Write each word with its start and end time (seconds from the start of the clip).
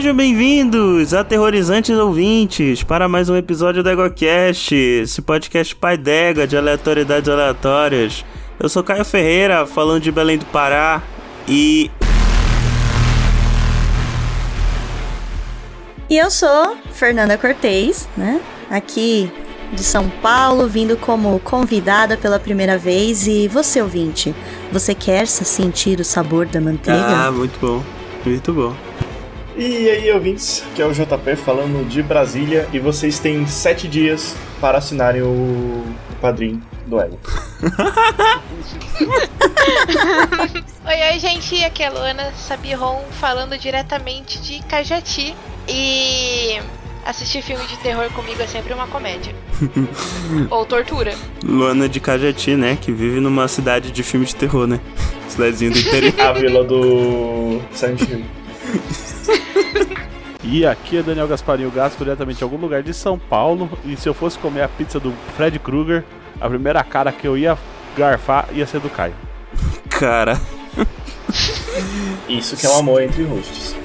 Sejam 0.00 0.16
bem-vindos, 0.16 1.12
aterrorizantes 1.12 1.94
ouvintes, 1.94 2.82
para 2.82 3.06
mais 3.06 3.28
um 3.28 3.36
episódio 3.36 3.82
do 3.82 3.90
EgoCast, 3.90 4.74
esse 4.74 5.20
podcast 5.20 5.76
pai 5.76 5.98
d'égua 5.98 6.46
de 6.46 6.56
aleatoriedades 6.56 7.28
aleatórias. 7.28 8.24
Eu 8.58 8.66
sou 8.70 8.82
Caio 8.82 9.04
Ferreira, 9.04 9.66
falando 9.66 10.02
de 10.02 10.10
Belém 10.10 10.38
do 10.38 10.46
Pará, 10.46 11.02
e... 11.46 11.90
E 16.08 16.16
eu 16.16 16.30
sou 16.30 16.78
Fernanda 16.94 17.36
Cortez, 17.36 18.08
né? 18.16 18.40
Aqui 18.70 19.30
de 19.70 19.84
São 19.84 20.08
Paulo, 20.08 20.66
vindo 20.66 20.96
como 20.96 21.38
convidada 21.40 22.16
pela 22.16 22.40
primeira 22.40 22.78
vez. 22.78 23.26
E 23.26 23.46
você, 23.48 23.82
ouvinte, 23.82 24.34
você 24.72 24.94
quer 24.94 25.26
sentir 25.26 26.00
o 26.00 26.04
sabor 26.06 26.46
da 26.46 26.58
manteiga? 26.58 27.26
Ah, 27.26 27.30
muito 27.30 27.60
bom, 27.60 27.84
muito 28.24 28.50
bom. 28.50 28.74
E 29.56 29.90
aí, 29.90 30.12
ouvintes, 30.12 30.64
que 30.74 30.80
é 30.80 30.86
o 30.86 30.92
JP 30.92 31.36
falando 31.36 31.86
de 31.88 32.02
Brasília 32.02 32.68
e 32.72 32.78
vocês 32.78 33.18
têm 33.18 33.46
sete 33.46 33.88
dias 33.88 34.36
para 34.60 34.78
assinarem 34.78 35.22
o 35.22 35.84
padrinho 36.20 36.62
do 36.86 37.00
Ego. 37.00 37.18
oi, 40.86 41.12
oi, 41.12 41.18
gente, 41.18 41.64
aqui 41.64 41.82
é 41.82 41.88
a 41.88 41.90
Luana 41.90 42.32
Sabiron 42.32 43.02
falando 43.12 43.58
diretamente 43.58 44.40
de 44.40 44.62
Cajati. 44.64 45.34
E 45.68 46.58
assistir 47.04 47.42
filme 47.42 47.64
de 47.66 47.76
terror 47.78 48.10
comigo 48.12 48.40
é 48.42 48.46
sempre 48.46 48.72
uma 48.72 48.86
comédia. 48.86 49.34
Ou 50.50 50.64
tortura. 50.64 51.14
Luana 51.44 51.88
de 51.88 52.00
Cajati, 52.00 52.56
né? 52.56 52.78
Que 52.80 52.92
vive 52.92 53.20
numa 53.20 53.46
cidade 53.48 53.90
de 53.90 54.02
filme 54.02 54.26
de 54.26 54.34
terror, 54.34 54.66
né? 54.66 54.80
Cidadezinha 55.28 55.70
do 55.70 55.78
interior. 55.78 56.20
a 56.20 56.32
vila 56.32 56.64
do 56.64 57.60
Silent 57.72 58.00
Hill. 58.02 58.39
E 60.42 60.64
aqui 60.66 60.96
é 60.96 61.02
Daniel 61.02 61.28
Gasparinho 61.28 61.70
Gasco, 61.70 62.02
diretamente 62.02 62.38
de 62.38 62.44
algum 62.44 62.56
lugar 62.56 62.82
de 62.82 62.94
São 62.94 63.18
Paulo. 63.18 63.70
E 63.84 63.94
se 63.96 64.08
eu 64.08 64.14
fosse 64.14 64.38
comer 64.38 64.62
a 64.62 64.68
pizza 64.68 64.98
do 64.98 65.12
Fred 65.36 65.58
Krueger, 65.58 66.02
a 66.40 66.48
primeira 66.48 66.82
cara 66.82 67.12
que 67.12 67.26
eu 67.28 67.36
ia 67.36 67.58
garfar 67.96 68.48
ia 68.52 68.66
ser 68.66 68.80
do 68.80 68.88
Caio. 68.88 69.14
Cara. 69.90 70.40
Isso 72.28 72.56
que 72.56 72.66
é 72.66 72.70
um 72.70 72.78
amor 72.78 73.02
entre 73.02 73.22
rostos. 73.24 73.76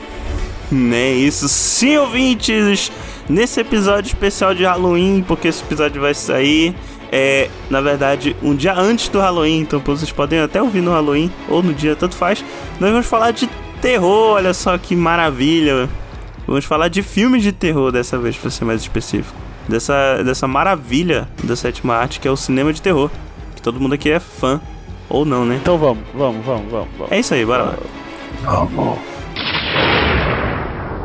Nem 0.71 1.25
isso. 1.25 1.47
Sim, 1.49 1.97
ouvintes! 1.97 2.91
Nesse 3.27 3.59
episódio 3.59 4.07
especial 4.07 4.55
de 4.55 4.63
Halloween, 4.63 5.23
porque 5.27 5.49
esse 5.49 5.61
episódio 5.61 6.01
vai 6.01 6.13
sair, 6.13 6.75
é, 7.11 7.49
na 7.69 7.81
verdade, 7.81 8.35
um 8.41 8.55
dia 8.55 8.73
antes 8.73 9.09
do 9.09 9.19
Halloween, 9.19 9.59
então 9.59 9.79
vocês 9.79 10.11
podem 10.11 10.39
até 10.39 10.61
ouvir 10.61 10.81
no 10.81 10.91
Halloween 10.91 11.31
ou 11.49 11.61
no 11.61 11.73
dia, 11.73 11.95
tanto 11.95 12.15
faz. 12.15 12.43
Nós 12.79 12.91
vamos 12.91 13.05
falar 13.07 13.31
de 13.31 13.49
terror, 13.85 14.33
olha 14.33 14.51
só 14.51 14.75
que 14.79 14.95
maravilha. 14.95 15.87
Vamos 16.47 16.65
falar 16.65 16.87
de 16.87 17.03
filmes 17.03 17.43
de 17.43 17.51
terror 17.51 17.91
dessa 17.91 18.17
vez, 18.17 18.35
para 18.35 18.49
ser 18.49 18.65
mais 18.65 18.81
específico. 18.81 19.37
Dessa, 19.69 20.23
dessa 20.23 20.47
maravilha 20.47 21.29
da 21.43 21.55
sétima 21.55 21.93
arte 21.93 22.19
que 22.19 22.27
é 22.27 22.31
o 22.31 22.35
cinema 22.35 22.73
de 22.73 22.81
terror. 22.81 23.11
Que 23.55 23.61
todo 23.61 23.79
mundo 23.79 23.93
aqui 23.93 24.09
é 24.09 24.19
fã. 24.19 24.59
Ou 25.07 25.23
não, 25.23 25.45
né? 25.45 25.59
Então 25.61 25.77
vamos, 25.77 26.03
vamos, 26.15 26.43
vamos, 26.43 26.71
vamos. 26.71 26.89
vamos. 26.97 27.11
É 27.11 27.19
isso 27.19 27.35
aí, 27.35 27.45
bora 27.45 27.63
lá. 27.63 27.77
Vamos. 28.41 28.97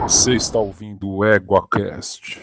Você 0.04 0.34
está 0.34 0.58
ouvindo 0.58 1.06
o 1.06 1.22
EguaCast. 1.22 2.40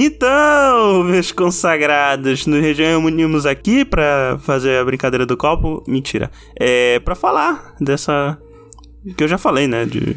Então, 0.00 1.02
meus 1.02 1.32
consagrados, 1.32 2.46
nos 2.46 2.62
reunimos 2.76 3.44
aqui 3.44 3.84
para 3.84 4.38
fazer 4.42 4.78
a 4.78 4.84
brincadeira 4.84 5.26
do 5.26 5.36
copo. 5.36 5.82
Mentira. 5.88 6.30
É 6.54 7.00
para 7.00 7.16
falar 7.16 7.74
dessa 7.80 8.38
que 9.16 9.24
eu 9.24 9.26
já 9.26 9.36
falei, 9.36 9.66
né, 9.66 9.84
de 9.84 10.16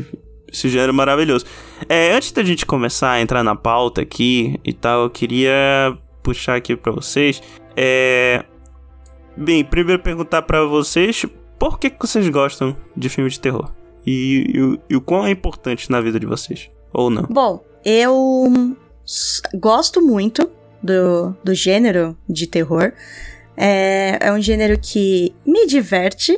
esse 0.53 0.69
gênero 0.69 0.93
maravilhoso. 0.93 1.47
É, 1.89 2.13
antes 2.13 2.31
da 2.31 2.43
gente 2.43 2.63
começar 2.63 3.09
a 3.09 3.21
entrar 3.21 3.43
na 3.43 3.55
pauta 3.55 4.01
aqui 4.01 4.59
e 4.63 4.71
tal, 4.71 5.05
eu 5.05 5.09
queria 5.09 5.97
puxar 6.21 6.57
aqui 6.57 6.75
para 6.75 6.91
vocês. 6.91 7.41
É, 7.75 8.45
bem, 9.35 9.65
primeiro 9.65 10.03
perguntar 10.03 10.43
para 10.43 10.63
vocês 10.63 11.25
por 11.57 11.79
que, 11.79 11.89
que 11.89 12.05
vocês 12.05 12.29
gostam 12.29 12.77
de 12.95 13.09
filme 13.09 13.31
de 13.31 13.39
terror 13.39 13.73
e, 14.05 14.45
e, 14.47 14.93
e 14.93 14.95
o 14.95 15.01
quão 15.01 15.25
é 15.25 15.31
importante 15.31 15.89
na 15.89 15.99
vida 15.99 16.19
de 16.19 16.27
vocês 16.27 16.69
ou 16.93 17.09
não. 17.09 17.23
Bom, 17.23 17.65
eu 17.83 18.77
gosto 19.55 20.01
muito 20.01 20.49
do, 20.81 21.35
do 21.43 21.53
gênero 21.53 22.17
de 22.27 22.47
terror. 22.47 22.91
É, 23.55 24.17
é 24.19 24.31
um 24.31 24.41
gênero 24.41 24.79
que 24.79 25.33
me 25.45 25.67
diverte. 25.67 26.37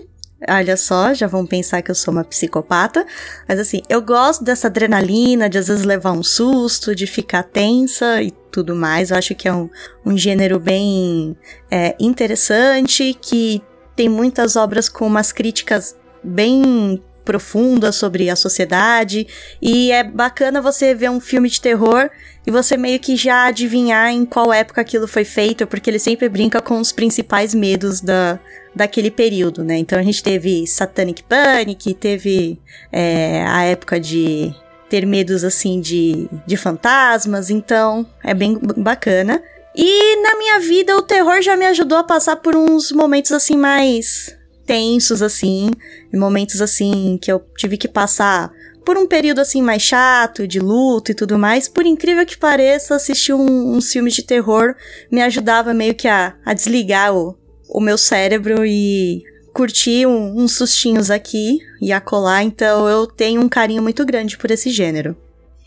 Olha 0.49 0.75
só, 0.75 1.13
já 1.13 1.25
vão 1.25 1.45
pensar 1.45 1.81
que 1.81 1.89
eu 1.89 1.95
sou 1.95 2.13
uma 2.13 2.23
psicopata. 2.23 3.05
Mas 3.47 3.59
assim, 3.59 3.81
eu 3.87 4.01
gosto 4.01 4.43
dessa 4.43 4.67
adrenalina, 4.67 5.49
de 5.49 5.57
às 5.57 5.67
vezes 5.67 5.85
levar 5.85 6.11
um 6.11 6.23
susto, 6.23 6.93
de 6.93 7.07
ficar 7.07 7.43
tensa 7.43 8.21
e 8.21 8.31
tudo 8.51 8.75
mais. 8.75 9.11
Eu 9.11 9.17
acho 9.17 9.35
que 9.35 9.47
é 9.47 9.53
um, 9.53 9.69
um 10.05 10.17
gênero 10.17 10.59
bem 10.59 11.37
é, 11.71 11.95
interessante, 11.99 13.17
que 13.21 13.61
tem 13.95 14.09
muitas 14.09 14.55
obras 14.55 14.89
com 14.89 15.07
umas 15.07 15.31
críticas 15.31 15.95
bem 16.23 17.01
profunda 17.23 17.91
sobre 17.91 18.29
a 18.29 18.35
sociedade. 18.35 19.27
E 19.61 19.91
é 19.91 20.03
bacana 20.03 20.61
você 20.61 20.93
ver 20.93 21.09
um 21.09 21.19
filme 21.19 21.49
de 21.49 21.59
terror 21.59 22.09
e 22.45 22.51
você 22.51 22.75
meio 22.75 22.99
que 22.99 23.15
já 23.15 23.45
adivinhar 23.45 24.11
em 24.11 24.25
qual 24.25 24.51
época 24.51 24.81
aquilo 24.81 25.07
foi 25.07 25.23
feito, 25.23 25.65
porque 25.65 25.89
ele 25.89 25.99
sempre 25.99 26.27
brinca 26.27 26.61
com 26.61 26.79
os 26.79 26.91
principais 26.91 27.53
medos 27.53 28.01
da, 28.01 28.39
daquele 28.75 29.09
período, 29.09 29.63
né? 29.63 29.77
Então 29.77 29.97
a 29.97 30.03
gente 30.03 30.21
teve 30.21 30.67
Satanic 30.67 31.23
Panic, 31.23 31.93
teve 31.93 32.59
é, 32.91 33.43
a 33.47 33.63
época 33.63 33.99
de 33.99 34.53
ter 34.89 35.05
medos 35.05 35.43
assim 35.43 35.79
de, 35.79 36.29
de 36.45 36.57
fantasmas, 36.57 37.49
então 37.49 38.05
é 38.23 38.33
bem 38.33 38.59
bacana. 38.77 39.41
E 39.75 40.21
na 40.21 40.37
minha 40.37 40.59
vida 40.59 40.95
o 40.95 41.01
terror 41.01 41.41
já 41.41 41.55
me 41.55 41.65
ajudou 41.65 41.97
a 41.97 42.03
passar 42.03 42.35
por 42.35 42.55
uns 42.55 42.91
momentos 42.91 43.31
assim 43.31 43.57
mais 43.57 44.37
tensos, 44.65 45.21
assim, 45.21 45.69
momentos 46.13 46.61
assim 46.61 47.17
que 47.21 47.31
eu 47.31 47.43
tive 47.57 47.77
que 47.77 47.87
passar 47.87 48.51
por 48.85 48.97
um 48.97 49.07
período 49.07 49.39
assim 49.39 49.61
mais 49.61 49.81
chato, 49.81 50.47
de 50.47 50.59
luto 50.59 51.11
e 51.11 51.15
tudo 51.15 51.37
mais. 51.39 51.67
Por 51.67 51.85
incrível 51.85 52.25
que 52.25 52.37
pareça, 52.37 52.95
assistir 52.95 53.33
um, 53.33 53.75
uns 53.75 53.91
filmes 53.91 54.13
de 54.13 54.23
terror 54.23 54.75
me 55.11 55.21
ajudava 55.21 55.73
meio 55.73 55.95
que 55.95 56.07
a, 56.07 56.35
a 56.45 56.53
desligar 56.53 57.15
o, 57.15 57.35
o 57.69 57.79
meu 57.79 57.97
cérebro 57.97 58.65
e 58.65 59.23
curtir 59.53 60.05
um, 60.05 60.37
uns 60.37 60.57
sustinhos 60.57 61.09
aqui 61.09 61.59
e 61.81 61.91
acolá. 61.91 62.43
Então 62.43 62.87
eu 62.87 63.07
tenho 63.07 63.41
um 63.41 63.49
carinho 63.49 63.81
muito 63.81 64.05
grande 64.05 64.37
por 64.37 64.51
esse 64.51 64.69
gênero. 64.69 65.15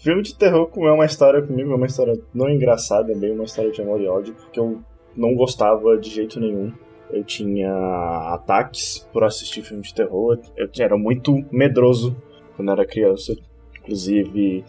Filme 0.02 0.22
de 0.22 0.34
terror 0.34 0.70
é 0.76 0.92
uma 0.92 1.06
história 1.06 1.42
comigo, 1.42 1.72
é 1.72 1.74
uma 1.74 1.86
história 1.86 2.20
não 2.32 2.48
engraçada, 2.48 3.10
é 3.10 3.14
bem 3.14 3.32
uma 3.32 3.44
história 3.44 3.72
de 3.72 3.82
amor 3.82 4.00
e 4.00 4.06
ódio, 4.06 4.34
porque 4.34 4.60
eu 4.60 4.78
não 5.16 5.34
gostava 5.34 5.96
de 5.96 6.10
jeito 6.10 6.38
nenhum 6.38 6.72
eu 7.10 7.24
tinha 7.24 7.72
ataques 8.34 9.06
por 9.12 9.24
assistir 9.24 9.62
filme 9.62 9.82
de 9.82 9.94
terror. 9.94 10.38
Eu 10.56 10.68
era 10.78 10.96
muito 10.96 11.44
medroso 11.50 12.16
quando 12.56 12.70
era 12.70 12.86
criança. 12.86 13.36
Inclusive, 13.80 14.64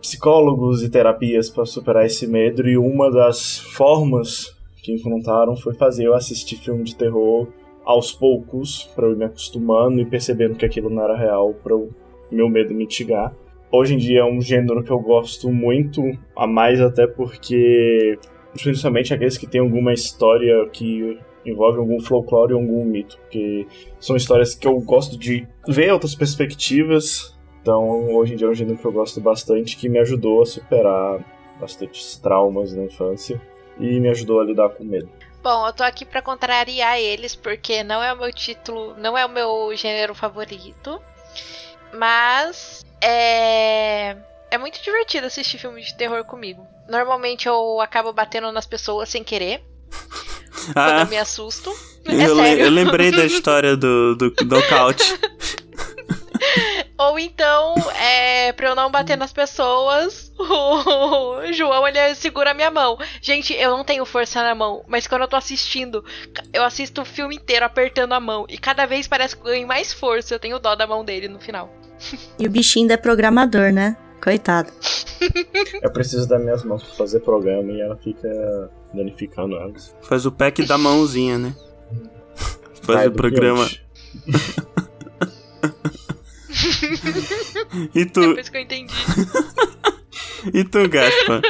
psicólogos 0.00 0.82
e 0.82 0.90
terapias 0.90 1.48
para 1.48 1.64
superar 1.64 2.04
esse 2.04 2.26
medo. 2.26 2.68
E 2.68 2.76
uma 2.76 3.10
das 3.10 3.58
formas 3.58 4.54
que 4.82 4.92
encontraram 4.92 5.56
foi 5.56 5.74
fazer 5.74 6.06
eu 6.06 6.14
assistir 6.14 6.56
filme 6.56 6.82
de 6.82 6.96
terror 6.96 7.48
aos 7.84 8.12
poucos, 8.12 8.84
para 8.94 9.06
eu 9.06 9.12
ir 9.12 9.16
me 9.16 9.24
acostumando 9.24 10.00
e 10.00 10.04
percebendo 10.04 10.56
que 10.56 10.64
aquilo 10.64 10.90
não 10.90 11.02
era 11.02 11.16
real, 11.16 11.54
para 11.54 11.76
o 11.76 11.90
meu 12.30 12.48
medo 12.48 12.74
mitigar. 12.74 13.34
Hoje 13.72 13.94
em 13.94 13.96
dia 13.96 14.20
é 14.20 14.24
um 14.24 14.40
gênero 14.40 14.84
que 14.84 14.90
eu 14.90 15.00
gosto 15.00 15.50
muito, 15.50 16.02
a 16.36 16.46
mais 16.46 16.80
até 16.80 17.06
porque, 17.06 18.18
principalmente 18.52 19.14
aqueles 19.14 19.38
que 19.38 19.46
têm 19.46 19.60
alguma 19.60 19.92
história 19.92 20.68
que 20.68 21.18
envolve 21.44 21.78
algum 21.78 22.00
folclore 22.00 22.54
ou 22.54 22.60
algum 22.60 22.84
mito, 22.84 23.18
porque 23.18 23.66
são 23.98 24.16
histórias 24.16 24.54
que 24.54 24.66
eu 24.66 24.78
gosto 24.80 25.18
de 25.18 25.46
ver 25.66 25.92
outras 25.92 26.14
perspectivas. 26.14 27.36
Então, 27.60 28.14
hoje 28.14 28.34
em 28.34 28.36
dia 28.36 28.46
é 28.46 28.50
um 28.50 28.54
gênero 28.54 28.78
que 28.78 28.84
eu 28.84 28.92
gosto 28.92 29.20
bastante, 29.20 29.76
que 29.76 29.88
me 29.88 29.98
ajudou 29.98 30.42
a 30.42 30.46
superar 30.46 31.24
bastantes 31.60 32.16
traumas 32.18 32.72
na 32.72 32.84
infância 32.84 33.40
e 33.78 34.00
me 34.00 34.08
ajudou 34.08 34.40
a 34.40 34.44
lidar 34.44 34.70
com 34.70 34.84
medo. 34.84 35.08
Bom, 35.42 35.66
eu 35.66 35.72
tô 35.72 35.82
aqui 35.82 36.04
para 36.04 36.22
contrariar 36.22 36.98
eles 36.98 37.34
porque 37.34 37.82
não 37.82 38.02
é 38.02 38.12
o 38.12 38.16
meu 38.16 38.32
título, 38.32 38.94
não 38.96 39.18
é 39.18 39.26
o 39.26 39.28
meu 39.28 39.74
gênero 39.74 40.14
favorito, 40.14 41.00
mas 41.92 42.84
é 43.00 44.16
é 44.52 44.58
muito 44.58 44.82
divertido 44.82 45.26
assistir 45.26 45.56
filme 45.56 45.80
de 45.80 45.94
terror 45.94 46.22
comigo. 46.26 46.66
Normalmente 46.86 47.48
eu 47.48 47.80
acabo 47.80 48.12
batendo 48.12 48.52
nas 48.52 48.66
pessoas 48.66 49.08
sem 49.08 49.24
querer. 49.24 49.64
Ah, 50.70 50.90
quando 50.90 50.98
eu 51.00 51.06
me 51.08 51.18
assusto. 51.18 51.70
É 52.04 52.26
eu, 52.26 52.36
sério. 52.36 52.64
eu 52.64 52.70
lembrei 52.70 53.10
da 53.10 53.24
história 53.26 53.76
do, 53.76 54.16
do 54.16 54.32
knockout. 54.44 55.18
Ou 56.98 57.18
então, 57.18 57.74
é, 57.96 58.52
pra 58.52 58.68
eu 58.68 58.74
não 58.74 58.90
bater 58.90 59.16
nas 59.16 59.32
pessoas, 59.32 60.32
O 60.38 61.52
João, 61.52 61.86
ele 61.86 62.14
segura 62.14 62.50
a 62.50 62.54
minha 62.54 62.70
mão. 62.70 62.98
Gente, 63.20 63.52
eu 63.54 63.70
não 63.70 63.84
tenho 63.84 64.04
força 64.04 64.42
na 64.42 64.54
mão, 64.54 64.84
mas 64.88 65.06
quando 65.06 65.22
eu 65.22 65.28
tô 65.28 65.36
assistindo, 65.36 66.04
eu 66.52 66.64
assisto 66.64 67.02
o 67.02 67.04
filme 67.04 67.36
inteiro 67.36 67.64
apertando 67.64 68.12
a 68.12 68.20
mão. 68.20 68.46
E 68.48 68.58
cada 68.58 68.86
vez 68.86 69.06
parece 69.06 69.36
que 69.36 69.42
eu 69.42 69.46
ganho 69.46 69.66
mais 69.66 69.92
força. 69.92 70.34
Eu 70.34 70.38
tenho 70.38 70.58
dó 70.58 70.74
da 70.74 70.86
mão 70.86 71.04
dele 71.04 71.28
no 71.28 71.38
final. 71.38 71.72
E 72.38 72.46
o 72.46 72.50
bichinho 72.50 72.84
ainda 72.84 72.94
é 72.94 72.96
programador, 72.96 73.72
né? 73.72 73.96
Coitado. 74.22 74.70
Eu 75.82 75.90
preciso 75.90 76.28
das 76.28 76.40
minhas 76.40 76.62
mãos 76.64 76.82
pra 76.82 76.94
fazer 76.94 77.20
programa 77.20 77.72
e 77.72 77.80
ela 77.80 77.96
fica 77.96 78.70
danificando 78.94 79.56
elas. 79.56 79.94
Faz 80.02 80.24
o 80.26 80.32
pack 80.32 80.64
da 80.66 80.78
mãozinha, 80.78 81.38
né? 81.38 81.54
Faz 82.82 82.98
Vai 82.98 83.06
o 83.08 83.12
programa. 83.12 83.68
E 87.94 88.04
tu, 88.06 88.20
Depois 88.20 88.48
que 88.48 88.56
eu 88.56 88.60
entendi. 88.60 88.94
e 90.54 90.64
tu, 90.64 90.88
Gaspa? 90.88 91.40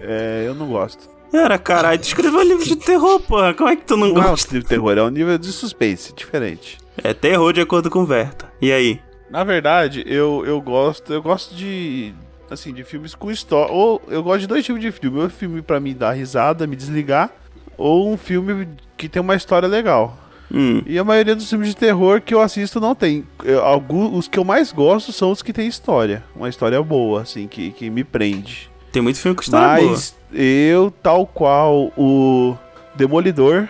É, 0.00 0.44
eu 0.46 0.54
não 0.54 0.68
gosto. 0.68 1.08
Cara, 1.32 1.58
caralho, 1.58 1.98
tu 2.00 2.04
escreveu 2.04 2.42
livro 2.42 2.64
de 2.64 2.76
terror, 2.76 3.18
porra. 3.20 3.54
Como 3.54 3.68
é 3.68 3.74
que 3.76 3.84
tu 3.84 3.96
não 3.96 4.08
Não 4.08 4.22
é 4.22 4.26
um 4.26 4.30
gosta? 4.30 4.52
livro 4.52 4.62
de 4.62 4.68
terror, 4.68 4.96
é 4.98 5.02
um 5.02 5.08
nível 5.08 5.36
de 5.38 5.50
suspense, 5.50 6.12
diferente. 6.14 6.78
É 7.02 7.12
terror 7.12 7.52
de 7.52 7.60
acordo 7.60 7.90
com 7.90 8.00
o 8.00 8.06
Verta. 8.06 8.52
E 8.60 8.70
aí? 8.70 9.00
Na 9.34 9.42
verdade, 9.42 10.04
eu, 10.06 10.44
eu 10.46 10.60
gosto, 10.60 11.12
eu 11.12 11.20
gosto 11.20 11.56
de 11.56 12.14
assim, 12.48 12.72
de 12.72 12.84
filmes 12.84 13.16
com 13.16 13.32
história. 13.32 13.72
Ou 13.72 14.00
eu 14.06 14.22
gosto 14.22 14.42
de 14.42 14.46
dois 14.46 14.64
tipos 14.64 14.80
de 14.80 14.92
filme, 14.92 15.18
ou 15.18 15.26
um 15.26 15.28
filme 15.28 15.60
pra 15.60 15.80
me 15.80 15.92
dar 15.92 16.12
risada, 16.12 16.68
me 16.68 16.76
desligar, 16.76 17.32
ou 17.76 18.12
um 18.12 18.16
filme 18.16 18.68
que 18.96 19.08
tem 19.08 19.20
uma 19.20 19.34
história 19.34 19.66
legal. 19.66 20.16
Hum, 20.52 20.82
E 20.86 20.96
a 21.00 21.02
maioria 21.02 21.34
dos 21.34 21.50
filmes 21.50 21.68
de 21.70 21.74
terror 21.74 22.20
que 22.20 22.32
eu 22.32 22.40
assisto 22.40 22.78
não 22.78 22.94
tem. 22.94 23.26
Eu, 23.42 23.64
alguns, 23.64 24.16
os 24.16 24.28
que 24.28 24.38
eu 24.38 24.44
mais 24.44 24.70
gosto 24.70 25.10
são 25.10 25.32
os 25.32 25.42
que 25.42 25.52
tem 25.52 25.66
história, 25.66 26.22
uma 26.36 26.48
história 26.48 26.80
boa, 26.80 27.22
assim, 27.22 27.48
que, 27.48 27.72
que 27.72 27.90
me 27.90 28.04
prende. 28.04 28.70
tem 28.92 29.02
muito 29.02 29.18
filme 29.18 29.34
com 29.34 29.42
história 29.42 29.82
boa. 29.82 29.90
Mas 29.90 30.14
eu, 30.32 30.92
tal 31.02 31.26
qual 31.26 31.90
o 31.96 32.56
Demolidor, 32.94 33.66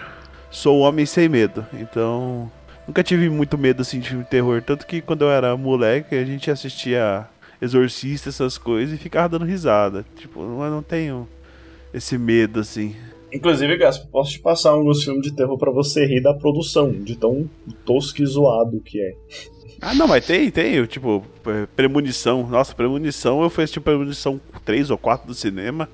sou 0.50 0.80
o 0.80 0.80
homem 0.82 1.06
sem 1.06 1.26
medo. 1.26 1.64
Então, 1.72 2.50
nunca 2.86 3.02
tive 3.02 3.28
muito 3.28 3.56
medo 3.58 3.82
assim 3.82 4.00
de 4.00 4.08
filme 4.08 4.24
de 4.24 4.30
terror. 4.30 4.62
Tanto 4.62 4.86
que 4.86 5.00
quando 5.00 5.22
eu 5.22 5.30
era 5.30 5.56
moleque, 5.56 6.14
a 6.14 6.24
gente 6.24 6.50
assistia 6.50 7.26
Exorcista, 7.60 8.28
essas 8.28 8.58
coisas, 8.58 8.94
e 8.94 9.02
ficava 9.02 9.28
dando 9.28 9.44
risada. 9.44 10.04
Tipo, 10.16 10.40
eu 10.40 10.70
não 10.70 10.82
tenho 10.82 11.28
esse 11.92 12.18
medo 12.18 12.60
assim. 12.60 12.94
Inclusive, 13.32 13.76
Gaspo, 13.76 14.06
posso 14.08 14.32
te 14.32 14.38
passar 14.38 14.70
alguns 14.70 15.02
filmes 15.02 15.22
de 15.22 15.32
terror 15.32 15.58
pra 15.58 15.72
você 15.72 16.06
rir 16.06 16.20
da 16.20 16.34
produção, 16.34 16.92
de 16.92 17.16
tão 17.16 17.48
tosco 17.84 18.22
e 18.22 18.26
zoado 18.26 18.80
que 18.80 19.00
é. 19.00 19.14
Ah, 19.80 19.94
não, 19.94 20.06
mas 20.06 20.24
tem, 20.24 20.50
tem, 20.50 20.84
tipo, 20.86 21.22
Premonição. 21.74 22.46
Nossa, 22.46 22.74
Premonição, 22.74 23.42
eu 23.42 23.50
fui 23.50 23.64
assistir 23.64 23.80
Premonição 23.80 24.40
3 24.64 24.90
ou 24.90 24.98
4 24.98 25.26
do 25.26 25.34
cinema. 25.34 25.88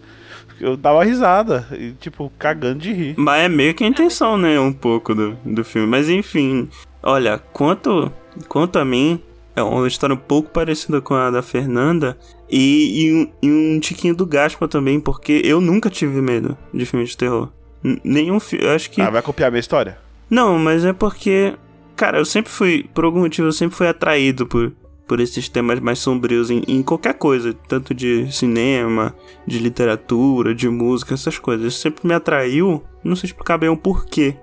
Eu 0.60 0.76
dava 0.76 1.02
risada, 1.04 1.66
e, 1.72 1.92
tipo, 1.92 2.30
cagando 2.38 2.80
de 2.80 2.92
rir. 2.92 3.14
Mas 3.16 3.44
é 3.44 3.48
meio 3.48 3.74
que 3.74 3.82
a 3.82 3.86
intenção, 3.86 4.36
né? 4.36 4.58
Um 4.60 4.72
pouco 4.72 5.14
do, 5.14 5.36
do 5.44 5.64
filme. 5.64 5.88
Mas 5.88 6.08
enfim, 6.08 6.68
olha, 7.02 7.38
quanto, 7.52 8.12
quanto 8.48 8.78
a 8.78 8.84
mim, 8.84 9.20
é 9.56 9.62
uma 9.62 9.88
história 9.88 10.14
um 10.14 10.18
pouco 10.18 10.50
parecida 10.50 11.00
com 11.00 11.14
a 11.14 11.30
da 11.30 11.42
Fernanda. 11.42 12.16
E, 12.50 13.04
e, 13.06 13.14
um, 13.14 13.30
e 13.42 13.50
um 13.76 13.80
tiquinho 13.80 14.14
do 14.14 14.26
Gaspa 14.26 14.66
também, 14.66 14.98
porque 15.00 15.40
eu 15.44 15.60
nunca 15.60 15.88
tive 15.88 16.20
medo 16.20 16.58
de 16.74 16.84
filme 16.84 17.06
de 17.06 17.16
terror. 17.16 17.48
N- 17.82 18.00
nenhum 18.04 18.38
filme. 18.40 18.66
Acho 18.66 18.90
que. 18.90 19.00
Ah, 19.00 19.08
vai 19.10 19.22
copiar 19.22 19.48
a 19.48 19.50
minha 19.50 19.60
história? 19.60 19.98
Não, 20.28 20.58
mas 20.58 20.84
é 20.84 20.92
porque. 20.92 21.54
Cara, 21.96 22.18
eu 22.18 22.24
sempre 22.24 22.50
fui. 22.50 22.88
Por 22.92 23.04
algum 23.04 23.20
motivo, 23.20 23.48
eu 23.48 23.52
sempre 23.52 23.76
fui 23.76 23.86
atraído 23.86 24.46
por, 24.46 24.72
por 25.10 25.18
esses 25.18 25.48
temas 25.48 25.80
mais 25.80 25.98
sombrios 25.98 26.50
em, 26.50 26.62
em 26.68 26.84
qualquer 26.84 27.14
coisa. 27.14 27.52
Tanto 27.66 27.92
de 27.92 28.32
cinema, 28.32 29.12
de 29.44 29.58
literatura, 29.58 30.54
de 30.54 30.68
música, 30.68 31.14
essas 31.14 31.36
coisas. 31.36 31.72
Isso 31.72 31.80
sempre 31.80 32.06
me 32.06 32.14
atraiu. 32.14 32.80
Não 33.02 33.16
sei 33.16 33.26
explicar 33.26 33.58
bem 33.58 33.68
o 33.68 33.76
porquê. 33.76 34.36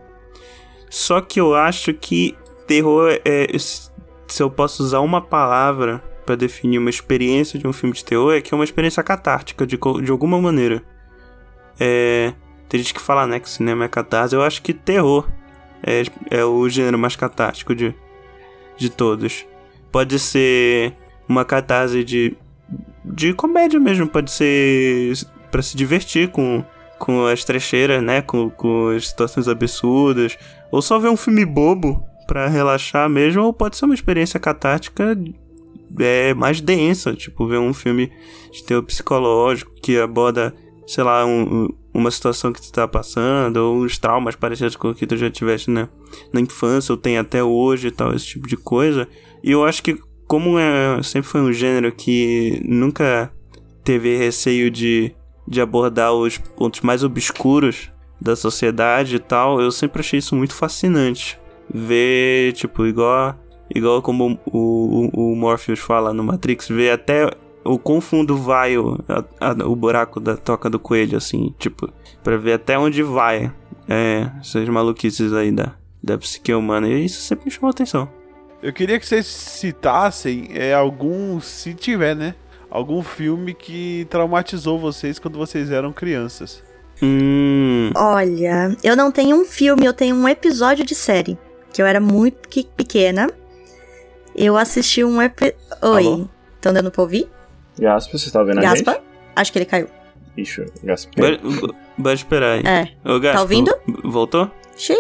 Só 0.90 1.22
que 1.22 1.40
eu 1.40 1.56
acho 1.56 1.94
que 1.94 2.36
terror 2.68 3.18
é. 3.24 3.48
Se 3.58 4.44
eu 4.44 4.52
posso 4.52 4.84
usar 4.84 5.00
uma 5.00 5.22
palavra 5.22 6.04
pra 6.26 6.36
definir 6.36 6.80
uma 6.80 6.90
experiência 6.90 7.58
de 7.58 7.66
um 7.66 7.72
filme 7.72 7.96
de 7.96 8.04
terror, 8.04 8.34
é 8.34 8.42
que 8.42 8.54
é 8.54 8.58
uma 8.58 8.66
experiência 8.66 9.02
catártica, 9.02 9.66
de, 9.66 9.80
de 10.04 10.12
alguma 10.12 10.38
maneira. 10.42 10.84
É. 11.80 12.34
Tem 12.68 12.78
gente 12.78 12.94
que 12.94 13.00
fala, 13.00 13.26
né, 13.26 13.40
que 13.40 13.50
cinema 13.50 13.86
é 13.86 13.88
catarse. 13.88 14.36
Eu 14.36 14.42
acho 14.42 14.62
que 14.62 14.74
terror 14.74 15.30
é, 15.82 16.04
é 16.30 16.44
o 16.44 16.68
gênero 16.68 17.00
mais 17.00 17.16
catártico 17.16 17.74
de, 17.74 17.96
de 18.76 18.90
todos. 18.90 19.46
Pode 19.98 20.20
ser 20.20 20.94
uma 21.28 21.44
catarse 21.44 22.04
de, 22.04 22.38
de 23.04 23.34
comédia 23.34 23.80
mesmo, 23.80 24.08
pode 24.08 24.30
ser 24.30 25.12
pra 25.50 25.60
se 25.64 25.76
divertir 25.76 26.28
com, 26.28 26.64
com 27.00 27.26
as 27.26 27.44
trecheiras, 27.44 28.04
né? 28.04 28.22
Com, 28.22 28.48
com 28.48 28.90
as 28.90 29.08
situações 29.08 29.48
absurdas. 29.48 30.38
Ou 30.72 30.84
só 30.84 31.00
ver 31.00 31.10
um 31.10 31.18
filme 31.18 31.44
bobo 31.44 32.06
pra 32.28 32.48
relaxar 32.48 33.10
mesmo, 33.10 33.42
ou 33.42 33.52
pode 33.52 33.76
ser 33.76 33.86
uma 33.86 33.96
experiência 33.96 34.40
catártica 34.40 35.18
é, 36.00 36.32
mais 36.36 36.62
densa, 36.62 37.16
tipo 37.16 37.48
ver 37.48 37.58
um 37.58 37.74
filme 37.74 38.12
de 38.52 38.64
terror 38.66 38.84
psicológico 38.84 39.74
que 39.82 39.98
aborda, 40.00 40.54
sei 40.88 41.04
lá, 41.04 41.26
um- 41.26 41.64
um- 41.66 41.70
uma 41.94 42.10
situação 42.10 42.52
que 42.54 42.62
tu 42.62 42.72
tá 42.72 42.88
passando, 42.88 43.58
ou 43.58 43.80
os 43.82 43.98
traumas 43.98 44.36
parecidos 44.36 44.76
com 44.76 44.90
o 44.90 44.96
que 44.96 45.06
tu 45.06 45.18
já 45.18 45.30
tiveste 45.30 45.70
né, 45.70 45.90
na 46.34 46.40
infância, 46.40 46.94
ou 46.94 46.98
tem 46.98 47.18
até 47.18 47.44
hoje 47.44 47.88
e 47.88 47.92
tal, 47.92 48.14
esse 48.16 48.26
tipo 48.26 48.48
de 48.48 48.56
coisa. 48.56 49.08
E 49.44 49.52
eu 49.52 49.64
acho 49.66 49.84
que, 49.84 50.00
como 50.28 50.58
é, 50.58 51.02
sempre 51.04 51.30
foi 51.30 51.42
um 51.42 51.52
gênero 51.52 51.92
que 51.92 52.62
nunca 52.66 53.32
teve 53.84 54.16
receio 54.18 54.70
de, 54.72 55.14
de 55.48 55.60
abordar 55.62 56.14
os 56.14 56.38
pontos 56.38 56.82
mais 56.82 57.04
obscuros 57.04 57.92
da 58.20 58.36
sociedade 58.36 59.16
e 59.18 59.20
tal, 59.20 59.62
eu 59.62 59.72
sempre 59.72 60.00
achei 60.00 60.20
isso 60.20 60.36
muito 60.36 60.54
fascinante. 60.54 61.40
Ver, 61.74 62.54
tipo, 62.54 62.86
igual, 62.86 63.36
igual 63.74 64.02
como 64.02 64.40
o, 64.46 65.10
o, 65.14 65.32
o 65.32 65.36
Morpheus 65.36 65.80
fala 65.80 66.14
no 66.14 66.24
Matrix, 66.24 66.70
ver 66.70 66.92
até 66.92 67.30
o 67.74 67.78
quão 67.80 68.00
fundo 68.02 68.38
vai 68.38 68.78
o, 68.78 68.98
a- 69.08 69.24
a- 69.52 69.68
o 69.68 69.76
buraco 69.76 70.20
da 70.20 70.36
toca 70.38 70.70
do 70.70 70.80
coelho, 70.80 71.18
assim, 71.18 71.54
tipo, 71.60 71.92
pra 72.24 72.38
ver 72.38 72.54
até 72.54 72.78
onde 72.78 73.04
vai 73.04 73.52
é, 73.88 74.30
essas 74.40 74.68
maluquices 74.70 75.34
aí 75.34 75.52
da, 75.52 75.74
da 76.04 76.18
psique 76.18 76.54
humana. 76.54 76.88
E 76.88 77.06
isso 77.06 77.22
sempre 77.22 77.46
me 77.46 77.52
chamou 77.52 77.70
atenção. 77.70 78.10
Eu 78.62 78.74
queria 78.74 79.00
que 79.00 79.06
vocês 79.06 79.26
citassem 79.28 80.50
é, 80.54 80.74
algum, 80.74 81.40
se 81.40 81.74
tiver, 81.74 82.16
né? 82.16 82.34
Algum 82.70 83.02
filme 83.04 83.54
que 83.54 84.06
traumatizou 84.10 84.78
vocês 84.80 85.20
quando 85.20 85.38
vocês 85.38 85.72
eram 85.72 85.94
crianças. 85.94 86.64
Hum. 87.02 87.92
Olha, 87.96 88.76
eu 88.84 88.96
não 88.96 89.12
tenho 89.12 89.38
um 89.40 89.46
filme, 89.46 89.86
eu 89.86 89.94
tenho 89.94 90.16
um 90.16 90.28
episódio 90.28 90.84
de 90.86 90.96
série. 90.96 91.38
Que 91.72 91.82
eu 91.82 91.86
era 91.86 92.00
muito 92.00 92.50
que- 92.50 92.68
pequena. 92.76 93.30
Eu 94.36 94.58
assisti 94.58 95.04
um 95.04 95.22
epi... 95.22 95.54
Oi. 95.82 96.06
Alô? 96.08 96.28
Estão 96.56 96.74
dando 96.74 96.92
pra 96.92 97.02
ouvir? 97.04 97.30
Gaspa, 97.80 98.18
você 98.18 98.32
tá 98.32 98.44
vendo 98.44 98.60
a 98.60 98.62
Gaspa? 98.62 98.92
gente? 98.94 99.04
Acho 99.36 99.52
que 99.52 99.60
ele 99.60 99.66
caiu. 99.66 99.88
Ixi, 100.38 100.66
Gaspa. 100.84 101.12
Vai, 101.18 101.40
vai 101.98 102.14
esperar 102.14 102.52
aí. 102.54 102.64
É. 102.66 103.10
Ô, 103.10 103.20
Gaspo, 103.20 103.42
ouvindo? 103.42 103.76
Voltou? 104.04 104.50
Xiii. 104.76 104.98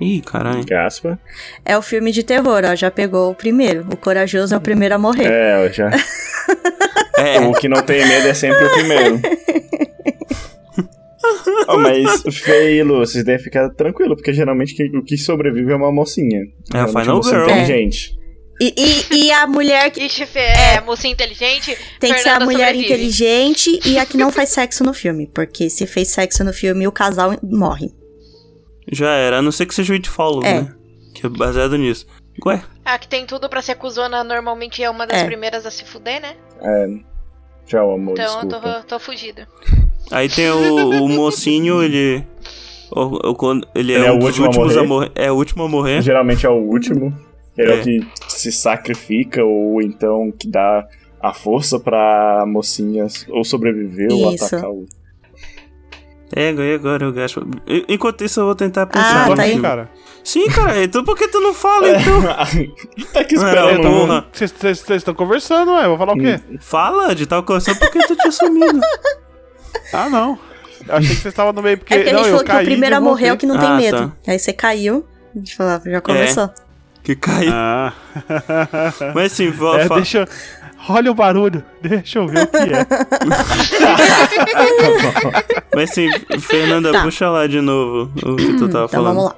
Ih, 0.00 0.20
caralho. 0.22 0.64
Gaspa. 0.66 1.18
É 1.64 1.76
o 1.76 1.82
filme 1.82 2.10
de 2.12 2.22
terror, 2.22 2.62
ó. 2.64 2.74
Já 2.74 2.90
pegou 2.90 3.30
o 3.30 3.34
primeiro. 3.34 3.86
O 3.92 3.96
corajoso 3.96 4.54
é 4.54 4.56
o 4.56 4.60
primeiro 4.60 4.94
a 4.94 4.98
morrer. 4.98 5.26
É, 5.30 5.66
eu 5.66 5.72
já. 5.72 5.90
É, 7.18 7.38
O 7.40 7.52
que 7.52 7.68
não 7.68 7.82
tem 7.82 8.06
medo 8.08 8.26
é 8.28 8.32
sempre 8.32 8.64
o 8.64 8.70
primeiro. 8.72 9.20
oh, 11.68 11.76
mas 11.78 12.24
e 12.48 12.82
Lu, 12.82 12.98
vocês 12.98 13.22
devem 13.24 13.42
ficar 13.44 13.68
tranquilo, 13.70 14.16
porque 14.16 14.32
geralmente 14.32 14.74
quem- 14.74 14.96
o 14.96 15.02
que 15.04 15.18
sobrevive 15.18 15.70
é 15.70 15.76
uma 15.76 15.92
mocinha. 15.92 16.40
É 16.74 16.78
a 16.78 16.86
Final 16.88 17.22
Girl. 17.22 17.42
inteligente. 17.44 18.18
E, 18.60 18.74
e, 18.76 19.24
e 19.26 19.32
a 19.32 19.46
mulher 19.46 19.90
que 19.90 20.00
Ixi, 20.04 20.26
Fê, 20.26 20.40
é, 20.40 20.80
mocinha 20.82 21.12
inteligente. 21.12 21.76
tem 21.98 22.12
que 22.12 22.18
ser 22.20 22.28
a 22.28 22.32
Fernanda 22.34 22.44
mulher 22.52 22.66
sobrevive. 22.74 22.84
inteligente 22.92 23.80
e 23.86 23.98
a 23.98 24.04
que 24.04 24.16
não 24.16 24.30
faz 24.32 24.50
sexo 24.50 24.84
no 24.84 24.92
filme. 24.92 25.26
Porque 25.34 25.70
se 25.70 25.86
fez 25.86 26.08
sexo 26.08 26.44
no 26.44 26.52
filme, 26.52 26.86
o 26.86 26.92
casal 26.92 27.32
morre. 27.42 27.90
já 28.92 29.10
era. 29.12 29.38
A 29.38 29.42
não 29.42 29.50
ser 29.52 29.66
que 29.66 29.74
seja 29.74 29.92
o 29.92 29.96
It 29.96 30.08
Follows, 30.08 30.44
É. 30.44 30.60
né? 30.62 30.74
Que 31.14 31.26
é 31.26 31.28
baseado 31.28 31.76
nisso. 31.78 32.06
Ué, 32.46 32.62
A 32.84 32.98
que 32.98 33.06
tem 33.08 33.26
tudo 33.26 33.48
pra 33.48 33.60
ser 33.62 33.74
cuzona 33.76 34.22
normalmente 34.24 34.82
é 34.82 34.88
uma 34.88 35.06
das 35.06 35.18
É. 35.22 35.24
primeiras 35.26 35.66
a 35.66 35.70
se 35.70 35.84
fuder, 35.84 36.20
né? 36.22 36.34
É. 36.62 36.86
Tchau, 37.66 37.94
amor, 37.94 38.12
Então 38.12 38.40
eu 38.42 38.46
desculpa. 38.48 38.80
tô, 38.80 38.86
tô 38.96 38.98
fugida. 38.98 39.46
aí 40.10 40.28
tem 40.28 40.50
o, 40.50 41.02
o 41.04 41.08
mocinho, 41.08 41.82
ele... 41.82 42.24
O, 42.92 43.60
ele 43.74 43.92
é, 43.92 43.96
Ele 43.96 44.06
é 44.06 44.12
um 44.12 44.18
o 44.18 44.24
último 44.24 44.46
a 44.46 44.48
últimos 44.48 44.76
a 44.76 44.82
morrer? 44.82 44.86
morrer. 44.88 45.12
É 45.14 45.30
o 45.30 45.34
último 45.36 45.62
a 45.64 45.68
morrer. 45.68 46.02
Geralmente 46.02 46.44
é 46.44 46.48
o 46.48 46.54
último. 46.54 47.16
Ele 47.62 47.72
é. 47.72 47.76
É. 47.76 47.80
o 47.80 47.82
que 47.82 48.06
se 48.28 48.50
sacrifica, 48.52 49.44
ou 49.44 49.80
então 49.82 50.32
que 50.32 50.48
dá 50.48 50.86
a 51.20 51.32
força 51.34 51.78
pra 51.78 52.44
mocinha 52.46 53.06
ou 53.28 53.44
sobreviver 53.44 54.12
ou 54.12 54.32
Isso. 54.34 54.44
atacar 54.46 54.70
o. 54.70 54.86
É, 56.34 56.52
e 56.52 56.74
agora 56.74 57.04
eu 57.04 57.12
gasto. 57.12 57.44
Enquanto 57.88 58.22
isso, 58.24 58.38
eu 58.40 58.44
vou 58.44 58.54
tentar 58.54 58.82
Ah, 58.82 58.86
pensar. 58.86 59.28
No 59.28 59.34
tá 59.34 59.42
aí. 59.42 59.60
cara. 59.60 59.90
Sim, 60.22 60.48
cara, 60.48 60.84
então 60.84 61.02
por 61.04 61.16
que 61.16 61.26
tu 61.26 61.40
não 61.40 61.52
fala, 61.52 61.88
então? 61.90 62.22
tá 62.22 62.36
Ah, 62.38 63.22
esperando. 63.22 63.78
então-. 63.80 64.24
Vocês- 64.32 64.52
vocês 64.52 64.90
estão 64.90 65.12
conversando, 65.14 65.72
ué. 65.72 65.88
Vou 65.88 65.98
falar 65.98 66.12
o 66.12 66.16
quê? 66.18 66.38
Fala 66.60 67.14
de 67.16 67.26
tal 67.26 67.42
coisa, 67.42 67.72
só 67.74 67.78
porque 67.80 67.98
tu 68.06 68.14
tinha 68.16 68.30
sumido. 68.30 68.80
Ah, 69.92 70.08
não. 70.08 70.38
Eu 70.88 70.94
achei 70.96 71.08
que 71.10 71.14
vocês 71.22 71.26
estavam 71.32 71.52
no 71.52 71.62
meio 71.62 71.78
porque. 71.78 71.94
É 71.94 71.98
porque 71.98 72.10
a 72.10 72.16
gente 72.18 72.28
falou 72.30 72.44
que 72.44 72.52
o 72.52 72.64
primeiro 72.64 72.96
a 72.96 73.00
morrer 73.00 73.26
é 73.28 73.32
o 73.32 73.36
que 73.36 73.46
não 73.46 73.58
tem 73.58 73.68
Ah, 73.68 73.76
medo. 73.76 73.96
tá. 74.24 74.32
Aí 74.32 74.38
você 74.38 74.52
caiu, 74.52 75.04
a 75.34 75.38
gente 75.38 75.56
falava, 75.56 75.88
já 75.90 76.00
começou. 76.00 76.50
Que 77.02 77.14
caiu. 77.16 77.50
Ah. 77.54 77.92
Mas 79.14 79.32
sim, 79.32 79.50
vou 79.50 79.78
É, 79.78 79.88
deixa 79.88 80.18
eu... 80.18 80.26
Olha 80.88 81.10
o 81.10 81.14
barulho. 81.14 81.62
Deixa 81.82 82.20
eu 82.20 82.26
ver 82.26 82.44
o 82.44 82.46
que 82.46 82.56
é. 82.56 82.86
Mas 85.74 85.90
sim, 85.90 86.08
Fernanda, 86.40 86.90
Tá. 86.92 87.02
puxa 87.02 87.28
lá 87.28 87.46
de 87.46 87.60
novo 87.60 88.10
o 88.24 88.36
que 88.36 88.54
tu 88.56 88.66
tava 88.68 88.86
Então 88.86 88.88
falando. 88.88 89.14
vamos 89.16 89.24
lá. 89.24 89.36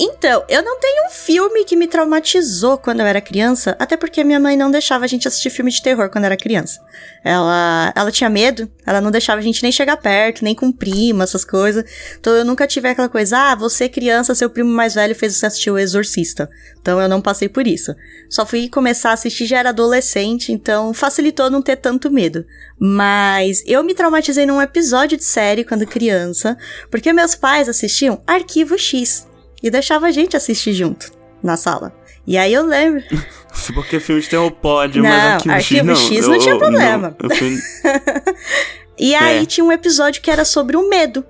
Então, 0.00 0.44
eu 0.48 0.62
não 0.62 0.78
tenho 0.78 1.06
um 1.06 1.10
filme 1.10 1.64
que 1.64 1.74
me 1.74 1.88
traumatizou 1.88 2.78
quando 2.78 3.00
eu 3.00 3.06
era 3.06 3.20
criança, 3.20 3.74
até 3.80 3.96
porque 3.96 4.22
minha 4.22 4.38
mãe 4.38 4.56
não 4.56 4.70
deixava 4.70 5.04
a 5.04 5.08
gente 5.08 5.26
assistir 5.26 5.50
filme 5.50 5.72
de 5.72 5.82
terror 5.82 6.08
quando 6.08 6.24
era 6.24 6.36
criança. 6.36 6.80
Ela, 7.24 7.92
ela 7.96 8.12
tinha 8.12 8.30
medo, 8.30 8.70
ela 8.86 9.00
não 9.00 9.10
deixava 9.10 9.40
a 9.40 9.42
gente 9.42 9.60
nem 9.60 9.72
chegar 9.72 9.96
perto, 9.96 10.44
nem 10.44 10.54
com 10.54 10.70
primo, 10.70 11.24
essas 11.24 11.44
coisas. 11.44 11.84
Então 12.20 12.32
eu 12.32 12.44
nunca 12.44 12.64
tive 12.64 12.88
aquela 12.88 13.08
coisa, 13.08 13.36
ah, 13.36 13.54
você 13.56 13.88
criança, 13.88 14.36
seu 14.36 14.48
primo 14.48 14.70
mais 14.70 14.94
velho 14.94 15.16
fez 15.16 15.34
você 15.34 15.46
assistir 15.46 15.70
O 15.72 15.78
Exorcista. 15.78 16.48
Então 16.80 17.00
eu 17.00 17.08
não 17.08 17.20
passei 17.20 17.48
por 17.48 17.66
isso. 17.66 17.92
Só 18.30 18.46
fui 18.46 18.68
começar 18.68 19.10
a 19.10 19.14
assistir 19.14 19.46
já 19.46 19.58
era 19.58 19.70
adolescente, 19.70 20.52
então 20.52 20.94
facilitou 20.94 21.50
não 21.50 21.60
ter 21.60 21.74
tanto 21.74 22.08
medo. 22.08 22.46
Mas 22.78 23.64
eu 23.66 23.82
me 23.82 23.94
traumatizei 23.94 24.46
num 24.46 24.62
episódio 24.62 25.18
de 25.18 25.24
série 25.24 25.64
quando 25.64 25.84
criança, 25.84 26.56
porque 26.88 27.12
meus 27.12 27.34
pais 27.34 27.68
assistiam 27.68 28.22
Arquivo 28.24 28.78
X 28.78 29.26
e 29.62 29.70
deixava 29.70 30.06
a 30.06 30.10
gente 30.10 30.36
assistir 30.36 30.72
junto 30.72 31.10
na 31.42 31.56
sala. 31.56 31.92
E 32.26 32.36
aí 32.36 32.52
eu 32.52 32.64
lembro. 32.66 33.02
Porque 33.74 33.98
filme 33.98 34.20
de 34.20 34.28
terror 34.28 34.50
pode, 34.50 35.00
Não, 35.00 35.08
mas 35.08 35.24
Arquivo, 35.48 35.54
Arquivo 35.54 35.96
X 35.96 36.10
não. 36.10 36.16
X 36.16 36.26
não 36.26 36.34
Eu- 36.34 36.40
tinha 36.40 36.58
problema. 36.58 37.16
não, 37.22 37.30
fui- 37.36 37.58
E 38.98 39.14
aí 39.14 39.42
É. 39.42 39.46
tinha 39.46 39.64
um 39.64 39.72
episódio 39.72 40.20
que 40.20 40.30
era 40.30 40.44
sobre 40.44 40.76
o 40.76 40.88
medo. 40.88 41.24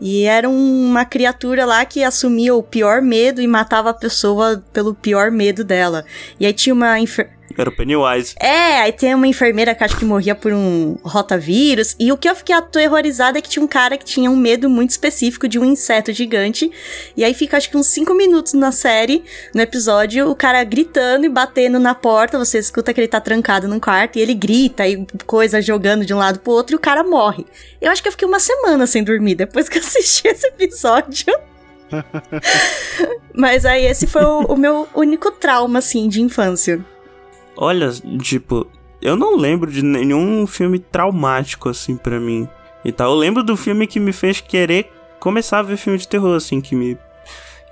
E 0.00 0.24
era 0.24 0.48
uma 0.48 1.04
criatura 1.04 1.64
lá 1.64 1.84
que 1.84 2.02
assumia 2.02 2.54
o 2.54 2.62
pior 2.62 3.00
medo 3.00 3.40
e 3.40 3.46
matava 3.46 3.90
a 3.90 3.94
pessoa 3.94 4.62
pelo 4.72 4.94
pior 4.94 5.30
medo 5.30 5.62
dela. 5.64 6.04
E 6.38 6.44
aí 6.44 6.52
tinha 6.52 6.74
uma 6.74 6.98
enfer... 6.98 7.30
Era 7.56 7.70
o 7.70 7.72
Pennywise. 7.72 8.34
É, 8.40 8.80
aí 8.80 8.92
tem 8.92 9.14
uma 9.14 9.26
enfermeira 9.26 9.74
que 9.74 9.84
acho 9.84 9.96
que 9.96 10.04
morria 10.04 10.34
por 10.34 10.52
um 10.52 10.96
rotavírus. 11.02 11.94
E 11.98 12.10
o 12.10 12.16
que 12.16 12.28
eu 12.28 12.34
fiquei 12.34 12.54
aterrorizada 12.54 13.38
é 13.38 13.42
que 13.42 13.48
tinha 13.48 13.64
um 13.64 13.68
cara 13.68 13.96
que 13.96 14.04
tinha 14.04 14.30
um 14.30 14.36
medo 14.36 14.68
muito 14.68 14.90
específico 14.90 15.46
de 15.46 15.58
um 15.58 15.64
inseto 15.64 16.12
gigante. 16.12 16.70
E 17.16 17.24
aí 17.24 17.34
fica 17.34 17.56
acho 17.56 17.70
que 17.70 17.76
uns 17.76 17.86
5 17.86 18.14
minutos 18.14 18.52
na 18.52 18.72
série, 18.72 19.24
no 19.54 19.60
episódio, 19.60 20.28
o 20.30 20.34
cara 20.34 20.62
gritando 20.64 21.26
e 21.26 21.28
batendo 21.28 21.78
na 21.78 21.94
porta. 21.94 22.38
Você 22.38 22.58
escuta 22.58 22.92
que 22.92 23.00
ele 23.00 23.08
tá 23.08 23.20
trancado 23.20 23.68
num 23.68 23.80
quarto 23.80 24.18
e 24.18 24.22
ele 24.22 24.34
grita 24.34 24.86
e 24.86 25.06
coisa 25.26 25.62
jogando 25.62 26.04
de 26.04 26.12
um 26.12 26.18
lado 26.18 26.40
pro 26.40 26.52
outro 26.52 26.74
e 26.74 26.76
o 26.76 26.80
cara 26.80 27.04
morre. 27.04 27.46
Eu 27.80 27.90
acho 27.90 28.02
que 28.02 28.08
eu 28.08 28.12
fiquei 28.12 28.26
uma 28.26 28.40
semana 28.40 28.86
sem 28.86 29.04
dormir 29.04 29.34
depois 29.34 29.68
que 29.68 29.78
eu 29.78 29.82
assisti 29.82 30.26
esse 30.28 30.46
episódio. 30.46 31.34
Mas 33.34 33.64
aí 33.64 33.84
esse 33.86 34.06
foi 34.06 34.24
o, 34.24 34.40
o 34.40 34.56
meu 34.56 34.88
único 34.94 35.30
trauma, 35.30 35.78
assim, 35.78 36.08
de 36.08 36.20
infância. 36.20 36.84
Olha, 37.56 37.90
tipo, 38.20 38.66
eu 39.00 39.16
não 39.16 39.36
lembro 39.36 39.70
de 39.70 39.82
nenhum 39.82 40.46
filme 40.46 40.78
traumático, 40.78 41.68
assim, 41.68 41.96
pra 41.96 42.18
mim. 42.18 42.48
E 42.84 42.92
tal. 42.92 43.12
Eu 43.12 43.18
lembro 43.18 43.42
do 43.42 43.56
filme 43.56 43.86
que 43.86 44.00
me 44.00 44.12
fez 44.12 44.40
querer 44.40 44.90
começar 45.20 45.58
a 45.58 45.62
ver 45.62 45.76
filme 45.76 45.98
de 45.98 46.08
terror, 46.08 46.34
assim, 46.34 46.60
que 46.60 46.74
me. 46.74 46.98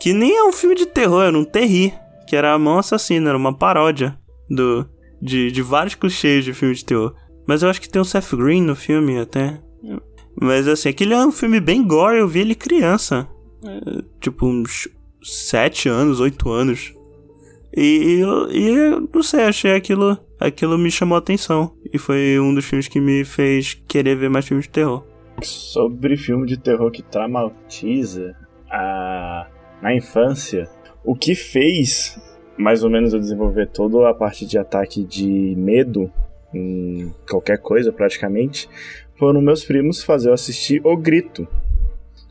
Que 0.01 0.12
nem 0.12 0.37
é 0.37 0.45
um 0.45 0.53
filme 0.53 0.75
de 0.75 0.87
terror, 0.87 1.23
era 1.23 1.39
um 1.39 1.45
terri. 1.45 1.93
Que 2.27 2.37
era 2.37 2.53
a 2.53 2.59
mão 2.59 2.79
assassina, 2.79 3.31
era 3.31 3.39
uma 3.39 3.53
paródia 3.57 4.19
do. 4.49 4.89
De, 5.21 5.53
de 5.53 5.62
vários 5.62 5.95
clichês 5.95 6.45
de 6.45 6.53
filme 6.53 6.75
de 6.75 6.85
terror. 6.85 7.15
Mas 7.47 7.62
eu 7.62 7.71
acho 7.71 7.81
que 7.81 7.89
tem 7.89 8.03
o 8.03 8.05
Seth 8.05 8.35
Green 8.35 8.62
no 8.62 8.75
filme 8.75 9.19
até. 9.19 9.61
Mas 10.41 10.67
assim, 10.67 10.89
aquele 10.89 11.15
é 11.15 11.25
um 11.25 11.33
filme 11.33 11.61
bem 11.61 11.87
gore, 11.87 12.19
eu 12.19 12.29
vi 12.29 12.41
ele 12.41 12.55
criança. 12.55 13.29
É, 13.65 14.03
tipo, 14.21 14.47
uns 14.47 14.89
7 15.23 15.89
anos, 15.89 16.21
8 16.21 16.51
anos. 16.51 16.93
E, 17.75 17.81
e 18.17 18.21
eu, 18.21 18.50
e 18.50 18.69
eu 18.69 19.09
não 19.14 19.23
sei, 19.23 19.45
achei 19.45 19.75
aquilo. 19.75 20.19
Aquilo 20.38 20.76
me 20.76 20.91
chamou 20.91 21.17
a 21.17 21.19
atenção. 21.19 21.73
E 21.93 21.99
foi 21.99 22.38
um 22.41 22.52
dos 22.55 22.64
filmes 22.64 22.88
que 22.88 23.00
me 23.00 23.25
fez 23.25 23.75
querer 23.88 24.17
ver 24.17 24.29
mais 24.29 24.47
filmes 24.47 24.67
de 24.67 24.73
terror. 24.73 25.05
Sobre 25.43 26.17
filme 26.17 26.47
de 26.47 26.57
terror 26.59 26.91
que 26.91 27.02
traumatiza 27.02 28.35
a... 28.71 29.47
na 29.81 29.95
infância, 29.95 30.69
o 31.05 31.14
que 31.14 31.35
fez 31.35 32.21
mais 32.57 32.85
ou 32.85 32.91
menos 32.91 33.12
eu 33.14 33.19
desenvolver 33.21 33.67
toda 33.69 34.09
a 34.09 34.14
parte 34.14 34.45
de 34.47 34.59
ataque 34.59 35.02
de 35.05 35.55
medo 35.57 36.11
em 36.55 37.12
qualquer 37.29 37.59
coisa 37.59 37.91
praticamente 37.91 38.69
foram 39.19 39.41
meus 39.41 39.64
primos 39.64 40.05
fazer 40.05 40.29
eu 40.29 40.35
assistir 40.35 40.81
O 40.85 40.97
Grito. 40.97 41.49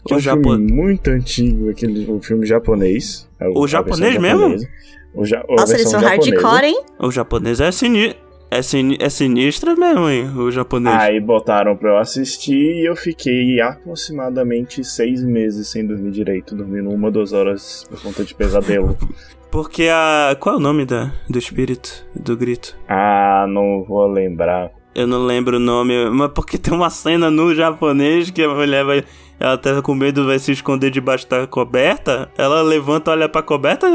Que 0.05 0.13
O 0.13 0.15
é 0.15 0.19
um 0.19 0.21
filme 0.43 0.71
muito 0.71 1.09
antigo, 1.09 1.69
aquele 1.69 2.09
o 2.09 2.19
filme 2.21 2.45
japonês. 2.45 3.27
a- 3.39 3.49
O 3.49 3.67
japonês 3.67 4.17
mesmo? 4.17 4.39
japonesa. 4.41 4.69
O 5.13 5.25
ja 5.25 5.39
a 5.39 5.51
Nossa, 5.55 5.73
eles 5.73 5.83
versão 5.83 5.99
são 5.99 6.09
japonesa. 6.09 6.41
hardcore, 6.41 6.65
hein? 6.65 6.81
O 6.99 7.11
japonês 7.11 7.59
é 7.59 7.71
sinistro. 7.71 8.31
É, 8.53 8.61
sini 8.61 8.97
é 8.99 9.09
sinistra 9.09 9.75
mesmo, 9.77 10.09
hein? 10.09 10.29
O 10.35 10.51
japonês. 10.51 10.93
Aí 10.93 11.21
botaram 11.21 11.73
pra 11.77 11.91
eu 11.91 11.97
assistir 11.97 12.81
e 12.81 12.85
eu 12.85 12.97
fiquei 12.97 13.61
aproximadamente 13.61 14.83
seis 14.83 15.23
meses 15.23 15.69
sem 15.69 15.85
dormir 15.87 16.11
direito, 16.11 16.53
dormindo 16.53 16.89
uma, 16.89 17.09
duas 17.09 17.31
horas 17.31 17.85
por 17.89 18.01
conta 18.01 18.23
de 18.25 18.35
pesadelo. 18.35 18.97
Porque 19.49 19.87
a. 19.89 20.35
Qual 20.39 20.55
é 20.55 20.57
o 20.57 20.61
nome 20.61 20.85
da, 20.85 21.11
do 21.29 21.37
espírito? 21.37 22.05
Do 22.15 22.35
grito? 22.37 22.75
ah, 22.87 23.45
não 23.47 23.83
vou 23.83 24.07
lembrar. 24.07 24.71
Eu 24.93 25.07
não 25.07 25.25
lembro 25.25 25.55
o 25.55 25.59
nome, 25.59 26.09
mas 26.09 26.31
porque 26.33 26.57
tem 26.57 26.73
uma 26.73 26.89
cena 26.89 27.31
no 27.31 27.55
japonês 27.55 28.29
que 28.29 28.43
a 28.43 28.49
mulher 28.49 28.83
vai. 28.83 29.03
Ela 29.41 29.57
tá 29.57 29.81
com 29.81 29.95
medo, 29.95 30.27
vai 30.27 30.37
se 30.37 30.51
esconder 30.51 30.91
debaixo 30.91 31.27
da 31.27 31.47
coberta. 31.47 32.29
Ela 32.37 32.61
levanta, 32.61 33.09
olha 33.11 33.27
pra 33.27 33.41
coberta, 33.41 33.87
a, 33.87 33.91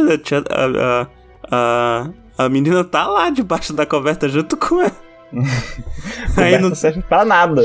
a, 1.01 1.07
a, 1.51 2.11
a, 2.37 2.49
menina 2.49 2.83
tá 2.83 3.07
lá 3.07 3.31
debaixo 3.31 3.73
da 3.73 3.87
coberta 3.87 4.29
junto 4.29 4.57
com 4.57 4.83
ela. 4.83 4.97
Aí 6.37 6.59
não 6.59 6.75
serve 6.75 7.01
pra 7.03 7.25
nada. 7.25 7.63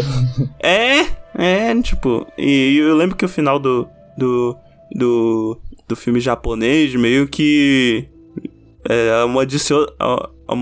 É, 0.61 1.05
é, 1.35 1.81
tipo, 1.81 2.27
e 2.37 2.77
eu 2.77 2.95
lembro 2.95 3.15
que 3.15 3.25
o 3.25 3.29
final 3.29 3.57
do 3.57 3.87
do 4.17 4.55
do, 4.93 5.59
do 5.87 5.95
filme 5.95 6.19
japonês 6.19 6.93
meio 6.95 7.27
que 7.27 8.07
é 8.87 9.21
amaldiçoou 9.23 9.87
a, 9.99 10.29
a, 10.47 10.53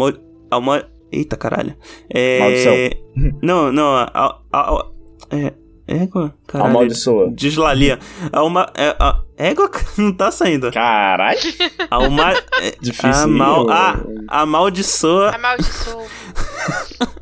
a, 0.52 0.58
uma 0.58 0.84
eita 1.12 1.36
caralho. 1.36 1.76
É 2.10 2.40
Maldição. 2.40 3.34
Não, 3.42 3.72
não, 3.72 3.96
a, 3.96 4.10
a, 4.14 4.40
a- 4.54 4.86
é 5.32 5.54
égua, 5.90 6.34
caralho. 6.48 6.70
Amaldiçoa. 6.72 7.30
Deslalia. 7.32 8.00
A 8.32 8.44
uma 8.44 8.72
é, 8.76 8.96
a, 9.00 9.20
égua 9.38 9.70
não 9.98 10.12
tá 10.14 10.32
saindo. 10.32 10.72
Caralho, 10.72 11.40
A 11.90 12.00
uma 12.00 12.32
é, 12.34 12.76
difícil. 12.82 13.10
a 13.24 13.28
mal, 13.28 13.64
eu- 13.64 13.70
a, 13.72 14.00
amaldiçoa 14.42 15.32
Amaldiçoou. 15.36 16.08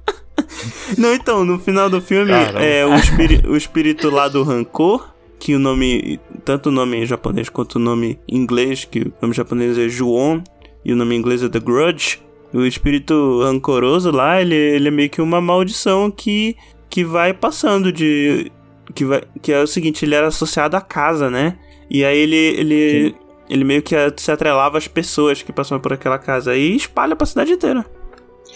Não, 0.98 1.14
então, 1.14 1.44
no 1.46 1.60
final 1.60 1.90
do 1.90 2.02
filme, 2.02 2.32
Caramba. 2.32 2.60
é 2.64 2.86
o, 2.86 2.96
espiri- 2.96 3.44
o 3.48 3.56
espírito 3.56 4.10
lá 4.10 4.28
do 4.28 4.44
rancor, 4.44 5.14
que 5.40 5.54
o 5.54 5.60
nome, 5.60 6.20
tanto 6.46 6.70
o 6.70 6.72
nome 6.72 6.98
em 6.98 7.06
japonês 7.06 7.50
quanto 7.50 7.76
o 7.76 7.80
nome 7.80 8.18
em 8.28 8.38
inglês, 8.38 8.86
que 8.86 9.02
o 9.02 9.14
nome 9.22 9.34
japonês 9.34 9.78
é 9.78 9.88
Juon 9.90 10.42
e 10.84 10.94
o 10.94 10.96
nome 10.96 11.16
em 11.16 11.20
inglês 11.20 11.44
é 11.44 11.50
The 11.50 11.60
Grudge. 11.60 12.20
O 12.54 12.62
espírito 12.66 13.42
rancoroso 13.44 14.10
lá, 14.10 14.42
ele, 14.42 14.56
ele 14.56 14.88
é 14.88 14.92
meio 14.92 15.10
que 15.10 15.22
uma 15.22 15.42
maldição 15.42 16.10
que, 16.10 16.56
que 16.90 17.04
vai 17.04 17.34
passando 17.34 17.92
de. 17.92 18.50
Que, 18.94 19.06
vai, 19.06 19.22
que 19.42 19.52
é 19.52 19.62
o 19.62 19.68
seguinte, 19.68 20.06
ele 20.06 20.16
era 20.16 20.28
associado 20.28 20.76
à 20.78 20.82
casa, 20.82 21.30
né? 21.30 21.58
E 21.90 22.04
aí 22.04 22.18
ele. 22.18 22.36
ele 22.36 23.16
ele 23.50 23.64
meio 23.64 23.82
que 23.82 23.96
se 24.18 24.30
atrelava 24.30 24.78
às 24.78 24.90
pessoas 24.90 25.42
que 25.42 25.54
passavam 25.54 25.82
por 25.82 25.94
aquela 25.94 26.20
casa 26.20 26.54
e 26.56 26.76
espalha 26.76 27.16
pra 27.16 27.26
cidade 27.26 27.54
inteira. 27.54 27.86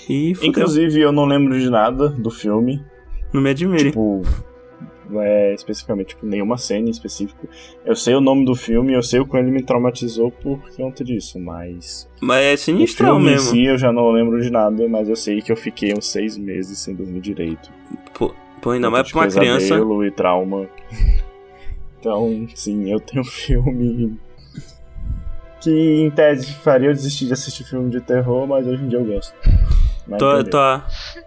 E. 0.09 0.33
Inclusive, 0.41 1.00
eu 1.00 1.11
não 1.11 1.25
lembro 1.25 1.57
de 1.57 1.69
nada 1.69 2.09
do 2.09 2.29
filme. 2.29 2.83
Não 3.31 3.41
me 3.41 3.51
admire. 3.51 3.85
Tipo, 3.85 4.21
é, 5.13 5.53
especificamente, 5.53 6.09
tipo, 6.09 6.25
nenhuma 6.25 6.57
cena 6.57 6.88
em 6.88 6.91
específico. 6.91 7.47
Eu 7.85 7.95
sei 7.95 8.15
o 8.15 8.21
nome 8.21 8.45
do 8.45 8.55
filme, 8.55 8.93
eu 8.93 9.01
sei 9.01 9.19
o 9.19 9.25
que 9.25 9.38
ele 9.38 9.51
me 9.51 9.63
traumatizou 9.63 10.31
por 10.31 10.59
conta 10.75 11.03
disso, 11.03 11.39
mas. 11.39 12.09
Mas 12.21 12.43
é 12.43 12.53
O 12.53 12.57
sinistrão 12.57 13.15
filme 13.15 13.29
em 13.29 13.31
mesmo. 13.33 13.51
si 13.51 13.63
eu 13.65 13.77
já 13.77 13.91
não 13.91 14.09
lembro 14.11 14.41
de 14.41 14.50
nada, 14.50 14.88
mas 14.89 15.07
eu 15.07 15.15
sei 15.15 15.41
que 15.41 15.51
eu 15.51 15.57
fiquei 15.57 15.93
uns 15.93 16.07
seis 16.11 16.38
meses 16.38 16.79
sem 16.79 16.93
dormir 16.93 17.21
direito. 17.21 17.71
Pô, 18.13 18.33
pô, 18.62 18.72
ainda 18.72 18.89
mais 18.89 19.12
pra 19.12 19.22
uma 19.22 19.27
criança. 19.27 19.75
e 20.06 20.12
trauma. 20.12 20.68
Então, 22.00 22.48
sim, 22.56 22.91
eu 22.91 23.00
tenho 23.00 23.22
um 23.22 23.25
filme 23.25 24.18
que 25.62 25.70
em 25.70 26.10
tese 26.10 26.51
faria 26.53 26.89
eu 26.89 26.94
desistir 26.94 27.27
de 27.27 27.34
assistir 27.34 27.63
filme 27.63 27.91
de 27.91 28.01
terror, 28.01 28.48
mas 28.48 28.65
hoje 28.65 28.84
em 28.84 28.88
dia 28.88 29.00
eu 29.00 29.06
gosto. 29.06 29.34
Tua, 30.18 30.44
tua, 30.44 30.84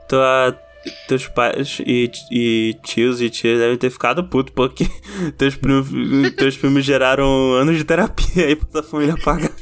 tua, 0.09 0.59
teus 1.07 1.29
pais 1.29 1.81
e, 1.87 2.11
e 2.31 2.75
tios 2.83 3.21
e 3.21 3.31
tias 3.31 3.61
devem 3.61 3.79
ter 3.79 3.91
ficado 3.91 4.25
putos, 4.25 4.53
porque 4.53 4.85
teus 5.39 5.55
primos, 5.57 5.89
teus 6.37 6.57
primos 6.57 6.85
geraram 6.85 7.53
anos 7.53 7.77
de 7.77 7.85
terapia 7.85 8.47
aí 8.47 8.57
pra 8.57 8.67
tua 8.67 8.83
família 8.83 9.15
pagar. 9.25 9.53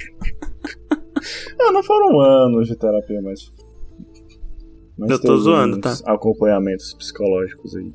Ah, 1.61 1.71
não 1.71 1.83
foram 1.85 2.21
anos 2.21 2.67
de 2.67 2.75
terapia, 2.75 3.21
mas. 3.23 3.53
Mas 5.03 5.11
Eu 5.11 5.21
tô 5.21 5.37
zoando, 5.37 5.81
tá? 5.81 5.97
Acompanhamentos 6.07 6.95
psicológicos 6.95 7.75
aí. 7.77 7.93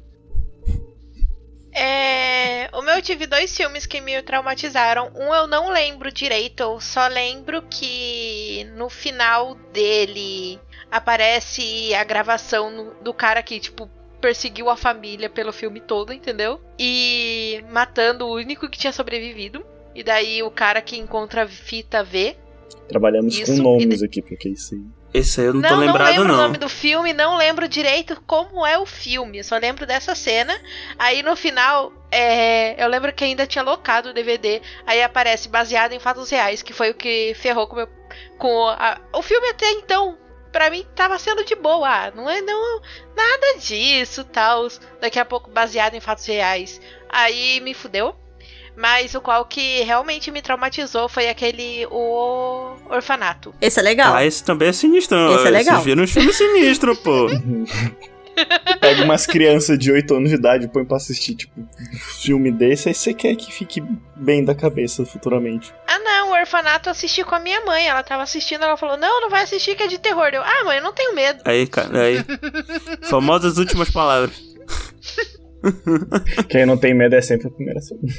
É, 1.74 2.70
o 2.74 2.82
meu 2.82 3.02
tive 3.02 3.28
dois 3.28 3.56
filmes 3.56 3.86
que 3.86 4.02
me 4.02 4.20
traumatizaram. 4.24 5.12
Um 5.16 5.34
eu 5.34 5.46
não 5.48 5.72
lembro 5.72 6.12
direito, 6.12 6.62
eu 6.62 6.80
só 6.80 7.08
lembro 7.08 7.62
que 7.70 8.68
no 8.76 8.90
final 8.90 9.56
dele 9.72 10.60
aparece 10.92 11.94
a 11.94 12.04
gravação 12.04 12.94
do 13.04 13.14
cara 13.14 13.44
que, 13.44 13.60
tipo, 13.60 13.88
perseguiu 14.20 14.70
a 14.70 14.76
família 14.76 15.30
pelo 15.30 15.54
filme 15.54 15.80
todo, 15.80 16.12
entendeu? 16.12 16.60
E 16.80 17.64
matando 17.72 18.26
o 18.26 18.36
único 18.36 18.68
que 18.70 18.78
tinha 18.78 18.92
sobrevivido. 18.92 19.64
E 19.94 20.04
daí 20.04 20.44
o 20.44 20.52
cara 20.52 20.82
que 20.82 20.98
encontra 20.98 21.44
a 21.44 21.48
fita 21.48 22.04
vê. 22.04 22.36
Trabalhamos 22.88 23.38
Isso, 23.38 23.56
com 23.56 23.62
nomes 23.62 24.02
e 24.02 24.06
aqui, 24.06 24.22
porque 24.22 24.50
isso 24.50 24.76
aí. 24.76 24.82
Esse 25.18 25.42
aí 25.42 25.48
eu 25.48 25.54
não, 25.54 25.62
Não, 25.62 25.70
tô 25.70 25.76
não 25.76 25.82
lembrado, 25.86 26.08
lembro 26.12 26.28
não. 26.28 26.34
o 26.36 26.38
nome 26.38 26.58
do 26.58 26.70
filme, 26.70 27.14
não 27.14 27.38
lembro 27.38 27.68
direito 27.68 28.22
como 28.28 28.66
é 28.66 28.78
o 28.78 28.86
filme. 28.86 29.44
Só 29.44 29.58
lembro 29.58 29.86
dessa 29.86 30.14
cena. 30.16 30.54
Aí 30.98 31.24
no 31.24 31.36
final, 31.36 31.92
é, 32.12 32.82
eu 32.84 32.88
lembro 32.88 33.12
que 33.14 33.24
ainda 33.24 33.46
tinha 33.48 33.64
locado 33.64 34.10
o 34.10 34.14
DVD. 34.14 34.62
Aí 34.86 35.02
aparece 35.02 35.50
baseado 35.50 35.94
em 35.94 36.00
fatos 36.00 36.30
reais, 36.30 36.62
que 36.62 36.74
foi 36.74 36.92
o 36.92 36.96
que 36.96 37.34
ferrou 37.36 37.68
com, 37.68 37.74
o 37.74 37.78
meu, 37.78 37.90
com 38.38 38.68
a- 38.68 39.00
o 39.14 39.22
filme 39.22 39.48
até 39.50 39.70
então. 39.72 40.18
Pra 40.52 40.70
mim 40.70 40.86
tava 40.96 41.20
sendo 41.20 41.44
de 41.44 41.54
boa, 41.56 41.88
Ah, 41.88 42.12
não 42.16 42.28
é 42.30 42.42
não 42.42 42.82
nada 43.16 43.60
disso, 43.60 44.24
tal. 44.24 44.68
Daqui 45.02 45.20
a 45.20 45.26
pouco 45.26 45.52
baseado 45.52 45.94
em 45.94 46.00
fatos 46.00 46.26
reais. 46.26 46.80
Aí 47.10 47.60
me 47.62 47.74
fudeu. 47.74 48.16
Mas 48.78 49.16
o 49.16 49.22
qual 49.22 49.44
que 49.44 49.82
realmente 49.82 50.30
me 50.30 50.40
traumatizou 50.40 51.10
foi 51.10 51.28
aquele 51.30 51.88
o 51.88 52.76
orfanato. 52.88 53.52
Esse 53.60 53.80
é 53.80 53.82
legal. 53.82 54.14
Ah, 54.14 54.24
esse 54.24 54.44
também 54.44 54.68
é 54.68 54.72
sinistro. 54.72 55.18
Esse 55.34 55.48
é 55.48 55.50
legal. 55.50 55.76
Vocês 55.78 55.86
viram 55.86 56.04
um 56.04 56.08
filme 56.08 56.32
sinistro, 56.32 56.96
pô. 56.98 57.26
Pega 58.80 59.04
umas 59.04 59.26
crianças 59.26 59.80
de 59.80 59.92
8 59.92 60.14
anos 60.14 60.30
de 60.30 60.36
idade 60.36 60.66
e 60.66 60.68
põe 60.68 60.86
pra 60.86 60.98
assistir, 60.98 61.34
tipo, 61.34 61.60
um 61.60 61.98
filme 62.22 62.52
desse, 62.52 62.88
aí 62.88 62.94
você 62.94 63.12
quer 63.12 63.36
que 63.36 63.52
fique 63.52 63.82
bem 64.16 64.46
da 64.46 64.54
cabeça 64.54 65.04
futuramente. 65.04 65.74
Ah, 65.88 65.98
não, 65.98 66.30
o 66.30 66.40
orfanato 66.40 66.88
eu 66.88 66.92
assisti 66.92 67.24
com 67.24 67.34
a 67.34 67.40
minha 67.40 67.66
mãe. 67.66 67.88
Ela 67.88 68.04
tava 68.04 68.22
assistindo, 68.22 68.64
ela 68.64 68.78
falou: 68.78 68.96
Não, 68.96 69.22
não 69.22 69.32
vai 69.32 69.42
assistir 69.42 69.76
que 69.76 69.82
é 69.82 69.88
de 69.88 69.98
terror. 69.98 70.30
Eu, 70.32 70.44
ah, 70.44 70.64
mãe, 70.66 70.78
eu 70.78 70.84
não 70.84 70.94
tenho 70.94 71.16
medo. 71.16 71.42
Aí, 71.46 71.66
cara, 71.66 72.00
aí. 72.00 72.24
Famosas 73.10 73.58
últimas 73.58 73.90
palavras. 73.90 74.40
Quem 76.48 76.64
não 76.68 76.78
tem 76.78 76.94
medo 76.94 77.16
é 77.16 77.22
sempre 77.22 77.48
a 77.48 77.50
primeira 77.50 77.82
segunda. 77.82 78.14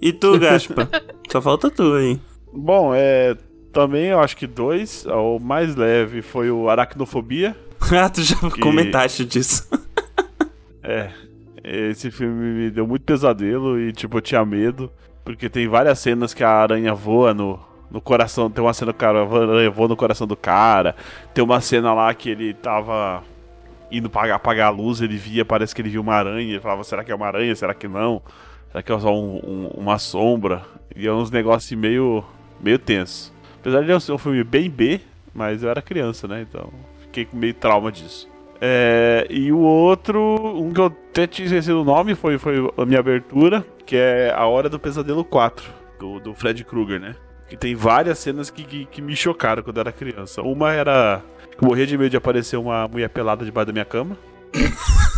E 0.00 0.12
tu, 0.12 0.38
Gaspa? 0.38 0.88
Só 1.30 1.40
falta 1.40 1.70
tu 1.70 1.94
aí. 1.94 2.20
Bom, 2.52 2.92
é. 2.94 3.36
Também 3.72 4.06
eu 4.06 4.20
acho 4.20 4.36
que 4.36 4.46
dois. 4.46 5.04
O 5.06 5.38
mais 5.38 5.76
leve 5.76 6.22
foi 6.22 6.50
o 6.50 6.68
Aracnofobia. 6.68 7.56
Ah, 7.92 8.08
tu 8.08 8.22
já 8.22 8.36
comentaste 8.60 9.24
disso. 9.24 9.68
É. 10.82 11.10
Esse 11.64 12.12
filme 12.12 12.62
me 12.62 12.70
deu 12.70 12.86
muito 12.86 13.02
pesadelo 13.02 13.76
e, 13.78 13.92
tipo, 13.92 14.18
eu 14.18 14.20
tinha 14.20 14.44
medo. 14.44 14.90
Porque 15.24 15.48
tem 15.48 15.66
várias 15.66 15.98
cenas 15.98 16.32
que 16.32 16.44
a 16.44 16.48
aranha 16.48 16.94
voa 16.94 17.34
no, 17.34 17.58
no 17.90 18.00
coração. 18.00 18.48
Tem 18.48 18.62
uma 18.62 18.72
cena 18.72 18.92
que 18.92 19.04
a 19.04 19.10
aranha 19.10 19.68
voa 19.68 19.88
no 19.88 19.96
coração 19.96 20.28
do 20.28 20.36
cara. 20.36 20.94
Tem 21.34 21.42
uma 21.42 21.60
cena 21.60 21.92
lá 21.92 22.14
que 22.14 22.30
ele 22.30 22.54
tava 22.54 23.24
indo 23.90 24.08
pagar, 24.08 24.36
apagar 24.36 24.68
a 24.68 24.70
luz. 24.70 25.00
Ele 25.00 25.16
via, 25.16 25.44
parece 25.44 25.74
que 25.74 25.82
ele 25.82 25.90
viu 25.90 26.02
uma 26.02 26.14
aranha. 26.14 26.52
Ele 26.52 26.60
falava: 26.60 26.84
será 26.84 27.02
que 27.02 27.10
é 27.10 27.14
uma 27.14 27.26
aranha? 27.26 27.54
Será 27.56 27.74
que 27.74 27.88
não? 27.88 28.22
Será 28.76 28.82
que 28.82 28.92
é 28.92 29.00
só 29.00 29.14
um- 29.18 29.36
um- 29.42 29.70
uma 29.78 29.98
sombra? 29.98 30.62
E 30.94 31.06
é 31.06 31.10
uns 31.12 31.30
negócios 31.30 31.72
meio, 31.80 32.22
meio 32.60 32.78
tenso. 32.78 33.32
Apesar 33.58 33.82
de 33.82 34.00
ser 34.02 34.12
um 34.12 34.18
filme 34.18 34.44
bem 34.44 34.68
B, 34.68 35.00
mas 35.34 35.62
eu 35.62 35.70
era 35.70 35.80
criança, 35.80 36.28
né? 36.28 36.42
Então 36.46 36.70
fiquei 37.00 37.24
com 37.24 37.38
meio 37.38 37.54
trauma 37.54 37.90
disso. 37.90 38.28
É, 38.60 39.26
e 39.30 39.50
o 39.50 39.58
outro, 39.60 40.20
um 40.60 40.74
que 40.74 40.80
eu 40.80 40.86
até 40.86 41.26
tinha 41.26 41.46
esquecido 41.46 41.80
o 41.80 41.84
nome, 41.84 42.14
foi, 42.14 42.36
foi 42.36 42.70
a 42.76 42.84
minha 42.84 43.00
abertura, 43.00 43.64
que 43.86 43.96
é 43.96 44.30
A 44.36 44.44
Hora 44.44 44.68
do 44.68 44.78
Pesadelo 44.78 45.24
4, 45.24 45.64
do, 45.98 46.20
do 46.20 46.34
Fred 46.34 46.62
Krueger, 46.62 47.00
né? 47.00 47.16
Que 47.48 47.56
tem 47.56 47.74
várias 47.74 48.18
cenas 48.18 48.50
que, 48.50 48.62
que, 48.62 48.84
que 48.84 49.00
me 49.00 49.16
chocaram 49.16 49.62
quando 49.62 49.78
eu 49.78 49.80
era 49.82 49.92
criança. 49.92 50.42
Uma 50.42 50.74
era 50.74 51.22
que 51.56 51.64
eu 51.64 51.68
morria 51.68 51.86
de 51.86 51.96
medo 51.96 52.10
de 52.10 52.16
aparecer 52.18 52.58
uma 52.58 52.86
mulher 52.86 53.08
pelada 53.08 53.42
debaixo 53.42 53.68
da 53.68 53.72
minha 53.72 53.86
cama. 53.86 54.18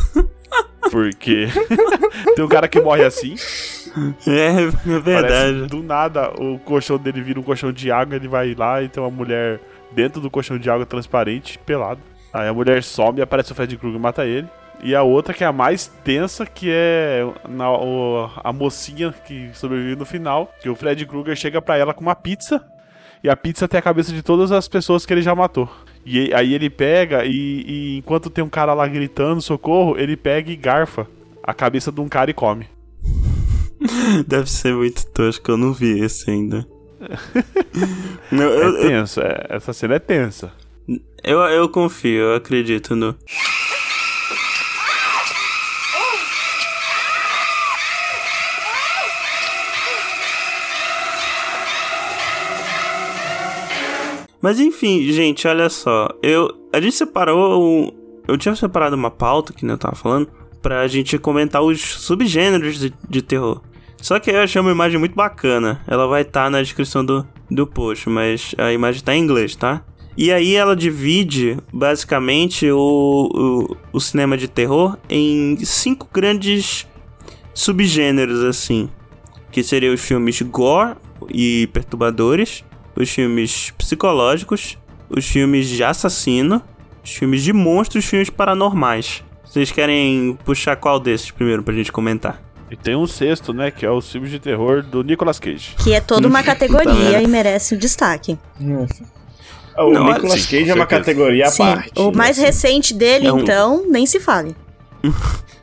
Porque 0.91 1.49
tem 2.35 2.45
um 2.45 2.49
cara 2.49 2.67
que 2.69 2.81
morre 2.81 3.05
assim. 3.05 3.35
É, 4.27 4.47
é 4.95 4.99
verdade. 5.01 5.67
do 5.67 5.83
nada 5.83 6.31
o 6.41 6.59
colchão 6.61 6.97
dele 6.99 7.21
vira 7.21 7.39
um 7.41 7.43
colchão 7.43 7.73
de 7.73 7.91
água, 7.91 8.17
ele 8.17 8.29
vai 8.29 8.55
lá 8.55 8.83
e 8.83 8.89
tem 8.89 9.03
uma 9.03 9.11
mulher 9.11 9.61
dentro 9.93 10.21
do 10.21 10.31
colchão 10.31 10.59
de 10.59 10.71
água 10.71 10.87
transparente, 10.87 11.59
pelado. 11.59 12.01
Aí 12.33 12.49
a 12.49 12.55
mulher 12.55 12.83
some, 12.83 13.21
aparece 13.21 13.53
o 13.53 13.55
Fred 13.55 13.77
Krueger 13.77 13.99
e 13.99 14.03
mata 14.03 14.25
ele. 14.25 14.47
E 14.83 14.95
a 14.95 15.03
outra 15.03 15.35
que 15.35 15.43
é 15.43 15.47
a 15.47 15.53
mais 15.53 15.89
tensa, 16.05 16.47
que 16.47 16.71
é 16.71 17.27
na- 17.49 17.73
o- 17.73 18.31
a 18.45 18.53
mocinha 18.53 19.13
que 19.27 19.51
sobrevive 19.53 19.97
no 19.97 20.05
final, 20.07 20.53
que 20.63 20.69
o 20.69 20.75
Fred 20.77 21.05
Krueger 21.05 21.35
chega 21.35 21.61
pra 21.61 21.77
ela 21.77 21.93
com 21.93 22.01
uma 22.03 22.15
pizza, 22.15 22.65
e 23.25 23.29
a 23.29 23.35
pizza 23.37 23.67
tem 23.67 23.79
a 23.79 23.83
cabeça 23.83 24.13
de 24.13 24.23
todas 24.23 24.53
as 24.53 24.69
pessoas 24.69 25.05
que 25.05 25.13
ele 25.13 25.23
já 25.23 25.35
matou. 25.35 25.69
E 26.09 26.33
aí 26.35 26.55
ele 26.55 26.71
pega 26.71 27.25
e, 27.25 27.65
e 27.67 27.99
enquanto 27.99 28.31
tem 28.31 28.43
um 28.43 28.49
cara 28.49 28.73
lá 28.75 28.87
gritando 28.89 29.41
socorro, 29.43 29.99
ele 29.99 30.17
pega 30.17 30.51
e 30.51 30.57
garfa 30.57 31.07
a 31.43 31.53
cabeça 31.53 31.93
de 31.93 32.01
um 32.01 32.09
cara 32.09 32.31
e 32.31 32.35
come. 32.35 32.67
Deve 34.27 34.51
ser 34.51 34.75
muito 34.75 35.07
tosco, 35.09 35.51
eu 35.51 35.57
não 35.57 35.73
vi 35.73 36.01
esse 36.01 36.31
ainda. 36.31 36.67
eu, 38.33 38.41
É 38.41 38.45
eu, 38.45 38.75
eu, 38.75 38.81
tenso, 38.89 39.21
é- 39.21 39.47
essa 39.51 39.73
cena 39.73 39.95
é 39.95 39.99
tensa. 39.99 40.53
eu, 41.23 41.39
eu 41.41 41.69
confio, 41.69 42.21
eu 42.21 42.35
acredito 42.37 42.97
no. 42.97 43.15
Mas 54.41 54.61
enfim, 54.61 55.03
gente, 55.13 55.47
olha 55.49 55.69
só. 55.69 56.09
Eu, 56.23 56.49
a 56.73 56.81
gente 56.81 56.95
separou. 56.95 57.95
Eu 58.27 58.37
tinha 58.37 58.55
separado 58.55 58.95
uma 58.95 59.11
pauta, 59.11 59.53
que 59.53 59.65
nem 59.65 59.73
eu 59.73 59.79
tava 59.79 59.97
falando, 59.97 60.29
pra 60.63 60.87
gente 60.87 61.19
comentar 61.19 61.63
os 61.63 61.81
subgêneros 61.81 62.79
de, 62.79 62.93
de 63.09 63.23
terror. 63.23 63.63
Só 64.01 64.21
que 64.21 64.31
eu 64.31 64.41
achei 64.41 64.61
uma 64.61 64.71
imagem 64.71 64.99
muito 64.99 65.15
bacana. 65.15 65.81
Ela 65.87 66.07
vai 66.07 66.23
estar 66.23 66.51
na 66.51 66.63
descrição 66.63 67.05
do, 67.05 67.27
do 67.51 67.67
post, 67.67 68.09
mas 68.09 68.55
a 68.57 68.73
imagem 68.73 69.03
tá 69.03 69.15
em 69.15 69.23
inglês, 69.23 69.57
tá? 69.57 69.83
E 70.17 70.33
aí 70.33 70.55
ela 70.55 70.75
divide 70.75 71.57
basicamente 71.73 72.71
o, 72.71 73.69
o, 73.73 73.77
o 73.93 74.01
cinema 74.01 74.37
de 74.37 74.49
terror 74.49 74.97
em 75.09 75.57
cinco 75.65 76.09
grandes 76.13 76.87
subgêneros, 77.55 78.43
assim. 78.45 78.89
Que 79.51 79.63
seriam 79.63 79.95
os 79.95 80.01
filmes 80.01 80.41
gore 80.43 80.97
e 81.29 81.69
perturbadores, 81.69 82.65
os 82.99 83.09
filmes 83.11 83.71
psicológicos, 83.79 84.77
os 85.09 85.27
filmes 85.27 85.69
de 85.69 85.83
assassino, 85.85 86.63
os 87.05 87.11
filmes 87.13 87.43
de 87.43 87.53
monstros 87.53 87.97
e 87.97 87.99
os 88.05 88.11
filmes 88.11 88.31
paranormais. 88.31 89.23
Vocês 89.45 89.71
querem 89.71 90.39
puxar 90.45 90.77
qual 90.77 90.99
desses 91.01 91.31
primeiro 91.31 91.63
pra 91.63 91.73
gente 91.75 91.91
comentar? 91.93 92.43
E 92.71 92.77
tem 92.77 92.95
um 92.95 93.07
sexto, 93.07 93.55
né? 93.55 93.71
Que 93.71 93.87
é 93.87 93.91
os 93.91 94.11
filmes 94.13 94.31
de 94.31 94.39
terror 94.39 94.83
do 94.83 95.03
Nicolas 95.03 95.39
Cage. 95.39 95.75
Que 95.83 95.95
é 95.95 96.01
toda 96.03 96.29
uma 96.29 96.41
Puta 96.41 96.53
categoria 96.53 97.23
e 97.23 97.27
merece 97.27 97.75
o 97.75 97.79
destaque. 97.79 98.39
Ah, 99.75 99.85
O 99.87 99.93
Não, 99.93 100.05
Nicolas 100.13 100.43
sim, 100.43 100.51
Cage 100.59 100.71
é 100.71 100.75
uma 100.75 100.87
certeza. 100.87 100.87
categoria 100.87 101.47
à 101.47 101.51
Sim. 101.51 101.63
parte. 101.63 101.93
o 101.97 102.11
mais 102.13 102.37
né? 102.37 102.45
recente 102.45 102.93
dele, 102.93 103.27
É 103.29 103.33
um- 103.33 103.39
então, 103.39 103.85
nem 103.89 104.05
se 104.05 104.21
fale. 104.21 104.55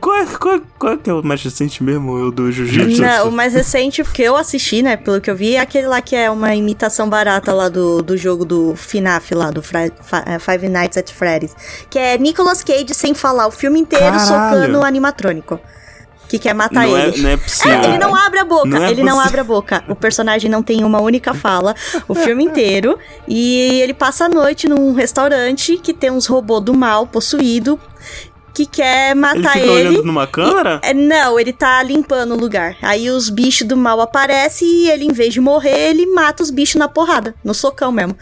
Qual, 0.00 0.16
é- 0.16 0.26
qual, 0.26 0.60
qual 0.78 0.98
que 0.98 1.08
é 1.08 1.14
o 1.14 1.22
mais 1.22 1.42
recente 1.42 1.82
mesmo? 1.82 2.12
O 2.12 2.30
do 2.30 2.50
Jiu-Jitsu? 2.52 3.00
Não, 3.00 3.28
o 3.28 3.32
mais 3.32 3.54
recente 3.54 4.02
que 4.04 4.22
eu 4.22 4.36
assisti, 4.36 4.82
né, 4.82 4.96
pelo 4.96 5.20
que 5.20 5.30
eu 5.30 5.36
vi, 5.36 5.54
é 5.56 5.60
aquele 5.60 5.86
lá 5.86 6.00
que 6.02 6.14
é 6.14 6.30
uma 6.30 6.54
imitação 6.54 7.08
barata 7.08 7.52
lá 7.52 7.68
do, 7.68 8.02
do 8.02 8.16
jogo 8.16 8.44
do 8.44 8.74
FNAF 8.76 9.34
lá, 9.34 9.50
do 9.50 9.60
eh, 9.60 10.38
Five 10.38 10.68
Nights 10.68 10.98
at 10.98 11.10
Freddy's. 11.10 11.54
Que 11.88 11.98
é 11.98 12.18
Nicolas 12.18 12.62
Cage 12.62 12.92
sem 12.92 13.14
falar 13.14 13.46
o 13.46 13.50
filme 13.50 13.80
inteiro 13.80 14.04
Caralho. 14.04 14.26
socando 14.26 14.78
o 14.80 14.84
animatrônico. 14.84 15.58
Que 16.28 16.40
quer 16.40 16.54
matar 16.54 16.86
não, 16.86 16.98
ele. 16.98 17.20
é, 17.20 17.22
não 17.22 17.30
é 17.30 17.36
possível. 17.36 17.72
É, 17.72 17.84
ele 17.84 17.98
não 17.98 18.14
abre 18.14 18.40
a 18.40 18.44
boca, 18.44 18.66
Não 18.68 18.82
é 18.82 18.90
ele 18.90 19.04
não 19.04 19.20
abre 19.20 19.40
a 19.40 19.44
boca. 19.44 19.84
O 19.88 19.94
personagem 19.94 20.50
não 20.50 20.60
tem 20.60 20.82
uma 20.82 21.00
única 21.00 21.32
fala 21.32 21.72
o 22.08 22.16
filme 22.16 22.44
inteiro. 22.44 22.98
E 23.28 23.80
ele 23.80 23.94
passa 23.94 24.24
a 24.24 24.28
noite 24.28 24.68
num 24.68 24.92
restaurante 24.92 25.76
que 25.78 25.94
tem 25.94 26.10
uns 26.10 26.26
robôs 26.26 26.64
do 26.64 26.74
mal 26.74 27.06
possuído 27.06 27.78
que 28.56 28.64
quer 28.66 29.10
Ele 29.10 29.20
matar 29.20 29.52
fica 29.52 29.58
ele. 29.66 29.88
olhando 29.88 30.04
numa 30.04 30.26
câmera? 30.26 30.80
É, 30.82 30.94
não, 30.94 31.38
ele 31.38 31.52
tá 31.52 31.82
limpando 31.82 32.32
o 32.34 32.38
lugar. 32.38 32.74
Aí 32.80 33.10
os 33.10 33.28
bichos 33.28 33.66
do 33.68 33.76
mal 33.76 34.00
aparecem 34.00 34.66
e 34.66 34.90
ele, 34.90 35.04
em 35.04 35.12
vez 35.12 35.34
de 35.34 35.40
morrer, 35.40 35.90
ele 35.90 36.06
mata 36.06 36.42
os 36.42 36.50
bichos 36.50 36.76
na 36.76 36.88
porrada, 36.88 37.34
no 37.44 37.52
socão 37.52 37.92
mesmo. 37.92 38.16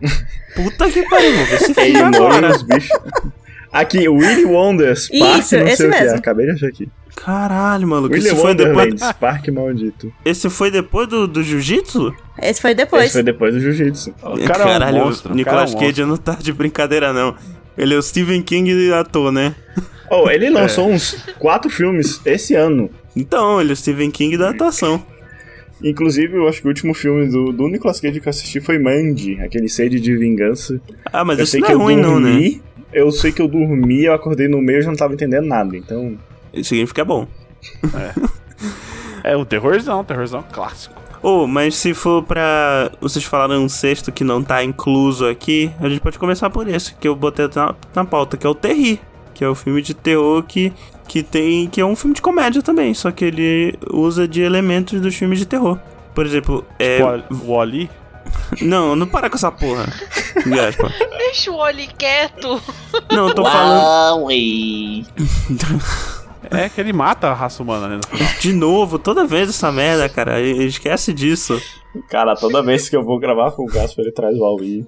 Puta 0.54 0.90
que 0.90 1.02
pariu, 1.08 1.32
vou 1.36 1.46
ver 1.46 1.86
Ele 1.86 1.98
agora. 1.98 2.50
os 2.54 2.62
bichos. 2.62 2.90
Aqui, 3.72 4.08
Willy 4.08 4.44
Wonders, 4.44 5.08
Isso, 5.12 5.20
Parque 5.20 5.56
não 5.56 5.66
esse 5.68 5.76
sei 5.76 5.88
o 5.88 5.92
que. 5.92 6.00
mesmo. 6.00 6.18
Acabei 6.18 6.46
de 6.46 6.52
achar 6.52 6.66
aqui. 6.68 6.88
Caralho, 7.16 7.86
maluco. 7.88 8.14
Willy 8.14 8.26
Esse 8.28 8.36
foi, 8.36 8.54
depois, 8.54 8.94
Parque 9.20 9.50
Maldito. 9.50 10.12
esse 10.24 10.48
foi 10.48 10.70
depois 10.70 11.08
do, 11.08 11.26
do 11.26 11.42
Jiu-Jitsu? 11.42 12.14
Esse 12.40 12.60
foi 12.62 12.74
depois. 12.74 13.04
Esse 13.04 13.12
foi 13.14 13.22
depois 13.22 13.52
do 13.54 13.60
Jiu-Jitsu. 13.60 14.14
Caralho, 14.46 14.98
é 14.98 15.02
um 15.02 15.04
monstro. 15.06 15.30
o 15.30 15.32
o 15.32 15.36
Nicolas 15.36 15.72
é 15.74 15.76
um 15.76 15.80
Cage 15.80 16.04
não 16.04 16.16
tá 16.16 16.34
de 16.40 16.52
brincadeira, 16.52 17.12
não. 17.12 17.34
Ele 17.78 17.94
é 17.94 17.96
o 17.96 18.02
Stephen 18.02 18.42
King 18.42 18.92
ator, 18.92 19.32
né? 19.32 19.54
Oh, 20.10 20.30
ele 20.30 20.48
lançou 20.48 20.88
uns 20.88 21.22
quatro 21.38 21.70
filmes 21.70 22.18
esse 22.24 22.54
ano. 22.54 22.90
Então, 23.14 23.60
ele 23.60 23.68
é 23.68 23.72
o 23.74 23.76
Stephen 23.76 24.10
King 24.10 24.38
da 24.38 24.48
atuação. 24.48 25.04
Inclusive, 25.84 26.34
eu 26.34 26.48
acho 26.48 26.62
que 26.62 26.66
o 26.66 26.70
último 26.70 26.94
filme 26.94 27.28
do, 27.28 27.52
do 27.52 27.68
Nicolas 27.68 28.00
Cage 28.00 28.18
que 28.18 28.26
eu 28.26 28.30
assisti 28.30 28.58
foi 28.58 28.78
Mandy, 28.78 29.38
aquele 29.38 29.68
sede 29.68 30.00
de 30.00 30.16
vingança. 30.16 30.80
Ah, 31.12 31.22
mas 31.26 31.36
eu 31.38 31.44
isso 31.44 31.50
sei 31.52 31.60
não 31.60 31.66
que 31.66 31.72
é 31.72 31.74
eu 31.74 31.78
ruim, 31.80 31.96
não, 31.96 32.18
né? 32.18 32.30
dormi, 32.30 32.62
Eu 32.90 33.12
sei 33.12 33.32
que 33.32 33.42
eu 33.42 33.46
dormi, 33.46 34.04
eu 34.04 34.14
acordei 34.14 34.48
no 34.48 34.62
meio 34.62 34.78
e 34.78 34.82
já 34.82 34.88
não 34.88 34.96
tava 34.96 35.12
entendendo 35.12 35.46
nada, 35.46 35.76
então... 35.76 36.16
Isso 36.54 36.70
significa 36.70 37.04
bom. 37.04 37.28
É 39.22 39.36
um 39.36 39.44
terrorzão, 39.44 40.02
terrorzão 40.02 40.42
clássico. 40.50 40.98
Oh, 41.22 41.46
mas 41.46 41.74
se 41.74 41.94
for 41.94 42.22
pra. 42.22 42.90
Vocês 43.00 43.24
falaram 43.24 43.64
um 43.64 43.68
sexto 43.68 44.12
que 44.12 44.24
não 44.24 44.42
tá 44.42 44.62
incluso 44.62 45.26
aqui, 45.26 45.70
a 45.80 45.88
gente 45.88 46.00
pode 46.00 46.18
começar 46.18 46.50
por 46.50 46.68
esse, 46.68 46.94
que 46.94 47.08
eu 47.08 47.14
botei 47.16 47.48
na, 47.54 47.74
na 47.94 48.04
pauta, 48.04 48.36
que 48.36 48.46
é 48.46 48.50
o 48.50 48.54
Terri. 48.54 49.00
Que 49.34 49.44
é 49.44 49.48
o 49.48 49.54
filme 49.54 49.80
de 49.80 49.94
terror 49.94 50.42
que, 50.42 50.72
que 51.06 51.22
tem. 51.22 51.68
que 51.68 51.80
é 51.80 51.84
um 51.84 51.94
filme 51.94 52.14
de 52.14 52.20
comédia 52.20 52.60
também, 52.60 52.92
só 52.92 53.12
que 53.12 53.24
ele 53.24 53.78
usa 53.92 54.26
de 54.26 54.42
elementos 54.42 55.00
dos 55.00 55.14
filmes 55.14 55.38
de 55.38 55.46
terror. 55.46 55.78
Por 56.12 56.26
exemplo, 56.26 56.66
é. 56.78 56.98
O 57.30 57.52
Wally. 57.52 57.88
Não, 58.60 58.94
não 58.94 59.06
para 59.06 59.30
com 59.30 59.36
essa 59.36 59.50
porra. 59.50 59.86
Gaspa. 60.46 60.92
Deixa 61.16 61.50
o 61.50 61.56
Oli 61.56 61.86
quieto. 61.86 62.60
Não, 63.10 63.28
eu 63.28 63.34
tô 63.34 63.42
falando. 63.42 64.26
É 66.50 66.68
que 66.68 66.80
ele 66.80 66.92
mata 66.92 67.28
a 67.28 67.34
raça 67.34 67.62
humana, 67.62 67.88
né? 67.88 68.00
De 68.40 68.52
novo, 68.52 68.98
toda 68.98 69.26
vez 69.26 69.48
essa 69.48 69.70
merda, 69.72 70.08
cara. 70.08 70.40
Esquece 70.40 71.12
disso. 71.12 71.60
Cara, 72.08 72.34
toda 72.36 72.62
vez 72.62 72.88
que 72.88 72.96
eu 72.96 73.02
vou 73.02 73.18
gravar 73.18 73.50
com 73.52 73.62
o 73.64 73.66
Gasper, 73.66 74.04
ele 74.04 74.12
traz 74.12 74.36
o 74.36 74.40
Huawei. 74.40 74.86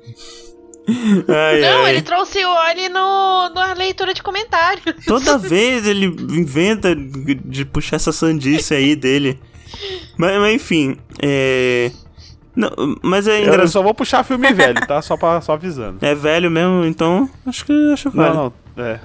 Ai, 1.28 1.60
Não, 1.60 1.84
ai. 1.84 1.90
ele 1.92 2.02
trouxe 2.02 2.44
o 2.44 2.48
Oli 2.50 2.88
no, 2.88 3.50
na 3.54 3.74
leitura 3.74 4.12
de 4.14 4.22
comentário. 4.22 4.82
Toda 5.06 5.36
vez 5.38 5.86
ele 5.86 6.06
inventa 6.06 6.94
de 6.96 7.64
puxar 7.64 7.96
essa 7.96 8.12
sandice 8.12 8.74
aí 8.74 8.96
dele. 8.96 9.38
Mas, 10.16 10.38
mas 10.38 10.54
enfim, 10.54 10.96
é. 11.22 11.90
Não, 12.56 12.70
mas 13.02 13.28
é 13.28 13.38
Eu 13.38 13.42
engraçado. 13.44 13.68
só 13.68 13.82
vou 13.82 13.94
puxar 13.94 14.24
filme 14.24 14.52
velho, 14.52 14.84
tá? 14.86 15.00
Só, 15.00 15.16
pra, 15.16 15.40
só 15.40 15.52
avisando. 15.52 15.98
É 16.04 16.14
velho 16.14 16.50
mesmo, 16.50 16.84
então 16.84 17.30
acho 17.46 17.64
que 17.64 17.72
acho 17.92 18.08
Não, 18.14 18.24
vale. 18.24 18.34
não. 18.36 18.52
É. 18.84 19.00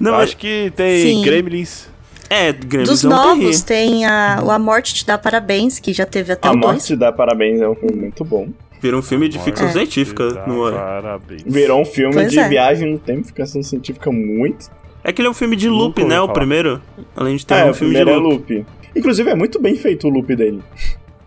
Não, 0.00 0.14
acho 0.14 0.36
que 0.36 0.72
tem 0.76 1.02
Sim. 1.02 1.22
Gremlins. 1.22 1.88
É, 2.30 2.52
Gremlins 2.52 2.88
Dos 2.88 3.04
é 3.04 3.08
novos 3.08 3.60
tem 3.62 4.06
a, 4.06 4.40
o 4.42 4.50
A 4.50 4.58
Morte 4.58 4.94
Te 4.94 5.06
Dá 5.06 5.18
Parabéns, 5.18 5.78
que 5.78 5.92
já 5.92 6.06
teve 6.06 6.32
até 6.32 6.48
A 6.48 6.52
o 6.52 6.56
2. 6.56 6.64
Morte 6.66 6.96
dá 6.96 7.12
parabéns, 7.12 7.60
é 7.60 7.68
um 7.68 7.74
filme 7.74 7.96
muito 7.96 8.24
bom. 8.24 8.48
Vira 8.80 8.96
um 8.96 9.02
filme 9.02 9.28
de 9.28 9.38
ficção 9.38 9.68
É. 9.68 9.72
científica 9.72 10.44
no 10.46 10.58
olho. 10.60 10.76
Parabéns. 10.76 11.42
Virou 11.46 11.80
um 11.80 11.84
filme 11.84 12.14
Pois 12.14 12.30
de 12.32 12.38
é. 12.38 12.48
viagem 12.48 12.90
no 12.92 12.98
tempo, 12.98 13.26
ficção 13.26 13.62
científica 13.62 14.10
muito. 14.10 14.70
É 15.04 15.12
que 15.12 15.20
ele 15.20 15.28
é 15.28 15.30
um 15.30 15.34
filme 15.34 15.56
de 15.56 15.68
loop, 15.68 16.00
Nunca 16.02 16.14
né? 16.14 16.20
O 16.20 16.28
primeiro. 16.28 16.80
Além 17.14 17.36
de 17.36 17.44
ter 17.44 17.54
é, 17.54 17.64
um 17.66 17.70
o 17.70 17.74
filme 17.74 17.94
de 17.94 18.00
primeiro 18.00 18.20
loop. 18.26 18.52
é 18.52 18.56
loop. 18.58 18.66
Inclusive, 18.96 19.30
é 19.30 19.34
muito 19.34 19.60
bem 19.60 19.76
feito 19.76 20.06
o 20.06 20.10
loop 20.10 20.34
dele. 20.34 20.60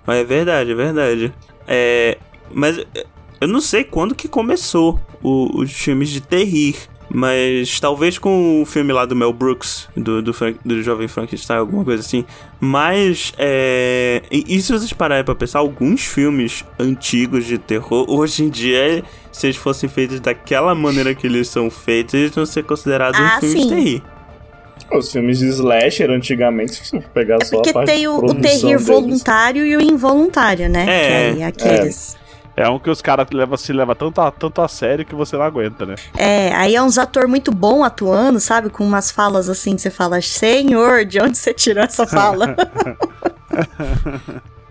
É 0.08 0.24
verdade, 0.24 0.72
é 0.72 0.76
verdade. 0.76 1.34
É. 1.68 2.18
Mas 2.54 2.78
é, 2.80 3.06
eu 3.41 3.48
não 3.48 3.62
sei 3.62 3.84
quando 3.84 4.15
que 4.15 4.28
começou 4.28 5.00
o- 5.22 5.62
os 5.62 5.72
filmes 5.72 6.10
de 6.10 6.22
terrir. 6.22 6.76
Mas 7.17 7.80
talvez 7.80 8.17
com 8.17 8.62
o 8.62 8.65
filme 8.65 8.91
lá 8.91 9.06
do 9.06 9.15
Mel 9.15 9.32
Brooks, 9.32 9.88
do, 9.95 10.21
do, 10.21 10.34
Frank- 10.34 10.60
do 10.65 10.84
Jovem 10.84 11.08
Frankenstein, 11.08 11.56
alguma 11.60 11.86
coisa 11.86 12.01
assim. 12.01 12.25
Mas, 12.60 13.32
é. 13.38 14.21
E, 14.30 14.43
e 14.58 14.62
se 14.62 14.73
vocês 14.73 14.91
pararem 14.91 15.23
pra 15.23 15.34
pensar, 15.34 15.60
alguns 15.60 16.01
filmes 16.06 16.65
antigos 16.78 17.45
de 17.45 17.58
terror, 17.58 18.06
hoje 18.12 18.43
em 18.43 18.49
dia, 18.49 19.01
se 19.32 19.47
eles 19.47 19.56
fossem 19.56 19.88
feitos 19.88 20.19
daquela 20.19 20.75
maneira 20.75 21.15
que 21.15 21.25
eles 21.25 21.47
são 21.47 21.69
feitos, 21.71 22.13
eles 22.15 22.32
vão 22.36 22.45
ser 22.45 22.63
considerados 22.63 23.17
Ah, 23.17 23.38
um 23.38 23.39
filme 23.39 23.56
de 23.56 23.62
sim. 23.62 23.69
terrir. 23.69 24.04
Os 24.91 25.10
filmes 25.12 25.39
de 25.39 25.47
slasher, 25.47 26.12
antigamente, 26.12 26.75
se 26.75 26.91
você 26.91 26.99
pegar 27.13 27.38
É 27.41 27.45
só 27.45 27.56
porque 27.56 27.69
a 27.69 27.73
parte 27.73 27.88
tem 27.91 28.08
o, 28.10 28.19
de 28.21 28.32
o 28.32 28.34
deles. 28.34 28.86
voluntário 28.86 29.65
e 29.65 29.78
o 29.78 29.82
involuntário, 29.82 30.67
né? 30.69 30.86
É, 30.88 31.08
que 31.34 31.36
aí 31.38 31.43
aqueles. 31.43 32.15
É 32.21 32.25
um 32.70 32.80
que 32.80 32.89
os 32.89 33.02
caras 33.02 33.28
leva, 33.34 33.58
se 33.58 33.74
leva 33.74 33.94
tanto 33.94 34.22
a, 34.22 34.32
tanto 34.32 34.62
a 34.62 34.68
sério 34.68 35.06
que 35.06 35.13
você 35.13 35.36
não 35.36 35.44
aguenta, 35.44 35.86
né? 35.86 35.96
É. 36.18 36.54
aí 36.56 36.74
é 36.76 36.82
uns 36.82 36.98
ator 36.98 37.28
muito 37.28 37.52
bom 37.52 37.84
atuando, 37.84 38.39
sabe? 38.39 38.70
Com 38.70 38.86
umas 38.86 39.12
falas 39.12 39.50
assim 39.50 39.76
que 39.76 39.82
você 39.82 39.91
fala, 39.91 40.22
Senhor, 40.22 41.04
de 41.04 41.20
onde 41.22 41.38
você 41.38 41.54
tirou 41.54 41.84
essa 41.84 42.08
fala? 42.08 42.56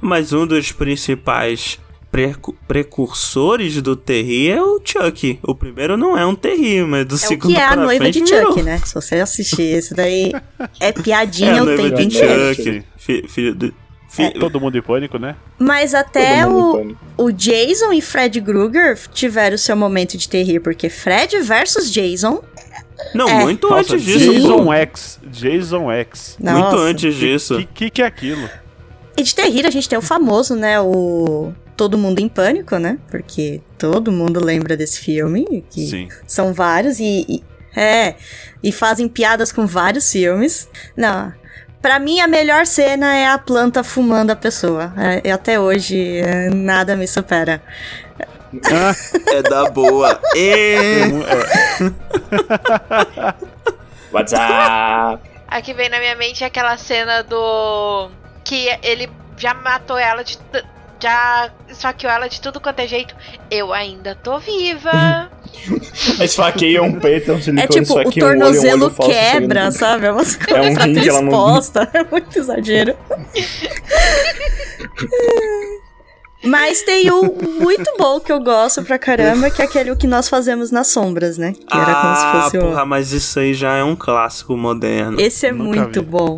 Mas 0.01 0.33
um 0.33 0.47
dos 0.47 0.71
principais 0.73 1.79
precu- 2.11 2.55
precursores 2.69 3.81
do 3.81 3.97
Terri 3.97 4.51
é 4.51 4.63
o 4.63 4.81
Chuck. 4.85 5.39
O 5.43 5.55
primeiro 5.55 5.97
não 5.97 6.17
é 6.17 6.25
um 6.27 6.35
Terri, 6.35 6.83
mas 6.85 7.07
do 7.07 7.15
é 7.15 7.17
o 7.17 7.19
segundo 7.19 7.53
que 7.55 7.59
é 7.59 7.65
a 7.65 7.77
noiva 7.77 8.05
frente 8.05 8.21
de. 8.21 8.29
Chuck, 8.29 8.63
né? 8.63 8.79
Se 8.85 8.95
você 8.95 9.17
assistir 9.17 9.63
esse 9.63 9.95
daí, 9.95 10.33
é 10.79 10.79
É 10.89 10.93
piadinha 10.93 11.61
a 11.61 11.63
o 11.63 11.65
noiva 11.65 11.83
tempo 11.83 11.97
de 11.97 12.05
inteiro. 12.05 12.55
Chuck. 12.55 12.85
Fi- 12.97 13.25
filho 13.29 13.55
do... 13.55 13.75
fi- 14.15 14.39
Todo 14.39 14.61
mundo 14.61 14.77
em 14.79 14.83
pânico, 14.83 15.19
né? 15.19 15.37
Mas 15.59 15.95
até 15.95 16.47
o, 16.47 16.97
o 17.17 17.31
Jason 17.33 17.93
e 17.93 18.01
Fred 18.01 18.41
Krueger 18.41 18.99
tiveram 19.13 19.57
seu 19.59 19.77
momento 19.77 20.17
de 20.17 20.29
terrir, 20.29 20.61
porque 20.61 20.89
Fred 20.89 21.41
versus 21.41 21.91
Jason. 21.91 22.43
Não, 23.15 23.29
É. 23.29 23.41
muito 23.43 23.69
Nossa, 23.69 23.95
antes 23.95 24.03
disso. 24.05 24.33
Jason. 24.33 24.73
X. 24.73 25.21
Jason 25.27 25.91
X. 25.93 26.37
Muito 26.39 26.61
Nossa. 26.61 26.77
antes 26.79 27.15
disso. 27.15 27.57
Que, 27.59 27.65
que 27.67 27.91
que 27.91 28.03
é 28.03 28.07
aquilo? 28.07 28.49
E 29.17 29.23
de 29.23 29.35
terrir 29.35 29.67
a 29.67 29.71
gente 29.71 29.89
tem 29.89 29.99
o 29.99 30.03
famoso, 30.03 30.55
né? 30.55 30.81
O 30.81 31.53
Todo 31.77 31.99
Mundo 31.99 32.21
em 32.21 32.29
Pânico, 32.29 32.79
né? 32.79 32.99
Porque 33.11 33.61
todo 33.79 34.11
mundo 34.13 34.45
lembra 34.45 34.77
desse 34.77 35.01
filme. 35.01 35.65
Que 35.71 35.87
Sim. 35.89 36.09
São 36.27 36.53
vários 36.55 36.99
e, 37.01 37.25
e- 37.29 37.45
É. 37.77 38.15
E 38.63 38.71
fazem 38.73 39.09
piadas 39.09 39.51
com 39.53 39.67
vários 39.67 40.11
filmes. 40.11 40.69
Não. 40.97 41.33
Pra 41.85 41.99
mim, 41.99 42.19
a 42.19 42.27
melhor 42.27 42.65
cena 42.65 43.15
é 43.15 43.29
a 43.29 43.37
planta 43.37 43.85
fumando 43.85 44.31
a 44.31 44.37
pessoa. 44.37 44.91
É, 44.97 45.29
e 45.29 45.31
até 45.31 45.61
hoje, 45.61 46.17
é, 46.19 46.49
nada 46.49 46.97
me 46.97 47.07
supera. 47.07 47.61
Ah, 48.73 48.95
É 49.31 49.43
da 49.43 49.69
boa. 49.69 50.19
E... 50.35 51.03
WhatsApp! 54.13 55.21
Aqui 55.47 55.75
vem 55.75 55.91
na 55.91 55.99
minha 55.99 56.17
mente 56.17 56.43
aquela 56.43 56.77
cena 56.79 57.23
do. 57.23 58.09
Que 58.45 58.67
ele 58.83 59.11
já 59.37 59.53
matou 59.53 59.99
ela 59.99 60.23
de. 60.25 60.39
t- 60.39 60.65
Já 61.01 61.51
esfaqueou 61.69 62.11
ela 62.13 62.29
de 62.31 62.41
tudo 62.41 62.61
quanto 62.61 62.81
é 62.81 62.87
jeito. 62.87 63.15
Eu 63.51 63.73
ainda 63.75 64.15
tô 64.15 64.39
viva. 64.39 65.31
Esfaqueia 66.21 66.83
um 66.83 66.99
peito, 66.99 67.31
é 67.31 67.35
um 67.35 67.41
silicone, 67.43 67.63
É 67.65 67.67
tipo, 67.83 67.95
o 67.95 67.99
esfaqueia 68.01 68.27
um 68.27 68.29
olho, 68.29 68.37
um 68.37 68.41
tornozelo 68.43 68.85
olho 68.87 68.95
falso, 68.95 69.11
quebra, 69.13 69.61
saindo- 69.71 69.79
sabe? 69.79 70.07
É 70.07 70.13
umas 70.13 70.37
coisas 70.37 70.67
um 70.71 70.75
pra 70.75 70.85
rim 70.85 70.95
ter 70.95 71.01
que 71.03 71.09
ela 71.09 71.21
não- 71.23 71.29
exposta. 71.29 71.91
É 71.95 72.05
muito 72.05 72.39
exagero. 72.39 72.95
Mas 76.47 76.83
tem 76.83 77.11
um 77.11 77.23
muito 77.61 77.91
bom 77.97 78.21
que 78.21 78.31
eu 78.31 78.39
gosto 78.39 78.83
pra 78.83 78.99
caramba, 78.99 79.51
que 79.51 79.63
é 79.63 79.65
aquele 79.65 79.97
que 79.97 80.07
nós 80.07 80.29
fazemos 80.29 80.71
nas 80.71 80.89
sombras, 80.89 81.39
né? 81.39 81.53
Que 81.55 81.75
era 81.77 81.95
como 81.95 82.17
se 82.17 82.23
Ah, 82.23 82.41
fosse 82.43 82.59
o... 82.59 82.61
porra, 82.61 82.85
mas 82.85 83.13
isso 83.13 83.41
aí 83.41 83.55
já 83.55 83.77
é 83.77 83.83
um 83.85 83.97
clássico 83.97 84.55
moderno. 84.55 85.19
Esse 85.19 85.47
é 85.47 85.53
Nunca 85.53 85.81
muito 85.81 86.01
vi. 86.03 86.07
bom. 86.07 86.37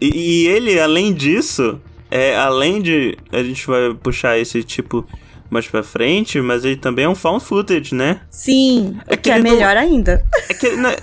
E, 0.00 0.44
e 0.44 0.46
ele, 0.46 0.78
além 0.78 1.12
disso, 1.12 1.80
é 2.08 2.36
além 2.36 2.80
de. 2.80 3.18
A 3.32 3.42
gente 3.42 3.66
vai 3.66 3.92
puxar 3.94 4.38
esse 4.38 4.62
tipo 4.62 5.04
mais 5.50 5.66
pra 5.66 5.82
frente, 5.82 6.40
mas 6.40 6.64
ele 6.64 6.76
também 6.76 7.04
é 7.06 7.08
um 7.08 7.14
found 7.14 7.42
footage, 7.44 7.94
né? 7.94 8.20
Sim, 8.30 8.96
É 9.06 9.14
o 9.14 9.16
que 9.16 9.22
que 9.24 9.30
é 9.30 9.38
não- 9.38 9.50
melhor 9.50 9.76
ainda. 9.76 10.24
É 10.48 10.54
que, 10.54 10.70
né, 10.76 10.94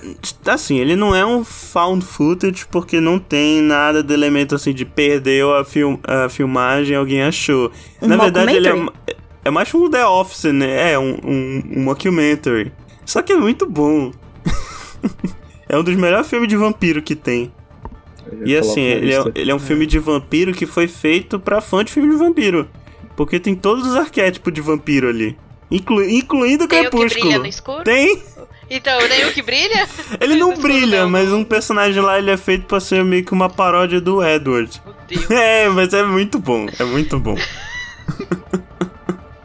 assim, 0.46 0.78
ele 0.78 0.96
não 0.96 1.16
é 1.16 1.26
um 1.26 1.44
found 1.44 2.06
footage 2.06 2.66
porque 2.68 3.00
não 3.02 3.18
tem 3.18 3.62
nada 3.62 4.04
de 4.04 4.14
elemento 4.14 4.54
assim 4.56 4.74
de 4.74 4.86
perdeu 4.86 5.56
a, 5.56 5.66
film, 5.66 5.96
a 6.04 6.30
filmagem 6.30 6.96
alguém 6.96 7.24
achou. 7.24 7.72
Um 8.02 8.08
Na 8.08 8.18
verdade, 8.18 8.56
ele 8.56 8.68
é, 8.68 8.86
é 9.46 9.50
mais 9.50 9.74
um 9.74 9.90
The 9.90 10.06
Office, 10.06 10.46
né? 10.54 10.92
É 10.94 11.00
um, 11.00 11.18
um, 11.24 11.64
um 11.78 11.84
mockumentary. 11.84 12.72
Só 13.06 13.22
que 13.22 13.34
é 13.34 13.36
muito 13.38 13.66
bom. 13.68 14.12
é 15.70 15.78
um 15.78 15.84
dos 15.84 15.96
melhores 15.96 16.28
filmes 16.28 16.48
de 16.50 16.56
vampiro 16.56 17.02
que 17.02 17.16
tem. 17.16 17.52
E 18.44 18.56
assim, 18.58 18.82
ele 18.82 19.14
é, 19.14 19.24
ele 19.36 19.52
é 19.52 19.56
um 19.56 19.60
filme 19.60 19.86
de 19.86 20.00
vampiro 20.00 20.52
que 20.52 20.66
foi 20.66 20.88
feito 20.88 21.40
pra 21.40 21.62
fã 21.62 21.84
de 21.84 21.92
filme 21.92 22.10
de 22.12 22.16
vampiro. 22.18 22.68
Porque 23.16 23.40
tem 23.40 23.56
todos 23.56 23.88
os 23.88 23.96
arquétipos 23.96 24.54
de 24.54 24.62
vampiro 24.62 25.08
ali. 25.10 25.38
Inclu, 25.72 26.04
incluindo 26.04 26.66
o 26.66 26.68
Tem 26.68 26.82
o 26.82 26.84
que 26.84 26.90
Crepúsculo. 26.92 27.24
brilha 27.26 27.40
no 27.40 27.48
escuro? 27.48 27.84
Tem! 27.84 28.22
Então, 28.70 29.00
nem 29.08 29.26
o 29.28 29.32
que 29.34 29.42
brilha? 29.42 29.88
Ele 30.20 30.36
não 30.36 30.58
brilha, 30.58 31.04
não. 31.04 31.10
mas 31.10 31.32
um 31.32 31.44
personagem 31.44 32.02
lá 32.02 32.18
ele 32.18 32.32
é 32.32 32.38
feito 32.38 32.66
pra 32.66 32.80
ser 32.80 33.04
meio 33.06 33.24
que 33.24 33.32
uma 33.32 33.48
paródia 33.50 34.02
do 34.02 34.24
Edward. 34.24 34.82
Meu 34.84 34.96
Deus. 35.08 35.30
É, 35.30 35.70
mas 35.70 35.94
é 35.94 36.04
muito 36.04 36.40
bom, 36.40 36.66
é 36.80 36.84
muito 36.84 37.20
bom. 37.20 37.36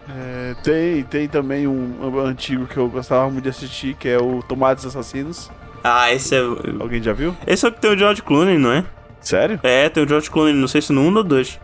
é, 0.08 0.54
Tem, 0.62 1.02
tem 1.04 1.28
também 1.28 1.66
um, 1.66 1.94
um 2.02 2.18
antigo 2.20 2.66
que 2.66 2.76
eu 2.76 2.88
gostava 2.88 3.28
muito 3.30 3.44
de 3.44 3.50
assistir, 3.50 3.94
que 3.94 4.08
é 4.08 4.18
o 4.18 4.42
Tomates 4.42 4.84
Assassinos. 4.86 5.50
Ah, 5.84 6.12
esse 6.12 6.34
é. 6.34 6.40
Alguém 6.78 7.02
já 7.02 7.12
viu? 7.12 7.36
Esse 7.46 7.64
é 7.64 7.68
o 7.68 7.72
que 7.72 7.80
tem 7.80 7.92
o 7.92 7.98
George 7.98 8.22
Clooney, 8.22 8.58
não 8.58 8.72
é? 8.72 8.84
Sério? 9.20 9.60
É, 9.62 9.88
tem 9.88 10.02
o 10.02 10.08
George 10.08 10.30
Clooney, 10.30 10.54
não 10.54 10.68
sei 10.68 10.82
se 10.82 10.92
no 10.92 11.02
1 11.02 11.16
ou 11.16 11.22
2. 11.24 11.60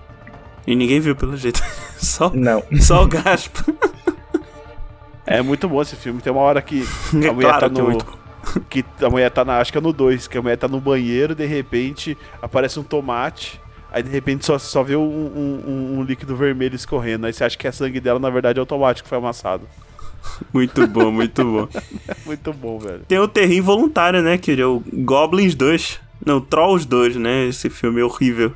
E 0.66 0.74
ninguém 0.74 0.98
viu, 1.00 1.14
pelo 1.14 1.36
jeito. 1.36 1.62
Só, 1.96 2.30
Não. 2.34 2.62
só 2.78 3.02
o 3.04 3.06
Gaspa. 3.08 3.64
É 5.28 5.42
muito 5.42 5.68
bom 5.68 5.82
esse 5.82 5.96
filme. 5.96 6.20
Tem 6.20 6.32
uma 6.32 6.42
hora 6.42 6.62
que 6.62 6.84
É 7.22 7.28
a 7.28 7.32
mulher 7.32 7.48
claro 7.48 7.60
tá 7.60 7.66
é 7.66 7.68
no. 7.82 7.90
muito. 7.90 8.18
Que 8.70 8.84
a 9.02 9.10
mulher 9.10 9.28
tá 9.30 9.44
na. 9.44 9.58
Acho 9.58 9.72
que 9.72 9.78
é 9.78 9.80
no 9.80 9.92
2, 9.92 10.28
que 10.28 10.38
a 10.38 10.42
mulher 10.42 10.56
tá 10.56 10.68
no 10.68 10.80
banheiro, 10.80 11.34
de 11.34 11.44
repente 11.46 12.16
aparece 12.40 12.78
um 12.78 12.84
tomate. 12.84 13.60
Aí 13.90 14.04
de 14.04 14.10
repente 14.10 14.46
só, 14.46 14.56
só 14.56 14.84
vê 14.84 14.94
um, 14.94 15.02
um- 15.02 15.62
um- 15.66 15.98
um 15.98 16.02
líquido 16.04 16.36
vermelho 16.36 16.76
escorrendo. 16.76 17.26
Aí 17.26 17.32
você 17.32 17.42
acha 17.42 17.58
que 17.58 17.66
é 17.66 17.72
sangue 17.72 17.98
dela, 17.98 18.20
na 18.20 18.30
verdade 18.30 18.58
é 18.60 18.62
o 18.62 18.66
tomate 18.66 19.02
que 19.02 19.08
foi 19.08 19.18
amassado. 19.18 19.64
Muito 20.52 20.86
bom, 20.86 21.10
muito 21.10 21.42
bom. 21.44 21.68
É 22.06 22.14
muito 22.24 22.52
bom, 22.52 22.78
velho. 22.78 23.00
Tem 23.08 23.18
o 23.18 23.26
Terri 23.26 23.56
Involuntário, 23.56 24.22
né? 24.22 24.38
Que 24.38 24.52
é 24.60 24.64
o 24.66 24.80
Goblins 24.92 25.56
2. 25.56 25.98
Não, 26.24 26.40
Trolls 26.40 26.86
2, 26.86 27.16
né? 27.16 27.46
Esse 27.46 27.68
filme 27.68 28.00
horrível. 28.00 28.52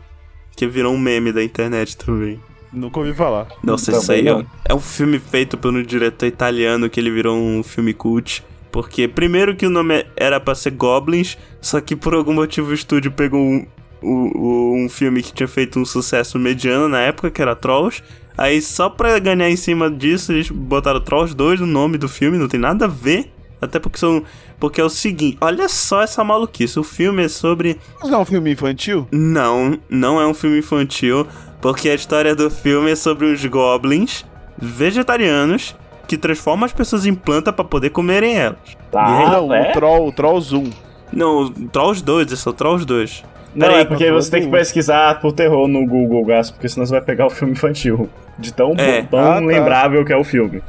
Que 0.61 0.67
virou 0.67 0.93
um 0.95 0.99
meme 0.99 1.33
da 1.33 1.43
internet 1.43 1.97
também. 1.97 2.39
Nunca 2.71 3.01
ouvi 3.01 3.15
falar. 3.15 3.49
Nossa, 3.65 3.87
Também 3.87 4.01
isso 4.03 4.13
aí 4.13 4.21
é 4.21 4.23
não. 4.31 4.41
um, 4.41 4.47
é 4.69 4.75
um 4.75 4.79
filme 4.81 5.19
feito 5.19 5.57
pelo 5.57 5.83
diretor 5.83 6.27
italiano 6.27 6.91
que 6.91 7.01
ele 7.01 7.11
virou 7.11 7.35
um 7.35 7.63
filme 7.63 7.95
cult. 7.95 8.45
Porque, 8.71 9.09
primeiro, 9.09 9.57
que 9.57 9.65
o 9.65 9.71
nome 9.71 10.05
era 10.15 10.39
pra 10.39 10.55
ser 10.55 10.73
Goblins, 10.73 11.39
só 11.63 11.81
que 11.81 11.97
por 11.97 12.15
algum 12.15 12.35
motivo 12.35 12.71
o 12.71 12.75
estúdio 12.75 13.11
pegou 13.11 13.41
um, 13.41 13.67
o- 14.03 14.75
um 14.85 14.89
filme 14.91 15.23
que 15.23 15.33
tinha 15.33 15.49
feito 15.49 15.81
um 15.81 15.85
sucesso 15.87 16.39
mediano 16.39 16.89
na 16.89 17.01
época, 17.01 17.31
que 17.31 17.41
era 17.41 17.57
Trolls. 17.57 18.03
Aí, 18.37 18.61
só 18.63 18.89
pra 18.91 19.19
ganhar 19.19 19.51
em 19.51 19.57
cima 19.57 19.91
disso, 19.91 20.31
eles 20.33 20.51
botaram 20.51 21.01
Trolls 21.01 21.35
2 21.35 21.61
no 21.61 21.67
nome 21.67 21.99
do 21.99 22.09
filme, 22.09 22.37
não 22.39 22.49
tem 22.49 22.61
nada 22.61 22.85
a 22.85 22.89
ver. 22.89 23.33
Até 23.61 23.79
porque 23.79 23.99
são. 23.99 24.23
Porque 24.59 24.81
é 24.81 24.85
o 24.85 24.89
seguinte, 24.91 25.37
olha 25.41 25.69
só 25.69 26.03
essa 26.03 26.23
maluquice. 26.25 26.79
O 26.79 26.83
filme 26.85 27.25
é 27.25 27.29
sobre 27.29 27.79
Mas 28.01 28.11
não 28.11 28.19
é 28.19 28.23
um 28.23 28.25
filme 28.25 28.51
infantil? 28.53 29.07
não, 29.13 29.79
não 29.89 30.21
é 30.21 30.27
um 30.27 30.35
filme 30.35 30.59
infantil, 30.59 31.27
porque 31.61 31.89
a 31.91 31.95
história 31.95 32.35
do 32.35 32.51
filme 32.51 32.91
é 32.91 32.97
sobre 32.97 33.27
uns 33.27 33.45
goblins 33.47 34.25
vegetarianos 34.59 35.77
que 36.09 36.17
transformam 36.17 36.65
as 36.67 36.73
pessoas 36.73 37.07
em 37.07 37.15
planta 37.15 37.53
pra 37.53 37.65
poder 37.65 37.91
comerem 37.91 38.35
elas. 38.37 38.59
Tá, 38.91 39.05
Ah, 39.35 39.41
o 39.41 39.53
é? 39.55 39.73
Troll, 39.73 40.09
o 40.09 40.13
Troll 40.13 40.41
Zoom. 40.41 40.71
Não, 41.13 41.43
o 41.45 41.51
Trolls 41.69 42.03
2, 42.05 42.33
esse 42.33 42.47
é 42.47 42.51
o 42.51 42.55
Trolls 42.55 42.85
2. 42.87 43.25
Não, 43.55 43.67
Peraí, 43.67 43.83
é 43.83 43.85
porque 43.85 44.11
você 44.13 44.31
tem 44.31 44.43
que 44.43 44.49
pesquisar 44.49 45.21
por 45.21 45.33
terror 45.33 45.67
no 45.69 45.85
Google, 45.87 46.25
Gas, 46.25 46.51
porque 46.51 46.69
senão 46.69 46.87
você 46.87 46.93
vai 46.93 47.01
pegar 47.03 47.27
o 47.27 47.31
filme 47.31 47.53
infantil. 47.53 48.09
De 48.39 48.53
tão, 48.53 48.75
bom- 48.75 48.83
É. 48.83 49.03
tão 49.03 49.19
Ah, 49.19 49.35
tá. 49.35 49.41
lembrável 49.41 50.05
que 50.05 50.13
é 50.13 50.17
o 50.17 50.25
filme. 50.25 50.63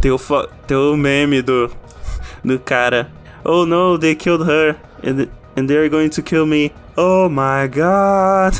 Tem 0.00 0.10
o, 0.10 0.18
fo- 0.18 0.46
tem 0.66 0.76
o 0.76 0.96
meme 0.96 1.42
do, 1.42 1.70
do 2.44 2.58
cara. 2.58 3.10
Oh 3.44 3.64
no, 3.64 3.98
they 3.98 4.14
killed 4.14 4.46
her. 4.46 4.76
And, 5.02 5.28
and 5.56 5.68
they're 5.68 5.88
going 5.88 6.10
to 6.10 6.22
kill 6.22 6.46
me. 6.46 6.72
Oh 6.96 7.28
my 7.28 7.68
god. 7.68 8.54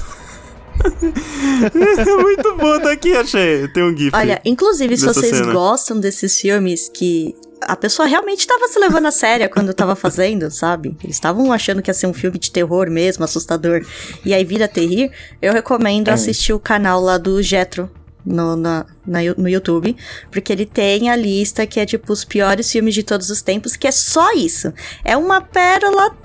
é 1.73 2.17
muito 2.17 2.57
bom, 2.57 2.81
tá 2.81 2.93
aqui, 2.93 3.15
achei. 3.17 3.69
Tem 3.69 3.83
um 3.83 3.97
gif. 3.97 4.15
Olha, 4.15 4.41
inclusive, 4.45 4.97
se 4.97 5.05
vocês 5.05 5.37
cena. 5.37 5.53
gostam 5.53 5.99
desses 6.01 6.41
filmes 6.41 6.89
que 6.89 7.35
a 7.61 7.77
pessoa 7.77 8.07
realmente 8.07 8.41
estava 8.41 8.69
se 8.69 8.79
levando 8.79 9.07
a 9.07 9.11
sério 9.11 9.49
quando 9.49 9.73
tava 9.73 9.95
fazendo, 9.95 10.51
sabe? 10.51 10.97
Eles 11.03 11.17
estavam 11.17 11.53
achando 11.53 11.81
que 11.81 11.91
ia 11.91 11.95
ser 11.95 12.07
um 12.07 12.13
filme 12.13 12.39
de 12.39 12.51
terror 12.51 12.91
mesmo, 12.91 13.25
assustador, 13.25 13.85
e 14.25 14.35
aí 14.35 14.45
vira 14.45 14.69
terrir, 14.69 15.11
eu 15.41 15.53
recomendo 15.53 16.09
assistir 16.09 16.53
o 16.53 16.59
canal 16.59 17.01
lá 17.01 17.17
do 17.17 17.43
Jetro. 17.43 17.91
No, 18.25 18.57
na, 18.57 18.87
na 19.07 19.19
no 19.37 19.47
YouTube, 19.47 19.95
porque 20.31 20.51
ele 20.51 20.65
tem 20.65 21.11
a 21.11 21.17
lista 21.17 21.67
que 21.67 21.79
é 21.79 21.85
tipo 21.85 22.11
os 22.11 22.25
piores 22.25 22.73
filmes 22.73 22.95
de 22.95 23.03
todos 23.03 23.29
os 23.29 23.43
tempos, 23.43 23.77
que 23.77 23.87
é 23.87 23.93
só 23.93 24.33
isso. 24.33 24.73
É 25.05 25.15
uma 25.15 25.43
pérola 25.43 26.17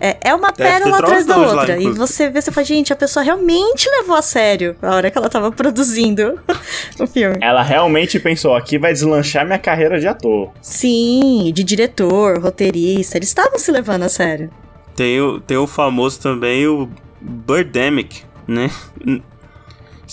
é, 0.00 0.16
é 0.22 0.34
uma 0.34 0.50
ter 0.50 0.64
pérola 0.64 0.98
atrás 0.98 1.26
da 1.26 1.34
dois 1.34 1.52
lá, 1.52 1.60
outra. 1.60 1.80
E 1.80 1.90
você 1.90 2.30
vê, 2.30 2.40
você 2.40 2.50
fala, 2.50 2.64
gente, 2.64 2.90
a 2.92 2.96
pessoa 2.96 3.22
realmente 3.22 3.88
levou 3.90 4.16
a 4.16 4.22
sério 4.22 4.74
a 4.80 4.94
hora 4.94 5.10
que 5.10 5.18
ela 5.18 5.28
tava 5.28 5.52
produzindo 5.52 6.40
o 6.98 7.06
filme. 7.06 7.36
Ela 7.42 7.62
realmente 7.62 8.18
pensou, 8.18 8.56
aqui 8.56 8.78
vai 8.78 8.94
deslanchar 8.94 9.44
minha 9.44 9.58
carreira 9.58 10.00
de 10.00 10.08
ator. 10.08 10.50
Sim, 10.62 11.52
de 11.54 11.62
diretor, 11.62 12.40
roteirista, 12.40 13.18
eles 13.18 13.28
estavam 13.28 13.58
se 13.58 13.70
levando 13.70 14.04
a 14.04 14.08
sério. 14.08 14.50
Tem 14.96 15.20
o, 15.20 15.38
tem 15.38 15.58
o 15.58 15.66
famoso 15.66 16.18
também, 16.18 16.66
o 16.66 16.88
Birdemic, 17.20 18.22
né? 18.48 18.70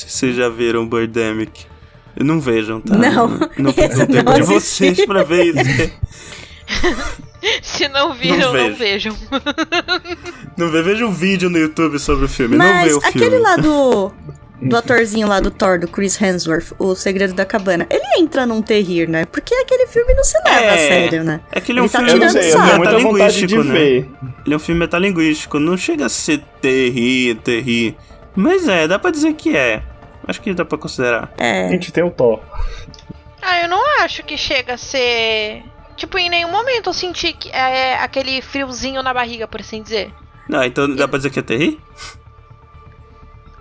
Não 0.04 0.10
se 0.10 0.18
vocês 0.18 0.36
já 0.36 0.50
viram 0.50 0.88
Birdemic. 0.88 1.66
Não 2.20 2.40
vejam, 2.40 2.82
tá? 2.82 2.96
Não, 2.98 3.28
Não 3.58 3.70
eu 3.70 3.74
tempo 3.74 4.24
não 4.24 4.34
de 4.34 4.42
assisti. 4.42 4.94
vocês 4.94 5.06
pra 5.06 5.24
ver 5.24 5.56
isso. 5.56 5.92
Se 7.62 7.88
não 7.88 8.14
viram, 8.14 8.52
Não 8.52 8.70
não, 8.70 8.76
vejam. 8.76 9.16
Não 10.58 10.70
vê, 10.70 10.82
veja 10.82 11.06
um 11.06 11.12
vídeo 11.12 11.50
no 11.50 11.58
YouTube 11.58 12.00
sobre 12.00 12.26
o 12.26 12.28
filme, 12.28 12.58
não 12.58 12.66
Mas 12.66 12.88
vê 12.88 12.94
o 12.94 12.98
aquele 12.98 13.26
filme. 13.30 13.38
lá 13.40 13.56
do. 13.56 14.12
Do 14.60 14.76
atorzinho 14.76 15.28
lá 15.28 15.40
do 15.40 15.52
Thor, 15.52 15.80
do 15.80 15.88
Chris 15.88 16.20
Hemsworth, 16.20 16.74
O 16.80 16.96
Segredo 16.96 17.36
da 17.36 17.46
Cabana. 17.46 17.86
Ele 17.92 18.04
entra 18.20 18.44
num 18.44 18.60
terrir, 18.60 19.08
né? 19.08 19.26
Porque 19.26 19.54
aquele 19.54 19.86
filme 19.86 20.16
não 20.16 20.24
se 20.24 20.36
leva 20.44 20.74
a 20.74 20.78
sério, 20.78 21.24
né? 21.24 21.42
É 21.52 21.62
que 21.62 21.72
ele 21.72 21.78
é 21.80 21.82
um 21.84 21.86
Ele 21.86 21.92
tá 21.92 22.00
filme 22.00 22.14
não 22.14 22.28
tirando 22.28 22.42
sei, 22.44 22.52
sarro. 22.52 22.80
metalinguístico, 22.80 23.64
né? 23.64 23.74
ver. 23.74 24.10
Ele 24.44 24.54
é 24.54 24.58
um 24.58 24.60
filme 24.60 24.80
metalinguístico, 24.80 25.60
não 25.60 25.78
chega 25.78 26.08
a 26.08 26.10
ser 26.10 26.42
terri, 26.60 27.36
terri. 27.36 27.96
Mas 28.38 28.68
é, 28.68 28.88
dá 28.88 29.00
pra 29.00 29.10
dizer 29.12 29.34
que 29.34 29.58
é. 29.58 29.82
Acho 30.28 30.40
que 30.42 30.54
dá 30.54 30.64
pra 30.64 30.78
considerar. 30.78 31.34
A 31.40 31.44
É. 31.44 31.70
gente 31.70 31.92
tem 31.92 32.04
o 32.04 32.12
Thor. 32.12 32.40
Ah, 33.42 33.62
eu 33.62 33.68
não 33.68 33.84
acho 34.04 34.24
que 34.24 34.38
chega 34.38 34.76
a 34.76 34.78
ser. 34.78 35.64
Tipo, 35.96 36.18
em 36.20 36.30
nenhum 36.30 36.52
momento 36.52 36.88
eu 36.90 36.94
senti 36.94 37.34
que 37.34 37.50
é 37.50 37.96
aquele 37.98 38.40
friozinho 38.42 39.02
na 39.02 39.12
barriga, 39.14 39.48
por 39.48 39.60
assim 39.62 39.82
dizer. 39.82 40.14
Não, 40.48 40.64
então 40.64 40.94
dá 40.96 41.08
pra 41.08 41.18
dizer 41.18 41.32
que 41.32 41.40
é 41.40 41.42
terri? 41.42 41.82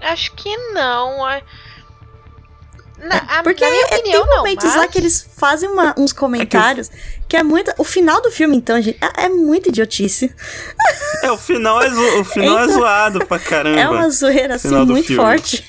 Acho 0.03 0.33
que 0.33 0.55
não. 0.73 1.25
a- 1.25 1.41
Na, 2.99 3.17
a- 3.39 3.43
Porque 3.43 3.63
na 3.65 3.71
minha 3.71 3.83
é- 3.83 3.97
opinião, 3.99 4.23
tem 4.23 4.31
não. 4.31 4.37
momentos 4.39 4.65
mas... 4.65 4.77
lá 4.77 4.89
que 4.89 4.99
eles 4.99 5.29
fazem 5.37 5.69
uma- 5.69 5.95
uns 5.99 6.13
comentários 6.13 6.91
que, 7.29 7.37
é 7.37 7.43
muito. 7.43 7.73
O 7.79 7.85
final 7.85 8.23
do 8.23 8.31
filme, 8.31 8.57
então, 8.57 8.81
gente, 8.81 8.99
é, 9.03 9.25
é 9.25 9.29
muito 9.29 9.69
idiotice. 9.69 10.35
É, 11.23 11.31
o 11.31 11.37
final 11.37 11.83
é, 11.83 11.91
zo- 11.91 12.21
o 12.21 12.25
final 12.25 12.59
é 12.61 12.65
Então- 12.65 12.79
zoado 12.79 13.27
pra 13.27 13.39
caramba. 13.39 13.79
É 13.81 13.89
uma 13.89 14.09
zoeira 14.11 14.55
assim 14.55 14.69
muito 14.75 15.07
filme. 15.07 15.23
forte. 15.23 15.65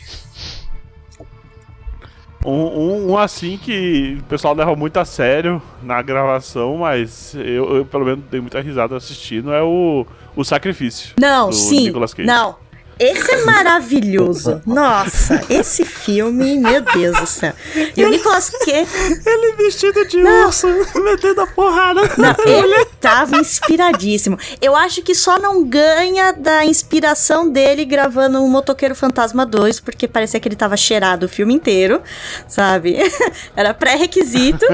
Um, 2.45 2.51
um, 2.51 3.11
um 3.11 3.17
assim 3.17 3.57
que 3.61 4.17
o 4.21 4.23
pessoal 4.23 4.53
leva 4.55 4.73
muito 4.75 4.97
a 4.97 5.03
sério 5.03 5.61
na 5.83 6.01
gravação, 6.01 6.77
mas 6.77 7.33
eu, 7.35 7.77
eu, 7.77 7.85
pelo 7.85 8.05
menos 8.05 8.23
dei 8.31 8.39
muita 8.39 8.61
risada 8.61 8.95
assistindo, 8.95 9.51
é 9.51 9.61
o, 9.61 10.05
o 10.35 10.45
Sacrifício. 10.45 11.13
Não, 11.19 11.49
do 11.49 11.55
sim. 11.55 11.87
Nicolas 11.87 12.13
Cage. 12.13 12.25
Não. 12.27 12.55
Esse 12.99 13.31
é 13.31 13.45
maravilhoso. 13.45 14.61
Nossa, 14.65 15.41
esse 15.49 15.85
filme, 15.85 16.57
meu 16.57 16.81
Deus 16.81 17.19
do 17.19 17.27
céu. 17.27 17.53
E 17.95 18.03
o 18.03 18.09
Nicolas 18.09 18.49
Cage, 18.49 18.87
Ele 19.25 19.53
vestido 19.57 20.05
de 20.07 20.17
urso, 20.17 20.67
metendo 20.95 21.41
a 21.41 21.47
porrada. 21.47 22.01
não, 22.17 22.35
ele 22.45 22.85
tava 22.99 23.37
inspiradíssimo. 23.37 24.37
Eu 24.61 24.75
acho 24.75 25.01
que 25.01 25.13
só 25.15 25.37
não 25.39 25.63
ganha 25.63 26.31
da 26.31 26.65
inspiração 26.65 27.49
dele 27.49 27.85
gravando 27.85 28.43
o 28.43 28.49
Motoqueiro 28.49 28.95
Fantasma 28.95 29.45
2, 29.45 29.79
porque 29.79 30.07
parecia 30.07 30.39
que 30.39 30.47
ele 30.47 30.55
tava 30.55 30.75
cheirado 30.77 31.25
o 31.25 31.29
filme 31.29 31.53
inteiro, 31.53 32.01
sabe? 32.47 32.97
Era 33.55 33.73
pré-requisito, 33.73 34.65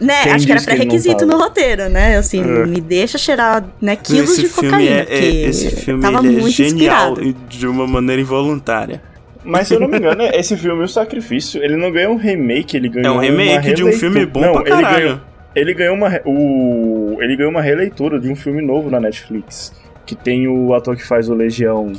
né? 0.00 0.22
Quem 0.24 0.32
acho 0.32 0.46
que 0.46 0.52
era 0.52 0.60
ele 0.60 0.68
não 0.70 0.76
pré-requisito 0.76 1.26
no 1.26 1.36
roteiro, 1.38 1.88
né? 1.88 2.16
Assim, 2.16 2.40
É. 2.40 2.66
me 2.66 2.80
deixa 2.80 3.18
cheirar, 3.18 3.64
né, 3.80 3.96
quilos 3.96 4.30
esse 4.30 4.42
de 4.42 4.48
filme 4.48 4.70
cocaína, 4.70 5.00
é, 5.00 5.06
é- 5.10 5.48
esse 5.48 5.70
filme 5.70 6.02
tava 6.02 6.18
ele 6.18 6.28
é 6.36 6.40
muito 6.40 6.54
genial 6.54 7.12
inspirado. 7.12 7.36
De 7.72 7.76
uma 7.76 7.86
maneira 7.86 8.20
involuntária. 8.22 9.02
Mas 9.44 9.68
se 9.68 9.74
eu 9.74 9.80
não 9.80 9.88
me 9.88 9.98
engano, 9.98 10.22
esse 10.24 10.56
filme, 10.56 10.82
O 10.82 10.88
Sacrifício, 10.88 11.62
ele 11.62 11.76
não 11.76 11.90
ganhou 11.92 12.12
um 12.14 12.16
remake, 12.16 12.76
ele 12.76 12.88
ganhou 12.88 13.14
É 13.14 13.16
um 13.16 13.20
remake 13.20 13.72
de 13.74 13.84
um 13.84 13.92
filme 13.92 14.26
bom 14.26 14.40
não, 14.40 14.52
pra 14.52 14.62
ele 14.62 14.70
caralho. 14.70 14.98
ganhou, 15.04 15.20
ele 15.54 15.74
ganhou 15.74 15.94
uma 15.94 16.20
o 16.24 17.16
ele 17.20 17.36
ganhou 17.36 17.50
uma 17.50 17.62
releitura 17.62 18.18
de 18.20 18.28
um 18.28 18.36
filme 18.36 18.60
novo 18.60 18.90
na 18.90 19.00
Netflix, 19.00 19.72
que 20.04 20.14
tem 20.14 20.48
o 20.48 20.74
ator 20.74 20.96
que 20.96 21.06
faz 21.06 21.28
o 21.28 21.34
Legião, 21.34 21.92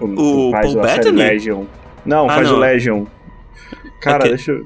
o, 0.00 0.04
O 0.04 0.50
faz 0.50 0.72
Paul 0.72 0.82
Bettany? 0.82 1.16
Legion. 1.18 1.64
Não, 2.04 2.26
Ah, 2.28 2.34
faz 2.34 2.48
não. 2.50 2.56
o 2.56 2.60
Legion. 2.60 3.04
Cara, 4.02 4.16
Aquele- 4.18 4.34
deixa 4.36 4.52
eu 4.52 4.62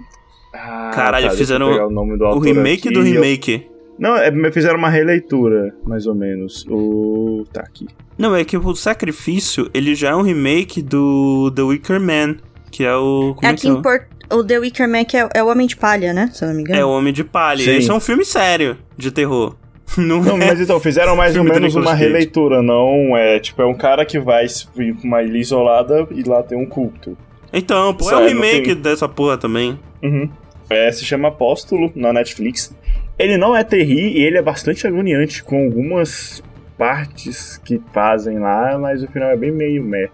ah, 0.54 0.90
Caralho, 0.92 1.26
tá, 1.28 1.32
eu 1.32 1.36
fizeram 1.36 1.70
pegar 1.70 1.86
o, 1.86 1.90
nome 1.90 2.16
do 2.18 2.24
O 2.24 2.38
remake 2.40 2.88
aqui. 2.88 2.94
do 2.94 3.00
Eu- 3.00 3.04
remake. 3.04 3.68
Não, 3.98 4.16
é, 4.16 4.30
fizeram 4.52 4.78
uma 4.78 4.88
releitura, 4.88 5.74
mais 5.84 6.06
ou 6.06 6.14
menos. 6.14 6.64
O 6.68 7.44
tá 7.52 7.60
aqui. 7.60 7.86
Não, 8.18 8.34
é 8.34 8.44
que 8.44 8.56
o 8.56 8.74
Sacrifício, 8.74 9.70
ele 9.72 9.94
já 9.94 10.10
é 10.10 10.14
um 10.16 10.22
remake 10.22 10.82
do 10.82 11.50
The 11.54 11.62
Wicker 11.62 12.00
Man, 12.00 12.36
que 12.70 12.84
é 12.84 12.94
o... 12.94 13.34
Como 13.36 13.46
É 13.46 13.50
é, 13.50 13.52
aqui 13.52 13.62
que 13.62 13.68
é? 13.68 13.70
em 13.70 13.80
Port... 13.82 14.02
O 14.30 14.44
The 14.44 14.58
Wicker 14.58 14.88
Man, 14.88 15.04
que 15.04 15.16
é, 15.16 15.26
é 15.34 15.42
o 15.42 15.46
Homem 15.48 15.66
de 15.66 15.76
Palha, 15.76 16.12
né? 16.12 16.28
Se 16.34 16.44
eu 16.44 16.48
não 16.48 16.54
me 16.56 16.60
engano. 16.62 16.78
É 16.78 16.84
o 16.84 16.90
Homem 16.90 17.12
de 17.14 17.24
Palha. 17.24 17.64
Sim. 17.64 17.76
Esse 17.76 17.90
é 17.90 17.94
um 17.94 18.00
filme 18.00 18.24
sério 18.26 18.76
de 18.96 19.10
terror. 19.10 19.54
Não, 19.96 20.20
Não, 20.22 20.34
é... 20.36 20.48
mas 20.48 20.60
então, 20.60 20.78
fizeram 20.78 21.16
mais 21.16 21.34
ou 21.34 21.42
menos 21.42 21.74
uma 21.74 21.94
releitura, 21.94 22.60
não 22.62 23.16
é, 23.16 23.38
tipo, 23.40 23.62
é 23.62 23.64
um 23.64 23.72
cara 23.72 24.04
que 24.04 24.18
vai 24.18 24.44
vir 24.76 24.94
pra 24.94 25.06
uma 25.06 25.22
ilha 25.22 25.38
isolada 25.38 26.06
e 26.10 26.22
lá 26.28 26.42
tem 26.42 26.58
um 26.58 26.66
culto. 26.66 27.16
Então, 27.50 27.94
pô, 27.94 28.04
é 28.04 28.06
um 28.16 28.18
Sério, 28.18 28.28
remake 28.28 28.66
tem- 28.66 28.82
dessa 28.82 29.08
porra 29.08 29.38
também. 29.38 29.78
Uhum. 30.02 30.28
É, 30.68 30.92
se 30.92 31.06
chama 31.06 31.28
Apóstolo 31.28 31.90
na 31.96 32.12
Netflix. 32.12 32.70
Ele 33.18 33.38
não 33.38 33.56
é 33.56 33.64
terri 33.64 34.18
e 34.18 34.22
ele 34.22 34.36
é 34.36 34.42
bastante 34.42 34.86
agoniante, 34.86 35.42
com 35.42 35.64
algumas 35.64 36.42
partes 36.78 37.60
que 37.64 37.82
fazem 37.92 38.38
lá, 38.38 38.78
mas 38.78 39.02
o 39.02 39.08
final 39.08 39.28
é 39.30 39.36
bem 39.36 39.50
meio 39.50 39.82
meh. 39.84 40.08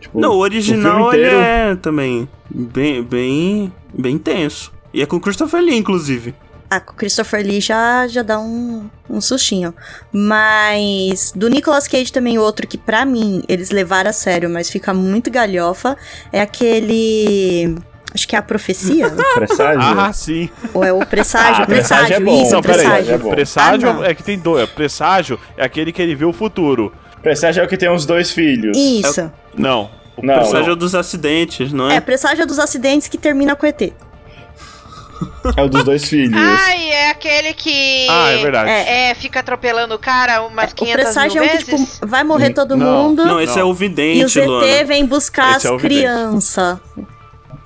Tipo, 0.00 0.20
Não, 0.20 0.34
o 0.34 0.38
original 0.38 1.12
ele 1.12 1.24
inteiro- 1.26 1.42
é 1.44 1.74
também 1.76 2.28
bem, 2.48 3.02
bem, 3.02 3.72
bem 3.92 4.18
tenso. 4.18 4.72
E 4.94 5.02
é 5.02 5.06
com 5.06 5.18
Christopher 5.20 5.60
Lee, 5.62 5.76
inclusive. 5.76 6.34
Ah, 6.70 6.78
com 6.80 6.92
o 6.92 6.96
Christopher 6.96 7.44
Lee 7.44 7.60
já, 7.60 8.06
já 8.06 8.22
dá 8.22 8.38
um, 8.38 8.88
um 9.08 9.20
sustinho. 9.20 9.74
Mas 10.12 11.32
do 11.34 11.48
Nicolas 11.48 11.88
Cage 11.88 12.12
também 12.12 12.38
outro 12.38 12.66
que 12.66 12.78
pra 12.78 13.04
mim 13.04 13.42
eles 13.48 13.70
levaram 13.70 14.10
a 14.10 14.12
sério, 14.12 14.48
mas 14.48 14.70
fica 14.70 14.94
muito 14.94 15.30
galhofa, 15.30 15.96
é 16.32 16.40
aquele... 16.40 17.74
Acho 18.12 18.26
que 18.28 18.34
é 18.34 18.38
a 18.38 18.42
profecia? 18.42 19.08
Presságio? 19.34 20.00
Ah, 20.00 20.12
sim. 20.12 20.50
Ou 20.74 20.82
é 20.84 20.92
o 20.92 21.04
presságio? 21.06 21.62
Ah, 21.62 21.66
presságio 21.66 22.06
presságio, 22.08 22.16
é 22.16 22.20
bom. 22.20 22.42
isso, 22.42 22.52
Não, 22.52 22.62
peraí, 22.62 22.78
presságio. 22.86 23.14
é 23.14 23.18
bom. 23.18 23.30
Presságio 23.30 23.90
Ah, 24.02 24.06
é 24.10 24.14
que 24.14 24.22
tem 24.22 24.38
dois. 24.38 24.68
Presságio 24.70 25.38
é 25.56 25.64
aquele 25.64 25.92
que 25.92 26.02
ele 26.02 26.14
vê 26.14 26.24
o 26.24 26.32
futuro. 26.32 26.92
Presságio 27.22 27.60
é 27.62 27.64
o 27.64 27.68
que 27.68 27.76
tem 27.76 27.88
os 27.90 28.04
dois 28.06 28.30
filhos. 28.30 28.76
Isso. 28.76 29.30
Não. 29.56 29.90
O 30.16 30.26
Não, 30.26 30.34
Presságio 30.34 30.74
dos 30.76 30.94
acidentes, 30.94 31.72
não 31.72 31.90
é? 31.90 31.96
É, 31.96 32.00
presságio 32.00 32.46
dos 32.46 32.58
acidentes 32.58 33.06
que 33.08 33.16
termina 33.16 33.54
com 33.56 33.64
ET. 33.66 33.92
É 35.56 35.62
o 35.62 35.68
dos 35.68 35.84
dois 35.84 36.04
filhos. 36.06 36.34
Ai, 36.40 36.88
é 36.88 37.10
aquele 37.10 37.52
que. 37.52 38.06
Ah, 38.08 38.30
é 38.30 38.38
verdade. 38.42 38.70
É, 38.70 39.14
fica 39.14 39.40
atropelando 39.40 39.94
o 39.94 39.98
cara 39.98 40.42
umas 40.42 40.72
O 40.72 40.74
500 40.74 40.94
mil 40.96 41.04
presságio 41.04 41.42
é 41.42 41.44
um 41.44 41.48
que, 41.48 41.64
vezes. 41.64 41.92
tipo, 41.94 42.06
vai 42.06 42.24
morrer 42.24 42.50
todo 42.50 42.74
Não. 42.76 43.04
mundo. 43.08 43.24
Não, 43.24 43.40
esse 43.40 43.52
Não. 43.54 43.60
é 43.60 43.64
o 43.64 43.68
E 43.68 43.70
o 43.70 43.74
vidente, 43.74 44.40
Luana. 44.40 44.84
vem 44.84 45.04
buscar 45.06 45.56
Esse 45.58 45.66
é 45.66 45.70
o 45.70 45.76
as 45.76 45.82
vidente. 45.82 46.00
crianças. 46.00 46.78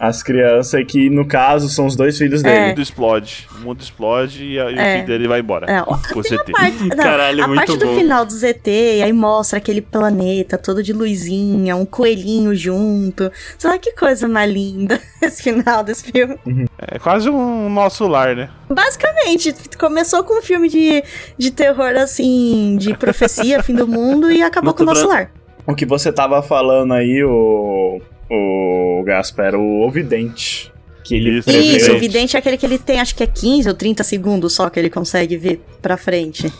As 0.06 0.22
crianças 0.22 0.82
que, 0.86 1.08
no 1.08 1.24
caso, 1.26 1.68
são 1.68 1.86
os 1.86 1.96
dois 1.96 2.18
filhos 2.18 2.40
O 2.40 2.44
dele. 2.44 2.68
mundo 2.68 2.80
explode. 2.82 3.48
O 3.56 3.60
mundo 3.60 3.80
explode 3.80 4.44
e, 4.44 4.58
a- 4.60 4.70
e 4.70 4.78
É. 4.78 4.82
o 4.82 4.92
filho 4.96 5.06
dele 5.06 5.28
vai 5.28 5.40
embora. 5.40 5.66
É, 5.70 5.80
ó, 5.80 5.96
Com 6.12 6.20
o 6.20 6.22
CT. 6.22 6.52
parte, 6.52 6.82
não, 6.82 6.96
Caralho, 6.96 7.44
a 7.44 7.46
muito 7.48 7.58
parte 7.60 7.78
do 7.78 7.86
bom. 7.86 7.96
final 7.96 8.24
do 8.26 8.32
ZT, 8.32 8.70
e 8.98 9.02
aí 9.02 9.12
mostra 9.12 9.58
aquele 9.58 9.80
planeta 9.80 10.58
todo 10.58 10.82
de 10.82 10.92
luzinha, 10.92 11.74
um 11.76 11.86
coelhinho 11.86 12.54
junto. 12.54 13.30
Sabe 13.58 13.78
que 13.78 13.92
coisa 13.92 14.28
mais 14.28 14.50
linda 14.52 15.00
esse 15.22 15.42
final 15.42 15.82
desse 15.82 16.04
filme? 16.10 16.36
É 16.78 16.98
quase 16.98 17.30
um 17.30 17.70
nosso 17.70 18.06
lar, 18.06 18.36
né? 18.36 18.50
Basicamente, 18.68 19.54
começou 19.78 20.22
com 20.24 20.38
um 20.38 20.42
filme 20.42 20.68
de, 20.68 21.02
de 21.38 21.50
terror 21.50 21.94
assim, 21.96 22.76
de 22.78 22.94
profecia, 22.96 23.62
fim 23.62 23.74
do 23.74 23.88
mundo, 23.88 24.30
e 24.30 24.42
acabou 24.42 24.68
Mato 24.68 24.76
com 24.78 24.82
o 24.82 24.86
nosso 24.86 25.06
Branco. 25.08 25.14
lar. 25.14 25.30
O 25.66 25.74
que 25.74 25.86
você 25.86 26.12
tava 26.12 26.42
falando 26.42 26.92
aí, 26.92 27.24
o, 27.24 28.00
o 28.30 28.93
Gasper, 29.04 29.44
era 29.46 29.58
o 29.58 29.86
Ovidente. 29.86 30.72
Que 31.04 31.16
ele 31.16 31.38
Isso, 31.38 31.44
prevê- 31.44 31.76
Isso, 31.76 31.92
o 31.92 31.98
vidente 31.98 32.34
é 32.34 32.38
aquele 32.38 32.56
que 32.56 32.64
ele 32.64 32.78
tem, 32.78 32.98
acho 32.98 33.14
que 33.14 33.22
é 33.22 33.26
15 33.26 33.68
ou 33.68 33.74
30 33.74 34.02
segundos 34.02 34.54
só 34.54 34.70
que 34.70 34.80
ele 34.80 34.88
consegue 34.88 35.36
ver 35.36 35.62
pra 35.82 35.96
frente. 35.98 36.50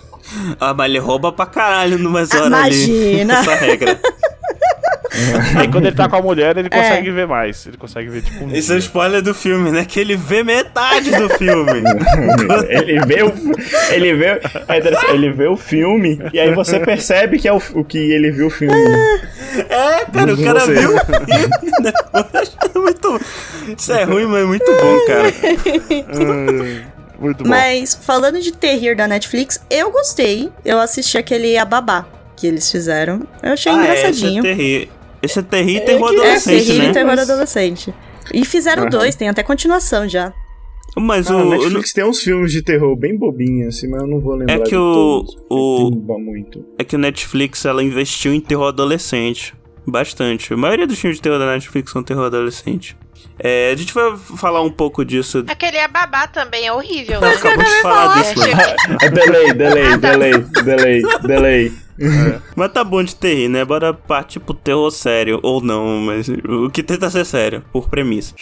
Ah, 0.61 0.73
mas 0.75 0.89
ele 0.91 0.99
rouba 0.99 1.31
pra 1.33 1.47
caralho 1.47 1.99
numas 1.99 2.31
Ah, 2.31 2.45
horas 2.45 2.47
imagina. 2.49 3.39
ali. 3.39 3.43
Essa 3.43 3.55
regra. 3.55 4.01
Aí 5.57 5.69
quando 5.69 5.87
ele 5.87 5.97
tá 5.97 6.09
com 6.09 6.17
a 6.17 6.23
mulher, 6.23 6.57
ele 6.57 6.69
É. 6.71 6.77
consegue 6.77 7.11
ver 7.11 7.27
mais. 7.27 7.67
Ele 7.67 7.77
consegue 7.77 8.09
ver, 8.09 8.23
tipo, 8.23 8.45
um 8.45 8.55
Esse 8.55 8.73
é 8.73 8.77
o 8.77 8.79
spoiler 8.79 9.23
do 9.23 9.35
filme, 9.35 9.71
né? 9.71 9.85
Que 9.85 10.01
ele 10.01 10.17
vê 10.17 10.43
metade 10.43 11.11
do 11.11 11.29
filme. 11.31 11.83
ele 12.69 12.99
vê 13.07 13.23
o 13.23 13.33
ele 13.93 14.15
vê, 14.15 14.27
é 14.27 15.13
ele 15.15 15.31
vê 15.33 15.47
o 15.47 15.57
filme 15.57 16.19
e 16.33 16.39
aí 16.41 16.55
você 16.55 16.81
percebe 16.81 17.39
que 17.39 17.47
é 17.49 17.53
o, 17.53 17.61
o 17.75 17.85
que 17.85 17.99
ele 17.99 18.31
viu 18.31 18.47
o 18.47 18.51
filme. 18.51 18.75
É, 19.69 20.05
cara, 20.13 20.35
o 20.35 20.45
cara 20.45 20.67
viu. 20.67 20.97
É 22.75 22.79
muito... 22.79 23.21
Isso 23.79 23.93
é 23.93 24.05
ruim, 24.05 24.27
mas 24.27 24.43
é 24.43 24.45
muito 24.45 24.65
bom, 24.67 25.07
cara. 25.07 25.33
Muito 27.19 27.43
bom. 27.45 27.49
Mas 27.49 27.95
falando 27.95 28.41
de 28.41 28.53
terror 28.53 28.97
da 28.97 29.07
Netflix, 29.07 29.61
eu 29.71 29.91
gostei. 29.91 30.51
Eu 30.65 30.81
assisti 30.81 31.17
aquele 31.17 31.57
Ababá 31.57 32.07
que 32.37 32.47
eles 32.47 32.71
fizeram. 32.71 33.23
Eu 33.43 33.53
achei 33.53 33.71
Ah, 33.73 33.77
é, 33.77 33.79
engraçadinho. 33.79 34.45
Esse 34.47 34.89
é. 34.91 35.04
Esse 35.25 35.39
é 35.39 35.43
terri 35.43 35.77
e 35.77 35.81
terror 35.81 36.09
É, 36.09 36.13
adolescente, 36.13 36.67
terror 36.67 36.83
né? 36.83 36.89
e 36.89 36.93
terror 36.93 37.19
adolescente. 37.19 37.95
E 38.33 38.45
fizeram 38.45 38.83
Aham. 38.85 38.91
dois, 38.91 39.15
tem 39.17 39.29
até 39.29 39.43
continuação 39.43 40.09
já. 40.09 40.33
Mas 40.97 41.29
Ah, 41.29 41.37
o... 41.37 41.41
a 41.41 41.45
Netflix 41.47 41.93
tem 41.93 42.05
uns 42.05 42.21
filmes 42.21 42.53
de 42.53 42.63
terror 42.63 42.95
bem 42.97 43.19
bobinhos, 43.19 43.77
assim, 43.77 43.89
mas 43.89 44.01
eu 44.03 44.07
não 44.07 44.21
vou 44.21 44.35
lembrar 44.37 44.55
É 44.55 44.59
que 44.61 44.71
de 44.71 44.77
o- 44.77 45.25
todos. 45.25 45.37
o- 45.51 45.91
muito. 46.21 46.65
É 46.79 46.85
que 46.85 46.95
o 46.95 46.99
Netflix, 46.99 47.65
ela 47.65 47.83
investiu 47.83 48.33
em 48.33 48.41
terror 48.41 48.69
adolescente. 48.69 49.55
Bastante. 49.87 50.55
A 50.55 50.57
maioria 50.57 50.87
dos 50.87 50.99
filmes 50.99 51.19
de 51.19 51.23
terror 51.23 51.39
da 51.39 51.47
Netflix 51.47 51.91
são 51.91 52.03
terror 52.03 52.25
adolescente. 52.27 52.97
É, 53.39 53.73
a 53.73 53.77
gente 53.77 53.93
vai 53.93 54.17
falar 54.17 54.63
um 54.63 54.71
pouco 54.71 55.05
disso. 55.05 55.45
Aquele 55.49 55.79
ababá 55.79 56.27
também 56.29 56.67
é 56.67 56.73
horrível, 56.73 57.21
né? 57.21 57.29
acabou 57.35 57.65
de 57.65 57.83
falar 57.83 58.15
disso, 58.19 58.33
É, 58.43 58.47
Luana. 58.47 58.77
É 59.03 59.09
delay, 59.11 59.53
delay, 59.53 59.83
Ah, 59.85 59.99
tá. 59.99 60.11
delay, 60.13 60.33
delay, 60.63 61.73
delay. 61.97 62.41
Mas 62.57 62.73
tá 62.73 62.83
bom 62.85 63.03
de 63.03 63.15
terrir, 63.15 63.49
né? 63.49 63.65
Bora 63.65 63.93
partir 63.95 64.41
pro 64.41 64.55
terror 64.55 64.91
sério. 64.91 65.41
Ou 65.43 65.61
não, 65.61 66.01
mas 66.01 66.29
o 66.29 66.71
que 66.71 66.83
tenta 66.83 67.11
ser 67.11 67.25
sério, 67.25 67.65
por 67.73 67.89
premissa. 67.89 68.35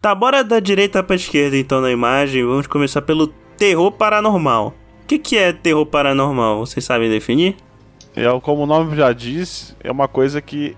Tá, 0.00 0.14
bora 0.14 0.44
da 0.44 0.60
direita 0.60 1.02
pra 1.02 1.16
esquerda 1.16 1.56
então 1.56 1.80
na 1.80 1.90
imagem. 1.90 2.44
Vamos 2.44 2.66
começar 2.66 3.02
pelo 3.02 3.26
terror 3.56 3.90
paranormal. 3.90 4.74
O 5.02 5.06
que, 5.08 5.18
que 5.18 5.36
é 5.36 5.52
terror 5.52 5.84
paranormal? 5.84 6.60
Vocês 6.60 6.84
sabem 6.84 7.10
definir? 7.10 7.56
É, 8.14 8.24
como 8.40 8.62
o 8.62 8.66
nome 8.66 8.96
já 8.96 9.12
diz, 9.12 9.76
é 9.82 9.90
uma 9.90 10.06
coisa 10.06 10.40
que 10.40 10.76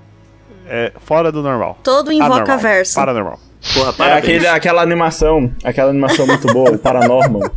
é 0.71 0.93
fora 1.05 1.31
do 1.33 1.43
normal. 1.43 1.79
Todo 1.83 2.13
invoca 2.13 2.57
verso. 2.57 2.95
Paranormal. 2.95 3.39
Porra, 3.75 4.09
É 4.09 4.13
aquele, 4.15 4.47
aquela 4.47 4.81
animação, 4.81 5.53
aquela 5.63 5.91
animação 5.91 6.27
muito 6.27 6.47
boa, 6.51 6.71
o 6.71 6.79
Paranormal. 6.79 7.43
Ah, 7.45 7.51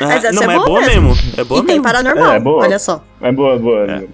Mas 0.06 0.24
essa 0.24 0.32
não, 0.32 0.42
é 0.44 0.46
mas 0.46 0.62
é 0.62 0.64
boa 0.66 0.80
mesmo. 0.82 1.08
mesmo. 1.08 1.32
É 1.36 1.44
boa 1.44 1.60
e 1.60 1.64
tem 1.64 1.74
mesmo. 1.76 1.82
paranormal, 1.82 2.32
É, 2.34 2.38
boa. 2.40 2.62
olha 2.62 2.78
só. 2.78 3.02
É 3.20 3.32
boa, 3.32 3.58
boa. 3.58 3.90
É. 3.90 4.04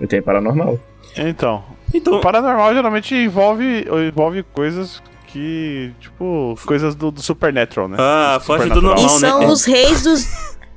E 0.00 0.06
tem 0.06 0.22
Paranormal. 0.22 0.78
Então, 1.18 1.62
Então, 1.92 2.14
o 2.14 2.20
paranormal 2.20 2.72
geralmente 2.72 3.14
envolve, 3.14 3.84
envolve 4.08 4.42
coisas 4.44 5.02
que, 5.26 5.92
tipo, 6.00 6.54
coisas 6.64 6.94
do, 6.94 7.10
do 7.10 7.20
Supernatural, 7.20 7.88
né? 7.88 7.96
Ah, 8.00 8.40
foge 8.40 8.68
do 8.70 8.74
Supernatural. 8.80 8.96
E 8.98 9.02
normal, 9.02 9.20
né? 9.20 9.28
são 9.28 9.42
É. 9.42 9.46
os 9.46 9.64
reis 9.64 10.02
dos. 10.02 10.24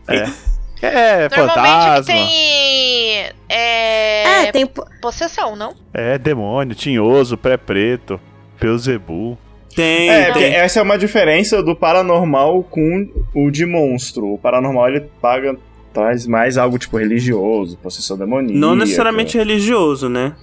É. 0.09 0.25
É, 0.85 1.29
Normalmente 1.29 1.55
fantasma, 1.55 2.03
tem. 2.13 3.25
É, 3.49 4.23
É, 4.47 4.51
tem. 4.51 4.65
po- 4.65 4.85
possessão, 5.01 5.55
não? 5.55 5.73
é 5.93 6.17
demônio, 6.17 6.75
tinhoso, 6.75 7.37
pré-preto, 7.37 8.19
Beuzebu. 8.59 9.37
Tem, 9.75 10.09
É, 10.09 10.31
tem. 10.31 10.53
essa 10.53 10.79
é 10.79 10.83
uma 10.83 10.97
diferença 10.97 11.63
do 11.63 11.75
paranormal 11.75 12.63
com 12.63 13.07
o 13.33 13.49
de 13.49 13.65
monstro. 13.65 14.33
O 14.33 14.37
paranormal 14.37 14.89
ele 14.89 15.01
paga, 15.21 15.55
traz 15.93 16.27
mais 16.27 16.57
algo 16.57 16.77
tipo 16.77 16.97
religioso, 16.97 17.77
possessão 17.77 18.17
demoníaca. 18.17 18.59
Não 18.59 18.75
necessariamente 18.75 19.37
religioso, 19.37 20.09
né? 20.09 20.33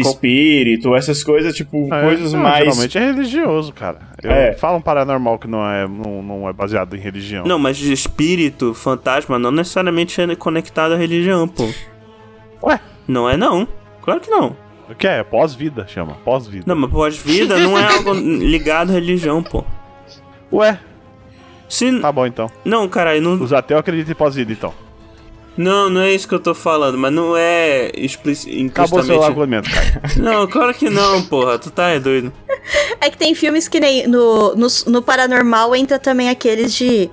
Espírito, 0.00 0.94
essas 0.94 1.22
coisas, 1.22 1.54
tipo, 1.54 1.92
É, 1.92 2.02
coisas 2.02 2.32
não, 2.32 2.40
mais. 2.40 2.64
Geralmente 2.64 2.98
é 2.98 3.04
religioso, 3.06 3.72
cara. 3.72 3.98
Eu 4.22 4.30
É. 4.30 4.52
falo 4.54 4.78
um 4.78 4.80
paranormal 4.80 5.38
que 5.38 5.46
não 5.48 5.64
é, 5.68 5.86
não, 5.86 6.22
não 6.22 6.48
é 6.48 6.52
baseado 6.52 6.96
em 6.96 7.00
religião. 7.00 7.44
Não, 7.44 7.58
mas 7.58 7.76
de 7.76 7.92
espírito, 7.92 8.72
fantasma, 8.74 9.38
não 9.38 9.50
necessariamente 9.50 10.20
é 10.20 10.36
conectado 10.36 10.92
à 10.92 10.96
religião, 10.96 11.46
pô. 11.48 11.68
Ué? 12.62 12.80
Não 13.06 13.28
é 13.28 13.36
não. 13.36 13.66
Claro 14.02 14.20
que 14.20 14.30
não. 14.30 14.56
O 14.88 14.94
que 14.94 15.06
é? 15.06 15.22
Pós-vida, 15.22 15.86
chama. 15.88 16.14
Pós-vida. 16.24 16.64
Não, 16.66 16.76
mas 16.76 16.90
pós-vida 16.90 17.56
não 17.58 17.78
é 17.78 17.84
algo 17.84 18.12
ligado 18.14 18.90
à 18.90 18.92
religião, 18.92 19.42
pô. 19.42 19.64
Ué, 20.52 20.78
Se... 21.68 22.00
tá 22.00 22.12
bom 22.12 22.26
então. 22.26 22.50
Não, 22.64 22.86
caralho, 22.88 23.22
não... 23.22 23.34
Os 23.34 23.52
ateus 23.52 23.80
acreditam 23.80 24.12
em 24.12 24.16
pós-vida, 24.16 24.52
então. 24.52 24.74
Não, 25.56 25.90
não 25.90 26.00
é 26.00 26.12
isso 26.12 26.26
que 26.26 26.34
eu 26.34 26.40
tô 26.40 26.54
falando, 26.54 26.96
mas 26.96 27.12
não 27.12 27.36
é 27.36 27.90
explic... 27.94 28.66
Acabou 28.68 29.02
seu 29.02 29.16
implicitamente... 29.16 29.24
argumento, 29.24 29.70
cara. 29.70 30.02
Não, 30.16 30.46
claro 30.46 30.74
que 30.74 30.88
não, 30.88 31.22
porra. 31.24 31.58
Tu 31.58 31.70
tá 31.70 31.88
é 31.90 32.00
doido. 32.00 32.32
É 33.00 33.10
que 33.10 33.18
tem 33.18 33.34
filmes 33.34 33.68
que 33.68 33.80
nem. 33.80 34.06
No, 34.06 34.54
no, 34.54 34.66
no 34.86 35.02
Paranormal 35.02 35.74
entra 35.74 35.98
também 35.98 36.28
aqueles 36.30 36.72
de. 36.74 37.10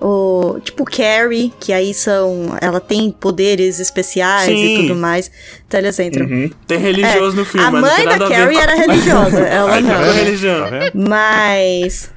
O, 0.00 0.58
tipo 0.62 0.84
Carrie, 0.84 1.52
que 1.60 1.72
aí 1.72 1.94
são. 1.94 2.56
Ela 2.60 2.80
tem 2.80 3.10
poderes 3.10 3.78
especiais 3.80 4.44
Sim. 4.46 4.74
e 4.74 4.82
tudo 4.82 4.96
mais. 4.96 5.30
Então 5.66 5.80
eles 5.80 5.98
entram. 5.98 6.26
Uhum. 6.26 6.50
Tem 6.66 6.78
religioso 6.78 7.36
É, 7.36 7.40
no 7.40 7.44
filme, 7.44 7.66
a 7.66 7.70
mas 7.70 7.82
não 7.82 8.04
mãe 8.04 8.18
da 8.18 8.28
Carrie 8.28 8.58
era 8.58 8.74
religiosa. 8.74 9.38
Ela 9.40 9.74
Aí, 9.74 9.82
tá 9.82 9.92
não. 9.92 10.00
vendo? 10.00 10.12
religião. 10.12 10.70
Tá? 10.70 10.90
Mas. 10.94 12.10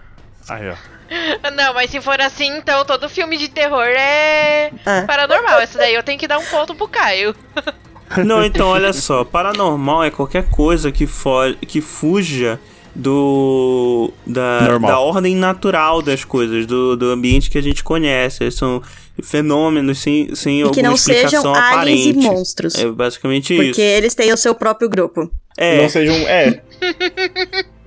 Aí, 0.47 0.69
ó. 0.69 0.98
Não, 1.55 1.73
mas 1.73 1.89
se 1.89 1.99
for 2.01 2.19
assim, 2.21 2.57
então 2.57 2.85
todo 2.85 3.09
filme 3.09 3.37
de 3.37 3.47
terror 3.49 3.85
é 3.87 4.71
É. 4.85 5.01
paranormal. 5.07 5.59
Essa 5.59 5.77
daí 5.79 5.93
eu 5.95 6.03
tenho 6.03 6.19
que 6.19 6.27
dar 6.27 6.37
um 6.37 6.45
ponto 6.45 6.75
pro 6.75 6.87
Caio. 6.87 7.35
Não, 8.25 8.43
então 8.43 8.69
olha 8.69 8.91
só, 8.93 9.23
paranormal 9.23 10.03
é 10.03 10.09
qualquer 10.09 10.49
coisa 10.49 10.91
que, 10.91 11.05
fo 11.05 11.53
que 11.67 11.79
fuja 11.79 12.59
do 12.95 14.11
da, 14.25 14.61
Normal. 14.61 14.89
da 14.91 14.99
ordem 14.99 15.35
natural 15.35 16.01
das 16.01 16.23
coisas, 16.23 16.65
do, 16.65 16.97
do 16.97 17.11
ambiente 17.11 17.49
que 17.49 17.57
a 17.57 17.61
gente 17.61 17.83
conhece. 17.83 18.43
Eles 18.43 18.55
são 18.55 18.81
fenômenos 19.23 19.99
sem, 19.99 20.33
sem 20.35 20.59
E 20.59 20.63
alguma 20.63 20.73
que 20.75 20.81
não 20.81 20.97
sejam 20.97 21.23
explicação 21.25 21.53
aliens 21.55 22.07
aparente. 22.07 22.09
e 22.09 22.29
monstros. 22.29 22.75
É 22.75 22.87
basicamente 22.89 23.53
Porque 23.55 23.69
isso. 23.71 23.81
eles 23.81 24.15
têm 24.15 24.33
o 24.33 24.37
seu 24.37 24.55
próprio 24.55 24.89
grupo. 24.89 25.29
É, 25.57 25.81
Não 25.81 25.89
seja 25.89 26.11
um. 26.11 26.27
É, 26.27 26.61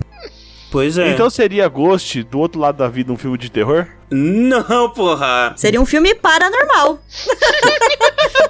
pois 0.72 0.98
é. 0.98 1.12
Então 1.12 1.30
seria 1.30 1.68
Ghost, 1.68 2.24
do 2.24 2.40
outro 2.40 2.60
lado 2.60 2.78
da 2.78 2.88
vida, 2.88 3.12
um 3.12 3.16
filme 3.16 3.38
de 3.38 3.48
terror? 3.50 3.86
Não, 4.10 4.90
porra. 4.90 5.54
Seria 5.56 5.80
um 5.80 5.86
filme 5.86 6.14
paranormal. 6.14 6.98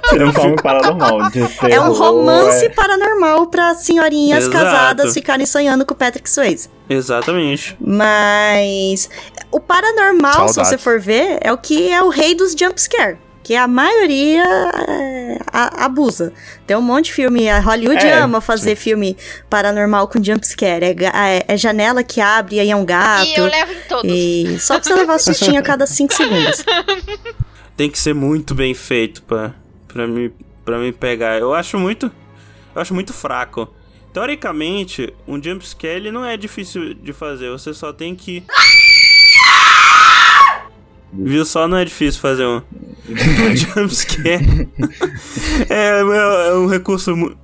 seria 0.09 0.27
um 0.27 0.33
filme 0.33 0.55
paranormal. 0.61 1.29
De 1.29 1.39
é 1.71 1.79
um 1.79 1.93
romance 1.93 2.65
é- 2.65 2.69
paranormal 2.69 3.47
pra 3.47 3.75
senhorinhas 3.75 4.45
Exato. 4.45 4.57
casadas 4.57 5.13
ficarem 5.13 5.45
sonhando 5.45 5.85
com 5.85 5.93
o 5.93 5.97
Patrick 5.97 6.29
Swayze. 6.29 6.69
Exatamente. 6.89 7.77
Mas 7.79 9.09
o 9.51 9.59
paranormal, 9.59 10.49
se 10.49 10.59
você 10.59 10.77
for 10.77 10.99
ver, 10.99 11.37
é 11.41 11.51
o 11.53 11.57
que 11.57 11.91
é 11.91 12.01
o 12.01 12.09
rei 12.09 12.33
dos 12.35 12.53
jumpscare. 12.53 13.17
Que 13.43 13.55
a 13.57 13.67
maioria 13.67 14.41
é, 14.87 15.37
a- 15.51 15.85
abusa. 15.85 16.31
Tem 16.65 16.77
um 16.77 16.81
monte 16.81 17.05
de 17.07 17.13
filme. 17.13 17.49
A 17.49 17.59
Hollywood 17.59 18.03
É, 18.05 18.13
ama 18.19 18.39
fazer 18.39 18.75
filme 18.75 19.17
paranormal 19.49 20.07
com 20.07 20.23
jumpscare. 20.23 20.83
É, 20.85 20.95
é, 21.37 21.45
é 21.49 21.57
janela 21.57 22.03
que 22.03 22.21
abre 22.21 22.55
e 22.55 22.59
aí 22.61 22.71
é 22.71 22.75
um 22.75 22.85
gato. 22.85 23.25
E 23.27 23.35
eu 23.35 23.45
levo 23.45 23.71
em 23.73 23.81
todos. 23.89 24.11
E 24.11 24.57
só 24.59 24.75
pra 24.79 24.83
você 24.83 24.93
levar 24.95 25.15
um 25.15 25.19
sustinho 25.19 25.59
a 25.59 25.61
cada 25.63 25.85
5 25.85 26.13
segundos. 26.13 26.63
Tem 27.75 27.89
que 27.89 27.97
ser 27.99 28.13
muito 28.13 28.53
bem 28.55 28.73
feito 28.73 29.21
pra, 29.23 29.53
pra, 29.87 30.07
me, 30.07 30.31
pra 30.63 30.77
me 30.77 30.91
pegar. 30.93 31.37
Eu 31.39 31.53
acho 31.53 31.77
muito. 31.77 32.09
Eu 32.73 32.81
acho 32.81 32.93
muito 32.93 33.11
fraco. 33.11 33.67
Teoricamente, 34.13 35.11
um 35.27 35.41
jumpscare 35.41 35.95
ele 35.95 36.11
não 36.11 36.23
é 36.23 36.37
difícil 36.37 36.93
de 36.93 37.11
fazer. 37.11 37.49
Você 37.49 37.73
só 37.73 37.91
tem 37.91 38.15
que. 38.15 38.43
Viu 41.13 41.45
só? 41.45 41.67
Não 41.67 41.77
é 41.77 41.85
difícil 41.85 42.19
fazer 42.19 42.45
um, 42.45 42.61
um 43.09 43.55
jumpscare. 43.55 44.67
é, 45.69 45.99
é, 45.99 46.49
é 46.49 46.53
um 46.55 46.67
recurso. 46.67 47.35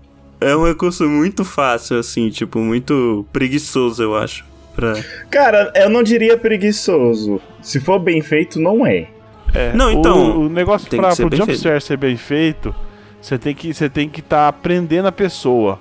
É 0.42 0.56
um 0.56 0.66
recurso 0.66 1.08
muito 1.08 1.44
fácil, 1.44 2.00
assim, 2.00 2.30
tipo, 2.30 2.60
muito 2.60 3.26
preguiçoso, 3.34 4.02
eu 4.02 4.16
acho. 4.16 4.46
Pra... 4.74 4.94
Cara, 5.30 5.72
eu 5.76 5.90
não 5.90 6.02
diria 6.02 6.38
preguiçoso. 6.38 7.42
Se 7.62 7.80
for 7.80 8.00
bem 8.00 8.22
feito, 8.22 8.60
não 8.60 8.88
é. 8.88 9.10
É. 9.54 9.74
Não, 9.74 9.92
então, 9.92 10.38
O, 10.38 10.46
o 10.46 10.50
negócio 10.50 10.90
tem 10.90 11.00
pra 11.00 11.16
pro 11.16 11.36
jumpscare 11.36 11.82
ser 11.82 11.98
bem 11.98 12.16
feito, 12.16 12.74
você 13.22 13.38
tem 13.38 13.54
que 13.54 13.74
você 13.74 13.90
tem 13.90 14.08
que 14.08 14.22
estar 14.22 14.48
aprendendo 14.48 15.08
a 15.08 15.12
pessoa. 15.12 15.80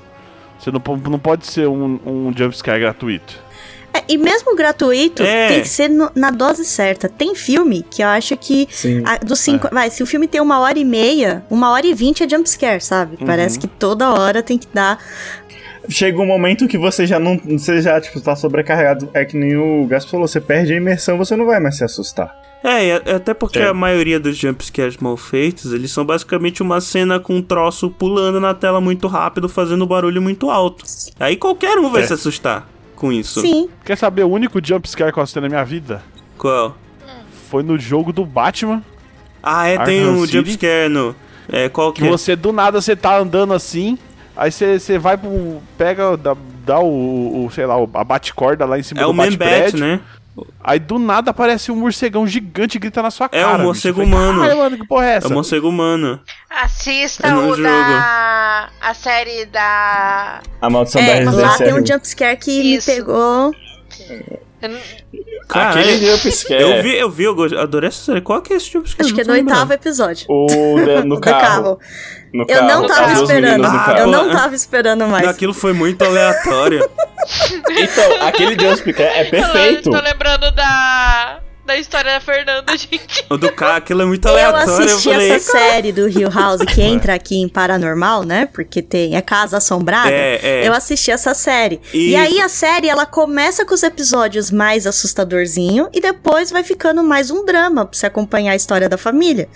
Você 0.59 0.73
não, 0.73 0.83
não 1.09 1.19
pode 1.19 1.47
ser 1.47 1.69
um, 1.69 2.01
um 2.05 2.33
jumpscare 2.37 2.81
gratuito. 2.81 3.41
É, 4.09 4.13
e 4.13 4.19
mesmo 4.19 4.55
gratuito, 4.57 5.23
É. 5.23 5.49
tem 5.49 5.63
que 5.63 5.69
ser 5.69 5.89
no- 5.89 6.11
na 6.15 6.31
dose 6.31 6.65
certa. 6.65 7.09
Tem 7.09 7.35
filme 7.35 7.85
que 7.91 8.03
eu 8.03 8.09
acho 8.09 8.37
que 8.37 8.69
a- 9.05 9.19
dos 9.19 9.39
cinco, 9.41 9.69
vai, 9.73 9.91
se 9.91 10.03
o 10.03 10.07
filme 10.07 10.27
tem 10.27 10.41
uma 10.41 10.59
hora 10.61 10.79
e 10.79 10.85
meia, 10.85 11.45
uma 11.51 11.71
hora 11.71 11.87
e 11.87 11.95
vinte 11.95 12.23
é 12.23 12.29
jumpscare, 12.29 12.81
sabe? 12.81 13.17
Uhum. 13.21 13.27
Parece 13.27 13.59
que 13.59 13.67
toda 13.67 14.11
hora 14.13 14.43
tem 14.43 14.57
que 14.59 14.67
dar. 14.73 14.99
Chega 15.89 16.21
um 16.21 16.27
momento 16.27 16.69
que 16.69 16.77
você 16.77 17.07
já 17.07 17.19
não. 17.19 17.41
Você 17.47 17.81
já, 17.81 17.99
tipo, 18.01 18.21
tá 18.21 18.37
sobrecarregado. 18.37 19.09
É 19.15 19.25
que 19.25 19.37
nem 19.37 19.57
o 19.57 19.87
Gaspo 19.87 20.11
falou, 20.11 20.29
você 20.29 20.41
perde 20.41 20.73
a 20.73 20.77
imersão, 20.77 21.17
você 21.17 21.35
não 21.35 21.47
vai 21.47 21.59
mais 21.61 21.77
se 21.79 21.85
assustar. 21.85 22.35
É, 22.63 22.95
até 23.15 23.33
porque 23.33 23.59
É. 23.61 23.69
a 23.69 23.73
maioria 23.75 24.19
dos 24.19 24.37
jumpscares 24.37 24.97
mal 24.99 25.17
feitos, 25.17 25.73
eles 25.73 25.93
são 25.93 26.05
basicamente 26.05 26.61
uma 26.61 26.81
cena 26.81 27.19
com 27.21 27.37
um 27.37 27.43
troço 27.43 27.89
pulando 27.89 28.41
na 28.41 28.53
tela 28.53 28.81
muito 28.81 29.07
rápido, 29.07 29.49
fazendo 29.49 29.87
barulho 29.87 30.21
muito 30.21 30.51
alto. 30.51 30.85
Aí 31.21 31.37
qualquer 31.37 31.79
um 31.79 31.89
vai 31.89 32.03
É. 32.03 32.07
se 32.07 32.13
assustar 32.15 32.69
com 32.99 33.13
isso. 33.13 33.41
Sim. 33.41 33.69
Quer 33.85 33.97
saber 33.97 34.25
o 34.25 34.29
único 34.29 34.61
jumpscare 34.65 35.13
que 35.13 35.19
eu 35.19 35.23
assisti 35.23 35.41
na 35.41 35.49
minha 35.49 35.65
vida? 35.65 36.03
Qual? 36.37 36.77
Foi 37.51 37.63
no 37.63 37.79
jogo 37.79 38.13
do 38.13 38.25
Batman, 38.27 38.83
Ah, 39.43 39.67
é, 39.69 39.79
tem 39.85 40.01
Arkham 40.01 40.15
um 40.19 40.21
City? 40.27 40.33
jumpscare 40.39 40.89
no... 40.89 41.15
É, 41.51 41.69
qual 41.69 41.93
que 41.93 42.03
que 42.03 42.07
é? 42.09 42.11
você 42.11 42.37
do 42.37 42.53
nada 42.53 42.79
você 42.81 42.95
tá 42.95 43.17
andando 43.17 43.55
assim, 43.55 43.97
aí 44.37 44.53
você, 44.53 44.79
você 44.79 44.99
vai 44.99 45.17
pro. 45.17 45.63
pega, 45.79 46.15
dá, 46.15 46.37
dá 46.67 46.79
o, 46.81 47.47
o, 47.47 47.51
sei 47.51 47.65
lá, 47.65 47.79
o- 47.81 47.89
a 47.95 48.05
bate-corda 48.05 48.67
lá 48.67 48.79
em 48.79 48.83
cima 48.83 49.01
É 49.01 49.05
do 49.05 49.11
o 49.11 49.15
Man 49.15 49.35
Bat, 49.35 49.75
né? 49.77 49.99
Aí 50.63 50.79
do 50.79 50.99
nada 50.99 51.31
aparece 51.31 51.71
um 51.73 51.77
morcegão 51.77 52.27
gigante 52.27 52.77
e 52.77 52.81
grita 52.81 53.01
na 53.03 53.11
sua 53.11 53.27
É, 53.33 53.41
cara. 53.43 53.49
o 53.49 53.53
bicho. 53.55 53.65
morcego 53.67 54.03
humano. 54.03 54.41
Caralho, 54.41 54.59
mano, 54.59 54.77
que 54.79 54.87
porra 54.87 55.07
é 55.07 55.11
É 55.11 55.15
essa? 55.17 55.29
o 55.29 55.33
morcego 55.33 55.69
humano. 55.69 56.21
Assista 56.51 57.27
É 57.29 57.35
o 57.35 57.51
jogo. 57.51 57.63
da. 57.63 58.69
A 58.81 58.95
série 58.95 59.47
da. 59.47 60.41
A 60.61 60.71
maldição 60.71 61.01
da 61.01 61.07
É, 61.09 61.25
lá 61.25 61.31
residência 61.31 61.65
tem 61.67 61.75
um 61.75 61.87
jumpscare 61.87 62.37
que 62.37 62.51
Isso. 62.77 62.91
me 62.91 62.97
pegou. 62.97 63.53
Não- 64.67 64.81
Caralho. 65.49 65.81
Aquele 65.81 66.07
jumpscare. 66.11 66.61
Eu 66.63 66.83
vi, 66.83 66.97
eu 66.97 67.11
vi, 67.11 67.25
eu 67.25 67.61
adorei 67.61 67.89
essa 67.89 68.05
série. 68.05 68.21
Qual 68.21 68.43
que 68.43 68.53
é 68.53 68.57
esse 68.57 68.71
jumpscare? 68.71 69.05
Acho 69.07 69.15
que 69.15 69.21
é 69.21 69.25
Não 69.25 69.35
no 69.35 69.41
oitavo 69.41 69.73
episódio. 69.73 70.27
O 70.29 70.77
da- 70.85 71.05
no 71.07 71.21
carro. 71.21 71.41
carro. 71.41 71.79
No 72.35 72.45
Eu 72.49 72.63
não 72.63 72.87
carro, 72.87 72.87
tava 72.89 73.07
as 73.07 73.19
duas 73.19 73.31
esperando. 73.31 73.65
Ah. 73.67 73.95
Eu 73.99 74.07
não 74.09 74.29
é. 74.31 74.33
tava 74.33 74.55
esperando 74.55 75.07
mais. 75.07 75.29
Aquilo 75.29 75.55
foi 75.55 75.73
muito 75.73 76.05
aleatório. 76.05 76.89
Então, 77.71 78.27
aquele 78.27 78.53
jumpscare 78.61 79.03
é 79.21 79.25
perfeito. 79.25 79.89
Eu 79.91 79.93
tô 79.93 80.01
lembrando 80.03 80.51
da. 80.53 81.41
Da 81.69 81.77
história 81.77 82.13
da 82.13 82.21
Fernanda, 82.21 82.73
gente. 82.79 83.27
o 83.29 83.37
do 83.37 83.53
carro, 83.53 83.77
aquilo 83.77 84.01
é 84.01 84.05
muito 84.07 84.27
Eu 84.27 84.33
aleatório. 84.33 84.85
assisti 84.85 85.11
falei, 85.11 85.31
essa 85.33 85.53
série 85.53 85.93
do 85.93 86.09
Hill 86.09 86.31
House 86.31 86.63
que 86.65 86.81
entra 86.81 87.13
aqui 87.13 87.37
em 87.37 87.47
Paranormal, 87.47 88.25
né? 88.25 88.47
Porque 88.47 88.81
tem 88.81 89.17
é 89.17 89.21
Casa 89.21 89.59
Assombrada. 89.59 90.11
É, 90.11 90.41
é. 90.63 90.67
Eu 90.67 90.73
assisti 90.73 91.11
essa 91.11 91.35
série. 91.35 91.79
E 91.93 92.15
Isso. 92.15 92.19
aí 92.23 92.41
a 92.41 92.49
série 92.49 92.89
ela 92.89 93.05
começa 93.05 93.67
com 93.67 93.75
os 93.75 93.83
episódios 93.83 94.51
mais 94.51 94.87
assustadorzinho 94.87 95.91
e 95.93 96.01
depois 96.01 96.51
vai 96.51 96.65
ficando 96.65 97.05
mais 97.05 97.31
um 97.31 97.45
drama 97.45 97.85
pra 97.85 97.99
você 97.99 98.07
acompanhar 98.07 98.53
a 98.53 98.57
história 98.57 98.89
da 98.89 98.97
família. 98.97 99.47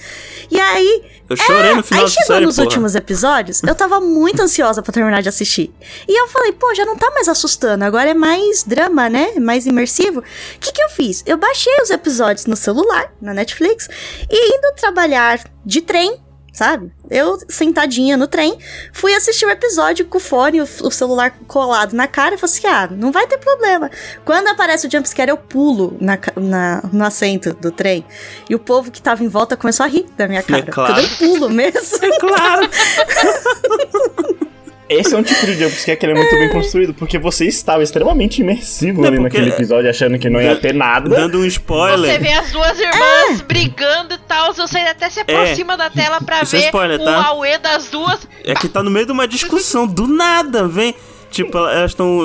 E 0.51 0.61
aí 0.61 1.05
Eu 1.31 1.37
chorei 1.39 1.75
no 1.75 1.83
final 1.83 2.05
Aí 2.05 2.11
chegou 2.11 2.27
série, 2.27 2.45
nos 2.45 2.57
porra. 2.57 2.67
últimos 2.67 2.95
episódios, 2.95 3.63
eu 3.63 3.75
tava 3.75 4.01
muito 4.01 4.43
ansiosa 4.43 4.83
pra 4.83 4.93
terminar 4.93 5.23
de 5.23 5.31
assistir. 5.31 5.73
E 6.07 6.21
eu 6.21 6.29
falei, 6.29 6.53
pô, 6.53 6.75
já 6.75 6.85
não 6.85 6.95
tá 6.95 7.11
mais 7.13 7.27
assustando, 7.27 7.83
agora 7.85 8.11
é 8.11 8.15
mais 8.15 8.65
drama, 8.65 9.09
né? 9.09 9.33
Mais 9.41 9.65
imersivo. 9.65 10.21
O 10.21 10.25
que 10.61 10.73
que 10.73 10.83
eu 10.83 10.91
fiz? 10.91 11.23
Eu 11.25 11.39
baixei 11.39 11.73
os 11.81 11.89
episódios 11.89 12.02
no 12.49 12.57
celular, 12.57 13.13
na 13.21 13.33
Netflix, 13.35 13.89
e 14.31 14.57
indo 14.57 14.75
trabalhar 14.77 15.41
de 15.65 15.81
trem, 15.81 16.19
sabe? 16.53 16.93
Eu 17.11 17.39
sentadinha 17.49 18.17
no 18.17 18.27
trem, 18.27 18.59
fui 18.93 19.15
assistir 19.15 19.47
o 19.47 19.51
episódio 19.51 20.05
com 20.07 20.19
o 20.19 20.21
fone, 20.21 20.61
o, 20.61 20.65
o 20.65 20.91
celular 20.91 21.35
colado 21.47 21.95
na 21.95 22.07
cara, 22.07 22.35
e 22.35 22.39
falei 22.39 22.55
assim: 22.55 22.67
ah, 22.67 22.89
não 22.91 23.11
vai 23.13 23.27
ter 23.27 23.39
problema. 23.39 23.91
Quando 24.25 24.49
aparece 24.49 24.87
o 24.87 24.91
jumpscare, 24.91 25.31
eu 25.31 25.37
pulo 25.37 25.97
na, 26.01 26.19
na- 26.37 26.83
no 26.93 27.05
assento 27.05 27.55
do 27.55 27.71
trem. 27.71 28.05
E 28.51 28.55
o 28.55 28.59
povo 28.59 28.91
que 28.91 29.01
tava 29.01 29.23
em 29.25 29.29
volta 29.29 29.57
começou 29.57 29.85
a 29.85 29.89
rir 29.89 30.07
da 30.17 30.27
minha 30.29 30.43
cara. 30.43 30.63
claro. 30.67 30.95
Porque 30.95 31.25
eu 31.25 31.29
pulo 31.29 31.49
mesmo. 31.51 31.81
Claro. 32.21 32.69
Esse 34.95 35.15
é 35.15 35.19
um 35.19 35.23
tipo 35.23 35.45
de 35.47 35.55
jumpscare 35.55 35.97
que 35.99 36.07
ele 36.07 36.13
é 36.13 36.17
muito 36.17 36.31
bem 36.37 36.49
construído, 36.51 36.95
porque 36.95 37.19
você 37.19 37.47
estava 37.47 37.83
extremamente 37.83 38.41
imersivo 38.41 39.01
Não, 39.03 39.09
ali 39.09 39.19
porque- 39.19 39.39
naquele 39.39 39.55
episódio, 39.55 39.89
achando 39.91 40.19
que 40.19 40.29
não 40.31 40.41
ia 40.41 40.57
ter 40.57 40.75
nada. 40.75 41.09
Dando 41.09 41.39
um 41.39 41.43
Você 41.43 41.49
spoiler. 41.49 42.21
vê 42.21 42.33
as 42.33 42.51
duas 42.53 42.79
irmãs 42.79 43.41
brigando 43.43 44.15
e 44.15 44.19
tal. 44.19 44.53
Você 44.55 44.79
até 44.79 45.09
se 45.11 45.21
aproxima 45.21 45.77
da 45.77 45.89
tela 45.91 46.21
pra 46.21 46.43
Isso 46.43 46.57
é 46.57 46.59
ver 46.61 46.65
spoiler, 46.67 47.01
o 47.01 47.05
tá? 47.05 47.27
auê 47.27 47.59
das 47.59 47.89
duas. 47.89 48.27
É 48.45 48.55
que 48.55 48.69
tá 48.69 48.83
no 48.83 48.91
meio 48.91 49.07
de 49.07 49.13
uma 49.13 49.27
discussão, 49.29 49.87
do 49.87 50.07
nada, 50.07 50.67
vem. 50.69 50.95
Tipo, 51.31 51.57
elas 51.59 51.93
estão. 51.93 52.19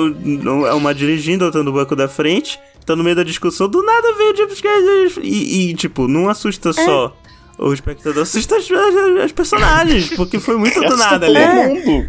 Uma 0.76 0.94
dirigindo, 0.94 1.44
outra 1.44 1.62
no 1.62 1.72
banco 1.72 1.96
da 1.96 2.08
frente. 2.08 2.58
Tá 2.84 2.94
no 2.96 3.04
meio 3.04 3.16
da 3.16 3.22
discussão, 3.22 3.68
do 3.68 3.82
nada 3.82 4.14
vem 4.16 4.32
o 4.32 4.36
jumpscare. 4.36 5.12
E, 5.22 5.70
e, 5.70 5.74
tipo, 5.74 6.08
não 6.08 6.28
assusta 6.28 6.72
só 6.72 7.14
o 7.58 7.72
espectador, 7.72 8.22
assusta 8.22 8.56
as, 8.56 8.70
as- 8.70 9.24
as 9.24 9.32
personagens. 9.32 10.10
Porque 10.16 10.38
foi 10.38 10.56
muito 10.56 10.80
do 10.80 10.96
nada 10.96 11.26
ali. 11.26 11.38
mundo. 11.38 12.06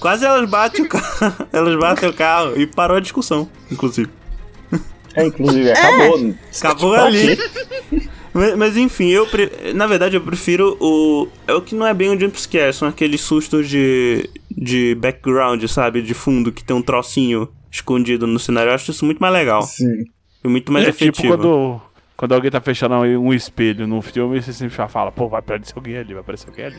Quase 0.00 0.24
elas 0.24 0.48
batem 0.48 0.84
o 0.84 0.88
carro. 0.88 1.46
Elas 1.52 1.78
batem 1.78 2.08
o 2.08 2.12
carro 2.12 2.58
e 2.60 2.66
parou 2.66 2.96
a 2.96 3.00
discussão, 3.00 3.48
inclusive. 3.70 4.08
É, 5.14 5.26
inclusive, 5.26 5.70
acabou. 5.70 6.34
Acabou 6.58 6.92
Pra 6.92 7.04
ali. 7.04 7.38
Mas, 8.32 8.56
mas 8.56 8.76
enfim, 8.76 9.08
eu 9.08 9.26
pre- 9.26 9.72
na 9.74 9.86
verdade 9.86 10.14
eu 10.16 10.20
prefiro 10.20 10.76
o. 10.80 11.26
É 11.46 11.54
o 11.54 11.60
que 11.62 11.74
não 11.74 11.86
é 11.86 11.92
bem 11.94 12.10
um 12.10 12.18
jumpscare, 12.20 12.72
são 12.72 12.86
aqueles 12.86 13.20
sustos 13.20 13.68
de. 13.68 14.28
de 14.50 14.94
background, 14.94 15.64
sabe? 15.66 16.02
De 16.02 16.14
fundo, 16.14 16.52
que 16.52 16.62
tem 16.62 16.76
um 16.76 16.82
trocinho 16.82 17.48
escondido 17.70 18.26
no 18.26 18.38
cenário. 18.38 18.70
Eu 18.70 18.74
acho 18.74 18.90
isso 18.90 19.04
muito 19.04 19.18
mais 19.18 19.32
legal. 19.34 19.62
Sim. 19.62 20.04
E 20.44 20.46
muito 20.48 20.70
mais 20.70 20.86
é 20.86 20.90
efetivo. 20.90 21.16
tipo 21.16 21.28
quando, 21.36 21.80
quando 22.18 22.34
alguém 22.34 22.50
tá 22.50 22.60
fechando 22.60 22.96
um 22.96 23.32
espelho 23.32 23.86
num 23.86 24.02
filme, 24.02 24.42
você 24.42 24.52
sempre 24.52 24.76
já 24.76 24.88
fala, 24.88 25.12
pô, 25.12 25.28
vai 25.28 25.38
aparecer 25.38 25.72
alguém 25.76 25.96
ali, 25.96 26.12
vai 26.12 26.20
aparecer 26.20 26.48
alguém 26.48 26.64
ali. 26.64 26.76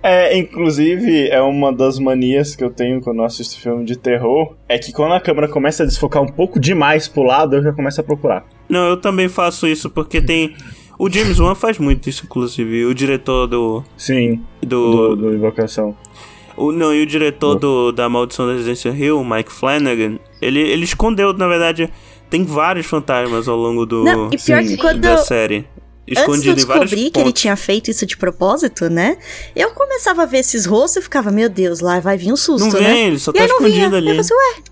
É, 0.00 0.38
inclusive, 0.38 1.28
é 1.28 1.42
uma 1.42 1.72
das 1.72 1.98
manias 1.98 2.54
que 2.54 2.62
eu 2.62 2.70
tenho 2.70 3.00
quando 3.00 3.18
eu 3.18 3.24
assisto 3.24 3.58
filme 3.58 3.84
de 3.84 3.98
terror, 3.98 4.54
é 4.68 4.78
que 4.78 4.92
quando 4.92 5.14
a 5.14 5.20
câmera 5.20 5.48
começa 5.48 5.82
a 5.82 5.86
desfocar 5.86 6.22
um 6.22 6.28
pouco 6.28 6.60
demais 6.60 7.08
pro 7.08 7.24
lado, 7.24 7.56
eu 7.56 7.62
já 7.64 7.72
começo 7.72 8.00
a 8.00 8.04
procurar. 8.04 8.46
Não, 8.68 8.86
eu 8.86 8.96
também 8.96 9.28
faço 9.28 9.66
isso, 9.66 9.90
porque 9.90 10.22
tem. 10.22 10.54
O 10.96 11.10
James 11.10 11.40
Wan 11.40 11.56
faz 11.56 11.78
muito 11.78 12.08
isso, 12.08 12.24
inclusive. 12.24 12.84
O 12.86 12.94
diretor 12.94 13.48
do. 13.48 13.82
Sim, 13.96 14.40
Do. 14.62 15.16
do, 15.16 15.16
do 15.16 15.34
Invocação. 15.34 15.96
o, 16.56 16.70
não, 16.70 16.94
e 16.94 17.02
o 17.02 17.06
diretor 17.06 17.56
do, 17.56 17.90
da 17.90 18.08
Maldição 18.08 18.46
da 18.46 18.52
Residência 18.52 18.90
Hill, 18.90 19.24
Mike 19.24 19.52
Flanagan, 19.52 20.20
Ele, 20.40 20.60
ele 20.60 20.84
escondeu, 20.84 21.32
na 21.32 21.48
verdade, 21.48 21.90
tem 22.30 22.44
vários 22.44 22.86
fantasmas 22.86 23.48
ao 23.48 23.56
longo 23.56 23.84
do, 23.86 24.04
Não, 24.04 24.30
e 24.32 24.38
pior 24.38 24.62
que 24.62 24.76
quando. 24.76 25.00
da 25.00 25.18
série. 25.18 25.66
Antes 26.08 26.14
de 26.14 26.14
eu 26.14 26.20
Escondido 26.22 26.60
em 26.60 26.64
vários 26.64 26.90
descobrir 26.90 27.10
que 27.10 27.18
ele 27.20 27.32
tinha 27.32 27.56
feito 27.56 27.90
isso 27.90 28.06
de 28.06 28.16
propósito, 28.16 28.88
né? 28.88 29.16
Eu 29.56 29.70
começava 29.72 30.22
a 30.22 30.26
ver 30.26 30.38
esses 30.38 30.64
rostos 30.64 30.98
e 30.98 31.02
ficava, 31.02 31.32
meu 31.32 31.48
Deus, 31.48 31.80
lá 31.80 31.98
vai 31.98 32.16
vir 32.16 32.32
um 32.32 32.36
susto, 32.36 32.68
Não 32.72 32.80
né? 32.80 32.88
vem, 32.88 33.06
ele 33.08 33.18
só 33.18 33.32
E 33.32 33.34
tá 33.34 33.42
aí 33.42 33.48
não 33.48 33.58
vinha. 33.58 33.68
escondido 33.70 33.96
ali. 33.96 34.16
Eu 34.16 34.22
falei, 34.24 34.38
ué, 34.54 34.62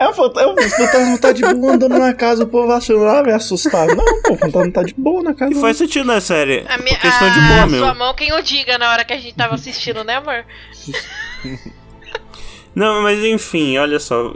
É, 0.00 0.08
o 0.08 0.14
fanta- 0.14 0.40
é, 0.40 0.68
fantasma 0.70 1.18
tá 1.18 1.32
de 1.32 1.42
boa 1.42 1.74
andando 1.74 1.98
na 1.98 2.14
casa, 2.14 2.44
o 2.44 2.46
povo 2.46 2.72
achando, 2.72 3.04
ah, 3.04 3.22
vai 3.22 3.34
assustar. 3.34 3.88
Não, 3.88 4.22
pô, 4.22 4.32
o 4.32 4.38
fantasma 4.38 4.72
tá 4.72 4.82
de 4.82 4.94
boa 4.96 5.22
na 5.22 5.34
casa. 5.34 5.52
E 5.52 5.60
faz 5.60 5.76
sentido 5.76 6.06
na 6.06 6.18
série. 6.18 6.64
A, 6.66 6.78
minha, 6.78 6.98
questão 6.98 7.30
de 7.30 7.38
a 7.38 7.42
boa, 7.48 7.66
meu. 7.66 7.80
sua 7.80 7.94
mão 7.94 8.14
quem 8.14 8.32
o 8.32 8.40
diga 8.40 8.78
na 8.78 8.90
hora 8.90 9.04
que 9.04 9.12
a 9.12 9.18
gente 9.18 9.34
tava 9.34 9.56
assistindo, 9.56 10.02
né, 10.02 10.14
amor? 10.16 10.46
Não, 12.74 13.02
mas 13.02 13.24
enfim, 13.24 13.76
olha 13.78 13.98
só, 13.98 14.32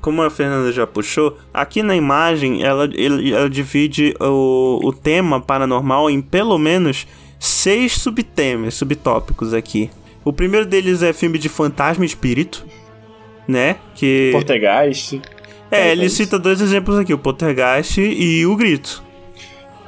como 0.00 0.22
a 0.22 0.30
Fernanda 0.30 0.70
já 0.72 0.86
puxou, 0.86 1.38
aqui 1.52 1.82
na 1.82 1.96
imagem 1.96 2.62
ela, 2.62 2.88
ela 3.34 3.48
divide 3.48 4.14
o, 4.20 4.80
o 4.84 4.92
tema 4.92 5.40
paranormal 5.40 6.10
em 6.10 6.20
pelo 6.20 6.58
menos 6.58 7.06
seis 7.38 7.92
subtemas, 7.92 8.74
subtópicos 8.74 9.54
aqui. 9.54 9.90
O 10.24 10.32
primeiro 10.32 10.66
deles 10.66 11.02
é 11.02 11.12
filme 11.12 11.38
de 11.38 11.48
fantasma 11.48 12.04
e 12.04 12.06
espírito, 12.06 12.66
né? 13.46 13.76
Que 13.94 14.30
Poltergeist. 14.32 15.22
é, 15.70 15.92
ele 15.92 16.10
cita 16.10 16.38
dois 16.38 16.60
exemplos 16.60 16.98
aqui, 16.98 17.14
o 17.14 17.18
Poltergeist 17.18 17.98
e 17.98 18.44
o 18.44 18.54
Grito. 18.54 19.02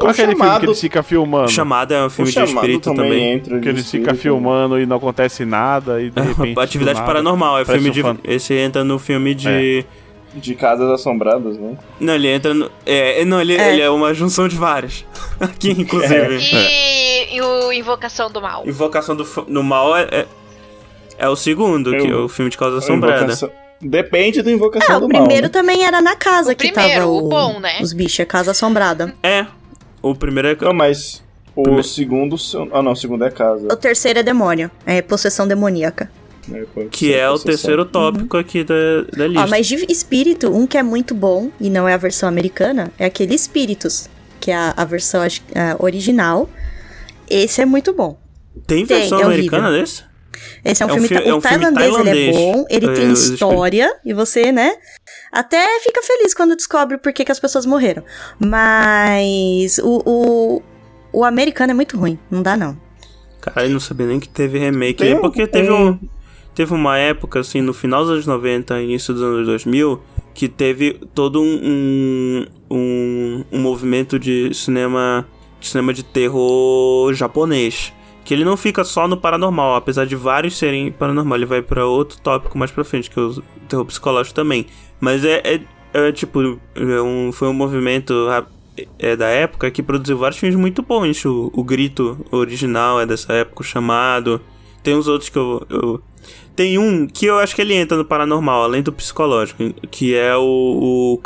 O 0.01 0.05
Qual 0.05 0.11
aquele 0.12 0.28
filme 0.28 0.40
que 0.40 0.46
chamado, 0.46 0.64
eles 0.64 0.80
ficam 0.80 1.03
filmando? 1.03 1.51
Chamada 1.51 1.94
é 1.94 2.03
um 2.03 2.07
o 2.07 2.11
filme 2.11 2.30
de 2.30 2.34
chamado 2.34 2.55
espírito 2.55 2.94
também, 2.94 3.38
também. 3.40 3.61
Que 3.61 3.68
eles 3.68 3.84
ficam 3.90 4.12
espírito. 4.14 4.22
filmando 4.22 4.80
e 4.80 4.86
não 4.86 4.96
acontece 4.96 5.44
nada 5.44 6.01
e 6.01 6.09
de 6.11 6.20
repente. 6.22 6.59
Atividade 6.59 6.94
do 6.96 7.01
nada, 7.01 7.07
paranormal, 7.07 7.59
é 7.59 7.64
filme 7.66 7.90
um 7.90 7.92
de. 7.92 8.03
fan- 8.03 8.16
Esse 8.24 8.55
entra 8.55 8.82
no 8.82 8.98
filme 8.98 9.34
de. 9.34 9.84
De 10.34 10.55
casas 10.55 10.88
assombradas, 10.88 11.59
né? 11.59 11.76
Não, 11.98 12.14
ele 12.14 12.28
entra 12.28 12.55
no. 12.55 12.70
É, 12.86 13.24
não, 13.24 13.40
ele 13.40 13.57
É. 13.57 13.72
ele 13.72 13.82
é 13.82 13.90
uma 13.90 14.14
junção 14.14 14.46
de 14.48 14.57
vários. 14.57 15.05
Aqui, 15.40 15.72
inclusive. 15.72 16.38
E, 16.40 17.36
e 17.36 17.40
o 17.42 17.72
Invocação 17.72 18.30
do 18.30 18.40
Mal. 18.40 18.66
Invocação 18.66 19.14
do, 19.16 19.24
F- 19.24 19.42
no 19.48 19.62
Mal 19.62 19.96
é, 19.96 20.03
é, 20.11 20.26
é 21.18 21.28
o 21.28 21.34
segundo, 21.36 21.90
que 21.90 22.07
é 22.07 22.11
Eu- 22.12 22.24
o 22.24 22.28
filme 22.28 22.51
de 22.51 22.57
causa 22.57 22.78
assombrada. 22.78 23.16
Invocação- 23.24 23.51
Depende 23.82 24.40
da 24.42 24.51
invocação 24.53 24.96
É, 24.96 25.01
do 25.01 25.07
o 25.07 25.09
mal. 25.09 25.20
primeiro 25.22 25.46
né? 25.46 25.48
também 25.48 25.84
era 25.84 26.01
na 26.03 26.14
casa 26.14 26.53
O 26.53 26.55
que 26.57 26.70
primeiro, 26.70 27.01
tava 27.01 27.11
o 27.11 27.28
bom, 27.28 27.59
né? 27.61 27.78
os 27.80 27.92
bichos, 27.94 28.20
a 28.20 28.26
casa 28.26 28.51
assombrada. 28.51 29.14
É. 29.22 29.46
O 30.03 30.14
primeiro 30.14 30.48
é. 30.48 30.57
Não, 30.61 30.72
mas 30.72 31.22
o 31.55 31.62
Primeiro- 31.62 31.86
segundo... 31.86 32.36
Ah, 32.72 32.82
não, 32.82 32.92
o 32.92 32.96
segundo 32.96 33.24
é 33.24 33.30
casa. 33.30 33.66
O 33.70 33.76
terceiro 33.76 34.18
é 34.20 34.22
demônio, 34.22 34.70
é 34.86 35.03
possessão 35.03 35.46
demoníaca. 35.46 36.11
É, 36.53 36.64
Que 36.90 37.12
é 37.14 37.28
o 37.30 37.38
terceiro 37.38 37.84
tópico 37.84 38.36
aqui 38.36 38.64
da, 38.64 38.74
da 39.16 39.26
lista. 39.26 39.44
Ó, 39.44 39.48
mas 39.48 39.66
de 39.66 39.86
espírito, 39.90 40.48
um 40.51 40.66
que 40.66 40.78
é 40.78 40.82
muito 40.82 41.14
bom, 41.14 41.51
e 41.61 41.68
não 41.70 41.86
é 41.88 41.94
a 41.94 41.98
versão 41.98 42.28
americana, 42.28 42.90
é 42.98 43.05
aquele 43.05 43.34
Espíritos, 43.34 44.09
que 44.40 44.51
é 44.51 44.55
a, 44.57 44.74
a 44.76 44.84
versão 44.84 45.20
acho, 45.22 45.42
a 45.55 45.76
original. 45.84 46.48
Esse 47.28 47.61
é 47.61 47.66
muito 47.66 47.92
bom. 47.92 48.18
Tem 48.66 48.84
tem, 48.86 48.98
versão 49.01 49.20
é 49.20 49.24
americana 49.24 49.70
desse? 49.70 50.03
Esse 50.64 50.82
é 50.82 50.86
um 50.86 50.88
É 50.88 50.92
um 50.92 50.94
filme, 50.94 51.09
fi- 51.09 51.14
ta- 51.14 51.20
é 51.20 51.32
o 51.34 51.36
um 51.36 51.40
filme 51.40 51.57
tailandês, 51.59 51.86
ele 51.86 51.98
é 52.01 52.03
tailandês. 52.03 52.36
bom, 52.36 52.64
ele 52.70 52.86
É, 52.86 52.92
tem 52.94 53.12
história, 53.12 53.94
e 54.05 54.12
você, 54.14 54.51
né, 54.51 54.72
até 55.33 55.81
fica 55.81 56.03
feliz 56.03 56.35
quando 56.35 56.57
descobre 56.57 56.99
por 56.99 57.12
que, 57.12 57.24
que 57.24 57.33
as 57.33 57.41
pessoas 57.41 57.64
morreram. 57.66 58.03
Mas 58.39 59.78
o, 59.78 60.03
o, 60.05 60.62
o 61.12 61.24
americano 61.24 61.70
é 61.72 61.74
muito 61.74 61.97
ruim, 61.97 62.18
não 62.31 62.43
dá 62.43 62.57
não. 62.57 62.76
Cara, 63.41 63.66
eu 63.66 63.70
não 63.70 63.81
sabia 63.81 64.07
nem 64.07 64.20
que 64.20 64.28
teve 64.28 64.59
remake. 64.59 65.03
Um- 65.14 65.20
porque 65.20 65.47
teve 65.47 65.70
um- 65.70 65.91
um. 65.91 65.99
Teve 66.55 66.74
uma 66.74 66.99
época, 66.99 67.41
assim, 67.41 67.61
no 67.62 67.72
final 67.72 68.03
dos 68.03 68.11
anos 68.12 68.26
90, 68.26 68.81
início 68.83 69.14
dos 69.14 69.22
anos 69.22 69.47
2000, 69.47 70.01
que 70.35 70.49
teve 70.49 71.01
todo 71.14 71.41
um, 71.41 71.47
um, 71.62 72.47
um, 72.70 73.45
um 73.53 73.59
movimento 73.61 74.18
de 74.18 74.53
cinema, 74.53 75.26
de 75.61 75.68
cinema 75.68 75.95
de 75.95 76.03
terror 76.03 77.14
japonês. 77.14 77.93
Que 78.24 78.35
ele 78.35 78.45
não 78.45 78.57
fica 78.57 78.83
só 78.85 79.07
no 79.09 79.16
paranormal, 79.16 79.76
apesar 79.76 80.05
de 80.07 80.16
vários 80.16 80.59
serem 80.59 80.91
paranormal. 80.93 81.39
Ele 81.39 81.47
vai 81.47 81.62
pra 81.62 81.87
outro 81.87 82.18
tópico 82.20 82.59
mais 82.59 82.70
pra 82.72 82.85
frente, 82.85 83.09
que 83.09 83.18
é 83.18 83.22
o 83.22 83.41
terror 83.68 83.85
psicológico 83.87 84.35
também. 84.35 84.66
Mas 85.01 85.24
é, 85.24 85.40
é, 85.44 85.61
é, 85.94 86.12
tipo, 86.12 86.61
é 86.74 87.03
um, 87.03 87.32
foi 87.32 87.48
um 87.48 87.53
movimento 87.55 88.12
é 88.98 89.14
da 89.16 89.26
época 89.28 89.70
que 89.70 89.82
produziu 89.82 90.16
vários 90.16 90.38
filmes 90.38 90.59
muito 90.59 90.82
bons. 90.82 91.24
O, 91.24 91.51
o 91.55 91.64
Grito 91.64 92.24
original 92.30 93.01
é 93.01 93.07
dessa 93.07 93.32
época, 93.32 93.61
o 93.62 93.64
Chamado. 93.64 94.40
Tem 94.82 94.94
uns 94.94 95.09
outros 95.09 95.28
que 95.28 95.38
eu, 95.38 95.66
eu- 95.68 96.01
Tem 96.57 96.78
um 96.78 97.07
que 97.07 97.26
eu 97.26 97.38
acho 97.38 97.55
que 97.55 97.62
ele 97.62 97.74
entra 97.74 97.96
no 97.96 98.05
paranormal, 98.05 98.62
além 98.64 98.82
do 98.82 98.92
psicológico, 98.92 99.62
que 99.90 100.14
é 100.14 100.36
o, 100.36 101.14
o 101.14 101.20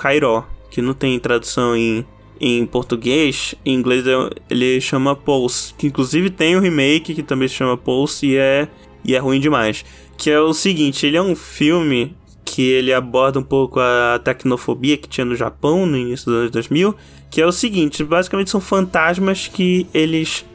que 0.71 0.83
não 0.83 0.93
tem 0.95 1.19
tradução 1.19 1.77
em, 1.77 2.05
em 2.41 2.67
português. 2.67 3.55
Em 3.65 3.75
inglês 3.75 4.05
é- 4.07 4.31
ele 4.51 4.81
chama 4.81 5.15
Pulse, 5.15 5.75
que 5.75 5.87
inclusive 5.87 6.31
tem 6.31 6.57
um 6.57 6.61
remake 6.61 7.15
que 7.15 7.23
também 7.23 7.49
se 7.49 7.55
chama 7.55 7.77
Pulse 7.77 8.27
e 8.27 8.37
é, 8.37 8.69
e 9.05 9.15
é 9.15 9.19
ruim 9.19 9.39
demais. 9.41 9.85
Que 10.17 10.31
é 10.31 10.41
o 10.41 10.53
seguinte, 10.55 11.07
ele 11.07 11.17
é 11.17 11.23
um 11.23 11.35
filme 11.37 12.15
que 12.55 12.63
ele 12.63 12.93
aborda 12.93 13.41
um 13.41 13.43
pouco 13.43 13.81
a 13.81 14.21
tecnofobia 14.23 14.97
que 14.97 15.09
tinha 15.09 15.25
no 15.25 15.35
Japão 15.35 15.87
no 15.87 15.97
início 15.97 16.27
dos 16.27 16.35
anos 16.39 16.51
2000, 16.53 16.95
que 17.29 17.41
é 17.41 17.47
o 17.47 17.51
seguinte, 17.51 18.05
basicamente 18.05 18.49
são 18.49 18.61
fantasmas 18.61 19.49
que 19.49 19.89
eles 19.93 20.47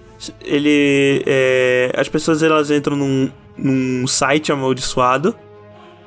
ele 0.45 1.21
é, 1.25 1.91
as 1.97 2.07
pessoas 2.07 2.41
elas 2.41 2.71
entram 2.71 2.95
num, 2.95 3.29
num 3.57 4.07
site 4.07 4.49
amaldiçoado 4.49 5.35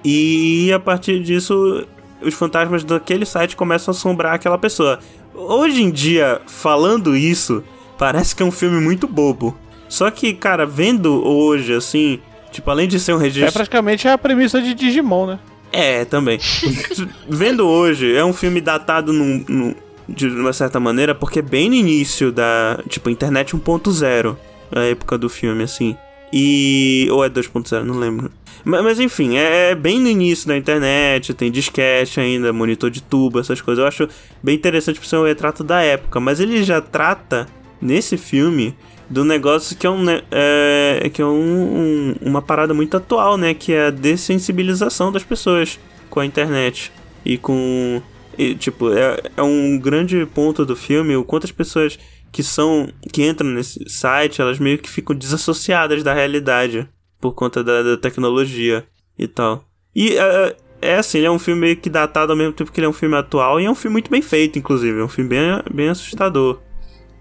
e 0.03 0.72
a 0.72 0.78
partir 0.78 1.22
disso 1.22 1.86
os 2.22 2.32
fantasmas 2.32 2.82
daquele 2.84 3.26
site 3.26 3.55
começam 3.55 3.93
a 3.93 3.95
assombrar 3.95 4.32
aquela 4.32 4.57
pessoa. 4.57 4.99
Hoje 5.34 5.82
em 5.82 5.90
dia, 5.90 6.40
falando 6.47 7.14
isso, 7.14 7.62
parece 7.99 8.34
que 8.34 8.43
é 8.43 8.47
um 8.47 8.51
filme 8.51 8.80
muito 8.80 9.07
bobo. 9.07 9.55
Só 9.90 10.11
que, 10.11 10.32
cara, 10.32 10.64
vendo 10.64 11.22
hoje 11.22 11.74
assim, 11.74 12.18
tipo, 12.51 12.70
além 12.70 12.88
de 12.88 12.99
ser 12.99 13.12
um 13.12 13.18
É 13.18 13.24
registro 13.24 13.53
praticamente 13.53 14.09
a 14.09 14.16
premissa 14.16 14.62
de 14.62 14.72
Digimon, 14.72 15.26
né? 15.26 15.38
É, 15.72 16.04
também. 16.04 16.38
Vendo 17.28 17.66
hoje, 17.66 18.14
é 18.14 18.24
um 18.24 18.32
filme 18.32 18.60
datado 18.60 19.12
num, 19.12 19.44
num- 19.48 19.74
de 20.08 20.26
uma 20.26 20.52
certa 20.52 20.78
maneira, 20.78 21.14
porque 21.14 21.38
é 21.38 21.42
bem 21.42 21.68
no 21.68 21.74
início 21.74 22.30
da, 22.32 22.78
tipo, 22.88 23.08
internet 23.08 23.56
1.0, 23.56 24.36
a 24.74 24.80
época 24.80 25.16
do 25.18 25.28
filme, 25.28 25.62
assim. 25.62 25.96
E. 26.32 27.06
Ou 27.10 27.24
é 27.24 27.28
2.0, 27.28 27.82
não 27.84 27.98
lembro. 27.98 28.30
Mas, 28.64 28.82
mas, 28.82 29.00
enfim, 29.00 29.36
é, 29.36 29.70
é 29.70 29.74
bem 29.74 29.98
no 29.98 30.08
início 30.08 30.46
da 30.48 30.56
internet, 30.56 31.34
tem 31.34 31.50
disquete 31.50 32.20
ainda, 32.20 32.52
monitor 32.52 32.90
de 32.90 33.02
tubo, 33.02 33.38
essas 33.40 33.60
coisas. 33.60 33.82
Eu 33.82 33.88
acho 33.88 34.08
bem 34.42 34.54
interessante 34.54 34.98
por 35.00 35.06
ser 35.06 35.16
um 35.16 35.24
retrato 35.24 35.62
da 35.64 35.80
época. 35.82 36.20
Mas 36.20 36.40
ele 36.40 36.62
já 36.62 36.80
trata, 36.80 37.46
nesse 37.80 38.16
filme, 38.16 38.74
do 39.12 39.24
negócio 39.24 39.76
que 39.76 39.86
é, 39.86 39.90
um, 39.90 40.02
ne- 40.02 40.24
é, 40.30 41.10
que 41.12 41.20
é 41.20 41.26
um- 41.26 41.30
um- 41.30 42.14
uma 42.22 42.40
parada 42.40 42.72
muito 42.72 42.96
atual, 42.96 43.36
né? 43.36 43.52
Que 43.54 43.72
é 43.72 43.86
a 43.86 43.90
dessensibilização 43.90 45.12
das 45.12 45.22
pessoas 45.22 45.78
com 46.08 46.20
a 46.20 46.26
internet. 46.26 46.90
E 47.24 47.36
com. 47.38 48.00
e, 48.38 48.54
tipo, 48.54 48.90
é, 48.92 49.20
é 49.36 49.42
um 49.42 49.78
grande 49.78 50.24
ponto 50.26 50.64
do 50.64 50.74
filme 50.74 51.14
o 51.14 51.24
quanto 51.24 51.44
as 51.44 51.52
pessoas 51.52 51.98
que 52.32 52.42
são. 52.42 52.88
que 53.12 53.22
entram 53.22 53.48
nesse 53.50 53.88
site, 53.88 54.40
elas 54.40 54.58
meio 54.58 54.78
que 54.78 54.88
ficam 54.90 55.14
desassociadas 55.14 56.02
da 56.02 56.14
realidade 56.14 56.88
por 57.20 57.34
conta 57.34 57.62
da, 57.62 57.82
da 57.82 57.96
tecnologia 57.96 58.84
e 59.18 59.28
tal. 59.28 59.64
E 59.94 60.16
é, 60.16 60.56
é 60.80 60.96
assim, 60.96 61.18
ele 61.18 61.26
é 61.26 61.30
um 61.30 61.38
filme 61.38 61.60
meio 61.60 61.76
que 61.76 61.90
datado 61.90 62.32
ao 62.32 62.38
mesmo 62.38 62.54
tempo 62.54 62.72
que 62.72 62.80
ele 62.80 62.86
é 62.86 62.88
um 62.88 62.92
filme 62.94 63.14
atual 63.14 63.60
e 63.60 63.66
é 63.66 63.70
um 63.70 63.74
filme 63.74 63.92
muito 63.92 64.10
bem 64.10 64.22
feito, 64.22 64.58
inclusive. 64.58 64.98
É 65.00 65.04
um 65.04 65.08
filme 65.08 65.28
bem, 65.30 65.40
bem 65.72 65.88
assustador 65.90 66.58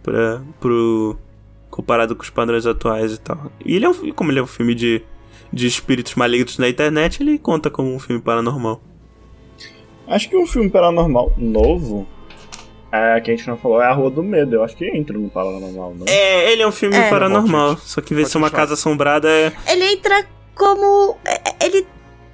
pra, 0.01 0.41
pro, 0.59 1.15
comparado 1.71 2.15
com 2.15 2.21
os 2.21 2.29
padrões 2.29 2.67
atuais 2.67 3.13
e 3.13 3.17
tal. 3.19 3.51
E 3.65 3.75
ele 3.75 3.85
é 3.85 3.89
um, 3.89 4.11
como 4.11 4.31
ele 4.31 4.39
é 4.39 4.43
um 4.43 4.47
filme 4.47 4.75
de, 4.75 5.01
de 5.51 5.65
espíritos 5.65 6.13
malignos 6.13 6.57
na 6.59 6.69
internet, 6.69 7.23
ele 7.23 7.39
conta 7.39 7.71
como 7.71 7.91
um 7.95 7.97
filme 7.99 8.21
paranormal. 8.21 8.79
Acho 10.07 10.29
que 10.29 10.35
um 10.35 10.45
filme 10.45 10.69
paranormal 10.69 11.31
novo, 11.37 12.05
é, 12.91 13.19
que 13.21 13.31
a 13.31 13.35
gente 13.35 13.47
não 13.47 13.57
falou, 13.57 13.81
é 13.81 13.85
A 13.87 13.93
Rua 13.93 14.09
do 14.11 14.21
Medo. 14.21 14.55
Eu 14.55 14.63
acho 14.63 14.75
que 14.75 14.85
entra 14.85 15.17
no 15.17 15.29
paranormal, 15.29 15.95
não? 15.97 16.05
É, 16.07 16.51
ele 16.51 16.61
é 16.61 16.67
um 16.67 16.71
filme 16.71 16.97
É. 16.97 17.09
paranormal, 17.09 17.77
só 17.77 18.01
que 18.01 18.13
vê 18.13 18.21
Pode 18.23 18.31
se 18.31 18.37
uma 18.37 18.49
casa 18.51 18.73
assombrada 18.73 19.29
é. 19.29 19.53
Ele 19.67 19.85
entra 19.93 20.27
como. 20.53 21.17
é- 21.25 21.65
Ele 21.65 21.87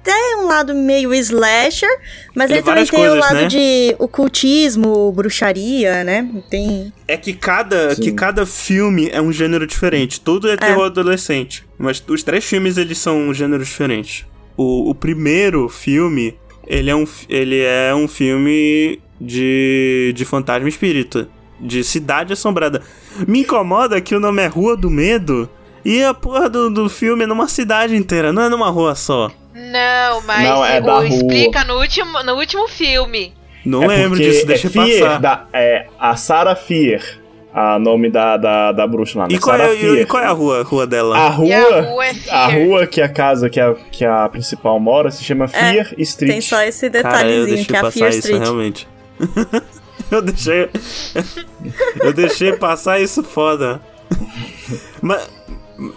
tem 0.08 0.36
um 0.36 0.46
lado 0.46 0.74
meio 0.74 1.12
slasher, 1.12 2.00
mas 2.34 2.50
Ele 2.50 2.60
ele, 2.60 2.64
também 2.64 2.86
tem 2.86 3.08
o 3.10 3.14
lado 3.14 3.34
né? 3.34 3.46
de 3.46 3.94
ocultismo, 3.98 5.12
bruxaria, 5.12 6.02
né? 6.02 6.26
Tem. 6.48 6.90
É 7.06 7.18
que 7.18 7.34
cada, 7.34 7.94
Sim. 7.94 8.00
que 8.00 8.12
cada 8.12 8.46
filme 8.46 9.10
é 9.12 9.20
um 9.20 9.30
gênero 9.30 9.66
diferente. 9.66 10.18
Tudo 10.18 10.48
é 10.48 10.56
terror 10.56 10.86
adolescente. 10.86 11.66
Mas 11.76 12.02
os 12.08 12.22
três 12.22 12.42
filmes, 12.42 12.78
eles 12.78 12.96
são 12.96 13.34
gêneros 13.34 13.68
diferentes. 13.68 14.24
O, 14.56 14.88
o 14.88 14.94
primeiro 14.94 15.68
filme, 15.68 16.38
ele 16.66 16.88
é 16.88 16.96
um, 16.96 17.06
ele 17.28 17.60
é 17.60 17.94
um 17.94 18.08
filme 18.08 18.98
de, 19.20 20.14
de 20.16 20.24
fantasma 20.24 20.66
e 20.66 20.70
espírito. 20.70 21.28
De 21.60 21.84
cidade 21.84 22.32
assombrada. 22.32 22.80
Me 23.26 23.40
incomoda 23.40 24.00
que 24.00 24.14
o 24.14 24.20
nome 24.20 24.40
é 24.40 24.46
Rua 24.46 24.74
do 24.74 24.88
Medo. 24.88 25.50
E 25.84 26.02
a 26.02 26.14
porra 26.14 26.48
do, 26.48 26.70
do 26.70 26.88
filme 26.88 27.24
é 27.24 27.26
numa 27.26 27.46
cidade 27.46 27.94
inteira, 27.94 28.32
não 28.32 28.42
é 28.42 28.48
numa 28.48 28.70
rua 28.70 28.94
só. 28.94 29.30
Não, 29.58 30.20
mas 30.22 30.48
Não, 30.48 30.64
é 30.64 30.80
o- 30.80 31.04
explica 31.04 31.64
no 31.64 31.78
último, 31.80 32.22
no 32.22 32.34
último 32.34 32.68
filme. 32.68 33.34
Não 33.64 33.82
É 33.82 33.88
lembro 33.88 34.18
disso, 34.18 34.46
deixa 34.46 34.68
é 34.68 34.70
Fier, 34.70 35.00
passar. 35.04 35.20
Da, 35.20 35.46
é 35.52 35.86
a 35.98 36.14
Sarah 36.16 36.54
Fier, 36.54 37.02
a 37.52 37.78
nome 37.78 38.08
da, 38.10 38.36
da, 38.36 38.72
da 38.72 38.86
bruxa 38.86 39.18
lá. 39.18 39.26
E 39.28 39.32
né? 39.34 39.38
qual, 39.40 39.56
Sarah 39.58 39.70
é, 39.70 39.74
e- 39.74 39.78
Fier. 39.78 39.94
e 40.02 40.06
qual 40.06 40.22
é 40.22 40.26
a 40.26 40.30
rua, 40.32 40.60
a 40.60 40.62
rua 40.62 40.86
dela? 40.86 41.18
A 41.18 41.28
rua, 41.28 41.48
E 41.48 41.52
a 41.52 41.80
rua 41.80 42.06
é 42.06 42.12
a 42.30 42.46
rua 42.46 42.86
que 42.86 43.00
a 43.02 43.08
casa 43.08 43.50
que 43.50 43.58
a, 43.60 43.74
que 43.90 44.04
a 44.04 44.28
principal 44.28 44.78
mora 44.78 45.10
se 45.10 45.24
chama 45.24 45.48
Fear 45.48 45.92
Street. 45.98 46.32
Tem 46.32 46.40
só 46.40 46.62
esse 46.62 46.88
Cara, 46.88 47.28
eu 47.28 47.44
detalhezinho 47.46 47.46
deixei 47.56 47.66
que 47.66 47.76
é 47.76 47.78
a 47.80 47.90
Fear 47.90 48.08
isso, 48.10 48.18
Street. 48.20 48.42
realmente. 48.42 48.88
eu 50.10 50.22
deixei. 50.22 50.68
eu 52.00 52.12
deixei 52.12 52.52
passar 52.56 53.00
isso 53.00 53.22
foda. 53.24 53.80
mas, 55.02 55.28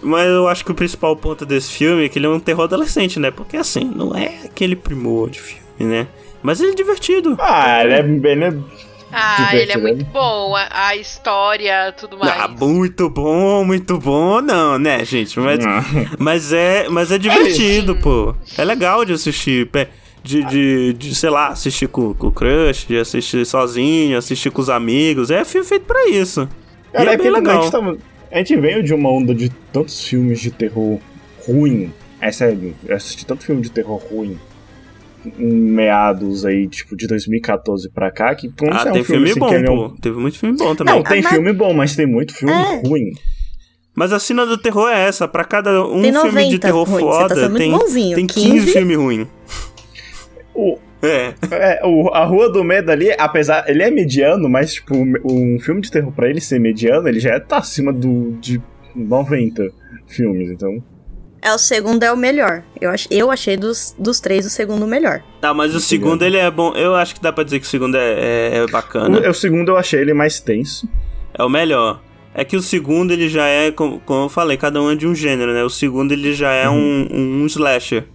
mas 0.01 0.27
eu 0.27 0.47
acho 0.47 0.63
que 0.63 0.71
o 0.71 0.75
principal 0.75 1.15
ponto 1.15 1.45
desse 1.45 1.71
filme 1.71 2.05
é 2.05 2.09
que 2.09 2.19
ele 2.19 2.27
é 2.27 2.29
um 2.29 2.39
terror 2.39 2.65
adolescente, 2.65 3.19
né? 3.19 3.31
Porque 3.31 3.57
assim, 3.57 3.83
não 3.83 4.15
é 4.15 4.41
aquele 4.45 4.75
primor 4.75 5.29
de 5.29 5.41
filme, 5.41 5.63
né? 5.79 6.07
Mas 6.43 6.61
ele 6.61 6.71
é 6.71 6.75
divertido. 6.75 7.35
Ah, 7.39 7.83
ele 7.83 7.93
é, 7.93 7.99
ele 8.31 8.43
é 8.43 8.53
Ah, 9.11 9.55
ele 9.55 9.71
é 9.71 9.77
muito 9.77 10.03
né? 10.03 10.09
bom, 10.13 10.55
a, 10.55 10.67
a 10.87 10.95
história, 10.95 11.93
tudo 11.97 12.17
mais. 12.17 12.31
Ah, 12.31 12.47
muito 12.47 13.09
bom, 13.09 13.63
muito 13.63 13.97
bom, 13.97 14.39
não, 14.39 14.77
né, 14.77 15.03
gente? 15.03 15.39
Mas, 15.39 15.59
mas 16.17 16.53
é, 16.53 16.87
mas 16.87 17.11
é 17.11 17.17
divertido, 17.17 17.95
pô. 17.95 18.35
É 18.57 18.63
legal 18.63 19.03
de 19.03 19.13
assistir. 19.13 19.69
De, 20.23 20.43
de, 20.45 20.93
de, 20.93 21.15
sei 21.15 21.31
lá, 21.31 21.47
assistir 21.47 21.87
com, 21.87 22.13
com 22.13 22.27
o 22.27 22.31
crush, 22.31 22.85
de 22.87 22.95
assistir 22.99 23.43
sozinho, 23.43 24.15
assistir 24.15 24.51
com 24.51 24.61
os 24.61 24.69
amigos. 24.69 25.31
É 25.31 25.43
filme 25.43 25.65
feito 25.65 25.85
pra 25.85 26.07
isso. 26.09 26.47
Cara, 26.93 27.05
e 27.05 27.09
é 27.09 27.13
é 27.15 27.17
bem 27.17 27.27
a 27.29 27.31
legal. 27.31 27.71
A 28.31 28.37
gente 28.37 28.55
veio 28.57 28.81
de 28.83 28.93
uma 28.93 29.11
onda 29.11 29.33
de 29.35 29.49
tantos 29.71 30.05
filmes 30.05 30.39
de 30.39 30.51
terror 30.51 30.99
ruim. 31.45 31.91
É 32.19 32.31
sério, 32.31 32.75
eu 32.87 32.95
assisti 32.95 33.25
tanto 33.25 33.43
filme 33.43 33.61
de 33.61 33.71
terror 33.71 33.97
ruim 34.11 34.37
em 35.37 35.45
meados 35.53 36.45
aí, 36.45 36.67
tipo, 36.67 36.95
de 36.95 37.05
2014 37.07 37.89
pra 37.91 38.11
cá, 38.11 38.33
que 38.33 38.49
quando 38.49 38.73
Ah, 38.73 38.83
é 38.87 38.89
um 38.89 38.93
tem 38.93 39.03
filme, 39.03 39.29
assim, 39.29 39.39
bom, 39.39 39.53
é 39.53 39.63
pô. 39.63 39.89
Teve 40.01 40.17
muito 40.19 40.39
filme 40.39 40.57
bom 40.57 40.75
também. 40.75 40.95
Não, 40.95 41.03
tem 41.03 41.19
Ah, 41.19 41.21
mas- 41.23 41.31
filme 41.33 41.53
bom, 41.53 41.73
mas 41.73 41.95
tem 41.95 42.07
muito 42.07 42.33
filme 42.33 42.53
É. 42.53 42.81
ruim. 42.87 43.11
Mas 43.93 44.13
a 44.13 44.19
cena 44.19 44.45
do 44.45 44.57
terror 44.57 44.89
é 44.89 45.07
essa. 45.07 45.27
Pra 45.27 45.43
cada 45.43 45.83
um 45.85 46.01
filme 46.01 46.11
de 46.11 46.11
90 46.11 46.59
terror 46.59 46.83
ruim, 46.89 47.01
tá 47.03 47.11
foda, 47.11 47.35
muito 47.49 47.57
tem, 47.57 47.71
bonzinho. 47.71 48.15
tem 48.15 48.25
15, 48.25 48.49
15? 48.51 48.71
filme 48.71 48.95
ruim. 48.95 49.27
O, 50.55 50.77
É. 51.01 51.33
é, 51.51 51.81
o, 51.85 52.09
a 52.09 52.23
Rua 52.25 52.49
do 52.51 52.63
Medo 52.63 52.91
ali, 52.91 53.11
apesar. 53.17 53.67
Ele 53.67 53.83
é 53.83 53.89
mediano, 53.89 54.47
mas, 54.49 54.73
tipo, 54.75 54.95
um 54.95 55.59
filme 55.59 55.81
de 55.81 55.91
terror 55.91 56.11
pra 56.11 56.29
ele 56.29 56.39
ser 56.41 56.59
mediano, 56.59 57.07
ele 57.07 57.19
já 57.19 57.39
tá 57.39 57.57
acima 57.57 57.91
do, 57.91 58.37
de 58.39 58.61
90 58.95 59.69
filmes, 60.07 60.49
então. 60.49 60.83
É, 61.41 61.51
o 61.53 61.57
segundo 61.57 62.03
é 62.03 62.11
o 62.11 62.17
melhor. 62.17 62.63
Eu, 62.79 62.91
ach, 62.91 63.07
eu 63.09 63.31
achei 63.31 63.57
dos, 63.57 63.95
dos 63.97 64.19
três 64.19 64.45
o 64.45 64.49
segundo 64.49 64.83
o 64.83 64.87
melhor. 64.87 65.23
Ah, 65.41 65.53
mas 65.55 65.73
o 65.73 65.79
segundo 65.79 66.23
ele 66.23 66.37
é 66.37 66.51
bom. 66.51 66.73
Eu 66.75 66.93
acho 66.95 67.15
que 67.15 67.21
dá 67.21 67.33
pra 67.33 67.43
dizer 67.43 67.59
que 67.59 67.65
o 67.65 67.69
segundo 67.69 67.97
é, 67.97 68.13
é, 68.13 68.57
é 68.57 68.63
O, 68.63 68.67
bacana. 68.69 69.27
o 69.27 69.33
segundo 69.33 69.69
eu 69.69 69.77
achei 69.77 69.99
ele 69.99 70.13
mais 70.13 70.39
tenso. 70.39 70.87
É 71.33 71.43
o 71.43 71.49
melhor. 71.49 71.99
É 72.33 72.45
que 72.45 72.55
o 72.55 72.61
segundo 72.61 73.11
ele 73.11 73.27
já 73.27 73.47
é, 73.47 73.71
como, 73.71 73.99
como 74.01 74.25
eu 74.25 74.29
falei, 74.29 74.55
cada 74.55 74.79
um 74.81 74.91
é 74.91 74.95
de 74.95 75.07
um 75.07 75.15
gênero, 75.15 75.51
né? 75.51 75.63
O 75.63 75.69
segundo 75.69 76.11
ele 76.11 76.31
já 76.33 76.51
é 76.53 76.69
um, 76.69 77.07
um 77.11 77.45
slasher. 77.47 78.05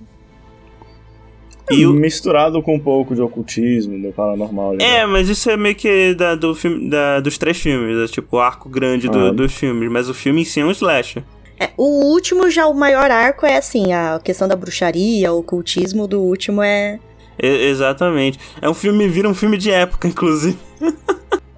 E 1.71 1.85
o, 1.87 1.93
Misturado 1.93 2.63
com 2.63 2.77
um 2.77 2.81
pouco 2.81 3.15
de 3.15 3.21
ocultismo, 3.21 3.99
do 4.01 4.13
paranormal. 4.13 4.71
ali, 4.71 4.79
né? 4.79 4.99
é, 4.99 5.07
mas 5.07 5.29
isso 5.29 5.51
é 5.51 5.57
meio 5.57 5.75
que 5.75 6.15
da, 6.15 6.35
do 6.35 6.55
filme, 6.55 6.89
da, 6.89 7.19
dos 7.21 7.37
três 7.39 7.57
filmes, 7.59 7.99
é 8.09 8.13
tipo 8.13 8.37
o 8.37 8.41
arco 8.41 8.69
grande 8.69 9.09
do- 9.09 9.19
Ah. 9.19 9.33
dos 9.33 9.53
filmes, 9.53 9.91
mas 9.91 10.09
o 10.09 10.15
filme 10.15 10.43
em 10.43 10.45
si 10.45 10.61
é 10.61 10.65
um 10.65 10.71
slasher. 10.71 11.23
É, 11.59 11.71
o 11.77 12.13
último, 12.13 12.49
já 12.51 12.67
o 12.67 12.75
maior 12.75 13.11
arco 13.11 13.45
é 13.47 13.57
assim, 13.57 13.93
a 13.93 14.21
questão 14.23 14.47
da 14.47 14.55
bruxaria, 14.55 15.33
o 15.33 15.39
ocultismo 15.39 16.07
do 16.07 16.21
último 16.21 16.63
é, 16.63 16.99
E- 17.43 17.67
exatamente. 17.69 18.39
É 18.63 18.69
um 18.71 18.75
filme, 18.75 19.09
vira 19.09 19.29
um 19.29 19.35
filme 19.35 19.57
de 19.59 19.71
época, 19.71 20.07
inclusive. 20.09 20.57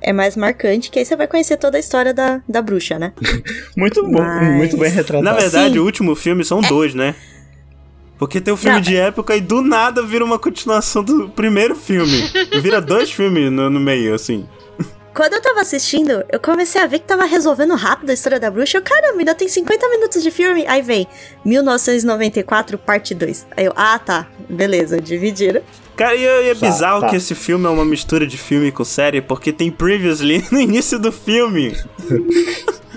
é 0.00 0.12
mais 0.12 0.36
marcante, 0.36 0.90
que 0.90 0.98
aí 1.00 1.04
você 1.04 1.16
vai 1.16 1.26
conhecer 1.26 1.56
toda 1.56 1.76
a 1.76 1.80
história 1.80 2.14
da, 2.14 2.40
da 2.48 2.62
bruxa, 2.62 2.98
né? 2.98 3.12
Muito 3.76 4.02
bom, 4.06 4.22
Mas- 4.22 4.56
muito 4.56 4.76
bem 4.78 4.90
retratado. 4.90 5.22
Na 5.24 5.32
verdade, 5.34 5.74
Sim. 5.74 5.78
o 5.80 5.84
último 5.84 6.14
filme 6.14 6.44
são 6.44 6.60
dois, 6.62 6.94
né? 6.94 7.14
Porque 8.18 8.40
tem 8.40 8.52
o 8.52 8.56
filme 8.56 8.76
Não, 8.76 8.82
de 8.82 8.96
época 8.96 9.36
e 9.36 9.40
do 9.40 9.62
nada 9.62 10.02
vira 10.02 10.24
uma 10.24 10.38
continuação 10.38 11.04
do 11.04 11.28
primeiro 11.28 11.76
filme. 11.76 12.28
Vira 12.60 12.80
dois 12.80 13.12
filmes 13.12 13.50
no, 13.52 13.70
no 13.70 13.78
meio, 13.78 14.14
assim. 14.14 14.46
Quando 15.14 15.34
eu 15.34 15.42
tava 15.42 15.60
assistindo, 15.60 16.24
eu 16.30 16.38
comecei 16.38 16.80
a 16.80 16.86
ver 16.86 17.00
que 17.00 17.06
tava 17.06 17.24
resolvendo 17.24 17.74
rápido 17.74 18.10
a 18.10 18.12
história 18.12 18.38
da 18.38 18.50
bruxa. 18.50 18.78
Eu, 18.78 18.82
caramba, 18.82 19.18
ainda 19.18 19.34
tem 19.34 19.48
50 19.48 19.88
minutos 19.88 20.22
de 20.22 20.30
filme. 20.30 20.64
Aí 20.66 20.80
vem 20.82 21.06
1994, 21.44 22.78
parte 22.78 23.14
2. 23.14 23.46
Aí 23.56 23.64
eu, 23.64 23.72
ah, 23.74 23.98
tá, 23.98 24.26
beleza, 24.48 25.00
dividiram. 25.00 25.60
Cara, 25.96 26.14
e, 26.14 26.22
e 26.22 26.50
é 26.50 26.54
Tá, 26.54 26.66
bizarro 26.66 27.00
tá. 27.00 27.08
que 27.08 27.16
esse 27.16 27.34
filme 27.34 27.66
é 27.66 27.68
uma 27.68 27.84
mistura 27.84 28.26
de 28.26 28.38
filme 28.38 28.70
com 28.70 28.84
série, 28.84 29.20
porque 29.20 29.52
tem 29.52 29.70
previously 29.70 30.44
no 30.52 30.60
início 30.60 30.98
do 30.98 31.10
filme. 31.10 31.76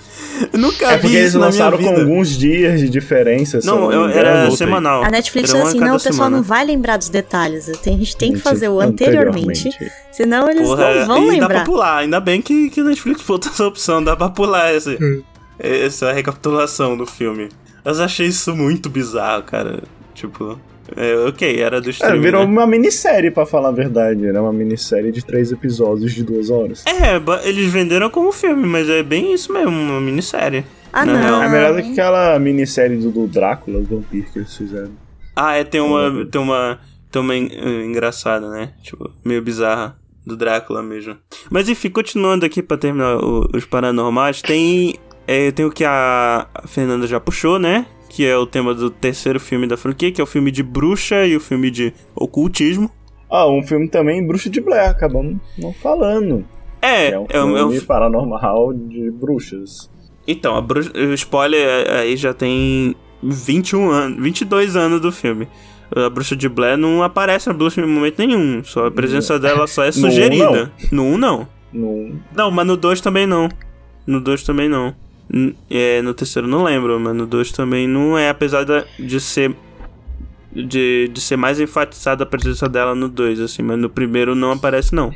nunca 0.57 0.85
É 0.91 0.95
vi 0.95 1.01
porque 1.01 1.15
eles 1.15 1.29
isso 1.29 1.39
na 1.39 1.49
minha 1.49 1.63
lançaram 1.65 1.77
com 1.77 1.89
vida. 1.89 2.01
alguns 2.01 2.29
dias 2.37 2.79
de 2.79 2.89
diferença. 2.89 3.57
eu 3.57 3.61
Não, 3.65 3.87
me 3.87 3.93
eu- 3.95 4.07
era 4.09 4.49
semanal. 4.51 5.03
A 5.03 5.09
Netflix 5.09 5.51
falou 5.51 5.65
um 5.65 5.69
assim: 5.69 5.79
não, 5.79 5.87
o 5.95 5.99
pessoal 5.99 6.13
semana. 6.13 6.37
não 6.37 6.43
vai 6.43 6.65
lembrar 6.65 6.97
dos 6.97 7.09
detalhes. 7.09 7.69
A 7.69 7.73
gente 7.73 8.15
tem 8.17 8.33
que 8.33 8.39
fazer 8.39 8.69
o 8.69 8.79
anteriormente, 8.79 9.69
senão 10.11 10.49
eles 10.49 10.67
Porra, 10.67 11.05
não 11.05 11.05
vão 11.07 11.33
e 11.33 11.39
dá 11.39 11.45
pra 11.45 11.47
lembrar. 11.57 11.65
pular. 11.65 11.97
Ainda 11.97 12.19
bem 12.19 12.41
que, 12.41 12.69
que 12.69 12.79
a 12.81 12.83
Netflix 12.83 13.21
botou 13.27 13.51
essa 13.51 13.65
opção, 13.65 14.03
dá 14.03 14.15
pra 14.15 14.29
pular 14.29 14.73
esse, 14.73 14.97
Hum. 15.01 15.21
essa 15.59 16.11
recapitulação 16.11 16.97
do 16.97 17.05
filme. 17.05 17.49
Mas 17.83 17.97
eu 17.99 18.05
achei 18.05 18.27
isso 18.27 18.55
muito 18.55 18.89
bizarro, 18.89 19.43
cara. 19.43 19.83
Tipo, 20.13 20.59
é, 20.95 21.15
ok, 21.27 21.59
era 21.61 21.79
do 21.81 21.89
É, 21.89 21.91
streaming, 21.91 22.21
virou 22.21 22.41
né? 22.41 22.47
uma 22.51 22.67
minissérie, 22.67 23.31
pra 23.31 23.45
falar 23.45 23.69
a 23.69 23.71
verdade. 23.71 24.25
Era 24.25 24.41
uma 24.41 24.53
minissérie 24.53 25.11
de 25.11 25.23
três 25.25 25.51
episódios 25.51 26.13
de 26.13 26.23
duas 26.23 26.49
horas. 26.49 26.83
É, 26.85 27.47
eles 27.47 27.71
venderam 27.71 28.09
como 28.09 28.31
filme, 28.31 28.65
mas 28.67 28.87
é 28.89 29.01
bem 29.03 29.33
isso 29.33 29.51
mesmo, 29.53 29.69
uma 29.71 30.01
minissérie. 30.01 30.63
Ah, 30.93 31.05
Na 31.05 31.13
não. 31.13 31.21
real. 31.21 31.43
É 31.43 31.49
melhor 31.49 31.75
do 31.75 31.81
que 31.83 31.91
aquela 31.91 32.37
minissérie 32.39 32.97
do, 32.97 33.11
do 33.11 33.27
Drácula, 33.27 33.79
o 33.79 33.83
vampiro 33.83 34.27
que 34.31 34.39
eles 34.39 34.55
fizeram. 34.55 34.91
Ah, 35.35 35.55
é, 35.55 35.63
tem 35.63 35.79
uma. 35.81 36.25
Tem 36.25 36.41
uma. 36.41 36.79
Tem 37.09 37.21
uma 37.21 37.35
eh, 37.35 37.85
engraçada, 37.85 38.49
né? 38.49 38.71
Tipo, 38.83 39.09
meio 39.23 39.41
bizarra. 39.41 39.95
Do 40.25 40.37
Drácula 40.37 40.83
mesmo. 40.83 41.17
Mas 41.49 41.67
enfim, 41.67 41.89
continuando 41.89 42.45
aqui 42.45 42.61
pra 42.61 42.77
terminar 42.77 43.17
o- 43.17 43.49
os 43.55 43.65
paranormais, 43.65 44.39
tem. 44.41 44.95
é, 45.27 45.49
tem 45.51 45.65
o 45.65 45.71
que 45.71 45.83
a 45.83 46.45
Fernanda 46.67 47.07
já 47.07 47.19
puxou, 47.19 47.57
né? 47.57 47.87
Que 48.13 48.25
é 48.25 48.35
o 48.37 48.45
tema 48.45 48.73
do 48.73 48.89
terceiro 48.89 49.39
filme 49.39 49.65
da 49.65 49.77
franquia, 49.77 50.11
que 50.11 50.19
é 50.19 50.23
o 50.23 50.27
filme 50.27 50.51
de 50.51 50.61
bruxa 50.61 51.25
e 51.25 51.33
o 51.35 51.39
filme 51.39 51.71
de 51.71 51.93
ocultismo. 52.13 52.91
Ah, 53.29 53.47
um 53.49 53.63
filme 53.63 53.87
também, 53.87 54.27
Bruxa 54.27 54.49
de 54.49 54.59
Blair, 54.59 54.89
acabamos 54.89 55.37
não 55.57 55.71
falando. 55.71 56.45
É, 56.81 57.11
é 57.11 57.17
um 57.19 57.25
é, 57.29 57.43
um- 57.43 57.57
é 57.57 57.65
um 57.65 57.69
filme 57.71 57.85
paranormal 57.85 58.73
de 58.73 59.09
bruxas. 59.11 59.89
Então, 60.27 60.57
a 60.57 60.61
bruxa, 60.61 60.91
o 60.93 61.13
spoiler 61.13 61.61
é- 61.87 61.99
aí 62.01 62.17
já 62.17 62.33
tem 62.33 62.93
21 63.23 63.89
anos, 63.89 64.21
22 64.21 64.75
anos 64.75 64.99
do 64.99 65.09
filme. 65.13 65.47
A 65.95 66.09
bruxa 66.09 66.35
de 66.35 66.49
Blair 66.49 66.77
não 66.77 67.01
aparece 67.03 67.49
a 67.49 67.53
bruxa 67.53 67.79
em 67.79 67.85
momento 67.87 68.19
nenhum. 68.19 68.61
Só 68.65 68.87
a 68.87 68.91
presença 68.91 69.39
dela 69.39 69.65
só 69.67 69.83
é 69.83 69.91
No 69.95 70.07
um, 70.07 70.09
sugerida. 70.09 70.71
No 70.91 71.03
1 71.03 71.17
não. 71.17 71.47
Num... 71.71 72.19
Não, 72.35 72.51
mas 72.51 72.67
no 72.67 72.75
2 72.75 72.99
também 72.99 73.25
não. 73.25 73.47
No 74.05 74.19
2 74.19 74.43
também 74.43 74.67
não. 74.67 74.93
É, 75.69 76.01
no 76.01 76.13
terceiro 76.13 76.47
não 76.47 76.63
lembro, 76.63 76.99
mas 76.99 77.15
no 77.15 77.25
2 77.25 77.51
também 77.51 77.87
não 77.87 78.17
é, 78.17 78.29
apesar 78.29 78.65
de 78.99 79.19
ser. 79.19 79.55
De, 80.53 81.07
de 81.07 81.21
ser 81.21 81.37
mais 81.37 81.61
enfatizada 81.61 82.23
a 82.23 82.27
presença 82.27 82.67
dela 82.67 82.93
no 82.93 83.07
2, 83.07 83.39
assim, 83.39 83.61
mas 83.61 83.79
no 83.79 83.89
primeiro 83.89 84.35
não 84.35 84.51
aparece, 84.51 84.93
não. 84.93 85.13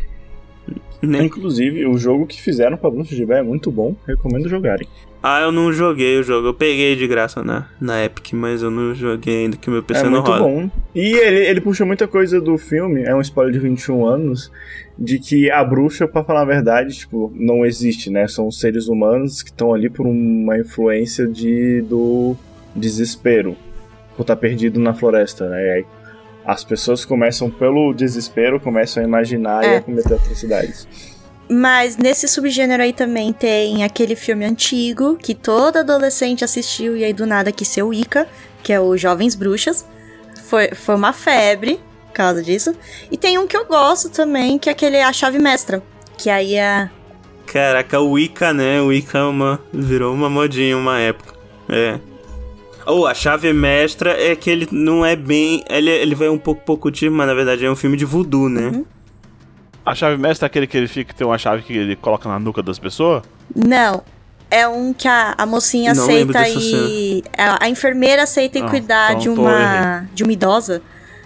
Né? 1.01 1.25
Inclusive, 1.25 1.85
o 1.85 1.97
jogo 1.97 2.25
que 2.25 2.41
fizeram 2.41 2.77
pra 2.77 2.89
de 2.89 3.25
Blair 3.25 3.41
é 3.41 3.43
muito 3.43 3.69
bom, 3.69 3.95
recomendo 4.07 4.47
jogarem. 4.47 4.87
Ah, 5.27 5.41
eu 5.41 5.51
não 5.51 5.73
joguei 5.73 6.19
o 6.19 6.23
jogo. 6.23 6.49
Eu 6.49 6.53
peguei 6.53 6.95
de 6.95 7.07
graça 7.07 7.43
na, 7.43 7.65
na 7.81 8.05
Epic, 8.05 8.31
mas 8.33 8.61
eu 8.61 8.69
não 8.69 8.93
joguei 8.93 9.45
ainda 9.45 9.57
que 9.57 9.71
meu 9.71 9.81
PC 9.81 10.01
é 10.01 10.03
não 10.03 10.11
muito 10.11 10.27
roda. 10.29 10.43
bom. 10.43 10.69
E 10.93 11.13
ele, 11.17 11.39
ele 11.47 11.61
puxa 11.61 11.83
muita 11.83 12.07
coisa 12.07 12.39
do 12.39 12.55
filme, 12.59 13.01
é 13.01 13.15
um 13.15 13.21
spoiler 13.21 13.51
de 13.51 13.57
21 13.57 14.05
anos, 14.05 14.51
de 14.99 15.17
que 15.17 15.49
a 15.49 15.63
bruxa, 15.63 16.07
pra 16.07 16.23
falar 16.23 16.41
a 16.41 16.45
verdade, 16.45 16.95
tipo, 16.95 17.33
não 17.35 17.65
existe, 17.65 18.11
né? 18.11 18.27
São 18.27 18.51
seres 18.51 18.87
humanos 18.87 19.41
que 19.41 19.49
estão 19.49 19.73
ali 19.73 19.89
por 19.89 20.05
uma 20.05 20.59
influência 20.59 21.25
de 21.27 21.81
do 21.81 22.35
desespero, 22.75 23.57
por 24.15 24.21
estar 24.21 24.35
perdido 24.35 24.79
na 24.79 24.93
floresta, 24.93 25.49
né? 25.49 25.65
E 25.65 25.69
aí 25.71 25.85
as 26.45 26.63
pessoas 26.63 27.03
começam 27.03 27.49
pelo 27.49 27.91
desespero, 27.93 28.59
começam 28.59 29.01
a 29.01 29.05
imaginar 29.07 29.63
e 29.63 29.67
É. 29.69 29.77
a 29.77 29.81
cometer 29.81 30.13
atrocidades. 30.13 31.14
Mas 31.49 31.97
nesse 31.97 32.27
subgênero 32.27 32.81
aí 32.81 32.91
também 32.91 33.31
tem 33.31 33.83
aquele 33.83 34.15
filme 34.15 34.45
antigo 34.45 35.15
que 35.15 35.35
todo 35.35 35.77
adolescente 35.77 36.43
assistiu 36.43 36.97
e 36.97 37.03
aí 37.03 37.13
do 37.13 37.25
nada 37.25 37.51
quis 37.51 37.67
ser 37.67 37.83
o 37.83 37.93
Ica, 37.93 38.27
que 38.63 38.73
é 38.73 38.79
o 38.79 38.97
Jovens 38.97 39.35
Bruxas. 39.35 39.85
Foi, 40.45 40.69
foi 40.69 40.95
uma 40.95 41.13
febre 41.13 41.79
por 42.07 42.13
causa 42.13 42.41
disso. 42.41 42.73
E 43.11 43.17
tem 43.17 43.37
um 43.37 43.45
que 43.45 43.55
eu 43.55 43.65
gosto 43.65 44.09
também, 44.09 44.57
que 44.57 44.69
é 44.69 44.71
aquele 44.71 44.99
A 45.01 45.13
Chave 45.13 45.37
Mestra. 45.37 45.83
Que 46.17 46.29
aí 46.29 46.55
é. 46.55 46.89
Caraca, 47.45 47.99
o 47.99 48.11
Wicca, 48.11 48.53
né? 48.53 48.81
O 48.81 48.87
Wicca 48.87 49.19
é 49.19 49.23
uma, 49.23 49.59
virou 49.71 50.13
uma 50.13 50.29
modinha 50.29 50.77
uma 50.77 50.99
época. 50.99 51.35
É. 51.69 51.99
Ou 52.85 53.07
a 53.07 53.13
chave 53.13 53.51
mestra 53.51 54.11
é 54.11 54.35
que 54.35 54.49
ele 54.49 54.67
não 54.71 55.05
é 55.05 55.15
bem. 55.15 55.63
Ele, 55.69 55.89
ele 55.89 56.15
vai 56.15 56.29
um 56.29 56.37
pouco 56.37 56.61
pouco 56.63 56.91
tipo, 56.91 57.15
mas 57.15 57.27
na 57.27 57.33
verdade 57.33 57.65
é 57.65 57.71
um 57.71 57.75
filme 57.75 57.97
de 57.97 58.05
voodoo, 58.05 58.47
né? 58.47 58.67
Uhum. 58.67 58.85
A 59.85 59.93
chave 59.93 60.17
mestra 60.17 60.45
é 60.45 60.47
aquele 60.47 60.65
que 60.67 60.75
ele 60.77 60.87
fica 60.87 61.13
tem 61.13 61.25
uma 61.27 61.37
chave 61.37 61.61
que 61.63 61.73
ele 61.73 61.95
coloca 61.95 62.27
na 62.27 62.39
nuca 62.39 62.63
das 62.63 62.79
pessoas? 62.79 63.23
Não. 63.55 64.03
É 64.49 64.67
um 64.67 64.93
que 64.93 65.07
a, 65.07 65.35
a 65.37 65.45
mocinha 65.45 65.93
Não 65.93 66.03
aceita 66.03 66.47
e. 66.49 67.23
A, 67.37 67.65
a 67.65 67.69
enfermeira 67.69 68.23
aceita 68.23 68.59
e 68.59 68.61
Ah, 68.61 68.69
cuidar 68.69 69.09
então 69.11 69.19
de 69.19 69.29
uma. 69.29 70.09
de 70.13 70.23
uma 70.23 70.31
idosa 70.33 70.81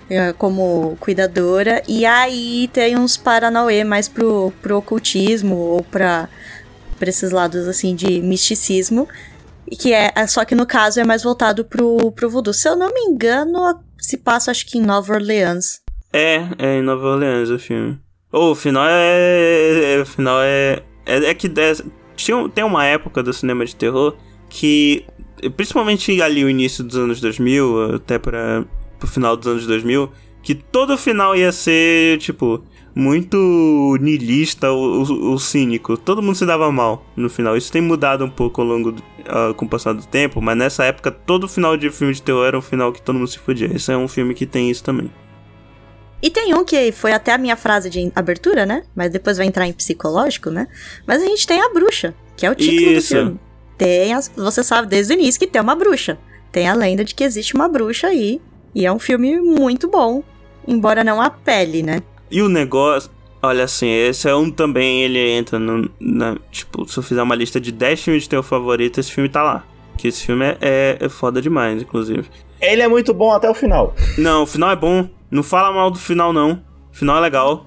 é, 0.10 0.34
como 0.34 0.98
cuidadora. 1.00 1.82
E 1.88 2.06
aí 2.06 2.70
tem 2.74 2.98
uns 2.98 3.16
paranauê 3.18 3.84
mais 3.84 4.08
pro, 4.08 4.52
pro 4.62 4.78
ocultismo 4.78 5.56
ou 5.56 5.84
pra, 5.84 6.28
pra 6.98 7.10
esses 7.10 7.32
lados 7.32 7.68
assim 7.68 7.94
de 7.96 8.22
misticismo. 8.22 9.08
e 9.70 9.76
Que 9.76 9.94
é. 9.94 10.12
é- 10.16 10.28
Só 10.28 10.44
que 10.44 10.56
no 10.56 10.66
caso 10.66 11.00
é 11.00 11.04
mais 11.06 11.24
voltado 11.24 11.64
pro, 11.64 12.12
pro 12.14 12.30
voodoo. 12.30 12.54
Se 12.54 12.68
eu 12.68 12.76
não 12.76 12.92
me 12.94 13.02
engano, 13.02 13.60
se 13.98 14.18
passa 14.18 14.50
acho 14.52 14.66
que 14.66 14.78
em 14.78 14.82
Nova 14.82 15.14
Orleans. 15.14 15.82
É, 16.12 16.42
é 16.58 16.78
em 16.78 16.82
Nova 16.82 17.06
Orleans 17.06 17.50
o 17.50 17.60
filme. 17.60 18.00
O 18.32 18.54
final 18.56 18.84
é. 18.88 19.96
é- 19.96 20.02
O 20.02 20.06
final 20.06 20.40
é. 20.42 20.84
É, 21.06 21.26
é 21.30 21.34
que 21.34 21.48
é- 21.48 21.74
tinha, 22.16 22.50
tem 22.50 22.64
uma 22.64 22.86
época 22.86 23.24
do 23.24 23.34
cinema 23.34 23.66
de 23.66 23.76
terror 23.76 24.16
que. 24.50 25.06
Principalmente 25.56 26.22
ali 26.22 26.44
o 26.44 26.50
início 26.50 26.84
dos 26.84 26.98
anos 26.98 27.22
2000, 27.22 27.96
até 27.96 28.20
para 28.20 28.66
pro 29.00 29.08
final 29.08 29.38
dos 29.38 29.48
anos 29.48 29.66
2000, 29.66 30.12
que 30.44 30.54
todo 30.54 30.98
final 30.98 31.34
ia 31.34 31.52
ser, 31.54 32.18
tipo, 32.18 32.62
muito 32.94 33.98
niilista 34.02 34.70
ou, 34.70 35.40
cínico. 35.40 35.96
Todo 35.96 36.22
mundo 36.22 36.36
se 36.36 36.46
dava 36.46 36.70
mal 36.70 37.06
no 37.16 37.30
final. 37.30 37.56
Isso 37.56 37.72
tem 37.72 37.82
mudado 37.82 38.26
um 38.26 38.30
pouco 38.30 38.60
ao 38.62 38.68
longo 38.68 38.92
do, 38.92 39.02
ah, 39.26 39.54
com 39.56 39.66
o 39.66 39.70
passar 39.70 39.94
do 39.94 40.06
tempo, 40.06 40.42
mas 40.42 40.58
nessa 40.58 40.84
época 40.84 41.10
todo 41.10 41.48
final 41.48 41.78
de 41.78 41.90
filme 41.90 42.14
de 42.14 42.22
terror 42.22 42.46
era 42.46 42.58
um 42.58 42.62
final 42.62 42.92
que 42.92 43.02
todo 43.02 43.16
mundo 43.18 43.28
se 43.30 43.40
fudia. 43.40 43.74
Esse 43.74 43.94
é 43.94 43.98
um 43.98 44.08
filme 44.10 44.34
que 44.34 44.46
tem 44.46 44.70
isso 44.70 44.84
também. 44.84 45.10
E 46.22 46.30
tem 46.30 46.54
um 46.54 46.66
que 46.66 46.92
foi 46.92 47.14
até 47.14 47.34
a 47.34 47.38
minha 47.38 47.56
frase 47.56 47.90
de 47.90 48.12
abertura, 48.16 48.66
né? 48.66 48.84
Mas 48.96 49.12
depois 49.12 49.38
vai 49.38 49.46
entrar 49.46 49.68
em 49.68 49.74
psicológico, 49.74 50.50
né? 50.50 50.68
Mas 51.08 51.22
a 51.22 51.26
gente 51.26 51.48
tem 51.48 51.62
a 51.62 51.70
bruxa, 51.70 52.14
que 52.36 52.46
é 52.46 52.52
o 52.52 52.56
título 52.56 52.92
Isso. 52.92 53.14
do 53.14 53.20
filme. 53.20 53.40
Tem 53.78 54.14
as, 54.14 54.30
você 54.36 54.62
sabe 54.62 54.88
desde 54.88 55.14
o 55.14 55.16
início 55.16 55.40
que 55.40 55.48
tem 55.48 55.62
uma 55.62 55.76
bruxa. 55.76 56.18
Tem 56.52 56.68
a 56.68 56.74
lenda 56.74 57.06
de 57.06 57.16
que 57.16 57.24
existe 57.24 57.56
uma 57.56 57.70
bruxa 57.70 58.08
aí. 58.08 58.42
E 58.76 58.86
é 58.86 58.92
um 58.92 59.00
filme 59.00 59.40
muito 59.40 59.88
bom. 59.88 60.22
Embora 60.68 61.04
não 61.04 61.22
apele, 61.22 61.82
né? 61.82 62.02
E 62.30 62.42
o 62.42 62.50
negócio. 62.50 63.10
Olha 63.42 63.64
assim, 63.64 63.88
esse 63.90 64.28
é 64.28 64.36
um 64.36 64.52
também, 64.52 65.04
ele 65.04 65.18
entra 65.32 65.58
no. 65.58 65.90
Na, 65.98 66.38
tipo, 66.52 66.86
se 66.90 66.98
eu 66.98 67.04
fizer 67.04 67.24
uma 67.24 67.36
lista 67.36 67.60
de 67.60 67.72
10 67.72 68.02
filmes 68.02 68.24
de 68.24 68.30
teu 68.30 68.44
favorito, 68.44 69.00
esse 69.00 69.12
filme 69.12 69.30
tá 69.30 69.42
lá. 69.42 69.64
Que 69.98 70.10
esse 70.10 70.26
filme 70.26 70.46
é, 70.46 70.58
é, 70.60 70.98
é 71.00 71.10
foda 71.10 71.42
demais, 71.42 71.82
inclusive. 71.82 72.26
Ele 72.62 72.82
é 72.82 72.88
muito 72.88 73.14
bom 73.14 73.32
até 73.32 73.50
o 73.50 73.54
final. 73.54 73.96
Não, 74.18 74.44
o 74.44 74.46
final 74.46 74.70
é 74.72 74.76
bom. 74.76 75.10
Não 75.32 75.44
fala 75.44 75.72
mal 75.72 75.92
do 75.92 76.00
final, 76.00 76.34
não. 76.34 76.62
O 76.92 76.98
final 76.98 77.18
é 77.18 77.20
legal. 77.22 77.66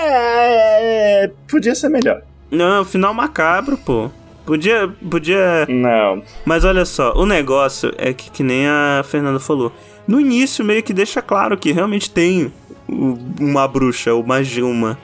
É. 0.00 1.30
Podia 1.48 1.74
ser 1.74 1.88
melhor. 1.88 2.22
Não, 2.50 2.82
o 2.82 2.84
final 2.84 3.12
é 3.12 3.16
macabro, 3.16 3.76
pô. 3.76 4.10
Podia. 4.44 4.88
Podia. 5.10 5.66
Não. 5.68 6.22
Mas 6.44 6.64
olha 6.64 6.84
só, 6.84 7.12
o 7.14 7.26
negócio 7.26 7.92
é 7.96 8.12
que, 8.12 8.30
que 8.30 8.42
nem 8.42 8.66
a 8.66 9.02
Fernanda 9.04 9.38
falou. 9.38 9.72
No 10.06 10.20
início, 10.20 10.64
meio 10.64 10.82
que 10.82 10.92
deixa 10.92 11.22
claro 11.22 11.56
que 11.56 11.72
realmente 11.72 12.10
tem 12.10 12.52
uma 12.88 13.66
bruxa, 13.66 14.12
ou 14.12 14.24
mais 14.24 14.48
de 14.48 14.62
uma, 14.62 14.98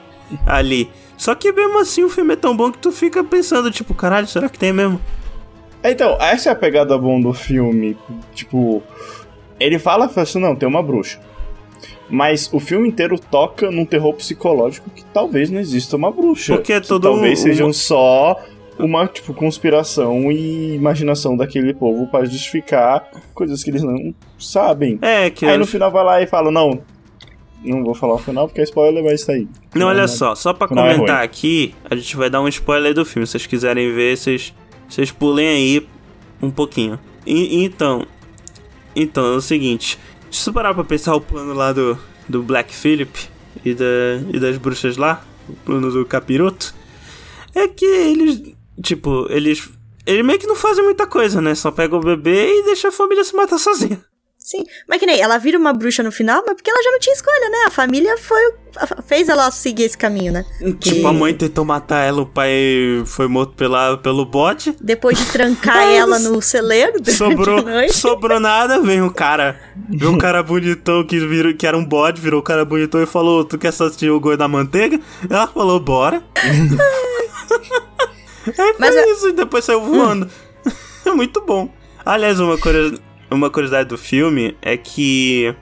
ali. 0.45 0.89
Só 1.17 1.33
que 1.35 1.51
mesmo 1.51 1.79
assim 1.79 2.03
o 2.03 2.09
filme 2.09 2.33
é 2.33 2.37
tão 2.37 2.55
bom 2.55 2.71
que 2.71 2.77
tu 2.77 2.91
fica 2.91 3.23
pensando, 3.23 3.71
tipo, 3.71 3.93
caralho, 3.93 4.27
será 4.27 4.47
que 4.47 4.59
tem 4.59 4.71
mesmo? 4.71 5.01
Então, 5.83 6.17
essa 6.19 6.49
é 6.49 6.51
a 6.51 6.55
pegada 6.55 6.97
bom 6.97 7.19
do 7.19 7.33
filme. 7.33 7.97
Tipo, 8.33 8.83
ele 9.59 9.79
fala, 9.79 10.07
fala 10.09 10.23
assim, 10.23 10.39
não, 10.39 10.55
tem 10.55 10.67
uma 10.67 10.83
bruxa. 10.83 11.19
Mas 12.09 12.49
o 12.51 12.59
filme 12.59 12.87
inteiro 12.87 13.19
toca 13.19 13.69
num 13.69 13.85
terror 13.85 14.13
psicológico 14.15 14.89
que 14.89 15.03
talvez 15.05 15.49
não 15.49 15.59
exista 15.59 15.95
uma 15.95 16.09
bruxa. 16.11 16.55
Porque 16.55 16.73
é 16.73 16.81
Que 16.81 16.87
todo 16.87 17.03
talvez 17.03 17.39
um- 17.39 17.43
sejam 17.43 17.71
só 17.73 18.35
uma, 18.79 19.05
tipo, 19.07 19.33
conspiração 19.33 20.31
e 20.31 20.73
imaginação 20.75 21.35
daquele 21.37 21.73
povo 21.73 22.07
para 22.07 22.25
justificar 22.25 23.09
coisas 23.33 23.63
que 23.63 23.69
eles 23.69 23.83
não 23.83 24.13
sabem. 24.39 24.97
É, 25.01 25.29
que. 25.29 25.45
Aí 25.45 25.53
eu- 25.53 25.59
no 25.59 25.67
final 25.67 25.91
vai 25.91 26.03
lá 26.03 26.21
e 26.21 26.25
fala, 26.27 26.49
não, 26.49 26.81
não 27.63 27.83
vou 27.83 27.93
falar 27.93 28.15
o 28.15 28.17
final 28.17 28.47
porque 28.47 28.61
é 28.61 28.63
spoiler, 28.63 29.03
mas 29.03 29.23
tá 29.25 29.33
aí. 29.33 29.47
Não, 29.75 29.87
olha 29.87 30.01
Não, 30.01 30.07
só, 30.07 30.33
só 30.33 30.51
pra 30.53 30.67
Final 30.67 30.87
é 30.87 30.93
comentar 30.95 31.17
ruim. 31.17 31.25
aqui, 31.25 31.75
a 31.89 31.95
gente 31.95 32.15
vai 32.17 32.29
dar 32.29 32.41
um 32.41 32.47
spoiler 32.47 32.93
do 32.93 33.05
filme. 33.05 33.27
Se 33.27 33.33
vocês 33.33 33.45
quiserem 33.45 33.93
ver, 33.93 34.17
vocês, 34.17 34.53
vocês 34.87 35.11
pulem 35.11 35.47
aí 35.47 35.87
um 36.41 36.49
pouquinho. 36.49 36.97
E- 37.25 37.63
então, 37.63 38.05
então 38.95 39.25
é 39.33 39.35
o 39.35 39.41
seguinte: 39.41 39.99
se 40.31 40.43
você 40.43 40.51
parar 40.51 40.73
pra 40.73 40.83
pensar 40.83 41.15
o 41.15 41.21
plano 41.21 41.53
lá 41.53 41.71
do, 41.71 41.97
do 42.27 42.43
Black 42.43 42.73
Phillip 42.73 43.27
e, 43.63 43.73
da, 43.73 43.85
e 44.33 44.39
das 44.39 44.57
bruxas 44.57 44.97
lá, 44.97 45.23
o 45.47 45.53
plano 45.53 45.91
do 45.91 46.05
capiroto, 46.05 46.73
é 47.55 47.67
que 47.67 47.85
eles, 47.85 48.41
tipo, 48.81 49.27
eles. 49.29 49.69
Eles 50.05 50.25
meio 50.25 50.39
que 50.39 50.47
não 50.47 50.55
fazem 50.55 50.83
muita 50.83 51.05
coisa, 51.05 51.41
né? 51.41 51.53
Só 51.53 51.69
pegam 51.69 51.99
o 51.99 52.03
bebê 52.03 52.59
e 52.59 52.63
deixa 52.63 52.87
a 52.87 52.91
família 52.91 53.23
se 53.23 53.35
matar 53.35 53.59
sozinha. 53.59 54.03
Sim. 54.49 54.63
Mas 54.87 54.99
que 54.99 55.05
nem 55.05 55.21
ela 55.21 55.37
vira 55.37 55.59
uma 55.59 55.71
bruxa 55.71 56.01
no 56.01 56.11
final, 56.11 56.41
mas 56.43 56.55
porque 56.55 56.71
ela 56.71 56.81
já 56.81 56.89
não 56.89 56.97
tinha 56.97 57.13
escolha, 57.13 57.49
né? 57.51 57.57
A 57.67 57.69
família 57.69 58.17
foi, 58.17 58.41
fez 59.05 59.29
ela 59.29 59.51
seguir 59.51 59.83
esse 59.83 59.95
caminho, 59.95 60.33
né? 60.33 60.43
Tipo, 60.79 61.05
a 61.07 61.13
mãe 61.13 61.35
tentou 61.35 61.63
matar 61.63 61.99
ela, 61.99 62.23
o 62.23 62.25
pai 62.25 63.03
foi 63.05 63.27
morto 63.27 63.53
pela, 63.53 63.95
pelo 63.97 64.25
bote. 64.25 64.75
Depois 64.81 65.19
de 65.19 65.25
trancar 65.27 65.83
ela 65.93 66.17
no 66.17 66.41
celeiro 66.41 66.93
Sobrou, 67.11 67.63
sobrou 67.91 68.39
nada, 68.39 68.81
vem 68.81 69.03
o 69.03 69.13
cara. 69.13 69.59
Viu 69.87 70.09
um 70.09 70.17
cara 70.19 70.41
bonitão 70.41 71.05
que, 71.05 71.19
virou, 71.19 71.53
que 71.53 71.67
era 71.67 71.77
um 71.77 71.85
bode, 71.85 72.19
virou 72.19 72.39
um 72.39 72.43
cara 72.43 72.65
bonitão 72.65 73.03
e 73.03 73.05
falou: 73.05 73.45
Tu 73.45 73.55
quer 73.55 73.67
assistir 73.67 74.09
o 74.09 74.19
Goi 74.19 74.35
da 74.35 74.47
Manteiga? 74.47 74.99
Ela 75.29 75.45
falou: 75.45 75.79
Bora. 75.79 76.23
é, 78.57 78.73
Mas 78.79 78.95
é- 78.95 79.11
isso, 79.11 79.29
e 79.29 79.33
depois 79.33 79.63
saiu 79.63 79.81
voando. 79.81 80.27
É 81.05 81.11
muito 81.11 81.39
bom. 81.41 81.69
Aliás, 82.03 82.39
uma, 82.39 82.57
curio- 82.57 82.99
uma 83.31 83.49
curiosidade 83.49 83.89
do 83.89 83.97
filme 83.97 84.55
é 84.61 84.77
que. 84.77 85.53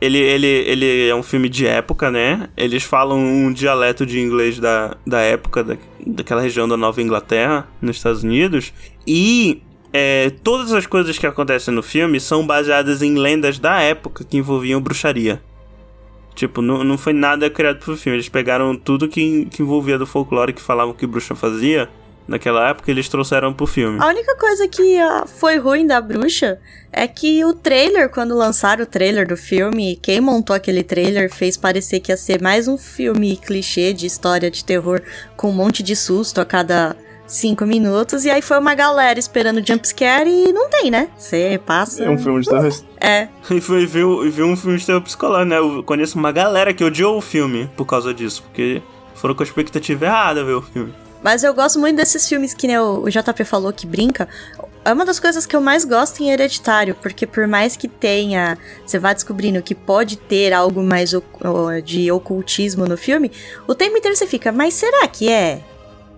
Ele, 0.00 0.18
ele, 0.18 0.46
ele 0.46 1.08
é 1.08 1.14
um 1.14 1.24
filme 1.24 1.48
de 1.48 1.66
época, 1.66 2.08
né? 2.08 2.48
Eles 2.56 2.84
falam 2.84 3.18
um 3.18 3.52
dialeto 3.52 4.06
de 4.06 4.20
inglês 4.20 4.60
da, 4.60 4.96
da 5.04 5.20
época, 5.20 5.64
da, 5.64 5.76
daquela 6.06 6.40
região 6.40 6.68
da 6.68 6.76
Nova 6.76 7.02
Inglaterra, 7.02 7.66
nos 7.82 7.96
Estados 7.96 8.22
Unidos. 8.22 8.72
E 9.04 9.60
é, 9.92 10.30
todas 10.44 10.72
as 10.72 10.86
coisas 10.86 11.18
que 11.18 11.26
acontecem 11.26 11.74
no 11.74 11.82
filme 11.82 12.20
são 12.20 12.46
baseadas 12.46 13.02
em 13.02 13.16
lendas 13.16 13.58
da 13.58 13.80
época 13.80 14.22
que 14.22 14.36
envolviam 14.36 14.80
bruxaria. 14.80 15.42
Tipo, 16.36 16.62
não, 16.62 16.84
não 16.84 16.96
foi 16.96 17.12
nada 17.12 17.50
criado 17.50 17.80
pro 17.80 17.96
filme. 17.96 18.18
Eles 18.18 18.28
pegaram 18.28 18.76
tudo 18.76 19.08
que, 19.08 19.46
que 19.46 19.62
envolvia 19.62 19.98
do 19.98 20.06
folclore 20.06 20.52
que 20.52 20.62
falavam 20.62 20.94
que 20.94 21.08
bruxa 21.08 21.34
fazia 21.34 21.88
naquela 22.28 22.68
época 22.68 22.90
eles 22.90 23.08
trouxeram 23.08 23.52
pro 23.54 23.66
filme. 23.66 23.98
A 24.00 24.06
única 24.06 24.36
coisa 24.36 24.68
que 24.68 24.98
ah, 24.98 25.24
foi 25.26 25.56
ruim 25.56 25.86
da 25.86 26.00
bruxa 26.00 26.60
é 26.92 27.08
que 27.08 27.44
o 27.44 27.54
trailer, 27.54 28.10
quando 28.10 28.36
lançaram 28.36 28.84
o 28.84 28.86
trailer 28.86 29.26
do 29.26 29.36
filme, 29.36 29.96
quem 29.96 30.20
montou 30.20 30.54
aquele 30.54 30.82
trailer 30.82 31.32
fez 31.32 31.56
parecer 31.56 32.00
que 32.00 32.12
ia 32.12 32.16
ser 32.16 32.40
mais 32.40 32.68
um 32.68 32.76
filme 32.76 33.36
clichê 33.36 33.92
de 33.92 34.06
história 34.06 34.50
de 34.50 34.64
terror 34.64 35.00
com 35.36 35.48
um 35.48 35.54
monte 35.54 35.82
de 35.82 35.96
susto 35.96 36.40
a 36.40 36.44
cada 36.44 36.94
cinco 37.26 37.64
minutos. 37.66 38.24
E 38.24 38.30
aí 38.30 38.42
foi 38.42 38.58
uma 38.58 38.74
galera 38.74 39.18
esperando 39.18 39.66
jumpscare 39.66 40.28
e 40.28 40.52
não 40.52 40.68
tem, 40.68 40.90
né? 40.90 41.08
Você 41.16 41.60
passa. 41.64 42.04
É 42.04 42.10
um 42.10 42.18
filme 42.18 42.40
de 42.40 42.48
terror. 42.48 42.72
É. 43.00 43.28
E 43.50 43.60
foi 43.60 43.86
viu, 43.86 44.30
viu 44.30 44.46
um 44.46 44.56
filme 44.56 44.76
de 44.76 44.84
terror 44.84 45.00
psicológico, 45.00 45.48
né? 45.48 45.58
Eu 45.58 45.82
conheço 45.82 46.18
uma 46.18 46.30
galera 46.30 46.74
que 46.74 46.84
odiou 46.84 47.16
o 47.16 47.20
filme 47.20 47.70
por 47.76 47.86
causa 47.86 48.12
disso, 48.12 48.42
porque 48.42 48.82
foram 49.14 49.34
com 49.34 49.42
a 49.42 49.46
expectativa 49.46 50.04
errada 50.04 50.44
ver 50.44 50.52
o 50.52 50.62
filme. 50.62 50.92
Mas 51.22 51.42
eu 51.42 51.52
gosto 51.52 51.78
muito 51.78 51.96
desses 51.96 52.28
filmes 52.28 52.54
que 52.54 52.66
o 52.78 53.08
JP 53.08 53.44
falou 53.44 53.72
que 53.72 53.86
brinca. 53.86 54.28
É 54.84 54.92
uma 54.92 55.04
das 55.04 55.18
coisas 55.20 55.44
que 55.44 55.54
eu 55.54 55.60
mais 55.60 55.84
gosto 55.84 56.22
em 56.22 56.30
Hereditário, 56.30 56.94
porque 56.94 57.26
por 57.26 57.46
mais 57.46 57.76
que 57.76 57.88
tenha, 57.88 58.56
você 58.86 58.98
vá 58.98 59.12
descobrindo 59.12 59.60
que 59.60 59.74
pode 59.74 60.16
ter 60.16 60.52
algo 60.52 60.82
mais 60.82 61.12
de 61.84 62.10
ocultismo 62.10 62.86
no 62.86 62.96
filme, 62.96 63.30
o 63.66 63.74
tempo 63.74 63.98
inteiro 63.98 64.16
você 64.16 64.26
fica, 64.26 64.50
mas 64.52 64.74
será 64.74 65.06
que 65.08 65.28
é? 65.28 65.60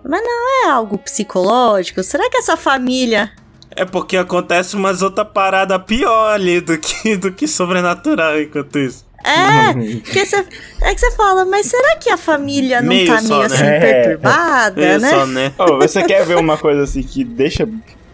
Mas 0.04 0.22
não 0.22 0.66
é 0.66 0.70
algo 0.70 0.98
psicológico? 0.98 2.02
Será 2.02 2.30
que 2.30 2.36
essa 2.36 2.56
família. 2.56 3.32
É 3.70 3.84
porque 3.84 4.16
acontece 4.16 4.76
umas 4.76 5.02
outra 5.02 5.24
parada 5.24 5.78
pior 5.78 6.32
ali 6.32 6.60
do 6.60 6.76
que, 6.78 7.16
do 7.16 7.32
que 7.32 7.48
sobrenatural 7.48 8.40
enquanto 8.40 8.78
isso. 8.78 9.09
É, 9.22 9.74
que 10.00 10.24
você, 10.24 10.36
é 10.82 10.94
que 10.94 11.00
você 11.00 11.10
fala, 11.12 11.44
mas 11.44 11.66
será 11.66 11.96
que 11.96 12.08
a 12.10 12.16
família 12.16 12.80
não 12.80 12.88
Meio 12.88 13.06
tá 13.06 13.18
só, 13.20 13.28
meio 13.38 13.40
né? 13.40 13.46
assim 13.54 13.64
É. 13.64 13.80
perturbada, 13.80 14.82
É 14.84 14.98
né? 14.98 15.10
só, 15.10 15.26
né? 15.26 15.52
Ô, 15.58 15.76
você 15.78 16.02
quer 16.04 16.24
ver 16.24 16.36
uma 16.38 16.56
coisa 16.56 16.82
assim 16.84 17.02
que 17.02 17.22
deixa 17.22 17.68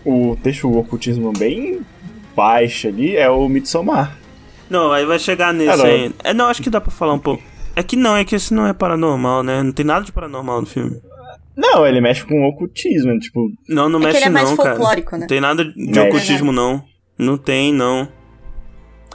o, 0.05 0.37
deixa 0.43 0.67
o 0.67 0.77
ocultismo 0.79 1.33
bem 1.33 1.81
baixo 2.35 2.89
ali? 2.89 3.17
É 3.17 3.31
o 3.31 3.49
Midsommar. 3.49 4.17
Não, 4.69 4.91
aí 4.93 5.05
vai 5.07 5.19
chegar 5.19 5.55
nesse 5.55 5.71
Ah, 5.71 5.77
não. 5.77 5.85
aí. 5.85 6.13
É, 6.25 6.35
não, 6.35 6.47
acho 6.47 6.61
que 6.61 6.69
dá 6.71 6.81
pra 6.81 6.91
falar 6.91 7.13
um 7.15 7.19
pouco. 7.21 7.43
É 7.77 7.83
que 7.83 7.95
não, 7.95 8.17
é 8.17 8.25
que 8.25 8.35
esse 8.35 8.53
não 8.53 8.67
é 8.67 8.73
paranormal, 8.73 9.43
né? 9.43 9.63
Não 9.63 9.71
tem 9.71 9.85
nada 9.87 10.05
de 10.05 10.11
paranormal 10.11 10.61
no 10.63 10.67
filme. 10.67 11.01
Não, 11.57 11.87
ele 11.87 12.01
mexe 12.01 12.25
com 12.25 12.35
o 12.43 12.49
ocultismo, 12.49 13.19
tipo, 13.19 13.49
Não, 13.69 13.89
não 13.89 13.99
É 14.01 14.03
que 14.03 14.07
mexe 14.09 14.19
ele 14.19 14.25
é 14.27 14.31
mais 14.31 14.51
não, 14.51 14.57
cara. 14.57 14.71
folclórico, 14.77 15.13
né? 15.15 15.21
Não 15.21 15.27
tem 15.29 15.41
nada 15.41 15.65
de 15.65 15.73
Mexe. 15.77 16.01
ocultismo, 16.01 16.53
não. 16.53 16.83
Não 17.19 17.39
tem, 17.39 17.73
não. 17.73 18.09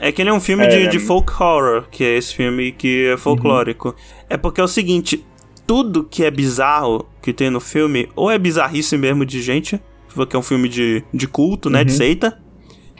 É 0.04 0.10
que 0.10 0.20
ele 0.20 0.30
é 0.30 0.32
um 0.32 0.40
filme 0.40 0.64
É, 0.64 0.68
de, 0.68 0.78
né? 0.84 0.86
de 0.88 0.98
folk 0.98 1.32
horror, 1.40 1.84
que 1.88 2.02
é 2.02 2.16
esse 2.18 2.34
filme 2.34 2.72
que 2.72 3.06
é 3.06 3.16
folclórico. 3.16 3.94
É 4.28 4.36
porque 4.36 4.60
é 4.60 4.64
o 4.64 4.68
seguinte, 4.68 5.24
tudo 5.64 6.02
que 6.02 6.24
é 6.24 6.30
bizarro 6.30 7.06
que 7.22 7.32
tem 7.32 7.48
no 7.50 7.60
filme, 7.60 8.08
ou 8.16 8.28
é 8.28 8.36
bizarrice 8.36 8.98
mesmo 8.98 9.24
de 9.24 9.40
gente, 9.40 9.80
porque 10.12 10.34
é 10.34 10.38
um 10.38 10.42
filme 10.42 10.68
de, 10.68 11.04
de 11.14 11.28
culto, 11.28 11.70
né, 11.70 11.84
de 11.84 11.92
Uhum. 11.92 11.96
seita, 11.98 12.36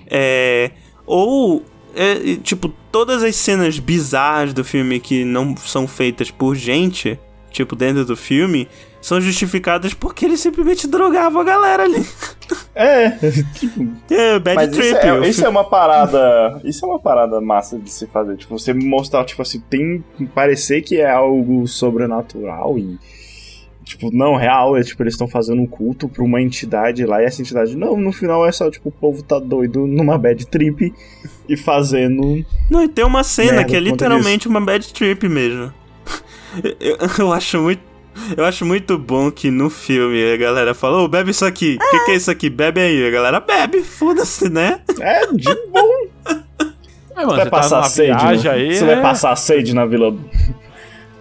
é, 0.08 0.70
ou, 1.04 1.64
é, 1.94 2.36
tipo, 2.36 2.68
todas 2.92 3.24
as 3.24 3.34
cenas 3.34 3.80
bizarras 3.80 4.54
do 4.54 4.62
filme 4.64 5.00
que 5.00 5.24
não 5.24 5.56
são 5.56 5.88
feitas 5.88 6.30
por 6.30 6.54
gente, 6.54 7.18
tipo, 7.50 7.74
dentro 7.74 8.04
do 8.04 8.16
filme, 8.16 8.68
são 9.02 9.20
justificadas 9.20 9.92
porque 9.92 10.24
ele 10.24 10.36
simplesmente 10.36 10.86
drogava 10.86 11.40
a 11.40 11.44
galera 11.44 11.82
ali. 11.82 12.06
É, 12.74 13.10
tipo, 13.58 13.88
É, 14.08 14.38
bad 14.38 14.56
mas 14.56 14.70
trip. 14.70 14.86
isso, 14.86 14.94
o 14.94 15.24
é, 15.24 15.28
isso 15.28 15.44
é 15.44 15.48
uma 15.48 15.64
parada. 15.64 16.60
Isso 16.64 16.84
é 16.86 16.88
uma 16.88 17.00
parada 17.00 17.40
massa 17.40 17.78
de 17.78 17.90
se 17.90 18.06
fazer. 18.06 18.36
Tipo, 18.36 18.58
você 18.58 18.72
mostrar, 18.72 19.24
tipo 19.24 19.42
assim, 19.42 19.60
tem. 19.68 20.02
Parecer 20.32 20.82
que 20.82 20.98
é 20.98 21.10
algo 21.10 21.66
sobrenatural 21.66 22.78
e. 22.78 22.96
Tipo, 23.84 24.14
não, 24.16 24.36
real, 24.36 24.76
é 24.76 24.82
tipo, 24.84 25.02
eles 25.02 25.14
estão 25.14 25.26
fazendo 25.26 25.60
um 25.60 25.66
culto 25.66 26.08
pra 26.08 26.22
uma 26.22 26.40
entidade 26.40 27.04
lá 27.04 27.20
e 27.20 27.26
essa 27.26 27.42
entidade. 27.42 27.76
Não, 27.76 27.96
no 27.96 28.12
final 28.12 28.46
é 28.46 28.52
só, 28.52 28.70
tipo, 28.70 28.88
o 28.88 28.92
povo 28.92 29.24
tá 29.24 29.40
doido 29.40 29.88
numa 29.88 30.16
bad 30.16 30.46
trip 30.46 30.94
e 31.48 31.56
fazendo. 31.56 32.46
Não, 32.70 32.84
e 32.84 32.88
tem 32.88 33.04
uma 33.04 33.24
cena 33.24 33.64
que 33.64 33.74
é 33.74 33.80
literalmente 33.80 34.46
uma 34.46 34.60
bad 34.60 34.92
trip 34.94 35.28
mesmo. 35.28 35.72
Eu, 36.78 36.98
eu 37.18 37.32
acho 37.32 37.60
muito. 37.62 37.91
Eu 38.36 38.44
acho 38.44 38.64
muito 38.64 38.98
bom 38.98 39.30
que 39.30 39.50
no 39.50 39.68
filme 39.70 40.32
a 40.32 40.36
galera 40.36 40.74
fala, 40.74 40.98
ô, 40.98 41.08
bebe 41.08 41.30
isso 41.30 41.44
aqui. 41.44 41.78
O 41.80 41.90
que, 41.90 42.04
que 42.04 42.10
é 42.12 42.14
isso 42.16 42.30
aqui? 42.30 42.48
Bebe 42.50 42.80
aí. 42.80 43.06
A 43.06 43.10
galera 43.10 43.40
bebe, 43.40 43.82
foda-se, 43.82 44.48
né? 44.48 44.80
É, 45.00 45.26
de 45.32 45.54
bom. 45.70 46.06
É, 47.16 47.16
mano, 47.24 47.28
vai 47.30 47.36
você 47.36 47.44
tá 47.44 47.50
passar 47.50 47.76
numa 47.76 47.88
sede. 47.88 48.08
viagem 48.18 48.44
né? 48.44 48.50
aí, 48.56 48.74
Você 48.76 48.84
né? 48.84 48.94
vai 48.94 49.02
passar 49.02 49.36
sede 49.36 49.74
na 49.74 49.84
vila. 49.86 50.14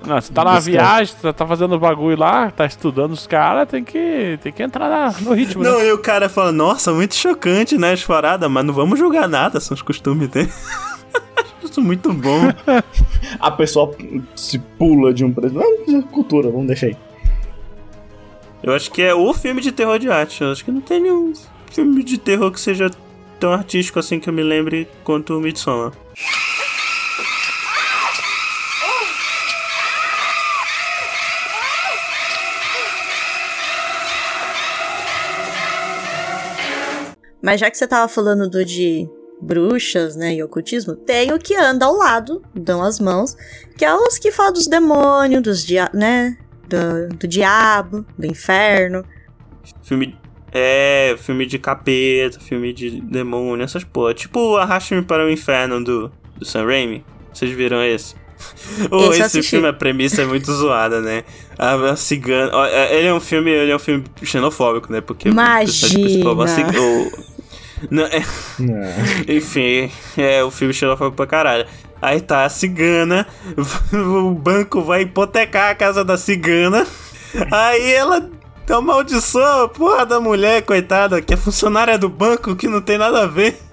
Não, 0.05 0.19
você 0.19 0.33
tá 0.33 0.43
na 0.43 0.55
Buscar. 0.55 0.71
viagem, 0.71 1.15
você 1.21 1.31
tá 1.33 1.45
fazendo 1.45 1.77
bagulho 1.79 2.17
lá, 2.17 2.49
tá 2.49 2.65
estudando 2.65 3.11
os 3.11 3.27
caras, 3.27 3.67
tem 3.69 3.83
que, 3.83 4.39
tem 4.41 4.51
que 4.51 4.63
entrar 4.63 4.89
na- 4.89 5.13
no 5.21 5.31
ritmo, 5.33 5.63
Não, 5.63 5.77
né? 5.77 5.87
e 5.89 5.91
o 5.91 5.97
cara 5.99 6.27
fala, 6.27 6.51
nossa, 6.51 6.91
muito 6.91 7.13
chocante, 7.13 7.77
né, 7.77 7.93
as 7.93 8.03
paradas, 8.03 8.49
mas 8.49 8.65
não 8.65 8.73
vamos 8.73 8.97
julgar 8.97 9.29
nada, 9.29 9.59
são 9.59 9.75
os 9.75 9.81
costumes 9.83 10.27
dele. 10.27 10.51
Isso 11.64 11.80
é 11.80 11.84
muito 11.84 12.12
bom. 12.14 12.39
A 13.39 13.51
pessoa 13.51 13.95
se 14.36 14.59
pula 14.59 15.14
de 15.14 15.24
um 15.24 15.34
preço. 15.34 15.55
Não, 15.55 16.01
cultura, 16.03 16.49
vamos 16.49 16.68
deixar 16.68 16.88
aí. 16.88 16.97
Eu 18.64 18.74
acho 18.74 18.91
que 18.91 19.01
é 19.01 19.14
o 19.14 19.34
filme 19.34 19.62
de 19.62 19.72
terror 19.72 19.97
de 19.97 20.09
arte. 20.09 20.41
Eu 20.41 20.51
acho 20.51 20.64
que 20.64 20.72
não 20.72 20.82
tem 20.82 20.99
nenhum 21.01 21.34
filme 21.72 22.03
de 22.03 22.18
terror 22.18 22.51
que 22.51 22.59
seja 22.59 22.91
tão 23.39 23.53
artístico 23.53 23.97
assim 23.99 24.20
que 24.20 24.30
eu 24.30 24.34
me 24.34 24.43
lembre 24.43 24.88
quanto 25.03 25.36
o 25.36 25.41
Midsommar. 25.41 25.93
Mas 37.41 37.59
já 37.59 37.72
que 37.72 37.78
você 37.78 37.88
tava 37.88 38.07
falando 38.07 38.47
do 38.47 38.64
de 38.64 39.09
bruxas, 39.41 40.15
né, 40.15 40.35
e 40.35 40.43
ocultismo, 40.43 40.95
tem 40.95 41.33
o 41.33 41.39
que 41.39 41.55
anda 41.55 41.85
ao 41.85 41.95
lado, 41.95 42.41
dão 42.53 42.83
as 42.83 42.99
mãos, 42.99 43.35
que 43.77 43.83
é 43.83 43.93
os 43.93 44.17
que 44.17 44.31
falam 44.31 44.53
dos 44.53 44.67
demônios, 44.67 45.41
dos 45.41 45.65
dia 45.65 45.89
né, 45.93 46.37
do, 46.67 47.15
do 47.17 47.27
diabo, 47.27 48.05
do 48.17 48.25
inferno. 48.25 49.03
Filme. 49.83 50.17
É, 50.53 51.15
filme 51.17 51.45
de 51.45 51.57
capeta, 51.57 52.39
filme 52.39 52.73
de 52.73 52.99
demônio, 53.01 53.63
essas 53.63 53.85
porra. 53.85 54.13
Tipo 54.13 54.57
Arraste-me 54.57 55.01
para 55.01 55.25
o 55.25 55.29
Inferno 55.31 55.81
do, 55.81 56.11
do 56.37 56.45
Sam 56.45 56.65
Raimi. 56.65 57.05
Vocês 57.33 57.51
viram 57.51 57.81
esse? 57.81 58.15
Oh, 58.89 59.11
Esse 59.11 59.21
esse 59.21 59.43
filme, 59.43 59.67
a 59.67 59.73
premissa 59.73 60.23
é 60.23 60.25
muito 60.25 60.51
zoada, 60.51 60.99
né? 60.99 61.23
A, 61.57 61.91
a 61.91 61.95
cigana. 61.95 62.51
é, 62.67 62.97
Ele 62.97 63.07
é 63.07 63.13
um 63.13 63.19
filme. 63.19 63.51
Ele 63.51 63.71
é 63.71 63.75
um 63.75 63.79
filme 63.79 64.03
xenofóbico, 64.23 64.91
né? 64.91 64.99
Porque 64.99 65.27
é 65.27 65.31
Imagina. 65.31 66.23
Ci- 67.82 67.88
o- 67.88 67.93
Não, 67.93 68.03
é, 68.03 68.23
enfim, 69.34 69.91
é 70.17 70.43
o 70.43 70.51
filme 70.51 70.73
xenofóbico 70.73 71.17
pra 71.17 71.27
caralho. 71.27 71.65
Aí 72.01 72.19
tá 72.19 72.45
a 72.45 72.49
cigana, 72.49 73.27
o 73.93 74.32
banco 74.32 74.82
vai 74.82 75.01
hipotecar 75.03 75.69
a 75.71 75.75
casa 75.75 76.03
da 76.03 76.17
cigana. 76.17 76.86
Aí 77.51 77.91
ela 77.93 78.27
amaldiçoa 78.69 79.65
a 79.65 79.67
porra 79.67 80.05
da 80.05 80.19
mulher, 80.19 80.63
coitada, 80.63 81.21
que 81.21 81.34
é 81.34 81.38
funcionária 81.38 81.97
do 81.97 82.09
banco, 82.09 82.55
que 82.55 82.67
não 82.67 82.82
tem 82.82 82.97
nada 82.97 83.23
a 83.23 83.27
ver. 83.27 83.57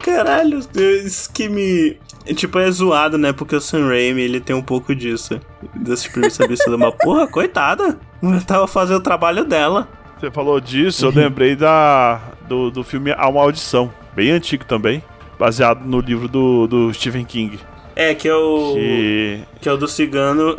Caralho, 0.00 0.60
isso 1.04 1.30
que 1.32 1.48
me. 1.48 1.98
Tipo, 2.34 2.58
é 2.58 2.70
zoado, 2.70 3.18
né? 3.18 3.34
Porque 3.34 3.54
o 3.54 3.60
Sam 3.60 3.86
Raimi, 3.88 4.22
ele 4.22 4.40
tem 4.40 4.56
um 4.56 4.62
pouco 4.62 4.94
disso. 4.94 5.38
Desses 5.74 6.06
primeiros 6.08 6.40
absurdos. 6.40 6.78
Mas, 6.78 6.94
porra, 7.02 7.26
coitada. 7.26 7.98
Eu 8.22 8.40
tava 8.42 8.66
fazendo 8.66 8.96
o 8.96 9.02
trabalho 9.02 9.44
dela. 9.44 9.86
Você 10.24 10.30
falou 10.30 10.58
disso, 10.58 11.04
eu 11.04 11.10
lembrei 11.10 11.54
da, 11.54 12.18
do, 12.48 12.70
do 12.70 12.82
filme 12.82 13.12
A 13.12 13.30
Maldição, 13.30 13.92
bem 14.16 14.30
antigo 14.30 14.64
também, 14.64 15.02
baseado 15.38 15.84
no 15.84 16.00
livro 16.00 16.28
do, 16.28 16.66
do 16.66 16.94
Stephen 16.94 17.26
King. 17.26 17.60
É, 17.94 18.14
que 18.14 18.26
é 18.26 18.34
o. 18.34 18.72
Que 18.74 19.42
Que 19.60 19.68
é 19.68 19.72
o 19.72 19.76
do 19.76 19.86
cigano, 19.86 20.56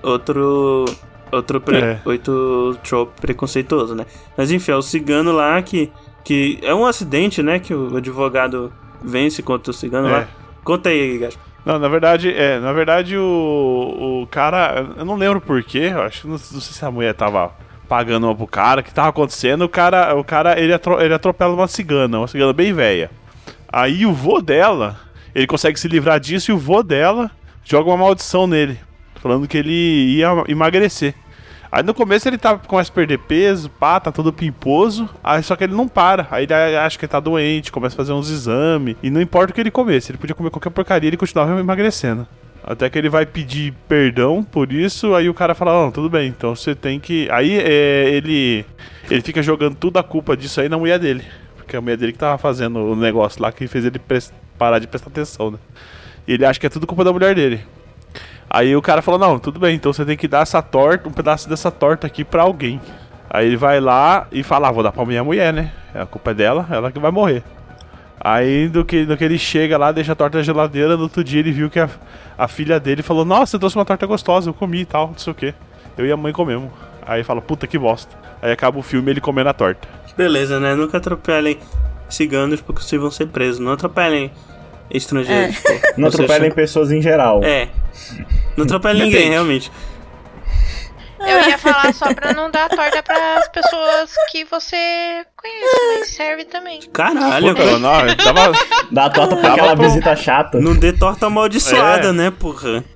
outro. 0.00 0.84
Outro 1.32 1.60
pre, 1.60 1.76
É. 1.78 2.00
outro 2.04 2.76
trope 2.84 3.20
preconceituoso, 3.20 3.94
né? 3.96 4.06
Mas 4.36 4.52
enfim, 4.52 4.70
é 4.70 4.76
o 4.76 4.82
cigano 4.82 5.32
lá 5.32 5.60
que. 5.60 5.90
Que 6.22 6.60
é 6.62 6.72
um 6.72 6.86
acidente, 6.86 7.42
né? 7.42 7.58
Que 7.58 7.74
o 7.74 7.96
advogado 7.96 8.72
vence 9.02 9.42
contra 9.42 9.72
o 9.72 9.74
cigano 9.74 10.06
É. 10.08 10.12
lá. 10.12 10.28
Conta 10.62 10.88
aí, 10.88 11.18
Gaspar. 11.18 11.42
Não, 11.66 11.78
na 11.80 11.88
verdade, 11.88 12.32
é, 12.32 12.60
na 12.60 12.72
verdade 12.72 13.16
o, 13.18 14.22
o 14.22 14.26
cara, 14.30 14.86
eu 14.96 15.04
não 15.04 15.16
lembro 15.16 15.40
porquê, 15.40 15.92
acho 16.06 16.22
que 16.22 16.26
não, 16.26 16.32
não 16.34 16.38
sei 16.38 16.60
se 16.60 16.84
a 16.84 16.90
mulher 16.90 17.12
tava 17.14 17.52
pagando 17.90 18.28
uma 18.28 18.36
pro 18.36 18.46
cara, 18.46 18.80
o 18.80 18.84
que 18.84 18.94
tava 18.94 19.08
acontecendo, 19.08 19.62
o 19.62 19.68
cara, 19.68 20.14
o 20.14 20.22
cara 20.22 20.56
ele, 20.60 20.72
atro, 20.72 21.02
ele 21.02 21.12
atropela 21.12 21.52
uma 21.52 21.66
cigana, 21.66 22.18
uma 22.18 22.28
cigana 22.28 22.52
bem 22.52 22.72
velha. 22.72 23.10
Aí 23.68 24.06
o 24.06 24.12
vô 24.12 24.40
dela, 24.40 24.96
ele 25.34 25.44
consegue 25.44 25.78
se 25.78 25.88
livrar 25.88 26.20
disso 26.20 26.52
e 26.52 26.54
o 26.54 26.58
vô 26.58 26.84
dela 26.84 27.28
joga 27.64 27.90
uma 27.90 27.96
maldição 27.96 28.46
nele, 28.46 28.78
falando 29.16 29.48
que 29.48 29.58
ele 29.58 30.14
ia 30.18 30.28
emagrecer. 30.46 31.16
Aí 31.72 31.82
no 31.82 31.92
começo 31.92 32.28
ele 32.28 32.38
tá, 32.38 32.56
começa 32.56 32.92
a 32.92 32.94
perder 32.94 33.18
peso, 33.18 33.68
pá, 33.68 33.98
tá 33.98 34.12
todo 34.12 34.32
pimposo, 34.32 35.10
aí 35.22 35.42
só 35.42 35.56
que 35.56 35.64
ele 35.64 35.74
não 35.74 35.88
para. 35.88 36.28
Aí 36.30 36.44
ele 36.44 36.54
acha 36.54 36.96
que 36.96 37.04
ele 37.06 37.10
tá 37.10 37.18
doente, 37.18 37.72
começa 37.72 37.96
a 37.96 37.98
fazer 37.98 38.12
uns 38.12 38.30
exames, 38.30 38.94
e 39.02 39.10
não 39.10 39.20
importa 39.20 39.50
o 39.50 39.54
que 39.54 39.60
ele 39.60 39.70
comesse, 39.70 40.12
ele 40.12 40.18
podia 40.18 40.34
comer 40.34 40.50
qualquer 40.50 40.70
porcaria, 40.70 41.08
ele 41.08 41.16
continuava 41.16 41.58
emagrecendo. 41.58 42.24
Até 42.70 42.88
que 42.88 42.96
ele 42.96 43.08
vai 43.08 43.26
pedir 43.26 43.74
perdão 43.88 44.44
por 44.44 44.72
isso, 44.72 45.16
aí 45.16 45.28
o 45.28 45.34
cara 45.34 45.56
fala, 45.56 45.72
não, 45.72 45.90
tudo 45.90 46.08
bem, 46.08 46.28
então 46.28 46.54
você 46.54 46.72
tem 46.72 47.00
que... 47.00 47.28
Aí 47.32 47.58
é, 47.58 48.08
ele, 48.10 48.64
ele 49.10 49.20
fica 49.22 49.42
jogando 49.42 49.74
tudo 49.74 49.98
a 49.98 50.04
culpa 50.04 50.36
disso 50.36 50.60
aí 50.60 50.68
na 50.68 50.78
mulher 50.78 50.96
dele. 51.00 51.24
Porque 51.56 51.76
a 51.76 51.80
mulher 51.80 51.96
dele 51.96 52.12
que 52.12 52.18
tava 52.18 52.38
fazendo 52.38 52.78
o 52.78 52.94
negócio 52.94 53.42
lá 53.42 53.50
que 53.50 53.66
fez 53.66 53.84
ele 53.84 54.00
parar 54.56 54.78
de 54.78 54.86
prestar 54.86 55.10
atenção, 55.10 55.50
né? 55.50 55.58
E 56.28 56.34
ele 56.34 56.44
acha 56.44 56.60
que 56.60 56.66
é 56.66 56.68
tudo 56.68 56.86
culpa 56.86 57.02
da 57.02 57.12
mulher 57.12 57.34
dele. 57.34 57.60
Aí 58.48 58.76
o 58.76 58.80
cara 58.80 59.02
falou, 59.02 59.18
não, 59.18 59.40
tudo 59.40 59.58
bem, 59.58 59.74
então 59.74 59.92
você 59.92 60.04
tem 60.04 60.16
que 60.16 60.28
dar 60.28 60.42
essa 60.42 60.62
torta, 60.62 61.08
um 61.08 61.12
pedaço 61.12 61.48
dessa 61.48 61.72
torta 61.72 62.06
aqui 62.06 62.24
pra 62.24 62.42
alguém. 62.42 62.80
Aí 63.28 63.48
ele 63.48 63.56
vai 63.56 63.80
lá 63.80 64.28
e 64.30 64.44
fala, 64.44 64.68
ah, 64.68 64.70
vou 64.70 64.84
dar 64.84 64.92
pra 64.92 65.04
minha 65.04 65.24
mulher, 65.24 65.52
né? 65.52 65.72
A 65.92 66.06
culpa 66.06 66.30
é 66.30 66.34
dela, 66.34 66.68
ela 66.70 66.92
que 66.92 67.00
vai 67.00 67.10
morrer. 67.10 67.42
Aí 68.22 68.68
do 68.68 68.84
que, 68.84 69.06
do 69.06 69.16
que 69.16 69.24
ele 69.24 69.38
chega 69.38 69.78
lá, 69.78 69.90
deixa 69.90 70.12
a 70.12 70.14
torta 70.14 70.36
na 70.38 70.44
geladeira, 70.44 70.94
no 70.94 71.04
outro 71.04 71.24
dia 71.24 71.40
ele 71.40 71.52
viu 71.52 71.70
que 71.70 71.80
a, 71.80 71.88
a 72.36 72.46
filha 72.46 72.78
dele 72.78 73.02
falou, 73.02 73.24
nossa, 73.24 73.52
você 73.52 73.58
trouxe 73.58 73.76
uma 73.76 73.84
torta 73.84 74.06
gostosa, 74.06 74.50
eu 74.50 74.54
comi 74.54 74.80
e 74.80 74.84
tal, 74.84 75.08
não 75.08 75.18
sei 75.18 75.30
o 75.30 75.34
que. 75.34 75.54
Eu 75.96 76.06
e 76.06 76.12
a 76.12 76.16
mãe 76.16 76.32
comemos. 76.32 76.70
Aí 77.06 77.24
fala, 77.24 77.40
puta 77.40 77.66
que 77.66 77.78
bosta. 77.78 78.14
Aí 78.42 78.52
acaba 78.52 78.78
o 78.78 78.82
filme 78.82 79.10
ele 79.10 79.20
comendo 79.20 79.48
a 79.48 79.54
torta. 79.54 79.88
Beleza, 80.16 80.60
né? 80.60 80.74
Nunca 80.74 80.98
atropelem 80.98 81.58
ciganos 82.10 82.60
porque 82.60 82.82
vocês 82.82 83.00
vão 83.00 83.10
ser 83.10 83.26
presos. 83.28 83.58
Não 83.58 83.72
atropelem 83.72 84.30
estrangeiros. 84.90 85.58
pô. 85.58 85.68
Não 85.96 86.08
atropelem 86.08 86.50
pessoas 86.50 86.92
em 86.92 87.00
geral. 87.00 87.42
É. 87.42 87.68
Não 88.56 88.64
atropelem 88.64 89.04
ninguém, 89.04 89.30
realmente. 89.30 89.72
Eu 91.20 91.48
ia 91.48 91.58
falar 91.58 91.92
só 91.94 92.12
pra 92.14 92.32
não 92.32 92.50
dar 92.50 92.68
torta 92.68 93.02
pras 93.02 93.48
pessoas 93.48 94.10
que 94.30 94.44
você 94.44 95.24
conhece, 95.36 95.98
mas 95.98 96.08
serve 96.08 96.44
também. 96.44 96.80
Caralho, 96.92 97.54
Puta, 97.54 97.64
cara. 97.64 97.78
não, 97.78 98.16
tava, 98.16 98.52
Dá 98.90 99.10
torta 99.10 99.36
pra 99.36 99.52
aquela 99.52 99.74
visita 99.74 100.16
chata. 100.16 100.60
Não 100.60 100.74
dê 100.74 100.92
torta 100.92 101.26
amaldiçoada, 101.26 102.08
É. 102.08 102.12
né, 102.12 102.30
porra? 102.30 102.84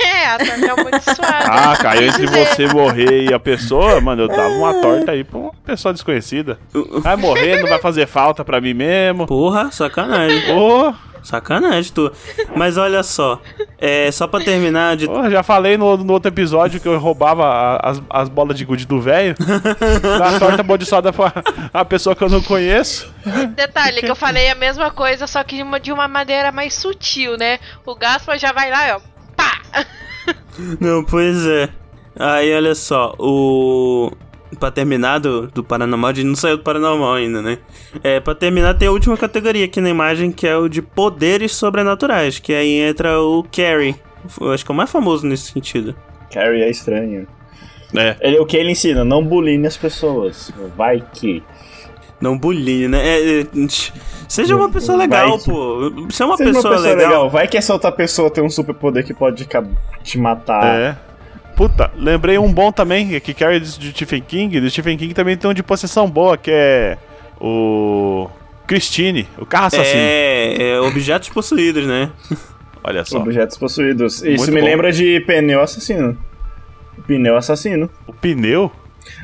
É, 0.00 0.26
a 0.26 0.38
torta 0.38 0.96
é 0.96 1.00
suave. 1.14 1.44
Ah, 1.50 1.76
caiu 1.76 2.08
entre 2.08 2.26
Dizer. 2.26 2.46
você 2.46 2.66
morrer 2.68 3.24
e 3.30 3.34
a 3.34 3.38
pessoa, 3.38 4.00
mano, 4.00 4.22
eu 4.22 4.28
dava 4.28 4.48
uma 4.48 4.80
torta 4.80 5.12
aí 5.12 5.22
pra 5.22 5.38
uma 5.38 5.52
pessoa 5.64 5.92
desconhecida. 5.92 6.58
Vai 7.02 7.14
morrer, 7.16 7.60
não 7.60 7.68
vai 7.68 7.78
fazer 7.78 8.06
falta 8.06 8.42
pra 8.44 8.60
mim 8.60 8.72
mesmo. 8.74 9.26
Porra, 9.26 9.70
sacanagem. 9.70 10.50
Ô, 10.56 10.94
Sacanagem, 11.24 11.90
tu. 11.92 12.12
Mas 12.54 12.76
olha 12.76 13.02
só, 13.02 13.40
é, 13.78 14.12
só 14.12 14.26
pra 14.26 14.40
terminar 14.44 14.94
de. 14.96 15.06
Porra, 15.06 15.30
já 15.30 15.42
falei 15.42 15.76
no, 15.78 15.96
no 15.96 16.12
outro 16.12 16.28
episódio 16.30 16.78
que 16.78 16.86
eu 16.86 16.98
roubava 16.98 17.44
a- 17.46 17.90
as, 17.90 18.02
as 18.10 18.28
bolas 18.28 18.56
de 18.58 18.64
gude 18.64 18.86
do 18.86 19.00
velho. 19.00 19.34
da 20.18 20.38
torta 20.38 20.60
amaldiçoada 20.60 21.12
pra 21.12 21.32
a 21.72 21.84
pessoa 21.84 22.14
que 22.14 22.22
eu 22.22 22.28
não 22.28 22.42
conheço. 22.42 23.10
Detalhe, 23.56 24.00
que 24.02 24.10
eu 24.10 24.14
falei 24.16 24.48
a 24.50 24.54
mesma 24.54 24.90
coisa, 24.90 25.26
só 25.26 25.42
que 25.42 25.56
de 25.56 25.62
uma, 25.62 25.80
de 25.80 25.90
uma 25.92 26.06
maneira 26.06 26.52
mais 26.52 26.74
sutil, 26.74 27.38
né? 27.38 27.58
O 27.86 27.94
Gaspar 27.94 28.38
já 28.38 28.52
vai 28.52 28.70
lá, 28.70 28.96
ó. 28.98 29.00
Pá! 29.34 29.84
Não, 30.78 31.02
pois 31.04 31.46
é. 31.46 31.68
Aí 32.18 32.54
olha 32.54 32.74
só, 32.74 33.14
o. 33.18 34.12
Pra 34.58 34.70
terminar 34.70 35.18
do, 35.18 35.48
do 35.48 35.62
Paranormal, 35.64 36.10
a 36.10 36.14
gente 36.14 36.26
não 36.26 36.36
saiu 36.36 36.56
do 36.56 36.62
Paranormal 36.62 37.14
ainda, 37.14 37.42
né? 37.42 37.58
É, 38.02 38.20
pra 38.20 38.34
terminar, 38.34 38.74
tem 38.74 38.88
a 38.88 38.92
última 38.92 39.16
categoria 39.16 39.64
aqui 39.64 39.80
na 39.80 39.88
imagem, 39.90 40.30
que 40.30 40.46
é 40.46 40.56
o 40.56 40.68
de 40.68 40.80
poderes 40.82 41.52
sobrenaturais, 41.52 42.38
que 42.38 42.52
aí 42.52 42.78
entra 42.80 43.20
o 43.20 43.42
Carrie. 43.44 43.96
Eu 44.40 44.52
acho 44.52 44.64
que 44.64 44.70
é 44.70 44.74
o 44.74 44.76
mais 44.76 44.90
famoso 44.90 45.26
nesse 45.26 45.52
sentido. 45.52 45.94
Carrie 46.32 46.62
é 46.62 46.70
estranho. 46.70 47.26
É. 47.96 48.16
Ele, 48.20 48.38
o 48.38 48.46
que 48.46 48.56
ele 48.56 48.70
ensina? 48.72 49.04
Não 49.04 49.24
buline 49.24 49.66
as 49.66 49.76
pessoas. 49.76 50.50
Vai 50.76 51.02
que. 51.12 51.42
Não 52.20 52.38
bullying, 52.38 52.88
né? 52.88 53.06
É, 53.06 53.40
é, 53.40 53.46
seja 54.28 54.56
uma 54.56 54.70
pessoa 54.70 54.96
legal, 54.96 55.38
que- 55.38 55.44
pô. 55.44 55.86
É 55.86 56.24
uma 56.24 56.36
Seja 56.36 56.52
pessoa, 56.52 56.78
legal. 56.78 57.28
Vai 57.28 57.46
que 57.46 57.56
essa 57.56 57.72
outra 57.72 57.92
pessoa 57.92 58.30
tem 58.30 58.42
um 58.42 58.48
superpoder 58.48 59.04
que 59.04 59.12
pode 59.12 59.46
te 60.02 60.18
matar. 60.18 60.64
É. 60.64 60.96
Puta, 61.56 61.90
lembrei 61.96 62.36
um 62.38 62.52
bom 62.52 62.72
também, 62.72 63.20
que 63.20 63.32
Carrie 63.32 63.60
de 63.60 63.90
Stephen 63.90 64.22
King. 64.22 64.60
Do 64.60 64.68
Stephen 64.68 64.96
King 64.96 65.14
também 65.14 65.36
tem 65.36 65.48
um 65.48 65.54
de 65.54 65.62
possessão 65.62 66.10
boa, 66.10 66.36
que 66.36 66.50
é 66.50 66.98
o. 67.40 68.28
Christine, 68.66 69.28
o 69.36 69.44
carro 69.44 69.66
assassino. 69.66 70.00
É, 70.00 70.70
é, 70.70 70.80
objetos 70.80 71.28
possuídos, 71.28 71.86
né? 71.86 72.10
Olha 72.82 73.04
só. 73.04 73.18
Objetos 73.18 73.56
possuídos. 73.56 74.22
Isso 74.22 74.44
Muito 74.44 74.52
me 74.52 74.60
bom. 74.60 74.66
lembra 74.66 74.92
de 74.92 75.20
pneu 75.20 75.60
assassino. 75.60 76.18
Pneu 77.06 77.36
assassino. 77.36 77.90
O 78.06 78.12
pneu? 78.12 78.72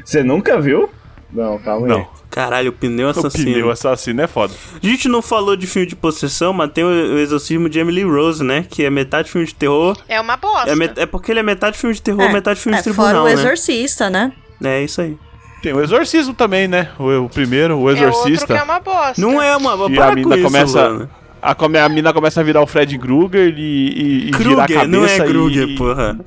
Você 0.04 0.22
nunca 0.22 0.60
viu? 0.60 0.90
Não, 1.32 1.58
calma 1.58 1.86
aí. 1.86 1.92
Não. 1.92 2.08
Caralho, 2.30 2.70
o 2.70 2.72
pneu 2.72 3.08
O 3.08 3.10
assassino. 3.10 3.44
pneu 3.44 3.70
assassino 3.70 4.20
é 4.22 4.26
foda. 4.26 4.52
A 4.82 4.86
gente 4.86 5.08
não 5.08 5.20
falou 5.22 5.56
de 5.56 5.66
filme 5.66 5.86
de 5.86 5.96
possessão, 5.96 6.52
mas 6.52 6.70
tem 6.72 6.84
o, 6.84 6.88
o 6.88 7.18
exorcismo 7.18 7.68
de 7.68 7.78
Emily 7.78 8.02
Rose, 8.04 8.42
né? 8.42 8.64
Que 8.68 8.84
é 8.84 8.90
metade 8.90 9.30
filme 9.30 9.46
de 9.46 9.54
terror. 9.54 9.96
É 10.08 10.20
uma 10.20 10.36
bosta. 10.36 10.70
É, 10.70 10.74
met- 10.76 10.98
é 10.98 11.06
porque 11.06 11.30
ele 11.32 11.40
é 11.40 11.42
metade 11.42 11.76
filme 11.78 11.94
de 11.94 12.02
terror, 12.02 12.30
metade 12.32 12.60
filme 12.60 12.76
é, 12.76 12.78
de 12.78 12.84
tribunal, 12.84 13.10
fora 13.12 13.22
o 13.22 13.26
né? 13.26 13.32
exorcista, 13.32 14.08
né? 14.10 14.32
É 14.62 14.82
isso 14.82 15.00
aí. 15.00 15.16
Tem 15.62 15.72
o 15.74 15.80
exorcismo 15.82 16.32
também, 16.34 16.66
né? 16.68 16.88
O, 16.98 17.24
o 17.24 17.28
primeiro, 17.28 17.76
o 17.78 17.88
É 17.90 17.92
outro 17.92 18.04
exorcista. 18.08 18.46
que 18.46 18.52
é 18.52 18.62
uma 18.62 18.80
bosta. 18.80 19.20
Não 19.20 19.42
é 19.42 19.56
uma. 19.56 19.74
E 19.90 19.94
Para 19.94 20.06
a 20.06 20.08
com 20.10 20.14
mina 20.14 20.36
isso, 20.36 20.44
começa-. 20.46 21.08
A, 21.42 21.54
come- 21.54 21.78
a 21.78 21.88
mina 21.88 22.12
começa 22.12 22.40
a 22.40 22.44
virar 22.44 22.60
o 22.62 22.66
Fred 22.66 22.98
Krueger 22.98 23.54
e, 23.56 23.60
e, 23.60 24.30
e 24.30 24.36
girar 24.36 24.64
a 24.64 24.66
Kruger, 24.66 24.66
cabeça 24.66 24.86
não 24.88 25.04
é 25.06 25.18
Kruger, 25.18 25.68
e, 25.68 25.74
porra. 25.76 26.18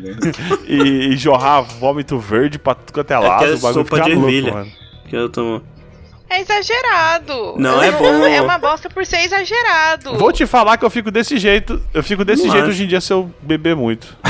e, 0.66 1.08
e 1.12 1.16
jorrar 1.16 1.62
vômito 1.62 2.18
verde 2.18 2.58
pra 2.58 2.74
tudo 2.74 2.92
quanto 2.92 3.10
é 3.10 3.18
lado. 3.18 3.44
é 3.44 3.48
o 3.54 3.58
bagulho 3.58 3.84
sopa 3.84 3.96
fica 3.96 4.08
de 4.08 4.14
louco, 4.14 4.28
ervilha. 4.30 4.52
mano. 4.54 4.70
Que 5.08 5.16
eu 5.16 5.28
tomo. 5.28 5.62
É 6.28 6.40
exagerado. 6.40 7.54
Não, 7.58 7.82
é 7.82 7.92
bom. 7.92 8.26
É 8.26 8.40
uma 8.40 8.58
bosta 8.58 8.88
por 8.90 9.04
ser 9.06 9.20
exagerado. 9.20 10.16
Vou 10.16 10.32
te 10.32 10.46
falar 10.46 10.76
que 10.76 10.84
eu 10.84 10.90
fico 10.90 11.10
desse 11.10 11.38
jeito. 11.38 11.80
Eu 11.94 12.02
fico 12.02 12.24
desse 12.24 12.42
Não 12.44 12.50
jeito 12.50 12.64
acho. 12.64 12.70
hoje 12.72 12.84
em 12.84 12.86
dia 12.88 13.00
se 13.00 13.12
eu 13.12 13.30
beber 13.42 13.76
muito. 13.76 14.16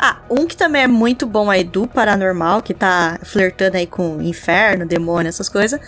Ah, 0.00 0.18
um 0.30 0.46
que 0.46 0.56
também 0.56 0.82
é 0.82 0.86
muito 0.86 1.26
bom 1.26 1.50
aí 1.50 1.64
do 1.64 1.84
Paranormal, 1.88 2.62
que 2.62 2.72
tá 2.72 3.18
flertando 3.24 3.76
aí 3.76 3.86
com 3.86 4.22
inferno, 4.22 4.86
demônio, 4.86 5.28
essas 5.28 5.48
coisas. 5.48 5.80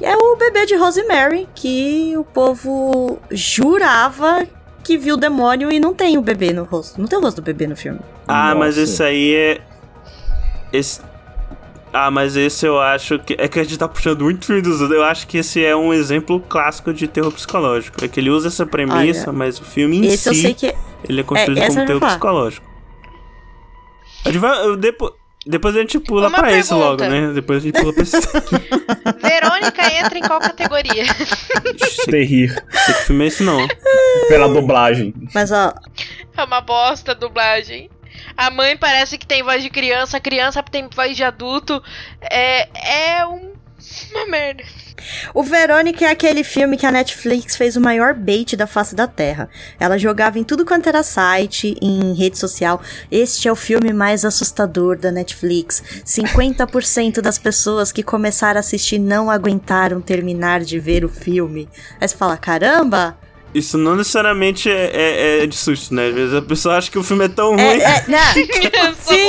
É 0.00 0.16
o 0.16 0.36
bebê 0.36 0.66
de 0.66 0.74
Rosemary, 0.74 1.48
que 1.54 2.14
o 2.16 2.24
povo 2.24 3.18
jurava 3.30 4.46
que 4.82 4.98
viu 4.98 5.14
o 5.14 5.16
demônio 5.16 5.70
e 5.70 5.78
não 5.78 5.94
tem 5.94 6.18
o 6.18 6.22
bebê 6.22 6.52
no 6.52 6.64
rosto. 6.64 7.00
Não 7.00 7.06
tem 7.06 7.18
o 7.18 7.22
rosto 7.22 7.40
do 7.40 7.44
bebê 7.44 7.66
no 7.68 7.76
filme. 7.76 8.00
Ah, 8.26 8.54
mas 8.54 8.76
Nossa. 8.76 8.80
esse 8.92 9.02
aí 9.02 9.34
é. 9.34 9.60
Esse. 10.72 11.00
Ah, 11.92 12.10
mas 12.10 12.36
esse 12.36 12.66
eu 12.66 12.80
acho 12.80 13.18
que. 13.20 13.36
É 13.38 13.46
que 13.46 13.60
a 13.60 13.62
gente 13.62 13.78
tá 13.78 13.86
puxando 13.86 14.22
muito 14.24 14.44
filme 14.46 14.60
dos 14.62 14.80
outros. 14.80 14.98
Eu 14.98 15.04
acho 15.04 15.26
que 15.26 15.38
esse 15.38 15.62
é 15.64 15.76
um 15.76 15.92
exemplo 15.92 16.40
clássico 16.40 16.92
de 16.92 17.06
terror 17.06 17.30
psicológico. 17.30 18.04
É 18.04 18.08
que 18.08 18.18
ele 18.18 18.30
usa 18.30 18.48
essa 18.48 18.66
premissa, 18.66 19.28
Olha, 19.28 19.38
mas 19.38 19.60
o 19.60 19.64
filme 19.64 19.98
em 19.98 20.06
Esse 20.06 20.28
eu 20.30 20.34
si. 20.34 20.40
sei 20.42 20.54
que. 20.54 20.74
Ele 21.08 21.20
é 21.20 21.24
construído 21.24 21.58
essa 21.58 21.68
como 21.68 21.80
eu 21.82 21.86
terror 21.86 22.00
psicológico. 22.08 22.66
A 24.24 24.28
gente 24.30 24.38
vai. 24.38 24.66
eu- 24.66 24.76
Depois, 24.76 25.12
depois 25.46 25.76
a 25.76 25.80
gente 25.80 25.98
pula 25.98 26.28
Uma 26.28 26.38
pra 26.38 26.52
esse 26.52 26.68
pergunta. 26.70 26.88
logo, 27.04 27.04
né? 27.04 27.32
Depois 27.34 27.58
a 27.58 27.66
gente 27.66 27.80
pula 27.80 27.92
pra 27.92 28.02
esse. 28.02 28.16
Verônica 29.20 29.92
entra 29.94 30.18
em 30.18 30.22
qual 30.22 30.40
categoria? 30.40 31.04
Terrir. 32.06 32.50
sei 32.84 32.94
que 32.94 33.02
filme 33.04 33.24
é 33.24 33.28
esse 33.28 33.42
não. 33.42 33.66
Pela 34.28 34.48
dublagem. 34.48 35.12
Mas 35.34 35.50
ó, 35.50 35.74
É 36.36 36.44
uma 36.44 36.60
bosta 36.60 37.12
a 37.12 37.14
dublagem. 37.14 37.90
A 38.36 38.50
mãe 38.50 38.76
parece 38.76 39.18
que 39.18 39.26
tem 39.26 39.42
voz 39.42 39.62
de 39.62 39.70
criança, 39.70 40.16
a 40.16 40.20
criança 40.20 40.62
tem 40.62 40.88
voz 40.94 41.16
de 41.16 41.24
adulto. 41.24 41.82
É, 42.20 43.18
é 43.18 43.26
um, 43.26 43.52
uma 44.12 44.26
merda. 44.26 44.62
O 45.34 45.42
Verônica 45.42 46.04
é 46.04 46.10
aquele 46.10 46.44
filme 46.44 46.76
que 46.76 46.86
a 46.86 46.90
Netflix 46.90 47.56
fez 47.56 47.76
o 47.76 47.80
maior 47.80 48.14
bait 48.14 48.56
da 48.56 48.66
face 48.66 48.94
da 48.94 49.06
Terra. 49.06 49.48
Ela 49.78 49.98
jogava 49.98 50.38
em 50.38 50.44
tudo 50.44 50.64
quanto 50.64 50.88
era 50.88 51.02
site, 51.02 51.76
em 51.80 52.14
rede 52.14 52.38
social. 52.38 52.80
Este 53.10 53.48
é 53.48 53.52
o 53.52 53.56
filme 53.56 53.92
mais 53.92 54.24
assustador 54.24 54.98
da 54.98 55.10
Netflix. 55.10 55.82
50% 56.04 57.20
das 57.20 57.38
pessoas 57.38 57.92
que 57.92 58.02
começaram 58.02 58.58
a 58.58 58.60
assistir 58.60 58.98
não 58.98 59.30
aguentaram 59.30 60.00
terminar 60.00 60.60
de 60.60 60.78
ver 60.78 61.04
o 61.04 61.08
filme. 61.08 61.68
Aí 62.00 62.08
você 62.08 62.16
fala: 62.16 62.36
caramba! 62.36 63.16
Isso 63.54 63.76
não 63.76 63.96
necessariamente 63.96 64.70
é, 64.70 64.90
é- 64.92 65.42
é 65.42 65.46
de 65.46 65.56
susto, 65.56 65.94
né? 65.94 66.08
Às 66.08 66.14
vezes 66.14 66.34
a 66.34 66.42
pessoa 66.42 66.76
acha 66.76 66.90
que 66.90 66.98
o 66.98 67.02
filme 67.02 67.26
é 67.26 67.28
tão 67.28 67.50
ruim. 67.54 67.60
É, 67.60 67.82
é, 67.82 68.04
não. 68.08 68.94
Sim, 69.02 69.28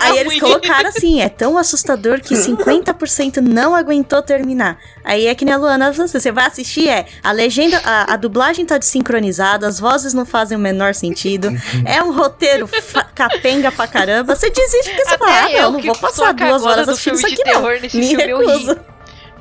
aí 0.00 0.18
eles 0.18 0.38
colocaram 0.40 0.88
assim, 0.88 1.20
é 1.20 1.28
tão 1.28 1.58
assustador 1.58 2.20
que 2.20 2.34
50% 2.36 3.38
não 3.38 3.74
aguentou 3.74 4.22
terminar. 4.22 4.78
Aí 5.04 5.26
é 5.26 5.34
que 5.34 5.44
nem 5.44 5.54
a 5.54 5.56
Luana, 5.56 5.92
você 5.92 6.20
você 6.20 6.30
vai 6.32 6.46
assistir, 6.46 6.88
é, 6.88 7.06
a 7.22 7.32
legenda, 7.32 7.80
a, 7.84 8.14
a 8.14 8.16
dublagem 8.16 8.64
tá 8.64 8.78
desincronizada, 8.78 9.66
as 9.66 9.78
vozes 9.80 10.14
não 10.14 10.24
fazem 10.24 10.56
o 10.56 10.60
menor 10.60 10.94
sentido, 10.94 11.48
é 11.84 12.02
um 12.02 12.12
roteiro 12.12 12.68
capenga 13.14 13.70
pra 13.72 13.86
caramba, 13.86 14.34
você 14.34 14.50
desiste 14.50 14.90
porque 14.90 15.04
você 15.04 15.14
Até 15.14 15.18
fala, 15.24 15.44
ah, 15.44 15.52
eu 15.52 15.70
não, 15.72 15.80
vou 15.80 15.96
passar 15.96 16.32
duas 16.32 16.62
horas 16.62 16.86
do 16.86 16.92
assistindo 16.92 17.14
isso 17.14 17.26
filme 17.26 17.36
de 17.36 17.42
aqui 17.42 17.52
não, 17.52 17.62
terror, 17.62 17.80
nesse 17.80 17.98
me 17.98 18.14
recuso. 18.14 18.76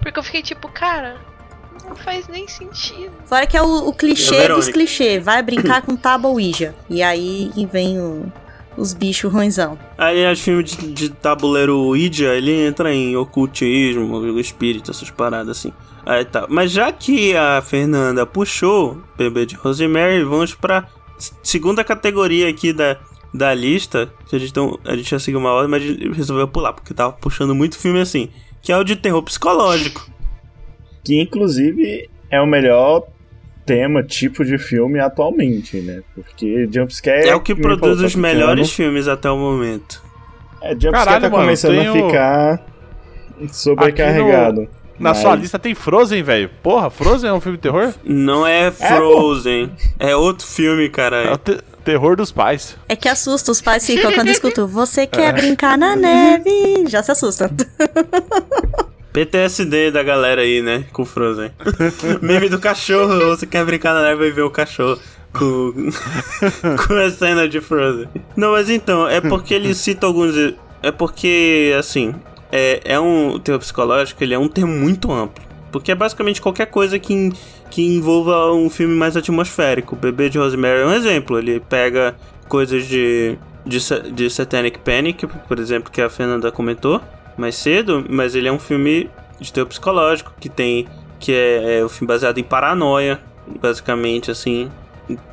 Porque 0.01 0.19
eu 0.19 0.23
fiquei 0.23 0.41
tipo, 0.41 0.67
cara, 0.67 1.15
não 1.88 1.95
faz 1.95 2.27
nem 2.27 2.47
sentido. 2.47 3.11
Fora 3.25 3.45
que 3.47 3.55
é 3.57 3.61
o, 3.61 3.88
o 3.88 3.89
É 3.89 3.93
clichê 3.93 4.45
a 4.45 4.55
dos 4.55 4.67
clichês, 4.69 5.23
vai 5.23 5.41
brincar 5.41 5.81
com 5.81 5.95
tábua 5.95 6.29
Ouija, 6.31 6.73
e 6.89 7.01
aí 7.03 7.51
vem 7.71 7.99
o- 7.99 8.31
os 8.75 8.93
bichos 8.93 9.31
ruinzão. 9.31 9.77
Aliás, 9.97 10.39
filme 10.39 10.63
de, 10.63 10.75
de 10.91 11.09
tabuleiro 11.09 11.77
Ouija, 11.77 12.34
ele 12.34 12.51
entra 12.65 12.93
em 12.93 13.15
ocultismo, 13.15 14.39
espírito, 14.39 14.89
essas 14.91 15.09
paradas 15.11 15.57
assim. 15.57 15.71
Aí 16.05 16.25
tá. 16.25 16.47
Mas 16.49 16.71
já 16.71 16.91
que 16.91 17.36
a 17.38 17.61
Fernanda 17.61 18.25
puxou 18.25 18.97
Bebê 19.17 19.45
de 19.45 19.55
Rosemary, 19.55 20.23
vamos 20.23 20.53
pra 20.53 20.86
segunda 21.41 21.84
categoria 21.84 22.49
aqui 22.49 22.73
da, 22.73 22.97
da 23.34 23.53
lista. 23.53 24.11
Que 24.27 24.36
a 24.36 24.39
gente, 24.39 24.55
não, 24.55 24.77
a 24.84 24.95
gente 24.95 25.11
já 25.11 25.19
seguiu 25.19 25.39
uma 25.39 25.51
hora, 25.51 25.67
mas 25.67 25.81
a 25.81 25.86
gente 25.86 26.11
resolveu 26.11 26.47
pular, 26.47 26.73
porque 26.73 26.93
tava 26.93 27.13
puxando 27.13 27.53
muito 27.55 27.77
filme 27.77 28.01
assim. 28.01 28.29
Que 28.61 28.71
é 28.71 28.77
o 28.77 28.84
de 28.84 28.95
terror 28.95 29.21
psicológico. 29.23 30.09
Que 31.04 31.20
inclusive 31.22 32.10
é 32.30 32.39
o 32.41 32.45
melhor 32.47 33.06
tema, 33.66 34.04
tipo 34.04 34.43
de 34.43 34.58
filme 34.58 34.99
atualmente, 34.99 35.78
né? 35.82 36.01
Porque 36.16 36.68
jumpscare. 36.72 37.28
É, 37.28 37.36
o 37.36 37.39
que 37.41 37.54
produz 37.56 37.80
falou, 37.95 38.06
os 38.06 38.14
tá 38.14 38.20
melhores 38.20 38.70
ficando- 38.72 38.88
filmes 38.88 39.08
até 39.08 39.30
o 39.30 39.38
momento. 39.38 40.01
É, 40.62 40.72
jumpscare 40.72 40.93
Caralho, 40.93 41.22
tá 41.22 41.30
mano, 41.30 41.43
começando 41.43 41.72
tem 41.78 41.88
a 41.88 41.93
ficar 41.93 42.66
sobrecarregado. 43.51 44.62
Na 44.99 45.10
Mas- 45.10 45.18
sua 45.20 45.36
lista 45.36 45.58
tem 45.60 45.74
Frozen, 45.74 46.22
velho. 46.24 46.49
Porra, 46.62 46.89
Frozen 46.89 47.30
é 47.30 47.34
um 47.34 47.41
filme 47.41 47.58
de 47.58 47.64
terror? 47.64 47.93
Não 48.04 48.45
é 48.45 48.72
Frozen. 48.72 49.72
É, 49.99 50.16
outro 50.16 50.45
filme, 50.45 50.86
É 50.86 50.89
cara. 50.89 51.34
o 51.34 51.38
te- 51.38 51.58
terror 51.84 52.16
dos 52.16 52.32
pais. 52.32 52.78
É 52.88 52.95
que 52.95 53.10
assusta, 53.10 53.51
os 53.51 53.60
pais 53.62 53.86
ficam 53.86 54.14
quando 54.14 54.30
escutam, 54.32 54.68
você 54.68 55.06
quer 55.08 55.34
brincar 55.34 55.78
na 55.78 55.95
neve, 55.95 56.86
já 56.88 57.01
se 57.04 57.12
assustam. 57.12 57.49
PTSD 59.14 59.91
da 59.91 60.01
galera 60.01 60.41
aí, 60.41 60.61
né? 60.64 60.86
Com 60.91 61.05
Frozen. 61.05 61.51
Meme 62.20 62.49
do 62.49 62.59
cachorro. 62.59 63.28
Você 63.28 63.45
quer 63.45 63.64
brincar 63.64 63.93
na 63.93 64.01
neve 64.01 64.28
e 64.28 64.32
ver 64.32 64.41
o 64.41 64.49
cachorro 64.49 64.99
com, 65.32 65.72
com 66.88 66.93
a 66.95 67.11
cena 67.11 67.47
de 67.47 67.61
Frozen. 67.61 68.09
Não, 68.36 68.51
mas 68.51 68.72
então, 68.72 69.07
é 69.07 69.22
porque 69.22 69.53
ele 69.53 69.76
cita 69.76 70.07
alguns. 70.07 70.34
É 70.82 70.91
porque, 70.91 71.76
assim, 71.78 72.16
é, 72.51 72.82
é 72.84 72.99
um 72.99 73.39
terror 73.39 73.59
psicológico, 73.59 74.24
ele 74.24 74.34
é 74.34 74.39
um 74.39 74.47
termo 74.47 74.74
muito 74.74 75.11
amplo. 75.11 75.43
Porque 75.72 75.91
é 75.91 75.95
basicamente 75.95 76.41
qualquer 76.41 76.66
coisa 76.66 76.97
que, 76.97 77.32
que 77.70 77.84
envolva 77.95 78.51
um 78.51 78.70
filme 78.70 78.95
mais 78.95 79.16
atmosférico. 79.16 79.95
O 79.95 79.97
Bebê 79.97 80.28
de 80.28 80.39
Rosemary 80.39 80.82
é 80.82 80.86
um 80.86 80.93
exemplo. 80.93 81.38
Ele 81.38 81.59
pega 81.59 82.16
coisas 82.47 82.88
de, 82.88 83.38
de, 83.64 83.80
de 84.11 84.30
Satanic 84.30 84.80
Panic, 84.80 85.28
por 85.47 85.59
exemplo, 85.59 85.91
que 85.91 86.01
a 86.01 86.09
Fernanda 86.09 86.51
comentou 86.51 86.99
mais 87.38 87.55
cedo, 87.55 88.05
mas 88.09 88.36
ele 88.36 88.47
é 88.47 88.51
um 88.51 88.59
filme 88.59 89.09
de 89.39 89.51
terror 89.51 89.67
psicológico 89.67 90.34
que 90.39 90.49
tem 90.49 90.88
que 91.19 91.31
é, 91.31 91.79
é 91.79 91.84
o 91.86 91.89
filme 91.89 92.07
baseado 92.07 92.38
em 92.38 92.43
paranoia, 92.43 93.19
basicamente, 93.61 94.29
assim. 94.29 94.69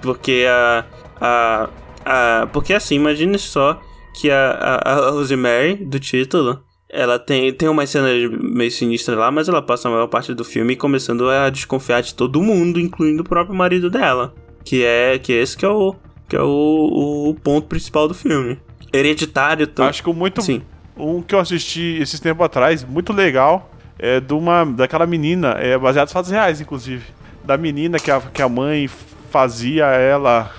Porque 0.01 0.47
a. 0.49 0.85
a, 1.21 1.69
a 2.05 2.47
porque 2.47 2.73
assim, 2.73 2.95
imagine 2.95 3.37
só 3.39 3.81
que 4.15 4.31
a, 4.31 4.53
a, 4.85 4.93
a 4.93 5.11
Rosemary, 5.11 5.75
do 5.85 5.99
título, 5.99 6.63
ela 6.89 7.19
tem, 7.19 7.53
tem 7.53 7.69
uma 7.69 7.87
cena 7.87 8.09
meio 8.41 8.71
sinistra 8.71 9.17
lá, 9.17 9.31
mas 9.31 9.49
ela 9.49 9.63
passa 9.63 9.89
a 9.89 9.91
maior 9.91 10.07
parte 10.07 10.33
do 10.33 10.45
filme 10.45 10.77
começando 10.77 11.29
a 11.29 11.51
desconfiar 11.51 12.03
de 12.03 12.15
todo 12.15 12.41
mundo, 12.41 12.79
incluindo 12.79 13.23
o 13.23 13.29
próprio 13.29 13.55
marido 13.55 13.91
dela. 13.91 14.33
Que 14.65 14.85
é, 14.85 15.19
que 15.19 15.33
é 15.33 15.43
esse 15.43 15.57
que 15.57 15.65
é 15.65 15.69
o, 15.69 15.95
que 16.29 16.37
é 16.37 16.43
o, 16.43 17.31
o 17.31 17.35
ponto 17.43 17.67
principal 17.67 18.07
do 18.07 18.15
filme. 18.15 18.59
Hereditário 18.93 19.67
também. 19.67 19.91
Acho 19.91 20.03
que 20.03 20.11
o 20.11 20.15
muito. 20.15 20.43
Sim. 20.43 20.63
Um 21.01 21.23
que 21.23 21.35
eu 21.35 21.39
assisti 21.39 21.99
esses 22.01 22.21
tempos 22.21 22.45
atrás, 22.45 22.85
muito 22.85 23.13
legal, 23.13 23.71
é 23.99 24.21
de 24.21 24.33
uma, 24.33 24.65
daquela 24.65 25.07
menina, 25.07 25.57
é 25.59 25.77
baseado 25.77 26.09
em 26.09 26.13
fatos 26.13 26.31
reais, 26.31 26.61
inclusive. 26.61 27.05
Da 27.45 27.57
menina 27.57 27.99
que 27.99 28.11
a, 28.11 28.21
que 28.21 28.43
a 28.43 28.49
mãe 28.49 28.89
fazia 29.31 29.87
ela. 29.87 30.51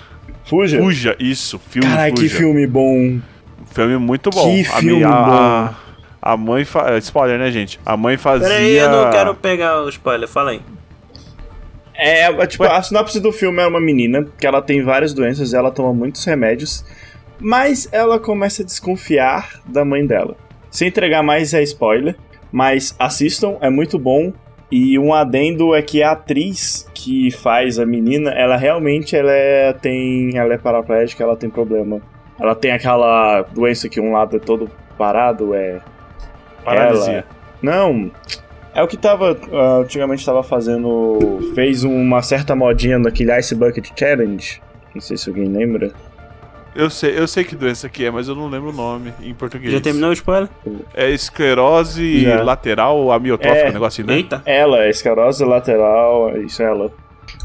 Fuja. 0.44 0.78
Fuja, 0.78 1.16
isso, 1.18 1.58
filme. 1.58 1.88
Caralho, 1.88 2.14
que 2.14 2.28
filme 2.28 2.66
bom. 2.66 3.20
Filme 3.72 3.96
muito 3.98 4.30
bom. 4.30 4.44
Que 4.44 4.60
a, 4.62 4.76
filme 4.76 5.04
a, 5.04 5.08
bom. 5.08 5.32
A, 5.32 5.74
a 6.20 6.36
mãe. 6.36 6.64
Fa... 6.64 6.98
Spoiler, 6.98 7.38
né, 7.38 7.50
gente? 7.50 7.78
A 7.86 7.96
mãe 7.96 8.16
fazia. 8.16 8.48
Peraí, 8.48 8.76
eu 8.76 8.90
não 8.90 9.10
quero 9.10 9.34
pegar 9.34 9.82
o 9.82 9.88
spoiler, 9.88 10.28
fala 10.28 10.50
aí. 10.50 10.60
É, 11.94 12.24
é, 12.24 12.46
tipo, 12.46 12.64
a 12.64 12.82
sinopse 12.82 13.20
do 13.20 13.30
filme 13.30 13.60
é 13.62 13.66
uma 13.66 13.80
menina 13.80 14.26
que 14.38 14.46
ela 14.46 14.62
tem 14.62 14.82
várias 14.82 15.12
doenças, 15.12 15.54
ela 15.54 15.70
toma 15.70 15.92
muitos 15.92 16.24
remédios, 16.24 16.84
mas 17.42 17.88
ela 17.92 18.18
começa 18.18 18.62
a 18.62 18.64
desconfiar 18.64 19.60
da 19.66 19.84
mãe 19.84 20.06
dela. 20.06 20.36
Sem 20.70 20.88
entregar 20.88 21.22
mais 21.22 21.52
é 21.52 21.62
spoiler, 21.62 22.16
mas 22.50 22.94
assistam, 22.98 23.56
é 23.60 23.68
muito 23.68 23.98
bom. 23.98 24.32
E 24.70 24.98
um 24.98 25.12
adendo 25.12 25.74
é 25.74 25.82
que 25.82 26.02
a 26.02 26.12
atriz 26.12 26.88
que 26.94 27.30
faz 27.30 27.78
a 27.78 27.84
menina, 27.84 28.30
ela 28.30 28.56
realmente 28.56 29.14
ela 29.14 29.32
é, 29.32 29.72
tem, 29.74 30.38
ela 30.38 30.54
é 30.54 30.58
paraplégica, 30.58 31.22
ela 31.22 31.36
tem 31.36 31.50
problema. 31.50 32.00
Ela 32.40 32.54
tem 32.54 32.70
aquela 32.70 33.42
doença 33.42 33.88
que 33.88 34.00
um 34.00 34.12
lado 34.12 34.36
é 34.36 34.40
todo 34.40 34.70
parado, 34.96 35.54
é 35.54 35.80
Paralisia. 36.64 37.24
não. 37.60 38.10
É 38.74 38.82
o 38.82 38.88
que 38.88 38.96
tava. 38.96 39.36
ah, 39.52 39.80
antigamente 39.82 40.24
tava 40.24 40.42
fazendo. 40.42 41.52
Fez 41.54 41.84
uma 41.84 42.22
certa 42.22 42.56
modinha 42.56 42.98
naquele 42.98 43.38
Ice 43.38 43.54
Bucket 43.54 43.90
Challenge. 43.94 44.62
Não 44.94 45.00
sei 45.00 45.18
se 45.18 45.28
alguém 45.28 45.44
lembra. 45.44 45.92
Eu 46.74 46.88
sei, 46.88 47.18
eu 47.18 47.28
sei 47.28 47.44
que 47.44 47.54
doença 47.54 47.88
que 47.88 48.04
é, 48.04 48.10
mas 48.10 48.28
eu 48.28 48.34
não 48.34 48.48
lembro 48.48 48.70
o 48.70 48.72
nome 48.72 49.12
em 49.20 49.34
português. 49.34 49.72
Já 49.72 49.80
terminou 49.80 50.10
o 50.10 50.12
spoiler? 50.14 50.48
É 50.94 51.10
esclerose 51.10 52.22
Já. 52.22 52.42
lateral 52.42 53.12
amiotrófica, 53.12 53.66
É. 53.66 53.70
um 53.70 53.72
negócio 53.74 54.02
assim, 54.02 54.10
né? 54.10 54.16
Eita. 54.18 54.42
Ela, 54.46 54.88
esclerose 54.88 55.44
lateral, 55.44 56.36
isso 56.38 56.62
é 56.62 56.66
ela. 56.66 56.90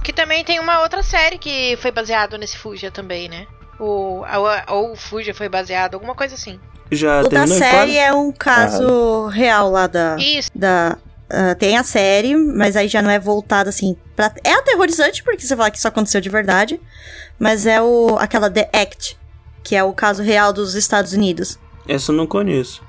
Que 0.03 0.13
também 0.13 0.43
tem 0.45 0.59
uma 0.59 0.81
outra 0.81 1.03
série 1.03 1.37
que 1.37 1.77
foi 1.81 1.91
baseado 1.91 2.37
nesse 2.37 2.57
Fuja 2.57 2.89
também, 2.89 3.27
né? 3.27 3.45
O, 3.79 4.23
ou 4.69 4.93
o 4.93 4.95
Fuja 4.95 5.33
foi 5.33 5.49
baseado, 5.49 5.95
alguma 5.95 6.15
coisa 6.15 6.35
assim. 6.35 6.59
Já 6.89 7.21
o 7.21 7.27
da 7.29 7.45
série 7.45 7.97
é 7.97 8.13
um 8.13 8.31
caso 8.31 9.27
real 9.27 9.69
lá 9.69 9.87
da. 9.87 10.15
Isso. 10.17 10.49
da 10.55 10.97
ah, 11.29 11.55
tem 11.55 11.77
a 11.77 11.83
série, 11.83 12.35
mas 12.35 12.75
aí 12.75 12.87
já 12.87 13.01
não 13.01 13.09
é 13.09 13.19
voltado 13.19 13.69
assim. 13.69 13.95
Pra, 14.15 14.33
é 14.43 14.53
aterrorizante, 14.53 15.23
porque 15.23 15.41
você 15.41 15.55
fala 15.55 15.69
que 15.69 15.77
isso 15.77 15.87
aconteceu 15.87 16.21
de 16.21 16.29
verdade. 16.29 16.79
Mas 17.39 17.65
é 17.65 17.81
o 17.81 18.17
aquela 18.19 18.49
The 18.49 18.69
Act, 18.73 19.17
que 19.63 19.75
é 19.75 19.83
o 19.83 19.93
caso 19.93 20.23
real 20.23 20.53
dos 20.53 20.75
Estados 20.75 21.13
Unidos. 21.13 21.59
Essa 21.87 22.11
eu 22.11 22.15
não 22.15 22.25
conheço. 22.25 22.81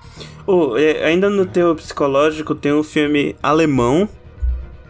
Oh, 0.46 0.76
é, 0.76 1.04
ainda 1.04 1.28
no 1.28 1.44
teu 1.44 1.74
psicológico 1.74 2.54
tem 2.54 2.72
um 2.72 2.82
filme 2.82 3.36
alemão 3.42 4.08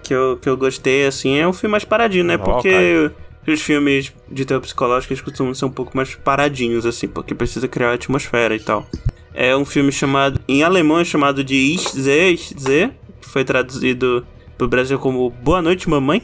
que 0.02 0.14
eu, 0.14 0.38
que 0.40 0.48
eu 0.48 0.56
gostei, 0.56 1.06
assim, 1.06 1.36
é 1.36 1.46
um 1.46 1.52
filme 1.52 1.72
mais 1.72 1.84
paradinho, 1.84 2.24
né? 2.24 2.38
Ó, 2.40 2.44
Porque 2.44 3.10
os 3.46 3.60
filmes 3.60 4.12
de 4.30 4.44
terror 4.44 4.62
psicológico 4.62 5.12
eles 5.12 5.22
costumam 5.22 5.54
ser 5.54 5.64
um 5.64 5.70
pouco 5.70 5.96
mais 5.96 6.14
paradinhos, 6.14 6.86
assim, 6.86 7.08
porque 7.08 7.34
precisa 7.34 7.66
criar 7.66 7.92
atmosfera 7.92 8.54
e 8.54 8.60
tal. 8.60 8.86
É 9.34 9.56
um 9.56 9.64
filme 9.64 9.90
chamado, 9.90 10.40
em 10.46 10.62
alemão 10.62 11.00
é 11.00 11.04
chamado 11.04 11.42
de 11.42 11.54
Ich 11.54 11.90
sehe, 11.90 12.34
Ich 12.34 12.54
sehe, 12.56 12.92
foi 13.20 13.44
traduzido 13.44 14.26
pro 14.56 14.68
Brasil 14.68 14.98
como 14.98 15.30
Boa 15.30 15.62
Noite 15.62 15.88
Mamãe. 15.88 16.22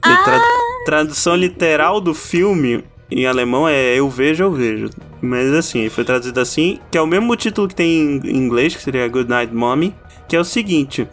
Tra- 0.00 0.42
tradução 0.84 1.34
literal 1.34 2.00
do 2.00 2.14
filme 2.14 2.84
em 3.10 3.26
alemão 3.26 3.68
é 3.68 3.98
Eu 3.98 4.08
Vejo, 4.08 4.44
Eu 4.44 4.52
Vejo. 4.52 4.90
Mas 5.20 5.52
assim, 5.52 5.88
foi 5.88 6.04
traduzido 6.04 6.38
assim, 6.40 6.78
que 6.90 6.98
é 6.98 7.00
o 7.00 7.06
mesmo 7.06 7.34
título 7.36 7.66
que 7.68 7.74
tem 7.74 8.20
em 8.24 8.36
inglês, 8.36 8.74
que 8.76 8.82
seria 8.82 9.08
Good 9.08 9.28
Night 9.28 9.52
Mommy, 9.54 9.94
que 10.28 10.36
é 10.36 10.40
o 10.40 10.44
seguinte. 10.44 11.08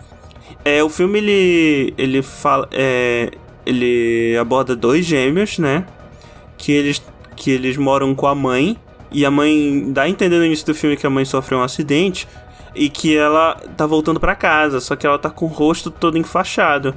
É, 0.64 0.84
o 0.84 0.90
filme 0.90 1.18
ele 1.20 1.94
ele 1.98 2.22
fala 2.22 2.68
é, 2.72 3.32
ele 3.66 4.38
aborda 4.40 4.76
dois 4.76 5.06
gêmeos, 5.06 5.58
né? 5.58 5.86
Que 6.58 6.72
eles 6.72 7.02
que 7.36 7.50
eles 7.50 7.78
moram 7.78 8.14
com 8.14 8.28
a 8.28 8.36
mãe 8.36 8.78
e 9.12 9.26
a 9.26 9.32
mãe 9.32 9.92
dá 9.92 10.04
a 10.04 10.10
entender 10.10 10.38
no 10.38 10.46
início 10.46 10.66
do 10.66 10.76
filme 10.76 10.96
que 10.96 11.08
a 11.08 11.10
mãe 11.10 11.26
sofreu 11.26 11.58
um 11.60 11.64
acidente 11.64 12.28
e 12.74 12.90
que 12.90 13.16
ela 13.16 13.56
tá 13.76 13.86
voltando 13.86 14.20
pra 14.20 14.36
casa, 14.36 14.80
só 14.80 14.96
que 14.96 15.06
ela 15.06 15.20
tá 15.20 15.30
com 15.30 15.46
o 15.46 15.50
rosto 15.50 15.92
todo 15.92 16.18
enfaixado. 16.18 16.96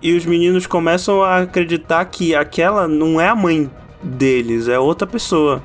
E 0.00 0.16
os 0.16 0.26
meninos 0.26 0.66
começam 0.66 1.22
a 1.22 1.38
acreditar 1.38 2.04
que 2.06 2.34
aquela 2.34 2.88
não 2.88 3.20
é 3.20 3.28
a 3.28 3.36
mãe 3.36 3.70
deles, 4.02 4.68
é 4.68 4.78
outra 4.78 5.06
pessoa. 5.06 5.62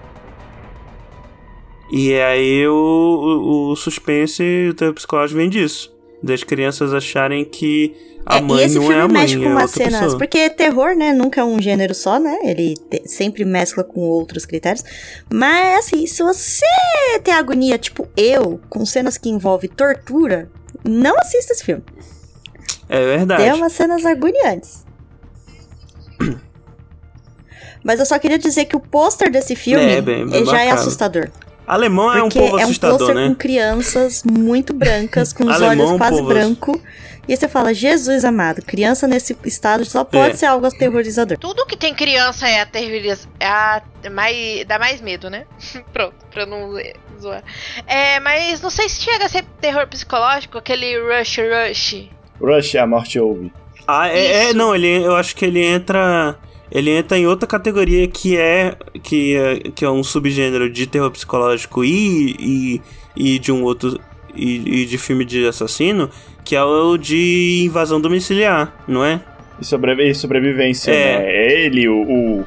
E 1.91 2.13
aí 2.13 2.67
o, 2.67 2.73
o, 2.73 3.71
o 3.71 3.75
suspense 3.75 4.43
e 4.43 4.69
o 4.69 4.73
terror 4.73 4.93
psicológico 4.93 5.37
vem 5.37 5.49
disso. 5.49 5.95
Das 6.21 6.43
crianças 6.43 6.93
acharem 6.93 7.45
que 7.45 7.95
a 8.30 8.38
É, 8.38 8.41
mãe 8.41 8.61
e 8.61 8.65
esse 8.65 8.75
não 8.75 8.82
filme 8.82 8.95
é 8.97 9.01
a 9.01 9.07
mãe, 9.07 9.21
mexe 9.21 9.38
com 9.38 9.43
é 9.45 9.47
umas 9.47 9.71
cenas. 9.71 9.99
pessoa. 10.01 10.17
Porque 10.17 10.49
terror, 10.49 10.95
né, 10.95 11.13
nunca 11.13 11.41
é 11.41 11.43
um 11.43 11.61
gênero 11.61 11.95
só, 11.95 12.19
né? 12.19 12.38
Ele 12.43 12.75
te- 12.75 13.07
sempre 13.07 13.45
mescla 13.45 13.84
com 13.84 14.01
outros 14.01 14.45
critérios. 14.45 14.84
Mas, 15.34 15.80
assim, 15.80 16.05
se 16.05 16.21
você 16.21 16.65
tem 17.23 17.34
agonia, 17.34 17.78
tipo 17.78 18.07
eu, 18.17 18.59
com 18.69 18.86
cenas 18.86 19.17
que 19.17 19.30
envolvem 19.30 19.69
tortura, 19.69 20.49
não 20.84 21.17
assista 21.17 21.53
esse 21.53 21.63
filme. 21.63 21.84
É 22.89 22.99
verdade. 23.17 23.43
Tem 23.43 23.53
umas 23.53 23.71
cenas 23.73 24.05
agoniantes. 24.05 24.86
Mas 27.84 27.99
eu 27.99 28.05
só 28.05 28.19
queria 28.19 28.38
dizer 28.38 28.65
que 28.65 28.75
o 28.75 28.80
pôster 28.80 29.32
desse 29.32 29.55
filme 29.55 29.86
É, 29.86 30.01
bem- 30.01 30.28
bem 30.28 30.45
já 30.45 30.61
é 30.61 30.71
assustador. 30.71 31.30
Alemão 31.65 32.13
é 32.13 32.23
um 32.23 32.30
povo 32.30 32.57
é 32.57 32.61
um 32.61 32.63
assustador, 32.65 32.97
pôster 32.97 33.15
né? 33.15 33.28
com 33.28 33.36
crianças 33.36 34.23
muito 34.23 34.73
brancas, 34.73 35.34
com 35.34 35.43
os 35.45 35.49
Alemão 35.61 35.86
é 35.86 35.89
olhos 35.89 35.97
quase 35.97 36.21
branco. 36.21 36.82
E 37.28 37.34
aí 37.34 37.38
você 37.38 37.47
fala, 37.47 37.73
Jesus 37.73 38.23
amado, 38.23 38.61
criança 38.61 39.07
nesse 39.07 39.36
estado 39.43 39.84
só 39.86 40.03
pode 40.03 40.32
É. 40.32 40.36
ser 40.36 40.45
algo 40.45 40.65
aterrorizador. 40.65 41.38
Tudo 41.38 41.65
que 41.65 41.75
tem 41.75 41.93
criança 41.93 42.47
é 42.47 42.61
aterroriz... 42.61 43.28
é 43.39 43.45
a... 43.47 43.82
mais... 44.11 44.65
dá 44.65 44.80
mais 44.80 45.01
medo, 45.01 45.30
né? 45.30 45.45
Pronto, 45.91 46.15
pra 46.32 46.45
não 46.45 46.73
zoar. 47.19 47.43
É, 47.86 48.19
mas 48.21 48.61
não 48.61 48.69
sei 48.69 48.88
se 48.88 49.01
chega 49.01 49.25
a 49.25 49.30
ser 49.30 49.43
terror 49.59 49.86
psicológico, 49.88 50.57
aquele 50.57 50.97
Rush 50.99 51.38
Rush. 51.38 52.09
Rush, 52.39 52.75
a 52.75 52.88
morte 52.88 53.19
ouve. 53.19 53.51
Ah, 53.88 54.07
é, 54.09 54.49
é, 54.49 54.53
não, 54.53 54.75
ele, 54.75 55.03
eu 55.05 55.15
acho 55.15 55.36
que 55.36 55.45
ele 55.45 55.63
entra. 55.63 56.38
Ele 56.69 56.91
entra 56.91 57.17
em 57.17 57.25
outra 57.25 57.47
categoria 57.47 58.05
que 58.07 58.38
é. 58.38 58.75
Que 59.01 59.36
é, 59.38 59.59
que 59.71 59.86
é 59.86 59.89
um 59.89 60.03
subgênero 60.03 60.69
de 60.69 60.86
terror 60.86 61.09
psicológico 61.09 61.86
e. 61.86 62.36
e, 62.38 62.82
e 63.15 63.39
de 63.39 63.51
um 63.51 63.63
outro. 63.63 63.97
E, 64.38 64.83
e 64.83 64.85
de 64.85 64.97
filme 64.97 65.25
de 65.25 65.47
assassino, 65.47 66.09
que 66.45 66.55
é 66.55 66.63
o 66.63 66.97
de 66.97 67.63
invasão 67.66 67.99
domiciliar, 67.99 68.74
não 68.87 69.03
é? 69.03 69.20
E, 69.59 69.66
sobrevi- 69.66 70.09
e 70.09 70.13
sobrevivência, 70.16 70.91
É. 70.91 71.17
né? 71.17 71.63
Ele, 71.66 71.87
o, 71.89 71.95
o. 72.03 72.45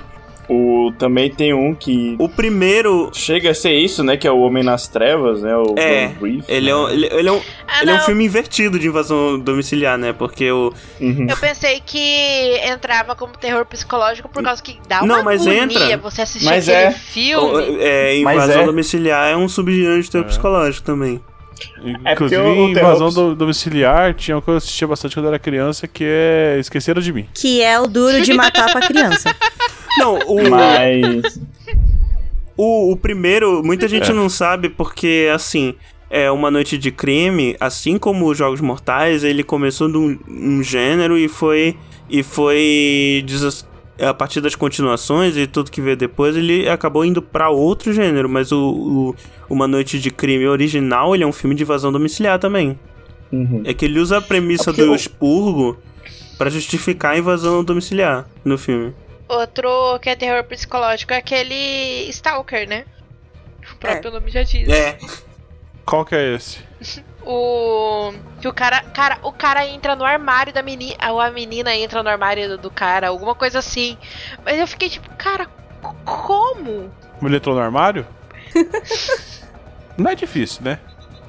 o- 0.48 0.92
Também 0.98 1.28
tem 1.30 1.52
um 1.54 1.74
que. 1.74 2.14
O 2.18 2.28
primeiro. 2.28 3.10
Chega 3.12 3.50
a 3.50 3.54
ser 3.54 3.72
isso, 3.72 4.02
né? 4.04 4.16
Que 4.16 4.26
é 4.28 4.30
o 4.30 4.38
Homem 4.40 4.62
nas 4.62 4.86
Trevas, 4.88 5.42
né? 5.42 5.56
O 5.56 5.74
É, 5.78 6.08
Breathe, 6.08 6.44
Ele 6.48 6.68
é, 6.68 6.72
né? 6.72 6.76
um, 6.78 6.88
ele, 6.88 7.06
ele 7.12 7.28
é 7.28 7.32
um, 7.32 7.40
Ah, 7.66 7.82
ele 7.82 7.90
é 7.90 7.94
um 7.94 8.00
filme 8.00 8.24
invertido 8.24 8.78
de 8.78 8.86
invasão 8.88 9.38
domiciliar, 9.38 9.96
né? 9.98 10.12
Porque 10.12 10.50
o. 10.52 10.72
Uhum. 11.00 11.26
Eu 11.28 11.36
pensei 11.36 11.80
que 11.84 12.60
entrava 12.64 13.14
como 13.16 13.32
terror 13.38 13.64
psicológico 13.66 14.28
por 14.28 14.42
causa 14.42 14.62
que 14.62 14.78
dá 14.88 14.98
uma 15.02 15.16
Não, 15.16 15.24
mas 15.24 15.42
agonia 15.46 15.62
entra. 15.64 15.96
você 15.98 16.22
assistir 16.22 16.46
Mas 16.48 16.68
aquele 16.68 16.84
é. 16.86 16.92
filme. 16.92 17.76
É, 17.80 18.20
Mas 18.22 18.34
invasão 18.36 18.62
é. 18.62 18.66
domiciliar 18.66 19.30
é 19.32 19.36
um 19.36 19.48
subgênero 19.48 20.02
de 20.02 20.10
terror 20.10 20.26
psicológico 20.26 20.84
também. 20.84 21.20
É 22.04 22.12
Inclusive, 22.12 22.40
o 22.40 22.68
invasão 22.68 23.10
do- 23.10 23.34
domiciliar 23.34 24.14
tinha 24.14 24.36
uma 24.36 24.42
coisa 24.42 24.58
que 24.60 24.64
eu 24.64 24.66
assistia 24.66 24.88
bastante 24.88 25.14
quando 25.14 25.24
eu 25.26 25.30
era 25.30 25.38
criança, 25.38 25.86
que 25.88 26.04
é 26.06 26.56
Esqueceram 26.58 27.00
de 27.02 27.12
Mim. 27.12 27.26
Que 27.34 27.60
é 27.62 27.78
o 27.78 27.86
duro 27.86 28.20
de 28.22 28.32
matar 28.32 28.70
pra 28.72 28.86
criança. 28.86 29.34
Não, 29.98 30.18
o. 30.26 30.48
Mas. 30.50 31.38
O, 32.56 32.92
o 32.92 32.96
primeiro, 32.96 33.62
muita 33.64 33.88
gente 33.88 34.10
É. 34.10 34.14
não 34.14 34.28
sabe 34.28 34.68
porque, 34.68 35.30
assim, 35.34 35.74
é 36.10 36.30
Uma 36.30 36.50
Noite 36.50 36.76
de 36.76 36.90
Crime, 36.90 37.56
assim 37.58 37.96
como 37.98 38.26
os 38.28 38.36
Jogos 38.36 38.60
Mortais, 38.60 39.24
ele 39.24 39.42
começou 39.42 39.88
num 39.88 40.18
um 40.28 40.62
gênero 40.62 41.16
e 41.18 41.26
foi. 41.28 41.76
E 42.08 42.22
foi. 42.22 43.24
A 44.00 44.14
partir 44.14 44.40
das 44.40 44.54
continuações 44.54 45.36
e 45.36 45.46
tudo 45.46 45.70
que 45.70 45.80
veio 45.80 45.96
depois, 45.96 46.36
ele 46.36 46.68
acabou 46.68 47.04
indo 47.04 47.20
pra 47.20 47.50
outro 47.50 47.92
gênero. 47.92 48.28
Mas 48.28 48.50
o, 48.52 48.58
o 48.58 49.16
Uma 49.48 49.66
Noite 49.66 49.98
de 49.98 50.10
Crime 50.10 50.46
original, 50.46 51.14
ele 51.14 51.24
é 51.24 51.26
um 51.26 51.32
filme 51.32 51.54
de 51.54 51.62
invasão 51.62 51.92
domiciliar 51.92 52.38
também. 52.38 52.78
Uhum. 53.32 53.62
É 53.64 53.74
que 53.74 53.84
ele 53.84 53.98
usa 53.98 54.18
a 54.18 54.20
premissa 54.20 54.70
É 54.70 54.72
do 54.72 54.94
expurgo 54.94 55.78
Pra 56.36 56.48
justificar 56.48 57.12
a 57.12 57.18
invasão 57.18 57.62
domiciliar 57.62 58.26
no 58.42 58.56
filme. 58.56 58.94
Outro 59.28 59.98
que 60.00 60.08
é 60.08 60.16
terror 60.16 60.42
psicológico 60.44 61.12
é 61.12 61.18
aquele 61.18 62.08
Stalker, 62.08 62.66
né? 62.66 62.86
O 63.70 63.76
próprio 63.76 64.10
nome 64.10 64.30
já 64.30 64.42
diz. 64.42 64.66
É. 64.66 64.98
Qual 65.84 66.04
que 66.04 66.14
é 66.14 66.34
esse? 66.34 66.58
O. 67.24 68.12
Que 68.40 68.48
o 68.48 68.52
cara. 68.52 68.82
Cara, 68.94 69.18
o 69.22 69.32
cara 69.32 69.66
entra 69.66 69.94
no 69.96 70.04
armário 70.04 70.52
da 70.52 70.62
menina. 70.62 70.94
Ou 71.12 71.20
a 71.20 71.30
menina 71.30 71.74
entra 71.74 72.02
no 72.02 72.08
armário 72.08 72.48
do, 72.50 72.58
do 72.58 72.70
cara, 72.70 73.08
alguma 73.08 73.34
coisa 73.34 73.58
assim. 73.58 73.96
Mas 74.44 74.58
eu 74.58 74.66
fiquei 74.66 74.88
tipo, 74.88 75.08
cara, 75.16 75.44
c- 75.44 75.50
como? 76.04 76.90
Como 77.18 77.28
ele 77.28 77.36
entrou 77.36 77.54
no 77.54 77.60
armário? 77.60 78.06
Não 79.96 80.10
é 80.10 80.14
difícil, 80.14 80.62
né? 80.64 80.78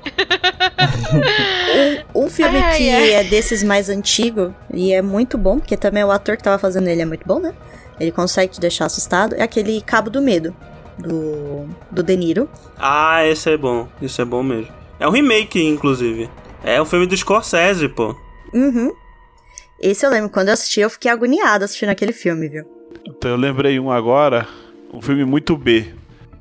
Um 2.15 2.29
filme 2.29 2.57
Ai, 2.57 2.77
que 2.77 2.89
ai. 2.89 3.13
é 3.13 3.23
desses 3.23 3.63
mais 3.63 3.89
antigo 3.89 4.53
e 4.73 4.93
é 4.93 5.01
muito 5.01 5.37
bom, 5.37 5.59
porque 5.59 5.77
também 5.77 6.03
o 6.03 6.11
ator 6.11 6.37
que 6.37 6.43
tava 6.43 6.57
fazendo 6.57 6.87
ele 6.87 7.01
é 7.01 7.05
muito 7.05 7.25
bom, 7.27 7.39
né? 7.39 7.53
Ele 7.99 8.11
consegue 8.11 8.53
te 8.53 8.59
deixar 8.59 8.85
assustado. 8.85 9.35
É 9.35 9.43
aquele 9.43 9.79
Cabo 9.81 10.09
do 10.09 10.21
Medo, 10.21 10.55
do, 10.97 11.67
do 11.91 12.01
De 12.01 12.15
Niro. 12.17 12.49
Ah, 12.79 13.23
esse 13.25 13.51
é 13.51 13.57
bom. 13.57 13.87
Esse 14.01 14.21
é 14.21 14.25
bom 14.25 14.41
mesmo. 14.41 14.71
É 15.01 15.07
um 15.07 15.11
remake, 15.11 15.61
inclusive. 15.65 16.29
É 16.63 16.79
um 16.79 16.85
filme 16.85 17.07
do 17.07 17.17
Scorsese, 17.17 17.89
pô. 17.89 18.15
Uhum. 18.53 18.93
Esse 19.79 20.05
eu 20.05 20.11
lembro, 20.11 20.29
quando 20.29 20.49
eu 20.49 20.53
assisti, 20.53 20.79
eu 20.79 20.91
fiquei 20.91 21.09
agoniada 21.09 21.65
assistindo 21.65 21.89
aquele 21.89 22.13
filme, 22.13 22.47
viu? 22.47 22.63
Então 23.07 23.31
eu 23.31 23.35
lembrei 23.37 23.79
um 23.79 23.89
agora, 23.91 24.47
um 24.93 25.01
filme 25.01 25.25
muito 25.25 25.57
B. 25.57 25.87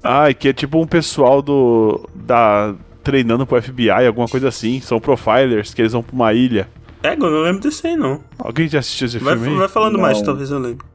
Ai, 0.04 0.34
que 0.34 0.48
é 0.48 0.52
tipo 0.52 0.78
um 0.78 0.86
pessoal 0.86 1.40
do. 1.40 2.06
da. 2.14 2.74
treinando 3.02 3.46
pro 3.46 3.60
FBI, 3.62 3.90
alguma 4.06 4.28
coisa 4.28 4.48
assim. 4.48 4.78
São 4.82 5.00
profilers, 5.00 5.72
que 5.72 5.80
eles 5.80 5.92
vão 5.92 6.02
pra 6.02 6.14
uma 6.14 6.32
ilha. 6.34 6.68
É, 7.02 7.14
eu 7.14 7.16
não 7.18 7.40
lembro 7.40 7.62
desse 7.62 7.86
aí, 7.86 7.96
não. 7.96 8.22
Alguém 8.38 8.68
já 8.68 8.80
assistiu 8.80 9.06
esse 9.06 9.18
Vai, 9.18 9.32
filme 9.34 9.52
aí? 9.52 9.56
vai 9.56 9.68
falando 9.68 9.94
Não. 9.94 10.00
mais, 10.02 10.20
talvez 10.20 10.50
eu 10.50 10.58
lembre. 10.58 10.86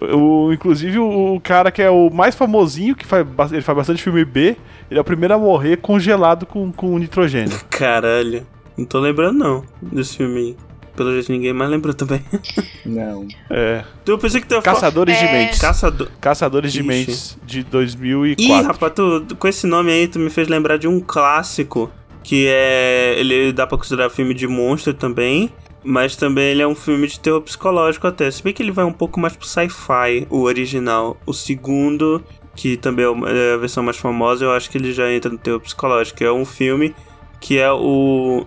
O, 0.00 0.52
inclusive 0.52 0.98
o, 0.98 1.34
o 1.34 1.40
cara 1.40 1.70
que 1.70 1.82
é 1.82 1.90
o 1.90 2.08
mais 2.10 2.34
famosinho, 2.34 2.94
que 2.94 3.04
faz, 3.06 3.26
ele 3.52 3.62
faz 3.62 3.76
bastante 3.76 4.02
filme 4.02 4.24
B, 4.24 4.56
ele 4.90 4.98
é 4.98 5.00
o 5.00 5.04
primeiro 5.04 5.34
a 5.34 5.38
morrer 5.38 5.78
congelado 5.78 6.46
com, 6.46 6.70
com 6.72 6.96
nitrogênio. 6.98 7.58
Caralho. 7.68 8.46
Não 8.76 8.84
tô 8.84 9.00
lembrando, 9.00 9.36
não, 9.38 9.64
desse 9.82 10.16
filme. 10.16 10.56
Pelo 10.94 11.12
jeito 11.12 11.30
ninguém 11.30 11.52
mais 11.52 11.70
lembrou 11.70 11.94
também. 11.94 12.20
Não. 12.84 13.24
É. 13.48 13.84
Eu 14.04 14.18
pensei 14.18 14.40
que 14.40 14.48
tu 14.48 14.54
ia 14.56 14.62
falar- 14.62 14.74
Caçadores 14.76 15.16
de 15.16 15.24
É. 15.26 15.32
Mentes. 15.32 15.60
Caçador. 15.60 16.08
Caçadores 16.20 16.72
de 16.72 16.78
Ixi. 16.80 16.88
Mentes 16.88 17.38
de 17.46 17.60
Ih, 17.60 17.62
2004. 17.62 18.66
rapaz, 18.66 18.92
tu, 18.96 19.20
tu- 19.20 19.36
com 19.36 19.46
esse 19.46 19.64
nome 19.64 19.92
aí, 19.92 20.08
tu 20.08 20.18
me 20.18 20.28
fez 20.28 20.48
lembrar 20.48 20.76
de 20.76 20.88
um 20.88 20.98
clássico. 20.98 21.88
Que 22.24 22.46
é. 22.48 23.14
Ele 23.16 23.52
dá 23.52 23.64
pra 23.64 23.78
considerar 23.78 24.10
filme 24.10 24.34
de 24.34 24.48
monstro 24.48 24.92
também. 24.92 25.52
Mas 25.84 26.16
também 26.16 26.50
ele 26.50 26.62
é 26.62 26.66
um 26.66 26.74
filme 26.74 27.06
de 27.06 27.20
terror 27.20 27.40
psicológico 27.40 28.06
até. 28.06 28.30
Se 28.30 28.42
bem 28.42 28.52
que 28.52 28.62
ele 28.62 28.72
vai 28.72 28.84
um 28.84 28.92
pouco 28.92 29.20
mais 29.20 29.36
pro 29.36 29.46
sci-fi, 29.46 30.26
o 30.28 30.42
original. 30.42 31.16
O 31.24 31.32
segundo, 31.32 32.22
que 32.56 32.76
também 32.76 33.04
é 33.04 33.08
é 33.08 33.54
a 33.54 33.56
versão 33.56 33.82
mais 33.82 33.96
famosa, 33.96 34.44
eu 34.44 34.52
acho 34.52 34.68
que 34.70 34.76
ele 34.76 34.92
já 34.92 35.10
entra 35.10 35.30
no 35.30 35.38
terror 35.38 35.60
psicológico. 35.60 36.22
É 36.24 36.32
um 36.32 36.44
filme 36.44 36.94
que 37.40 37.58
é 37.58 37.70
o. 37.72 38.46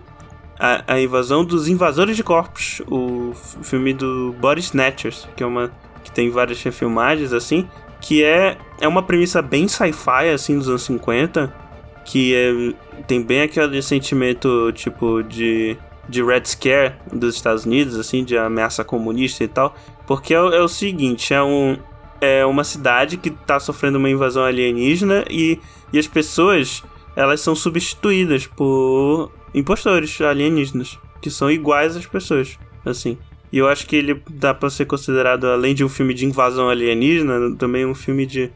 A, 0.58 0.94
a 0.94 1.00
invasão 1.00 1.44
dos 1.44 1.68
invasores 1.68 2.16
de 2.16 2.22
corpos. 2.22 2.82
O 2.86 3.32
filme 3.62 3.94
do 3.94 4.34
Body 4.38 4.60
Snatchers, 4.60 5.26
que 5.34 5.42
é 5.42 5.46
uma. 5.46 5.72
que 6.04 6.12
tem 6.12 6.30
várias 6.30 6.62
refilmagens 6.62 7.32
assim. 7.32 7.68
Que 8.00 8.22
é, 8.22 8.58
é 8.80 8.88
uma 8.88 9.02
premissa 9.02 9.40
bem 9.40 9.66
sci-fi, 9.68 10.28
assim, 10.34 10.58
dos 10.58 10.68
anos 10.68 10.82
50. 10.82 11.54
Que 12.04 12.34
é, 12.34 12.74
tem 13.06 13.22
bem 13.22 13.42
aquele 13.42 13.80
sentimento, 13.80 14.72
tipo, 14.72 15.22
de, 15.22 15.78
de 16.08 16.22
Red 16.22 16.44
Scare 16.44 16.94
dos 17.12 17.34
Estados 17.34 17.64
Unidos, 17.64 17.98
assim, 17.98 18.24
de 18.24 18.36
ameaça 18.36 18.84
comunista 18.84 19.44
e 19.44 19.48
tal. 19.48 19.74
Porque 20.06 20.34
é, 20.34 20.40
o- 20.40 20.52
é 20.52 20.60
o 20.62 20.68
seguinte, 20.68 21.32
é, 21.32 21.42
um, 21.42 21.76
é 22.20 22.44
uma 22.46 22.64
cidade 22.64 23.16
que 23.16 23.30
tá 23.30 23.58
sofrendo 23.60 23.98
uma 23.98 24.10
invasão 24.10 24.44
alienígena 24.44 25.24
e, 25.30 25.58
e 25.92 25.98
as 25.98 26.06
pessoas, 26.06 26.82
elas 27.14 27.40
são 27.40 27.54
substituídas 27.54 28.46
por 28.46 29.30
impostores 29.54 30.20
alienígenas, 30.20 30.98
que 31.20 31.30
são 31.30 31.50
iguais 31.50 31.96
às 31.96 32.06
pessoas, 32.06 32.58
assim. 32.84 33.16
E 33.52 33.58
eu 33.58 33.68
acho 33.68 33.86
que 33.86 33.94
ele 33.96 34.20
dá 34.30 34.54
pra 34.54 34.70
ser 34.70 34.86
considerado, 34.86 35.46
além 35.46 35.74
de 35.74 35.84
um 35.84 35.88
filme 35.88 36.14
de 36.14 36.24
invasão 36.24 36.68
alienígena, 36.70 37.54
também 37.56 37.84
um 37.84 37.94
filme 37.94 38.24
de 38.26 38.50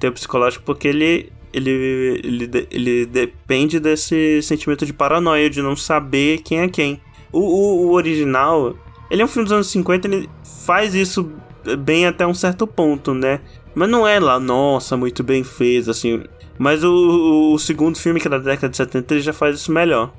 terror 0.00 0.14
psicológico, 0.14 0.64
porque 0.64 0.88
ele, 0.88 1.32
ele, 1.52 2.20
ele, 2.24 2.68
ele 2.70 3.06
depende 3.06 3.78
desse 3.78 4.40
sentimento 4.42 4.86
de 4.86 4.92
paranoia, 4.92 5.50
de 5.50 5.60
não 5.60 5.76
saber 5.76 6.38
quem 6.38 6.60
é 6.60 6.68
quem. 6.68 7.00
O, 7.30 7.40
o, 7.40 7.86
o 7.86 7.92
original, 7.92 8.76
ele 9.10 9.22
é 9.22 9.24
um 9.24 9.28
filme 9.28 9.44
dos 9.44 9.52
anos 9.52 9.70
50, 9.70 10.08
ele 10.08 10.30
faz 10.64 10.94
isso 10.94 11.30
bem 11.78 12.06
até 12.06 12.26
um 12.26 12.34
certo 12.34 12.66
ponto, 12.66 13.14
né? 13.14 13.40
Mas 13.74 13.88
não 13.88 14.06
é 14.06 14.18
lá, 14.18 14.38
nossa, 14.38 14.96
muito 14.96 15.22
bem 15.22 15.44
feito, 15.44 15.90
assim. 15.90 16.22
Mas 16.58 16.84
o, 16.84 16.92
o, 16.92 17.54
o 17.54 17.58
segundo 17.58 17.98
filme, 17.98 18.20
que 18.20 18.26
é 18.26 18.30
da 18.30 18.38
década 18.38 18.68
de 18.68 18.76
70, 18.76 19.14
ele 19.14 19.20
já 19.22 19.32
faz 19.32 19.56
isso 19.56 19.72
melhor. 19.72 20.12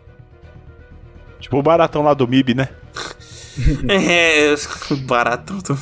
Tipo 1.40 1.60
o 1.60 1.64
baratão 1.64 2.04
lá 2.04 2.14
do 2.14 2.28
MIB, 2.28 2.54
né? 2.54 2.70
é, 3.88 4.56
barato. 5.06 5.78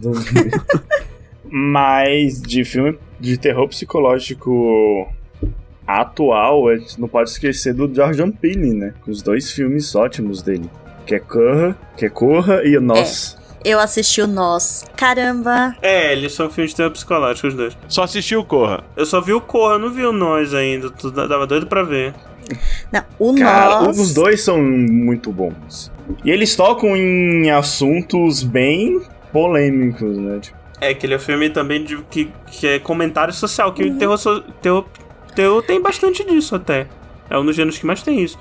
Mas 1.50 2.40
de 2.40 2.64
filme 2.64 2.98
de 3.22 3.38
terror 3.38 3.68
psicológico 3.68 5.08
atual, 5.86 6.68
a 6.68 6.76
gente 6.76 7.00
não 7.00 7.06
pode 7.06 7.30
esquecer 7.30 7.72
do 7.72 7.92
Jordan 7.92 8.32
Peele, 8.32 8.74
né? 8.74 8.94
Com 9.04 9.12
os 9.12 9.22
dois 9.22 9.52
filmes 9.52 9.94
ótimos 9.94 10.42
dele. 10.42 10.68
Que 11.06 11.14
é 11.14 11.18
Corra, 11.20 11.78
que 11.96 12.04
é 12.06 12.08
Corra 12.10 12.62
e 12.64 12.76
o 12.76 12.80
Nós. 12.80 13.38
Eu 13.64 13.78
assisti 13.78 14.20
o 14.20 14.26
Nós. 14.26 14.84
Caramba! 14.96 15.76
É, 15.80 16.12
eles 16.12 16.32
são 16.32 16.50
filmes 16.50 16.72
de 16.72 16.78
terror 16.78 16.90
psicológico, 16.90 17.46
os 17.46 17.54
dois. 17.54 17.78
Só 17.86 18.02
assistiu 18.02 18.44
Corra. 18.44 18.82
Eu 18.96 19.06
só 19.06 19.20
vi 19.20 19.32
o 19.32 19.40
Corra, 19.40 19.78
não 19.78 19.90
vi 19.90 20.04
o 20.04 20.12
Nós 20.12 20.52
ainda. 20.52 20.90
Tu 20.90 21.08
dava 21.12 21.46
doido 21.46 21.68
pra 21.68 21.84
ver. 21.84 22.12
Não, 22.90 23.04
o 23.20 23.34
Cara, 23.36 23.82
Nós. 23.82 24.00
os 24.00 24.12
dois 24.12 24.42
são 24.42 24.60
muito 24.60 25.30
bons. 25.30 25.92
E 26.24 26.30
eles 26.32 26.56
tocam 26.56 26.96
em 26.96 27.52
assuntos 27.52 28.42
bem 28.42 29.00
polêmicos, 29.32 30.18
né? 30.18 30.40
Tipo, 30.40 30.61
É, 30.82 30.92
que 30.92 31.06
ele 31.06 31.14
é 31.14 31.16
um 31.16 31.20
filme 31.20 31.48
também 31.48 31.84
de, 31.84 31.96
que, 32.10 32.28
que 32.48 32.66
é 32.66 32.78
comentário 32.80 33.32
social, 33.32 33.72
que 33.72 33.84
o 33.84 33.96
terror, 33.96 34.18
terror, 34.60 34.84
terror 35.32 35.62
tem 35.62 35.80
bastante 35.80 36.24
disso 36.24 36.56
até. 36.56 36.88
É 37.30 37.38
um 37.38 37.44
dos 37.44 37.54
gêneros 37.54 37.78
que 37.78 37.86
mais 37.86 38.02
tem 38.02 38.20
isso. 38.20 38.36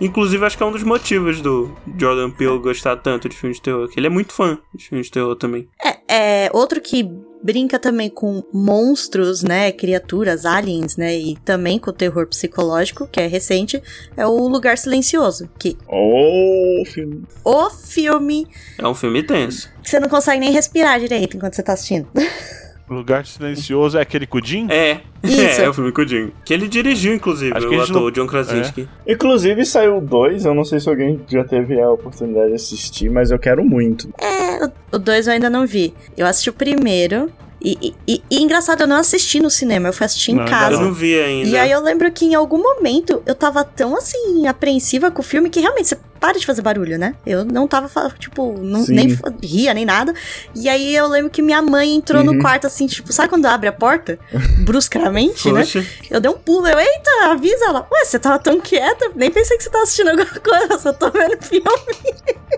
Inclusive, 0.00 0.44
acho 0.44 0.56
que 0.56 0.62
é 0.62 0.66
um 0.66 0.72
dos 0.72 0.82
motivos 0.82 1.40
do 1.40 1.74
Jordan 1.98 2.30
Peele 2.30 2.58
gostar 2.58 2.96
tanto 2.96 3.28
de 3.28 3.36
filmes 3.36 3.58
de 3.58 3.62
terror, 3.62 3.88
que 3.88 3.98
ele 3.98 4.06
é 4.06 4.10
muito 4.10 4.32
fã 4.32 4.58
de 4.74 4.88
filmes 4.88 5.06
de 5.06 5.12
terror 5.12 5.36
também. 5.36 5.68
É, 6.08 6.46
é 6.46 6.50
outro 6.52 6.80
que 6.80 7.08
brinca 7.42 7.78
também 7.78 8.08
com 8.08 8.42
monstros, 8.52 9.42
né, 9.42 9.70
criaturas, 9.70 10.46
aliens, 10.46 10.96
né, 10.96 11.14
e 11.14 11.36
também 11.44 11.78
com 11.78 11.90
o 11.90 11.92
terror 11.92 12.26
psicológico, 12.26 13.06
que 13.06 13.20
é 13.20 13.26
recente, 13.26 13.82
é 14.16 14.26
o 14.26 14.48
Lugar 14.48 14.78
Silencioso, 14.78 15.50
que 15.58 15.76
oh, 15.86 16.82
filme. 16.86 17.22
o 17.44 17.68
filme 17.68 18.48
É 18.78 18.88
um 18.88 18.94
filme 18.94 19.22
tenso. 19.22 19.70
você 19.82 20.00
não 20.00 20.08
consegue 20.08 20.40
nem 20.40 20.52
respirar 20.52 20.98
direito 20.98 21.36
enquanto 21.36 21.54
você 21.54 21.62
tá 21.62 21.74
assistindo. 21.74 22.08
Lugar 22.88 23.24
Silencioso 23.26 23.96
é 23.98 24.02
aquele 24.02 24.26
Cudim? 24.26 24.66
É, 24.70 25.00
Isso. 25.22 25.40
é, 25.60 25.64
é 25.64 25.68
o 25.68 25.72
filme 25.72 25.92
Jim. 26.06 26.32
Que 26.44 26.52
ele 26.52 26.68
dirigiu, 26.68 27.14
inclusive, 27.14 27.56
Acho 27.56 27.68
que 27.68 27.74
o 27.76 27.80
ator 27.80 28.02
não- 28.02 28.10
John 28.10 28.26
Krasinski. 28.26 28.88
Inclusive 29.06 29.64
saiu 29.64 30.00
dois, 30.00 30.44
eu 30.44 30.54
não 30.54 30.64
sei 30.64 30.78
se 30.80 30.88
alguém 30.88 31.20
já 31.28 31.42
teve 31.44 31.80
a 31.80 31.90
oportunidade 31.90 32.48
de 32.48 32.54
assistir, 32.56 33.10
mas 33.10 33.30
eu 33.30 33.38
quero 33.38 33.64
muito. 33.64 34.08
É, 34.20 34.70
o 34.92 34.98
2 34.98 35.26
eu 35.26 35.32
ainda 35.32 35.48
não 35.48 35.66
vi. 35.66 35.94
Eu 36.16 36.26
assisti 36.26 36.50
o 36.50 36.52
primeiro. 36.52 37.30
E, 37.64 37.94
e- 38.06 38.22
e- 38.30 38.42
engraçado, 38.42 38.82
eu 38.82 38.86
não 38.86 38.96
assisti 38.96 39.40
no 39.40 39.48
cinema, 39.48 39.88
eu 39.88 39.92
fui 39.94 40.04
assistir 40.04 40.32
em 40.32 40.34
Não, 40.34 40.44
casa. 40.44 40.74
Eu 40.76 40.80
não 40.82 40.92
vi 40.92 41.18
ainda. 41.18 41.48
E 41.48 41.56
aí 41.56 41.70
eu 41.70 41.80
lembro 41.80 42.12
que 42.12 42.26
em 42.26 42.34
algum 42.34 42.58
momento 42.62 43.22
eu 43.24 43.34
tava 43.34 43.64
tão 43.64 43.96
assim, 43.96 44.46
apreensiva 44.46 45.10
com 45.10 45.20
o 45.22 45.24
filme 45.24 45.48
que 45.48 45.60
realmente 45.60 45.88
você 45.88 45.98
para 46.20 46.38
de 46.38 46.46
fazer 46.46 46.62
barulho, 46.62 46.98
né? 46.98 47.14
Eu 47.26 47.44
não 47.44 47.66
tava, 47.68 47.88
tipo, 48.18 48.52
não, 48.58 48.84
nem 48.86 49.18
ria 49.42 49.74
nem 49.74 49.84
nada. 49.84 50.14
E 50.54 50.68
aí 50.70 50.94
eu 50.96 51.06
lembro 51.06 51.30
que 51.30 51.42
minha 51.42 51.60
mãe 51.60 51.94
entrou 51.94 52.22
Uhum. 52.22 52.34
no 52.34 52.40
quarto 52.40 52.66
assim, 52.66 52.86
tipo, 52.86 53.12
sabe 53.12 53.28
quando 53.28 53.44
abre 53.46 53.68
a 53.68 53.72
porta? 53.72 54.18
Bruscamente, 54.64 55.50
né? 55.52 55.66
Eu 56.10 56.20
dei 56.20 56.30
um 56.30 56.34
pulo, 56.38 56.66
eu, 56.66 56.78
eita, 56.78 57.10
avisa 57.30 57.64
ela. 57.66 57.86
Ué, 57.92 58.04
você 58.04 58.18
tava 58.18 58.38
tão 58.38 58.58
quieta? 58.60 59.10
Nem 59.14 59.30
pensei 59.30 59.56
que 59.56 59.64
você 59.64 59.70
tava 59.70 59.84
assistindo 59.84 60.08
alguma 60.10 60.26
coisa, 60.40 60.66
eu 60.74 60.78
só 60.78 60.92
tô 60.92 61.10
vendo 61.10 61.42
filme. 61.42 61.64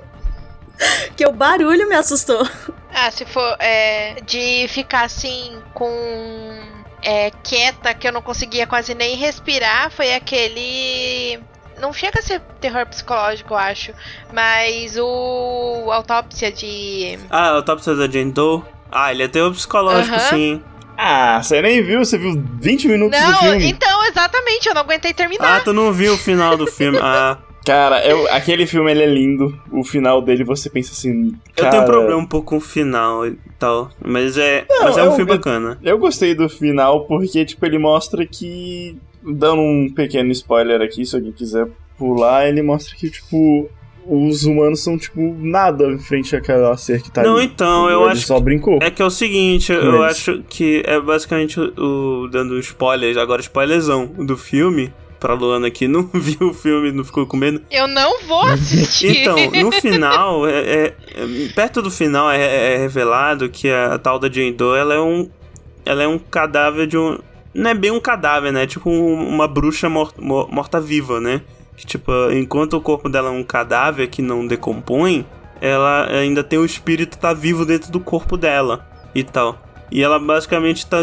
que 1.16 1.26
o 1.26 1.32
barulho 1.32 1.88
me 1.88 1.94
assustou. 1.94 2.46
Ah, 2.98 3.10
se 3.10 3.26
for 3.26 3.56
é, 3.60 4.14
de 4.24 4.66
ficar 4.68 5.02
assim 5.04 5.58
com. 5.74 5.90
É, 7.02 7.30
quieta, 7.44 7.92
que 7.92 8.08
eu 8.08 8.12
não 8.12 8.22
conseguia 8.22 8.66
quase 8.66 8.94
nem 8.94 9.16
respirar, 9.16 9.90
foi 9.90 10.14
aquele. 10.14 11.38
Não 11.78 11.92
chega 11.92 12.18
a 12.18 12.22
ser 12.22 12.40
terror 12.58 12.86
psicológico, 12.86 13.52
eu 13.52 13.58
acho. 13.58 13.92
Mas 14.32 14.96
o. 14.96 15.90
Autópsia 15.92 16.50
de. 16.50 17.18
Ah, 17.28 17.60
Top 17.60 17.84
da 17.84 18.08
Jane 18.08 18.32
Doe. 18.32 18.62
Ah, 18.90 19.12
ele 19.12 19.24
é 19.24 19.28
terror 19.28 19.52
psicológico, 19.52 20.18
sim. 20.18 20.62
Ah, 20.96 21.42
você 21.42 21.60
nem 21.60 21.82
viu? 21.82 21.98
Você 22.02 22.16
viu 22.16 22.42
20 22.60 22.88
minutos 22.88 23.20
do 23.20 23.26
Não, 23.30 23.38
filme? 23.40 23.68
então, 23.68 24.06
exatamente, 24.06 24.66
eu 24.66 24.74
não 24.74 24.80
aguentei 24.80 25.12
terminar. 25.12 25.56
Ah, 25.58 25.60
tu 25.60 25.74
não 25.74 25.92
viu 25.92 26.14
o 26.14 26.18
final 26.18 26.56
do 26.56 26.66
filme. 26.66 26.96
Ah, 27.02 27.36
Cara, 27.66 28.06
eu- 28.06 28.30
aquele 28.30 28.64
filme 28.66 28.90
ele 28.92 29.02
é 29.02 29.06
lindo. 29.06 29.60
O 29.72 29.82
final 29.82 30.22
dele 30.22 30.44
você 30.44 30.70
pensa 30.70 30.92
assim. 30.92 31.32
Eu 31.56 31.64
cara, 31.64 31.70
tenho 31.70 31.82
um 31.82 31.86
problema 31.86 32.16
um 32.20 32.26
pouco 32.26 32.46
com 32.50 32.56
o 32.58 32.60
final 32.60 33.26
e 33.26 33.36
tal. 33.58 33.90
Mas 34.04 34.38
é, 34.38 34.64
mas 34.80 34.96
é 34.96 35.02
um 35.02 35.06
eu- 35.06 35.12
filme 35.16 35.32
eu- 35.32 35.36
bacana. 35.36 35.78
Eu 35.82 35.98
gostei 35.98 36.32
do 36.34 36.48
final 36.48 37.06
porque, 37.06 37.44
tipo, 37.44 37.66
ele 37.66 37.78
mostra 37.78 38.24
que. 38.24 38.96
Dando 39.28 39.60
um 39.60 39.90
pequeno 39.92 40.30
spoiler 40.30 40.80
aqui, 40.80 41.04
se 41.04 41.16
alguém 41.16 41.32
quiser 41.32 41.66
pular, 41.98 42.46
ele 42.48 42.62
mostra 42.62 42.94
que, 42.94 43.10
tipo, 43.10 43.68
os 44.08 44.44
humanos 44.44 44.84
são, 44.84 44.96
tipo, 44.96 45.34
nada 45.40 45.84
em 45.86 45.98
frente 45.98 46.36
àquela 46.36 46.76
ser 46.76 47.02
que 47.02 47.10
tá 47.10 47.24
Não, 47.24 47.38
ali. 47.38 47.46
então, 47.46 47.90
eu 47.90 48.02
Ele 48.02 48.10
acho 48.12 48.24
só 48.28 48.38
brincou. 48.38 48.78
É 48.80 48.88
que 48.88 49.02
é 49.02 49.04
o 49.04 49.10
seguinte, 49.10 49.72
eu, 49.72 49.80
eu 49.82 50.02
acho 50.04 50.44
que 50.48 50.80
é 50.86 51.00
basicamente 51.00 51.58
o- 51.58 52.28
dando 52.30 52.56
spoilers, 52.60 53.16
agora 53.16 53.40
spoilerzão 53.42 54.06
do 54.06 54.36
filme. 54.36 54.92
Pra 55.18 55.32
Luana 55.34 55.70
que 55.70 55.88
não 55.88 56.02
viu 56.12 56.50
o 56.50 56.54
filme, 56.54 56.92
não 56.92 57.02
ficou 57.04 57.26
com 57.26 57.36
medo. 57.36 57.62
Eu 57.70 57.86
não 57.88 58.22
vou 58.26 58.42
assistir. 58.42 59.22
Então, 59.22 59.36
no 59.50 59.72
final, 59.80 60.46
é, 60.46 60.58
é- 60.58 60.94
perto 61.54 61.80
do 61.80 61.90
final 61.90 62.30
é, 62.30 62.74
é 62.74 62.76
revelado 62.76 63.48
que 63.48 63.70
a, 63.70 63.98
tal 63.98 64.18
da 64.18 64.30
Jane 64.30 64.52
Doe, 64.52 64.78
ela 64.78 64.94
é 64.94 65.00
um, 65.00 65.28
ela 65.84 66.02
é 66.02 66.06
um 66.08 66.18
cadáver 66.18 66.86
de 66.86 66.98
um, 66.98 67.18
não 67.54 67.70
é 67.70 67.74
bem 67.74 67.90
um 67.90 68.00
cadáver, 68.00 68.52
né? 68.52 68.64
É 68.64 68.66
tipo 68.66 68.90
um- 68.90 69.28
uma 69.28 69.48
bruxa 69.48 69.88
mor- 69.88 70.12
mor- 70.18 70.48
morta-viva, 70.52 71.20
né? 71.20 71.40
Que 71.76 71.86
tipo, 71.86 72.10
enquanto 72.32 72.74
o 72.74 72.80
corpo 72.80 73.08
dela 73.08 73.28
é 73.28 73.32
um 73.32 73.42
cadáver 73.44 74.08
que 74.08 74.20
não 74.22 74.46
decompõe, 74.46 75.26
ela 75.60 76.06
ainda 76.10 76.44
tem 76.44 76.58
o 76.58 76.64
espírito 76.64 77.16
tá 77.18 77.32
vivo 77.32 77.64
dentro 77.64 77.90
do 77.90 78.00
corpo 78.00 78.36
dela 78.36 78.86
e 79.14 79.22
tal. 79.24 79.58
E 79.90 80.02
ela 80.02 80.18
basicamente 80.18 80.86
tá, 80.86 80.98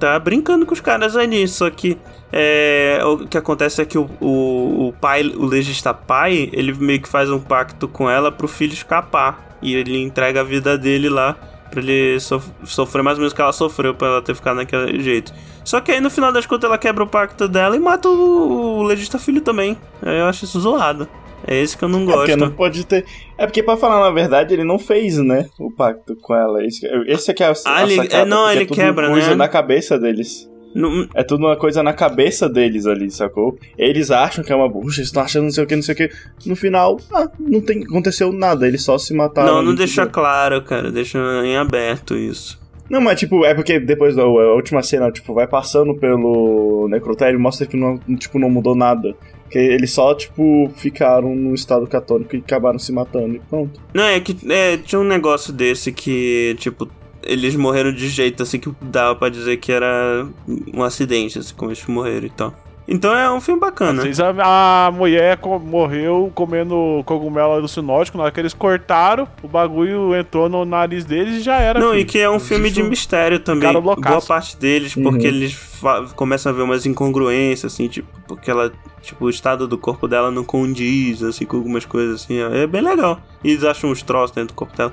tá 0.00 0.18
brincando 0.18 0.64
com 0.64 0.72
os 0.72 0.80
caras 0.80 1.16
ali, 1.16 1.46
só 1.46 1.68
que 1.68 1.98
é, 2.32 3.00
o 3.04 3.18
que 3.26 3.36
acontece 3.36 3.82
é 3.82 3.84
que 3.84 3.98
o, 3.98 4.08
o, 4.20 4.88
o 4.88 4.94
pai, 4.98 5.22
o 5.22 5.44
legista 5.44 5.92
pai, 5.92 6.48
ele 6.52 6.72
meio 6.72 7.02
que 7.02 7.08
faz 7.08 7.30
um 7.30 7.38
pacto 7.38 7.86
com 7.86 8.08
ela 8.08 8.32
pro 8.32 8.48
filho 8.48 8.72
escapar. 8.72 9.50
E 9.60 9.76
ele 9.76 10.02
entrega 10.02 10.40
a 10.40 10.44
vida 10.44 10.76
dele 10.76 11.08
lá 11.08 11.36
pra 11.70 11.80
ele 11.80 12.18
sof- 12.18 12.50
sofrer 12.64 13.00
mais 13.00 13.16
ou 13.16 13.20
menos 13.20 13.32
o 13.32 13.36
que 13.36 13.40
ela 13.40 13.52
sofreu 13.52 13.94
pra 13.94 14.08
ela 14.08 14.22
ter 14.22 14.34
ficado 14.34 14.56
naquele 14.56 15.00
jeito. 15.00 15.32
Só 15.64 15.80
que 15.80 15.92
aí 15.92 16.00
no 16.00 16.10
final 16.10 16.32
das 16.32 16.46
contas 16.46 16.68
ela 16.68 16.76
quebra 16.76 17.04
o 17.04 17.06
pacto 17.06 17.46
dela 17.46 17.76
e 17.76 17.78
mata 17.78 18.08
o, 18.08 18.78
o 18.78 18.82
legista 18.82 19.20
filho 19.20 19.40
também. 19.40 19.78
Eu 20.02 20.24
acho 20.26 20.44
isso 20.44 20.58
zoado. 20.58 21.06
É 21.46 21.60
esse 21.60 21.76
que 21.76 21.84
eu 21.84 21.88
não 21.88 22.02
É 22.02 22.04
porque 22.12 22.26
gosto. 22.36 22.36
não 22.38 22.50
pode 22.52 22.86
ter. 22.86 23.04
É 23.36 23.46
porque, 23.46 23.62
pra 23.62 23.76
falar 23.76 24.00
na 24.00 24.10
verdade, 24.10 24.54
ele 24.54 24.64
não 24.64 24.78
fez, 24.78 25.18
né? 25.18 25.46
O 25.58 25.70
pacto 25.70 26.16
com 26.16 26.34
ela. 26.34 26.64
Esse, 26.64 26.86
esse 27.06 27.30
aqui 27.30 27.42
é 27.42 27.50
o. 27.50 27.54
Ah, 27.66 27.78
a 27.78 27.82
ele- 27.82 27.96
sacada, 27.96 28.16
é, 28.16 28.24
não, 28.24 28.50
ele 28.50 28.66
tudo 28.66 28.76
quebra, 28.76 29.08
coisa 29.08 29.30
né? 29.30 29.34
na 29.36 29.48
cabeça 29.48 29.98
deles. 29.98 30.48
Não- 30.74 31.06
É 31.14 31.22
tudo 31.22 31.44
uma 31.44 31.56
coisa 31.56 31.82
na 31.82 31.92
cabeça 31.92 32.48
deles 32.48 32.86
ali, 32.86 33.10
sacou? 33.10 33.58
Eles 33.76 34.10
acham 34.10 34.42
que 34.42 34.50
é 34.52 34.56
uma 34.56 34.68
bucha, 34.68 35.00
eles 35.00 35.08
estão 35.08 35.22
achando 35.22 35.44
não 35.44 35.50
sei 35.50 35.64
o 35.64 35.66
que, 35.66 35.76
não 35.76 35.82
sei 35.82 35.94
o 35.94 35.98
que. 35.98 36.10
No 36.46 36.56
final, 36.56 36.98
ah, 37.12 37.28
não 37.38 37.60
tem, 37.60 37.82
aconteceu 37.82 38.32
nada, 38.32 38.66
eles 38.66 38.82
só 38.82 38.96
se 38.96 39.12
mataram. 39.12 39.56
não, 39.56 39.62
não 39.62 39.74
deixa 39.74 40.00
entendeu? 40.02 40.12
claro, 40.14 40.62
cara. 40.62 40.90
Deixa 40.90 41.18
em 41.44 41.56
aberto 41.58 42.16
isso. 42.16 42.58
Não, 42.88 43.00
mas 43.00 43.18
tipo, 43.18 43.44
é 43.44 43.54
porque 43.54 43.78
depois 43.80 44.14
da 44.16 44.24
última 44.24 44.82
cena, 44.82 45.10
tipo, 45.10 45.32
vai 45.34 45.46
passando 45.46 45.94
pelo 45.94 46.88
necrotério 46.90 47.38
e 47.38 47.42
mostra 47.42 47.66
que 47.66 47.76
não, 47.76 47.98
tipo, 48.16 48.38
não 48.38 48.48
mudou 48.50 48.74
nada. 48.74 49.14
Que 49.52 49.58
eles 49.58 49.92
só, 49.92 50.14
tipo, 50.14 50.72
ficaram 50.76 51.36
no 51.36 51.54
estado 51.54 51.86
catônico 51.86 52.34
e 52.34 52.38
acabaram 52.38 52.78
se 52.78 52.90
matando 52.90 53.36
e 53.36 53.38
pronto. 53.38 53.78
Não, 53.92 54.04
é 54.04 54.18
que 54.18 54.34
é, 54.50 54.78
tinha 54.78 54.98
um 54.98 55.04
negócio 55.04 55.52
desse 55.52 55.92
que, 55.92 56.56
tipo, 56.58 56.88
eles 57.22 57.54
morreram 57.54 57.92
de 57.92 58.08
jeito 58.08 58.42
assim 58.42 58.58
que 58.58 58.72
dava 58.80 59.14
pra 59.14 59.28
dizer 59.28 59.58
que 59.58 59.70
era 59.70 60.26
um 60.72 60.82
acidente, 60.82 61.38
assim, 61.38 61.54
como 61.54 61.70
eles 61.70 61.84
morreram 61.86 62.26
e 62.26 62.30
tal. 62.30 62.54
Então 62.86 63.14
é 63.16 63.30
um 63.32 63.40
filme 63.40 63.60
bacana. 63.60 64.02
Vocês- 64.02 64.18
A, 64.20 64.86
a 64.86 64.90
mulher 64.90 65.36
co- 65.38 65.58
morreu 65.58 66.30
comendo 66.34 67.02
cogumelo 67.06 67.52
alucinótico. 67.52 68.18
Na 68.18 68.24
hora 68.24 68.32
que 68.32 68.40
eles 68.40 68.52
cortaram, 68.52 69.26
o 69.42 69.48
bagulho 69.48 70.14
entrou 70.16 70.48
no 70.48 70.64
nariz 70.64 71.04
deles 71.04 71.36
e 71.36 71.40
já 71.40 71.56
era. 71.60 71.78
Não, 71.78 71.90
filho. 71.90 72.00
e 72.00 72.04
que 72.04 72.18
é 72.18 72.28
um 72.28 72.40
filme 72.40 72.70
de 72.70 72.82
mistério 72.82 73.38
também. 73.38 73.72
Boa 73.80 73.96
parte 74.20 74.56
deles, 74.56 74.94
porque 74.94 75.26
Uhum. 75.28 75.34
eles 75.34 75.52
fa- 75.52 76.06
começam 76.16 76.50
a 76.50 76.54
ver 76.54 76.62
umas 76.62 76.84
incongruências, 76.84 77.72
assim, 77.72 77.86
tipo, 77.88 78.08
porque 78.26 78.50
ela, 78.50 78.72
tipo, 79.00 79.24
o 79.26 79.30
estado 79.30 79.68
do 79.68 79.78
corpo 79.78 80.08
dela 80.08 80.30
não 80.30 80.42
condiz, 80.44 81.22
assim, 81.22 81.44
com 81.46 81.56
algumas 81.58 81.84
coisas, 81.84 82.22
assim. 82.24 82.38
É 82.40 82.66
bem 82.66 82.80
legal. 82.82 83.20
E 83.44 83.50
eles 83.52 83.62
acham 83.64 83.90
uns 83.90 84.02
troços 84.02 84.34
dentro 84.34 84.54
do 84.54 84.56
corpo 84.56 84.76
dela. 84.76 84.92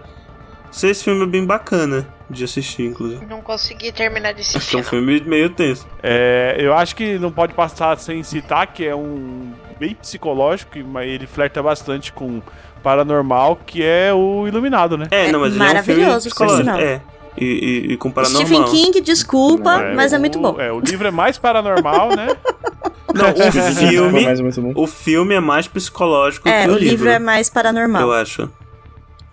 Sei, 0.72 0.91
Esse 0.91 1.04
filme 1.04 1.24
é 1.24 1.26
bem 1.26 1.46
bacana 1.46 2.08
de 2.30 2.44
assistir, 2.44 2.84
inclusive. 2.84 3.26
Não 3.26 3.41
consegui 3.41 3.91
terminar 3.91 4.34
de 4.34 4.41
Acho 4.41 4.52
que 4.52 4.56
é 4.56 4.60
assistir. 4.60 4.78
um 4.78 4.84
filme 4.84 5.20
meio 5.22 5.50
tenso. 5.50 5.88
É, 6.04 6.56
eu 6.60 6.74
acho 6.74 6.96
que 6.96 7.18
não 7.18 7.32
pode 7.32 7.54
passar 7.54 7.98
sem 8.00 8.22
citar 8.24 8.68
que 8.68 8.86
é 8.86 8.96
um 8.96 9.52
bem 9.80 9.96
psicológico, 9.96 10.78
mas 10.86 11.08
ele 11.10 11.26
flerta 11.26 11.62
bastante 11.64 12.14
com 12.14 12.41
paranormal, 12.84 13.58
que 13.66 13.84
é 13.84 14.14
o 14.14 14.48
Iluminado, 14.48 14.98
né? 14.98 15.08
É, 15.12 15.28
É 15.28 15.32
não, 15.32 15.40
mas 15.40 15.54
ele 15.56 15.64
é 15.64 15.66
um 15.66 15.84
filme 15.84 16.02
maravilhoso, 16.02 16.30
psicológico. 16.30 16.70
É. 16.78 17.02
E, 17.38 17.46
e, 17.90 17.94
e 17.94 17.98
com 17.98 18.12
paranormal. 18.12 18.46
Stephen 18.46 18.64
King, 18.66 19.02
desculpa, 19.02 19.82
É, 19.82 19.94
mas 19.96 20.14
é 20.14 20.18
o- 20.18 20.20
muito 20.20 20.40
bom. 20.40 20.60
É, 20.60 20.72
o 20.72 20.80
livro 20.80 21.08
é 21.08 21.12
mais 21.12 21.38
paranormal, 21.38 22.10
né? 22.16 22.28
Não, 23.14 23.32
o 23.32 23.52
filme. 23.76 24.24
Mas 24.26 24.40
é 24.40 24.44
muito 24.44 24.62
bom. 24.62 24.72
O 24.76 24.86
filme 24.86 25.34
é 25.34 25.40
mais 25.40 25.68
psicológico 25.68 26.48
É, 26.48 26.64
que 26.66 26.70
o 26.70 26.74
o, 26.74 26.78
livro 26.78 27.10
é 27.10 27.18
mais 27.18 27.50
paranormal. 27.50 28.02
Eu 28.04 28.14
acho. 28.14 28.50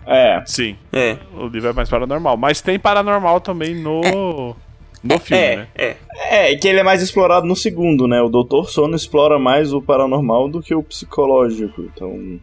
É. 0.07 0.41
Sim, 0.45 0.75
É. 0.93 1.17
o 1.35 1.47
livro 1.47 1.69
é 1.69 1.73
mais 1.73 1.89
paranormal. 1.89 2.37
Mas 2.37 2.61
tem 2.61 2.79
paranormal 2.79 3.41
também 3.41 3.75
no, 3.75 4.55
no 5.03 5.19
filme, 5.19 5.43
É, 5.43 5.55
né? 5.57 5.67
é. 5.75 5.95
É, 6.29 6.55
que 6.55 6.67
ele 6.67 6.79
é 6.79 6.83
mais 6.83 7.01
explorado 7.01 7.45
no 7.45 7.55
segundo, 7.55 8.07
né? 8.07 8.21
O 8.21 8.29
Doutor 8.29 8.69
Sono 8.69 8.95
explora 8.95 9.37
mais 9.37 9.73
o 9.73 9.81
paranormal 9.81 10.47
do 10.49 10.61
que 10.61 10.73
o 10.73 10.81
psicológico. 10.81 11.81
Então, 11.81 12.39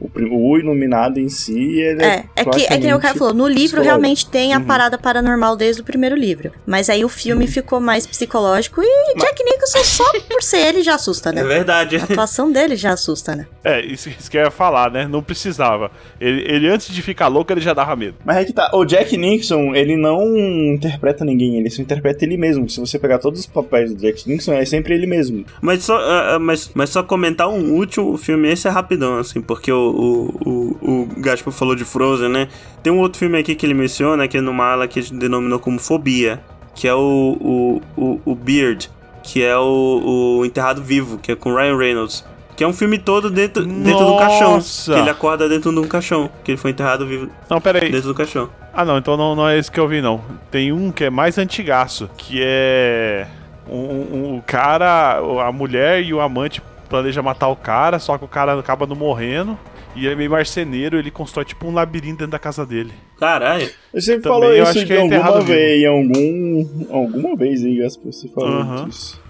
o, 0.00 0.08
o 0.52 0.58
iluminado 0.58 1.18
em 1.18 1.28
si, 1.28 1.80
ele 1.80 2.02
é. 2.02 2.06
É, 2.06 2.24
é 2.36 2.44
que, 2.44 2.64
é 2.64 2.78
que 2.78 2.92
o 2.94 2.98
cara 3.00 3.14
falou, 3.16 3.32
no 3.34 3.48
livro 3.48 3.80
realmente 3.82 4.26
tem 4.28 4.52
a 4.52 4.58
Uhum. 4.58 4.64
parada 4.64 4.98
paranormal 4.98 5.56
desde 5.56 5.80
o 5.82 5.84
primeiro 5.84 6.14
livro. 6.16 6.50
Mas 6.66 6.88
aí 6.90 7.04
o 7.04 7.08
filme 7.08 7.46
ficou 7.46 7.80
mais 7.80 8.06
psicológico 8.06 8.80
e 8.82 9.14
Jack 9.18 9.42
Nicholson 9.44 9.84
só 9.84 10.04
por 10.28 10.42
ser 10.42 10.58
ele 10.58 10.82
já 10.82 10.94
assusta, 10.96 11.30
É 11.30 11.32
né? 11.32 11.44
verdade. 11.44 11.96
A 11.96 12.04
atuação 12.04 12.50
dele 12.50 12.76
já 12.76 12.92
assusta, 12.92 13.34
né? 13.36 13.46
É, 13.64 13.80
isso, 13.84 14.08
isso 14.08 14.30
que 14.30 14.36
eu 14.36 14.42
ia 14.42 14.50
falar, 14.50 14.90
né? 14.90 15.06
Não 15.08 15.22
precisava. 15.22 15.90
Ele, 16.20 16.42
ele, 16.46 16.68
antes 16.68 16.92
de 16.94 17.00
ficar 17.02 17.28
louco, 17.28 17.52
ele 17.52 17.60
já 17.60 17.72
dava 17.74 17.94
medo. 17.96 18.16
Mas 18.24 18.36
é 18.38 18.44
que 18.44 18.52
tá, 18.52 18.70
o 18.74 18.84
Jack 18.84 19.16
Nixon, 19.16 19.74
ele 19.74 19.96
não 19.96 20.36
interpreta 20.36 21.24
ninguém, 21.24 21.56
ele 21.58 21.70
só 21.70 21.82
interpreta 21.82 22.24
ele 22.24 22.36
mesmo. 22.36 22.68
Se 22.68 22.80
você 22.80 22.98
pegar 22.98 23.18
todos 23.18 23.40
os 23.40 23.46
papéis 23.46 23.92
do 23.94 24.00
Jack 24.00 24.28
Nixon, 24.28 24.52
é 24.54 24.64
sempre 24.64 24.94
ele 24.94 25.06
mesmo. 25.06 25.44
Mas 25.60 25.84
só, 25.84 25.96
ah, 25.98 26.38
mas, 26.40 26.70
mas 26.74 26.90
só 26.90 27.02
comentar 27.02 27.48
um 27.48 27.72
último 27.74 28.16
filme, 28.16 28.50
esse 28.50 28.66
é 28.68 28.70
rapidão, 28.70 29.18
assim, 29.18 29.40
porque 29.40 29.70
o, 29.72 29.85
o, 29.90 30.76
o, 30.80 31.00
o 31.02 31.08
Gaspar 31.18 31.52
falou 31.52 31.74
de 31.74 31.84
Frozen, 31.84 32.28
né? 32.28 32.48
Tem 32.82 32.92
um 32.92 32.98
outro 32.98 33.18
filme 33.18 33.38
aqui 33.38 33.54
que 33.54 33.64
ele 33.66 33.74
menciona, 33.74 34.26
que 34.28 34.38
é 34.38 34.40
numa 34.40 34.64
ala 34.72 34.86
que 34.88 35.00
ele 35.00 35.10
denominou 35.12 35.58
como 35.58 35.78
Fobia, 35.78 36.40
que 36.74 36.86
é 36.88 36.94
o, 36.94 37.36
o, 37.40 37.82
o, 37.96 38.20
o 38.24 38.34
Beard, 38.34 38.86
que 39.22 39.42
é 39.42 39.56
o, 39.56 40.38
o 40.40 40.44
Enterrado 40.44 40.82
Vivo, 40.82 41.18
que 41.18 41.32
é 41.32 41.36
com 41.36 41.54
Ryan 41.54 41.76
Reynolds. 41.76 42.24
Que 42.56 42.64
é 42.64 42.66
um 42.66 42.72
filme 42.72 42.96
todo 42.98 43.28
dentro, 43.30 43.66
dentro 43.66 44.06
do 44.06 44.16
caixão. 44.16 44.52
Nossa! 44.54 44.94
Que 44.94 44.98
ele 45.00 45.10
acorda 45.10 45.46
dentro 45.46 45.70
de 45.70 45.78
um 45.78 45.86
caixão. 45.86 46.30
Que 46.42 46.52
ele 46.52 46.56
foi 46.58 46.70
enterrado 46.70 47.06
vivo 47.06 47.28
Não, 47.50 47.60
peraí. 47.60 47.90
dentro 47.90 48.08
do 48.08 48.14
caixão. 48.14 48.48
Ah, 48.72 48.82
não, 48.82 48.96
então 48.96 49.14
não, 49.14 49.34
não 49.36 49.46
é 49.46 49.58
esse 49.58 49.70
que 49.70 49.78
eu 49.78 49.86
vi, 49.86 50.00
não. 50.00 50.22
Tem 50.50 50.72
um 50.72 50.90
que 50.90 51.04
é 51.04 51.10
mais 51.10 51.36
antigaço, 51.36 52.08
que 52.16 52.40
é. 52.42 53.26
Um, 53.68 53.76
um- 53.76 54.36
o 54.38 54.42
cara, 54.46 55.18
a 55.46 55.52
mulher 55.52 56.02
e 56.02 56.14
o 56.14 56.20
amante 56.20 56.62
planejam 56.88 57.22
matar 57.22 57.48
o 57.48 57.56
cara, 57.56 57.98
só 57.98 58.16
que 58.16 58.24
o 58.24 58.28
cara 58.28 58.58
acaba 58.58 58.86
não 58.86 58.96
morrendo. 58.96 59.58
E 59.96 60.04
ele 60.04 60.12
é 60.12 60.16
meio 60.16 60.30
marceneiro, 60.30 60.98
ele 60.98 61.10
constrói 61.10 61.44
tipo 61.44 61.66
um 61.66 61.72
labirinto 61.74 62.18
dentro 62.18 62.32
da 62.32 62.38
casa 62.38 62.64
dele. 62.66 62.92
Caralho. 63.18 63.68
Você 63.92 64.18
Também 64.18 64.22
falou 64.22 64.52
eu 64.52 64.62
isso 64.62 64.70
acho 64.70 64.80
de 64.80 64.86
que 64.86 64.92
é 64.92 65.00
alguma 65.00 65.40
vez, 65.40 65.82
em 65.82 65.86
algum. 65.86 66.86
Alguma 66.90 67.36
vez 67.36 67.64
aí, 67.64 67.76
Gaspar, 67.78 68.12
você 68.12 68.28
falou 68.28 68.60
Aham. 68.60 68.88
disso. 68.88 69.20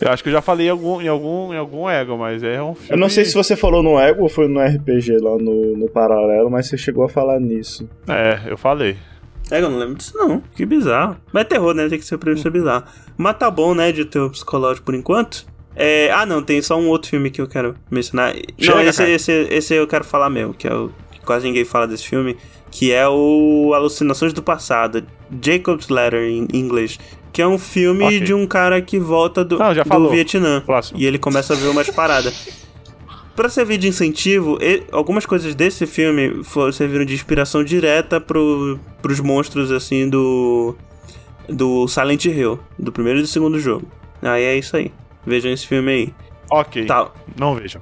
Eu 0.00 0.10
acho 0.10 0.22
que 0.22 0.28
eu 0.28 0.32
já 0.32 0.42
falei 0.42 0.66
em 0.66 0.70
algum, 0.70 1.00
em 1.00 1.06
algum, 1.06 1.54
em 1.54 1.56
algum 1.56 1.88
ego, 1.88 2.18
mas 2.18 2.42
é 2.42 2.60
um 2.60 2.74
filme. 2.74 2.90
Eu 2.90 2.98
não 2.98 3.08
sei 3.08 3.24
se 3.24 3.34
você 3.34 3.54
falou 3.54 3.84
no 3.84 3.96
Ego 4.00 4.22
ou 4.22 4.28
foi 4.28 4.48
no 4.48 4.60
RPG 4.60 5.18
lá 5.18 5.38
no, 5.38 5.76
no 5.76 5.88
paralelo, 5.88 6.50
mas 6.50 6.66
você 6.66 6.76
chegou 6.76 7.04
a 7.04 7.08
falar 7.08 7.38
nisso. 7.38 7.88
É, 8.08 8.40
eu 8.50 8.58
falei. 8.58 8.96
É, 9.48 9.60
eu 9.60 9.70
não 9.70 9.78
lembro 9.78 9.94
disso 9.94 10.16
não. 10.16 10.40
Que 10.56 10.66
bizarro. 10.66 11.18
Mas 11.32 11.42
é 11.42 11.44
terror, 11.44 11.72
né? 11.72 11.88
Tem 11.88 12.00
que 12.00 12.04
ser 12.04 12.18
pra 12.18 12.36
ser 12.36 12.50
bizarro. 12.50 12.84
Mas 13.16 13.36
tá 13.36 13.48
bom, 13.48 13.74
né, 13.74 13.92
de 13.92 14.04
ter 14.04 14.18
o 14.18 14.30
psicológico 14.30 14.86
por 14.86 14.94
enquanto. 14.94 15.46
É, 15.74 16.10
ah, 16.12 16.26
não, 16.26 16.42
tem 16.42 16.60
só 16.60 16.78
um 16.78 16.88
outro 16.88 17.08
filme 17.10 17.30
que 17.30 17.40
eu 17.40 17.46
quero 17.46 17.74
mencionar. 17.90 18.34
não, 18.34 18.42
Chega, 18.58 18.82
esse, 18.84 18.98
cara. 18.98 19.10
esse, 19.10 19.32
esse 19.50 19.74
eu 19.74 19.86
quero 19.86 20.04
falar 20.04 20.28
mesmo, 20.28 20.52
que 20.52 20.66
é 20.66 20.74
o 20.74 20.90
que 21.10 21.20
quase 21.20 21.46
ninguém 21.46 21.64
fala 21.64 21.86
desse 21.86 22.06
filme, 22.06 22.36
que 22.70 22.92
é 22.92 23.08
o 23.08 23.72
Alucinações 23.74 24.32
do 24.32 24.42
Passado, 24.42 25.04
Jacob's 25.42 25.88
Letter 25.88 26.22
em 26.22 26.46
inglês, 26.52 26.98
que 27.32 27.40
é 27.40 27.46
um 27.46 27.58
filme 27.58 28.04
Ok. 28.04 28.20
de 28.20 28.34
um 28.34 28.46
cara 28.46 28.80
que 28.82 28.98
volta 28.98 29.42
do, 29.44 29.58
Não, 29.58 29.72
do. 29.72 30.10
Vietnã. 30.10 30.60
Próximo. 30.60 30.98
E 31.00 31.06
ele 31.06 31.18
começa 31.18 31.54
a 31.54 31.56
ver 31.56 31.68
umas 31.68 31.88
paradas. 31.90 32.62
Pra 33.34 33.48
servir 33.48 33.78
de 33.78 33.88
incentivo, 33.88 34.58
algumas 34.90 35.24
coisas 35.24 35.54
desse 35.54 35.86
filme 35.86 36.44
foram, 36.44 36.70
serviram 36.70 37.02
de 37.02 37.14
inspiração 37.14 37.64
direta 37.64 38.20
pro, 38.20 38.78
pros 39.00 39.20
monstros, 39.20 39.70
assim, 39.72 40.06
do. 40.06 40.76
Do 41.48 41.88
Silent 41.88 42.26
Hill, 42.26 42.60
do 42.78 42.92
primeiro 42.92 43.18
e 43.18 43.22
do 43.22 43.26
segundo 43.28 43.58
jogo. 43.58 43.86
Aí 44.20 44.42
é 44.44 44.56
isso 44.56 44.76
aí. 44.76 44.92
Vejam 45.26 45.52
esse 45.52 45.66
filme 45.66 45.90
aí. 45.92 46.14
Ok. 46.50 46.86
Tá. 46.86 47.10
Não 47.38 47.54
vejam. 47.54 47.80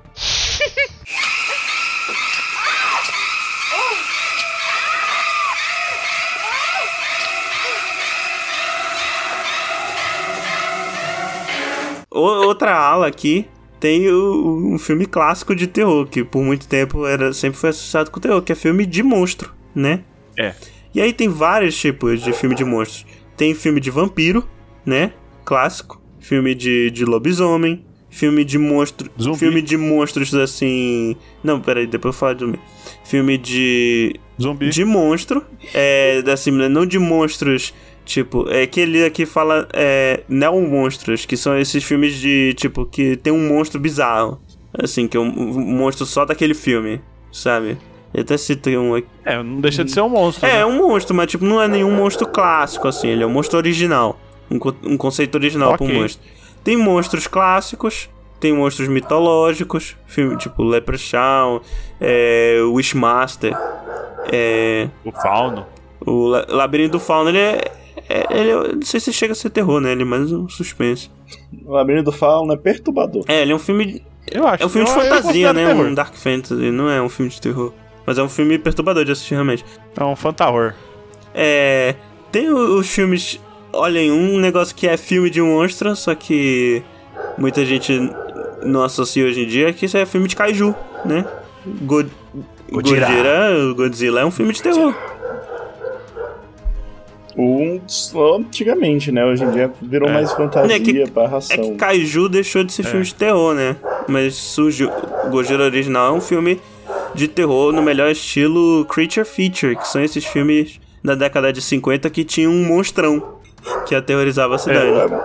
Outra 12.10 12.76
ala 12.76 13.06
aqui 13.06 13.48
tem 13.78 14.10
o, 14.10 14.74
um 14.74 14.78
filme 14.78 15.06
clássico 15.06 15.54
de 15.54 15.66
terror, 15.66 16.06
que 16.06 16.22
por 16.22 16.42
muito 16.42 16.68
tempo 16.68 17.06
era, 17.06 17.32
sempre 17.32 17.58
foi 17.58 17.70
associado 17.70 18.10
com 18.10 18.20
terror, 18.20 18.42
que 18.42 18.52
é 18.52 18.54
filme 18.54 18.84
de 18.84 19.02
monstro, 19.02 19.54
né? 19.74 20.04
É. 20.38 20.54
E 20.94 21.00
aí 21.00 21.12
tem 21.12 21.28
vários 21.28 21.78
tipos 21.78 22.20
de 22.20 22.32
filme 22.32 22.54
de 22.54 22.64
monstros. 22.64 23.06
Tem 23.36 23.54
filme 23.54 23.80
de 23.80 23.90
vampiro, 23.90 24.46
né? 24.84 25.12
Clássico. 25.44 25.99
Filme 26.20 26.55
de, 26.55 26.90
de 26.90 27.05
lobisomem. 27.05 27.84
Filme 28.10 28.44
de 28.44 28.59
monstro. 28.59 29.10
Zumbi. 29.20 29.38
Filme 29.38 29.62
de 29.62 29.76
monstros 29.76 30.34
assim. 30.34 31.16
Não, 31.44 31.60
peraí, 31.60 31.86
depois 31.86 32.14
eu 32.14 32.18
falo 32.18 32.34
de 32.34 32.44
zumbi. 32.44 32.60
Filme 33.05 33.38
de. 33.38 34.14
Zumbi. 34.40 34.68
De 34.68 34.84
monstro. 34.84 35.44
É. 35.72 36.22
Assim, 36.32 36.51
não 36.51 36.84
de 36.84 36.98
monstros. 36.98 37.72
Tipo, 38.05 38.48
é 38.48 38.62
aquele 38.62 39.05
aqui 39.05 39.24
fala. 39.24 39.68
É. 39.72 40.24
Neo-monstros, 40.28 41.24
que 41.24 41.36
são 41.36 41.56
esses 41.56 41.84
filmes 41.84 42.14
de. 42.14 42.52
Tipo, 42.55 42.84
que 42.84 43.16
tem 43.16 43.32
um 43.32 43.48
monstro 43.48 43.78
bizarro. 43.78 44.40
Assim, 44.76 45.06
que 45.06 45.16
é 45.16 45.20
um, 45.20 45.28
um 45.28 45.76
monstro 45.76 46.05
só 46.05 46.24
daquele 46.24 46.55
filme, 46.55 47.01
sabe? 47.32 47.76
Eu 48.12 48.22
até 48.22 48.36
citei 48.36 48.76
um 48.76 48.94
aqui. 48.94 49.06
É, 49.24 49.40
não 49.42 49.60
deixa 49.60 49.84
de 49.84 49.92
ser 49.92 50.01
um 50.01 50.09
monstro. 50.09 50.47
É, 50.47 50.55
né? 50.55 50.60
é 50.60 50.66
um 50.66 50.76
monstro, 50.76 51.14
mas 51.14 51.30
tipo, 51.30 51.44
não 51.44 51.62
é 51.62 51.68
nenhum 51.68 51.94
monstro 51.94 52.26
clássico, 52.26 52.88
assim. 52.88 53.09
Ele 53.09 53.22
é 53.22 53.26
um 53.26 53.30
monstro 53.30 53.56
original. 53.56 54.18
Um, 54.51 54.59
um 54.93 54.97
conceito 54.97 55.35
original 55.36 55.72
Ok. 55.74 55.86
pro 55.86 55.97
monstro. 55.97 56.27
Tem 56.64 56.77
monstros 56.77 57.27
clássicos, 57.27 58.09
tem 58.40 58.52
monstros 58.52 58.89
mitológicos, 58.89 59.97
filme 60.06 60.36
tipo 60.36 60.62
Leprechaun, 60.62 61.60
é, 62.01 62.59
Wishmaster, 62.72 63.56
é, 64.32 64.89
O 65.05 65.12
fauno. 65.12 65.66
o 66.05 66.27
La- 66.28 66.47
Labirinto 66.48 66.93
do 66.93 67.01
Fauno, 67.01 67.31
ele 67.31 67.39
é, 67.39 67.60
é- 68.09 68.27
ele 68.31 68.51
é- 68.51 68.74
Não 68.74 68.82
sei 68.82 68.98
se 69.01 69.12
chega 69.12 69.32
a 69.32 69.36
ser 69.36 69.51
terror, 69.51 69.81
né? 69.81 69.93
Ele 69.93 70.02
é 70.02 70.05
mais 70.05 70.32
um 70.32 70.48
suspense. 70.48 71.10
O 71.64 71.72
Labirinto 71.72 72.10
do 72.10 72.12
Fauno 72.16 72.52
é 72.52 72.56
perturbador. 72.56 73.24
É, 73.28 73.43
ele 73.43 73.52
é 73.52 73.55
um 73.55 73.59
filme. 73.59 74.02
Eu 74.31 74.47
acho. 74.47 74.62
É 74.62 74.66
um 74.66 74.68
filme 74.68 74.86
de 74.86 74.93
eu 74.94 75.01
fantasia, 75.01 75.52
né? 75.52 75.66
terror. 75.66 75.86
Um 75.86 75.94
dark 75.94 76.14
fantasy, 76.14 76.70
não 76.70 76.89
é 76.90 77.01
um 77.01 77.09
filme 77.09 77.31
de 77.31 77.40
terror. 77.40 77.72
Mas 78.06 78.18
é 78.18 78.22
um 78.22 78.28
filme 78.28 78.59
perturbador 78.59 79.05
de 79.05 79.12
assistir 79.12 79.35
realmente. 79.35 79.64
É 79.97 80.05
um 80.05 80.16
fantahor. 80.16 80.74
É. 81.35 81.94
Tem 82.32 82.48
os 82.51 82.89
filmes. 82.89 83.40
Olhem, 83.72 84.10
um 84.10 84.38
negócio 84.38 84.74
que 84.74 84.86
é 84.88 84.97
filme 84.97 85.30
de 85.30 85.40
monstro, 85.40 85.94
só 85.94 86.14
que 86.14 86.82
muita 87.38 87.64
gente 87.64 87.92
não 88.62 88.82
associa 88.82 89.24
hoje 89.24 89.42
em 89.44 89.47
dia, 89.47 89.72
que 89.72 89.86
isso 89.86 89.97
é 89.97 90.05
filme 90.05 90.28
de 90.28 90.36
kaiju, 90.36 90.74
né? 91.05 91.24
God... 91.82 92.09
Gojira. 92.70 93.06
Gojira, 93.06 93.74
Godzilla 93.74 94.20
é 94.20 94.24
um 94.24 94.30
filme 94.30 94.52
de 94.52 94.62
terror. 94.62 94.94
Um 97.36 97.80
antigamente, 98.36 99.10
né? 99.10 99.24
Hoje 99.24 99.44
em 99.44 99.51
dia 99.51 99.72
virou 99.80 100.09
É. 100.09 100.12
mais 100.12 100.32
fantasia, 100.32 100.76
É 100.76 100.80
que- 100.80 101.05
barra 101.10 101.38
É 101.51 101.56
que 101.56 101.74
kaiju 101.74 102.28
deixou 102.28 102.62
de 102.64 102.72
ser 102.72 102.82
filme 102.84 103.05
de 103.05 103.14
terror, 103.14 103.55
né? 103.55 103.76
Mas 104.09 104.34
surgiu. 104.34 104.90
Gojira 105.30 105.64
original 105.64 106.14
é 106.14 106.16
um 106.16 106.20
filme 106.20 106.60
de 107.14 107.26
terror 107.28 107.72
no 107.72 107.82
melhor 107.82 108.10
estilo 108.10 108.84
Creature 108.86 109.24
Feature, 109.26 109.76
que 109.76 109.88
são 109.88 110.02
esses 110.02 110.24
filmes 110.24 110.80
da 111.02 111.14
década 111.14 111.52
de 111.52 111.62
50 111.62 112.09
que 112.10 112.24
tinham 112.24 112.52
um 112.52 112.64
monstrão 112.66 113.39
que 113.86 113.94
aterrorizava 113.94 114.54
a 114.54 114.58
cidade. 114.58 114.86
É, 114.86 115.20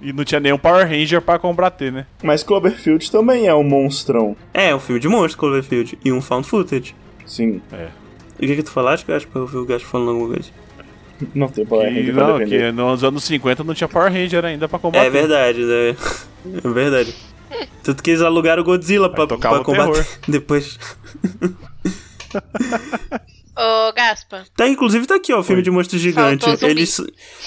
E 0.00 0.12
não 0.12 0.24
tinha 0.24 0.40
nenhum 0.40 0.58
Power 0.58 0.86
Ranger 0.88 1.22
pra 1.22 1.38
combater, 1.38 1.92
né? 1.92 2.06
mas 2.22 2.42
Cloverfield 2.42 3.10
também 3.10 3.46
é 3.46 3.54
um 3.54 3.62
monstrão. 3.62 4.36
É, 4.52 4.74
um 4.74 4.80
filme 4.80 5.00
de 5.00 5.08
monstro, 5.08 5.38
Cloverfield. 5.38 5.98
E 6.04 6.12
um 6.12 6.20
found 6.20 6.46
footage. 6.46 6.94
Sim, 7.26 7.60
E 8.40 8.44
o 8.44 8.48
que 8.48 8.56
que 8.56 8.62
tu 8.64 8.70
falaste, 8.70 9.06
Gaspar? 9.06 9.36
Eu 9.36 9.42
ouvi 9.42 9.56
o 9.58 9.64
Gaspar 9.64 9.90
falando 9.90 10.10
alguma 10.10 10.34
coisa. 10.34 10.50
não 11.34 11.48
tem 11.48 11.64
Power 11.64 11.88
Que, 11.88 11.94
Ranger 12.00 12.14
não, 12.14 12.38
que 12.44 12.72
nos 12.72 13.04
anos 13.04 13.24
50 13.24 13.62
não 13.64 13.74
tinha 13.74 13.88
Power 13.88 14.12
Ranger 14.12 14.44
ainda 14.44 14.68
pra 14.68 14.78
combater. 14.78 15.06
É 15.06 15.10
verdade, 15.10 15.60
né? 15.64 15.96
É 16.64 16.68
verdade. 16.68 17.14
Tanto 17.84 18.02
que 18.02 18.10
eles 18.10 18.22
alugaram 18.22 18.62
o 18.62 18.64
Godzilla 18.64 19.08
pra, 19.10 19.26
pra 19.26 19.36
o 19.36 19.62
combater 19.64 19.92
terror. 19.92 20.06
depois. 20.26 20.78
Ô, 23.54 23.92
Gaspa, 23.92 24.44
Tá, 24.56 24.66
inclusive 24.66 25.06
tá 25.06 25.16
aqui, 25.16 25.32
ó, 25.32 25.40
o 25.40 25.42
filme 25.42 25.60
de 25.62 25.70
monstro 25.70 25.98
gigante. 25.98 26.46
Eles, 26.62 26.98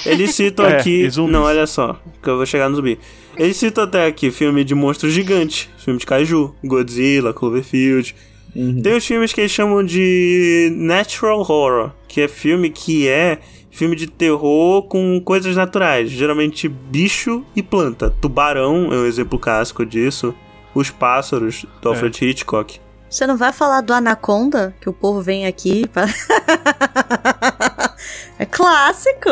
eles 0.06 0.36
citam 0.36 0.66
É, 0.70 0.78
aqui. 0.78 1.10
zumbis. 1.10 1.34
Não, 1.34 1.44
olha 1.44 1.66
só, 1.66 2.00
que 2.22 2.30
eu 2.30 2.38
vou 2.38 2.46
chegar 2.46 2.70
no 2.70 2.76
zumbi. 2.76 3.00
Eles 3.38 3.58
citam 3.58 3.84
até 3.84 4.06
aqui 4.06 4.30
filme 4.32 4.64
de 4.64 4.76
monstro 4.76 5.10
gigante, 5.10 5.70
filme 5.78 6.00
de 6.00 6.06
kaiju, 6.06 6.56
Godzilla, 6.64 7.34
Cloverfield. 7.34 8.16
Uhum. 8.56 8.82
Tem 8.82 8.96
os 8.96 9.06
filmes 9.06 9.34
que 9.34 9.42
eles 9.42 9.52
chamam 9.52 9.84
de 9.84 10.72
Natural 10.76 11.40
Horror, 11.40 11.92
que 12.08 12.22
é 12.22 12.28
filme 12.28 12.70
que 12.70 13.08
é 13.08 13.40
filme 13.72 13.96
de 13.96 14.08
terror 14.08 14.84
com 14.84 15.20
coisas 15.20 15.56
naturais, 15.58 16.10
geralmente 16.10 16.70
bicho 16.70 17.44
e 17.54 17.62
planta. 17.62 18.10
Tubarão 18.22 18.94
é 18.94 18.98
um 18.98 19.06
exemplo 19.06 19.38
clássico 19.38 19.86
disso. 19.86 20.34
Os 20.74 20.90
pássaros, 20.90 21.66
do 21.82 21.90
Alfred 21.90 22.26
Hitchcock. 22.26 22.80
Você 23.10 23.26
não 23.28 23.38
vai 23.38 23.54
falar 23.54 23.82
do 23.82 23.94
Anaconda? 23.94 24.76
Que 24.82 24.90
o 24.90 24.94
povo 24.94 25.22
vem 25.22 25.46
aqui 25.46 25.88
pra... 25.88 26.06
é 28.40 28.46
clássico. 28.46 29.30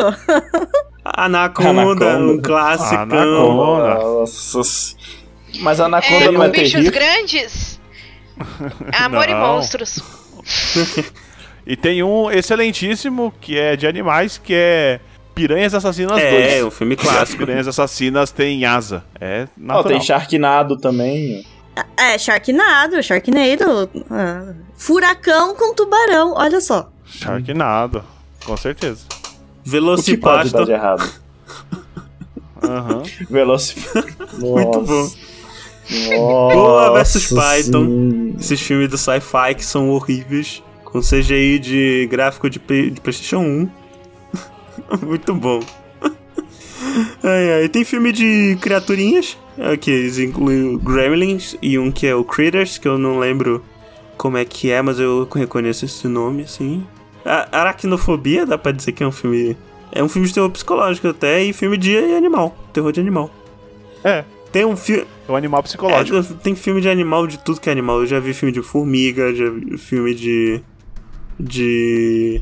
Anaconda, 1.04 1.04
Anaconda. 2.14 2.18
um 2.18 2.40
clássico. 2.40 2.94
Anaconda. 2.94 3.94
Nossa. 3.94 4.60
Mas 5.60 5.80
Anaconda 5.80 6.24
é, 6.24 6.30
não 6.30 6.42
é 6.42 6.48
bichos 6.48 6.72
terrível. 6.72 6.92
grandes. 6.92 7.80
Amor 8.98 9.28
e 9.28 9.32
Não. 9.32 9.40
monstros. 9.40 10.00
E 11.66 11.76
tem 11.76 12.02
um 12.02 12.30
excelentíssimo 12.30 13.32
que 13.40 13.58
é 13.58 13.76
de 13.76 13.86
animais, 13.86 14.38
que 14.38 14.54
é 14.54 15.00
Piranhas 15.34 15.74
Assassinas 15.74 16.20
2. 16.20 16.52
É, 16.52 16.64
um 16.64 16.70
filme 16.70 16.94
As 16.94 17.00
clássico. 17.00 17.38
Piranhas 17.38 17.68
Assassinas 17.68 18.30
têm 18.30 18.64
asa. 18.64 19.04
É 19.20 19.46
Ó, 19.56 19.60
natural. 19.60 19.84
tem 19.84 20.00
Sharknado 20.00 20.76
também. 20.78 21.44
É, 21.96 22.18
Sharknado, 22.18 23.02
Sharknado. 23.02 23.90
ah, 24.10 24.54
furacão 24.76 25.54
com 25.54 25.74
tubarão, 25.74 26.34
olha 26.36 26.60
só. 26.60 26.90
Sharknado, 27.04 28.04
com 28.44 28.56
certeza. 28.56 29.04
O 29.66 30.02
que 30.02 30.16
pode 30.16 30.50
dar 30.52 30.64
de 30.64 30.72
errado? 30.72 31.10
Aham. 32.62 33.02
Velocipastor. 33.30 34.04
Muito 34.38 34.80
bom. 34.80 35.10
Nossa. 35.90 36.54
Boa 36.54 36.92
versus 36.94 37.28
Python. 37.28 37.84
sim. 37.84 38.36
Esses 38.38 38.60
filmes 38.60 38.88
do 38.88 38.96
sci-fi 38.98 39.54
que 39.56 39.64
são 39.64 39.90
horríveis. 39.90 40.62
Com 40.84 41.00
CGI 41.00 41.58
de 41.58 42.06
gráfico 42.10 42.48
de, 42.48 42.58
de 42.58 43.00
PlayStation 43.00 43.40
1. 43.40 43.70
Muito 45.02 45.34
bom. 45.34 45.60
Ai, 47.22 47.52
ai. 47.62 47.68
Tem 47.68 47.84
filme 47.84 48.12
de 48.12 48.56
criaturinhas. 48.60 49.36
É, 49.58 49.76
Que 49.76 49.90
eles 49.90 50.18
incluem 50.18 50.74
o 50.74 50.78
Gremlins 50.78 51.56
e 51.62 51.78
um 51.78 51.90
que 51.90 52.06
é 52.06 52.14
o 52.14 52.24
Critters, 52.24 52.78
que 52.78 52.88
eu 52.88 52.98
não 52.98 53.18
lembro 53.18 53.62
como 54.16 54.36
é 54.36 54.44
que 54.44 54.70
é, 54.70 54.80
mas 54.80 54.98
eu 54.98 55.28
reconheço 55.34 55.84
esse 55.84 56.06
nome, 56.08 56.42
assim. 56.42 56.86
A 57.24 57.60
Aracnofobia, 57.60 58.46
dá 58.46 58.56
pra 58.58 58.72
dizer 58.72 58.92
que 58.92 59.02
é 59.02 59.06
um 59.06 59.12
filme. 59.12 59.56
É 59.90 60.02
um 60.02 60.08
filme 60.08 60.26
de 60.28 60.34
terror 60.34 60.50
psicológico 60.50 61.08
até, 61.08 61.42
e 61.42 61.52
filme 61.52 61.76
de 61.76 61.96
animal. 61.96 62.56
Terror 62.72 62.92
de 62.92 63.00
animal. 63.00 63.30
É, 64.02 64.24
Tem 64.52 64.64
um 64.64 64.76
filme. 64.76 65.06
é 65.28 65.32
um 65.32 65.36
animal 65.36 65.62
psicológico. 65.62 66.18
É, 66.18 66.22
tem 66.42 66.54
filme 66.54 66.80
de 66.80 66.88
animal 66.88 67.26
de 67.26 67.38
tudo 67.38 67.60
que 67.60 67.68
é 67.68 67.72
animal. 67.72 68.00
Eu 68.00 68.06
já 68.06 68.20
vi 68.20 68.34
filme 68.34 68.52
de 68.52 68.62
formiga, 68.62 69.34
já 69.34 69.48
vi 69.48 69.78
filme 69.78 70.14
de. 70.14 70.60
de. 71.38 72.40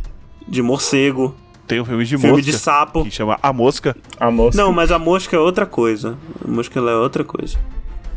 de 0.48 0.62
morcego, 0.62 1.34
Tem 1.72 1.80
um 1.80 1.84
filme 1.84 2.04
de 2.04 2.18
filme 2.18 2.36
mosca 2.36 2.42
de 2.42 2.52
sapo. 2.52 3.04
que 3.04 3.10
chama 3.10 3.38
A 3.42 3.52
Mosca. 3.52 3.96
A 4.20 4.30
moça. 4.30 4.56
Não, 4.60 4.72
mas 4.72 4.90
a 4.90 4.98
mosca 4.98 5.34
é 5.34 5.38
outra 5.38 5.64
coisa. 5.64 6.18
A 6.44 6.48
mosca 6.50 6.78
ela 6.78 6.90
é 6.90 6.96
outra 6.96 7.24
coisa. 7.24 7.56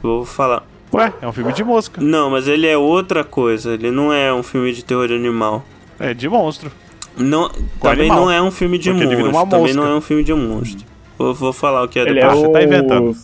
Vou 0.04 0.26
falar. 0.26 0.64
Ué, 0.94 1.14
é 1.22 1.28
um 1.28 1.32
filme 1.32 1.54
de 1.54 1.64
mosca. 1.64 2.02
Não, 2.02 2.30
mas 2.30 2.48
ele 2.48 2.68
é 2.68 2.78
outra 2.78 3.24
coisa. 3.24 3.74
Ele 3.74 3.92
não 3.92 4.12
é 4.12 4.34
um 4.34 4.44
filme 4.44 4.74
de 4.74 4.84
terror 4.84 5.08
de 5.08 5.14
animal. 5.16 5.64
É 6.00 6.14
de 6.14 6.28
monstro. 6.28 6.70
Não, 7.18 7.50
também 7.82 8.08
animal. 8.10 8.26
não 8.26 8.32
é 8.32 8.42
um 8.42 8.52
filme 8.52 8.78
de 8.78 8.90
Porque 8.92 9.04
ele 9.06 9.16
vira 9.16 9.30
monstro. 9.30 9.44
uma 9.44 9.50
Também 9.50 9.74
mosca. 9.74 9.82
não 9.82 9.96
é 9.96 9.98
um 9.98 10.02
filme 10.02 10.24
de 10.24 10.34
monstro. 10.34 10.86
Vou, 11.18 11.34
vou 11.34 11.54
falar 11.54 11.84
o 11.84 11.88
que 11.88 11.98
é 11.98 12.02
Ele 12.02 12.16
depois. 12.16 12.34
é 12.34 12.36
você 12.42 12.48
o... 12.48 12.52
tá 12.52 12.62
inventando. 12.64 13.16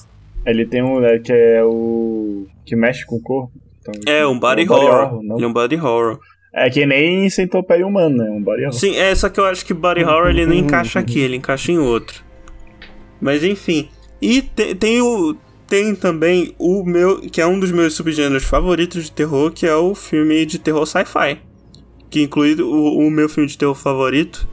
Ele 0.46 0.66
tem 0.66 0.82
um 0.82 1.04
é, 1.04 1.20
que 1.20 1.32
é 1.34 1.62
o. 1.64 2.48
que 2.66 2.76
mexe 2.76 3.06
com 3.06 3.18
o 3.18 3.22
corpo. 3.22 3.52
Então, 3.82 3.94
É 4.08 4.26
um 4.26 4.40
body 4.40 4.64
é 4.66 4.72
horror. 4.72 5.22
não? 5.22 5.36
Ele 5.36 5.44
é 5.46 5.48
um 5.48 5.54
body 5.54 5.76
horror. 5.76 6.20
É 6.54 6.70
que 6.70 6.86
nem 6.86 7.30
centopeia 7.30 7.86
humano, 7.88 8.18
né? 8.18 8.30
Um 8.30 8.42
body 8.42 8.64
horror. 8.64 8.74
Sim, 8.74 8.96
é, 8.98 9.16
só 9.16 9.30
que 9.30 9.40
eu 9.40 9.46
acho 9.46 9.66
que 9.66 9.74
body 9.74 10.04
horror 10.04 10.28
ele 10.30 10.46
não 10.46 10.54
encaixa 10.54 11.00
aqui, 11.00 11.20
ele 11.20 11.38
encaixa 11.38 11.72
em 11.72 11.78
outro. 11.78 12.24
Mas 13.22 13.44
enfim. 13.44 13.88
E 14.22 14.42
te- 14.42 14.76
tem 14.76 15.02
o. 15.02 15.36
Tem 15.68 15.96
também 15.96 16.54
o 16.60 16.84
meu. 16.84 17.22
Que 17.22 17.40
é 17.40 17.48
um 17.48 17.58
dos 17.60 17.72
meus 17.72 17.94
subgêneros 17.94 18.44
favoritos 18.44 19.06
de 19.06 19.12
terror, 19.14 19.52
que 19.52 19.66
é 19.66 19.76
o 19.76 19.96
filme 19.96 20.46
de 20.46 20.60
terror 20.60 20.86
sci-fi. 20.86 21.40
Que 22.10 22.22
inclui 22.24 22.56
o, 22.62 22.98
o 22.98 23.10
meu 23.10 23.30
filme 23.30 23.48
de 23.48 23.58
terror 23.58 23.74
favorito, 23.76 24.46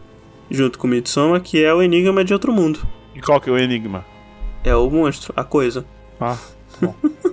junto 0.49 0.79
com 0.79 0.87
Midsommar, 0.87 1.41
que 1.41 1.65
é 1.65 1.75
o 1.75 1.83
Enigma 1.83 2.25
de 2.25 2.33
Outro 2.33 2.53
Mundo. 2.53 2.87
E 3.17 3.21
qual 3.21 3.41
que 3.41 3.51
é 3.51 3.53
o 3.53 3.59
enigma? 3.59 4.07
É 4.63 4.77
o 4.77 4.89
monstro, 4.89 5.33
a 5.35 5.43
coisa. 5.43 5.85
Ah, 6.21 6.39
bom. 6.81 6.95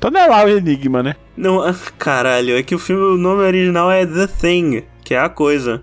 então 0.00 0.10
não 0.10 0.18
é 0.20 0.26
lá 0.26 0.42
o 0.44 0.48
enigma, 0.48 1.02
né? 1.02 1.14
Não, 1.36 1.62
ah, 1.62 1.74
caralho, 1.98 2.56
é 2.56 2.62
que 2.62 2.74
o 2.74 2.78
filme, 2.78 3.02
o 3.02 3.18
nome 3.18 3.42
original 3.42 3.90
é 3.90 4.06
The 4.06 4.26
Thing, 4.26 4.82
que 5.04 5.12
é 5.14 5.18
a 5.18 5.28
coisa. 5.28 5.82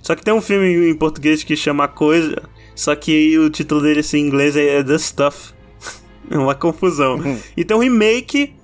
Só 0.00 0.14
que 0.16 0.24
tem 0.24 0.32
um 0.32 0.40
filme 0.40 0.90
em 0.90 0.94
português 0.94 1.44
que 1.44 1.54
chama 1.54 1.84
A 1.84 1.88
Coisa, 1.88 2.42
só 2.74 2.94
que 2.96 3.38
o 3.38 3.48
título 3.50 3.82
dele 3.82 4.00
assim, 4.00 4.18
em 4.18 4.26
inglês 4.26 4.56
é 4.56 4.82
The 4.82 4.98
Stuff. 4.98 5.52
É 6.30 6.38
uma 6.38 6.54
confusão. 6.54 7.20
E 7.54 7.62
tem 7.62 7.76
um 7.76 7.80
remake 7.80 8.54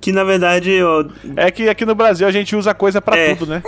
que, 0.00 0.12
na 0.12 0.22
verdade, 0.22 0.82
ó, 0.82 1.02
É 1.34 1.50
que 1.50 1.66
aqui 1.66 1.86
no 1.86 1.94
Brasil 1.94 2.26
a 2.26 2.30
gente 2.30 2.54
usa 2.54 2.74
coisa 2.74 3.00
pra 3.00 3.16
É. 3.16 3.34
tudo, 3.34 3.48
né? 3.48 3.62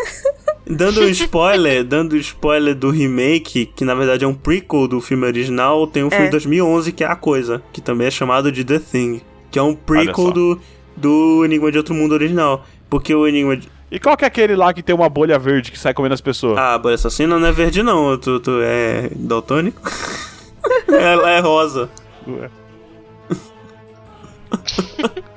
dando 0.66 1.00
um 1.00 1.08
spoiler, 1.08 1.82
dando 1.82 2.14
spoiler 2.18 2.74
do 2.74 2.90
remake, 2.90 3.64
que 3.74 3.84
na 3.86 3.94
verdade 3.94 4.24
é 4.24 4.28
um 4.28 4.34
prequel 4.34 4.86
do 4.86 5.00
filme 5.00 5.24
original, 5.24 5.86
tem 5.86 6.04
um 6.04 6.10
filme 6.10 6.24
É. 6.26 6.28
de 6.28 6.32
2011 6.32 6.92
que 6.92 7.02
é 7.02 7.06
A 7.06 7.16
Coisa, 7.16 7.62
que 7.72 7.80
também 7.80 8.08
é 8.08 8.10
chamado 8.10 8.52
de 8.52 8.62
The 8.64 8.78
Thing, 8.80 9.22
que 9.50 9.58
é 9.58 9.62
um 9.62 9.74
prequel 9.74 10.30
do, 10.32 10.60
do 10.96 11.44
Enigma 11.44 11.70
de 11.72 11.78
Outro 11.78 11.94
Mundo 11.94 12.12
original. 12.12 12.64
Porque 12.90 13.14
o 13.14 13.26
Enigma 13.26 13.56
de... 13.56 13.68
E 13.90 13.98
qual 13.98 14.16
que 14.16 14.24
é 14.24 14.28
aquele 14.28 14.54
lá 14.54 14.72
que 14.74 14.82
tem 14.82 14.94
uma 14.94 15.08
bolha 15.08 15.38
verde 15.38 15.70
que 15.72 15.78
sai 15.78 15.94
comendo 15.94 16.14
as 16.14 16.20
pessoas? 16.20 16.58
Ah, 16.58 16.74
a 16.74 16.78
bolha 16.78 16.94
assassina 16.94 17.38
não 17.38 17.46
é 17.46 17.52
verde 17.52 17.82
não, 17.82 18.18
tu, 18.18 18.38
tu 18.40 18.60
é 18.62 19.10
daltônico? 19.14 19.80
Ela 20.88 21.30
é 21.36 21.40
rosa. 21.40 21.88
Ué. 22.26 22.50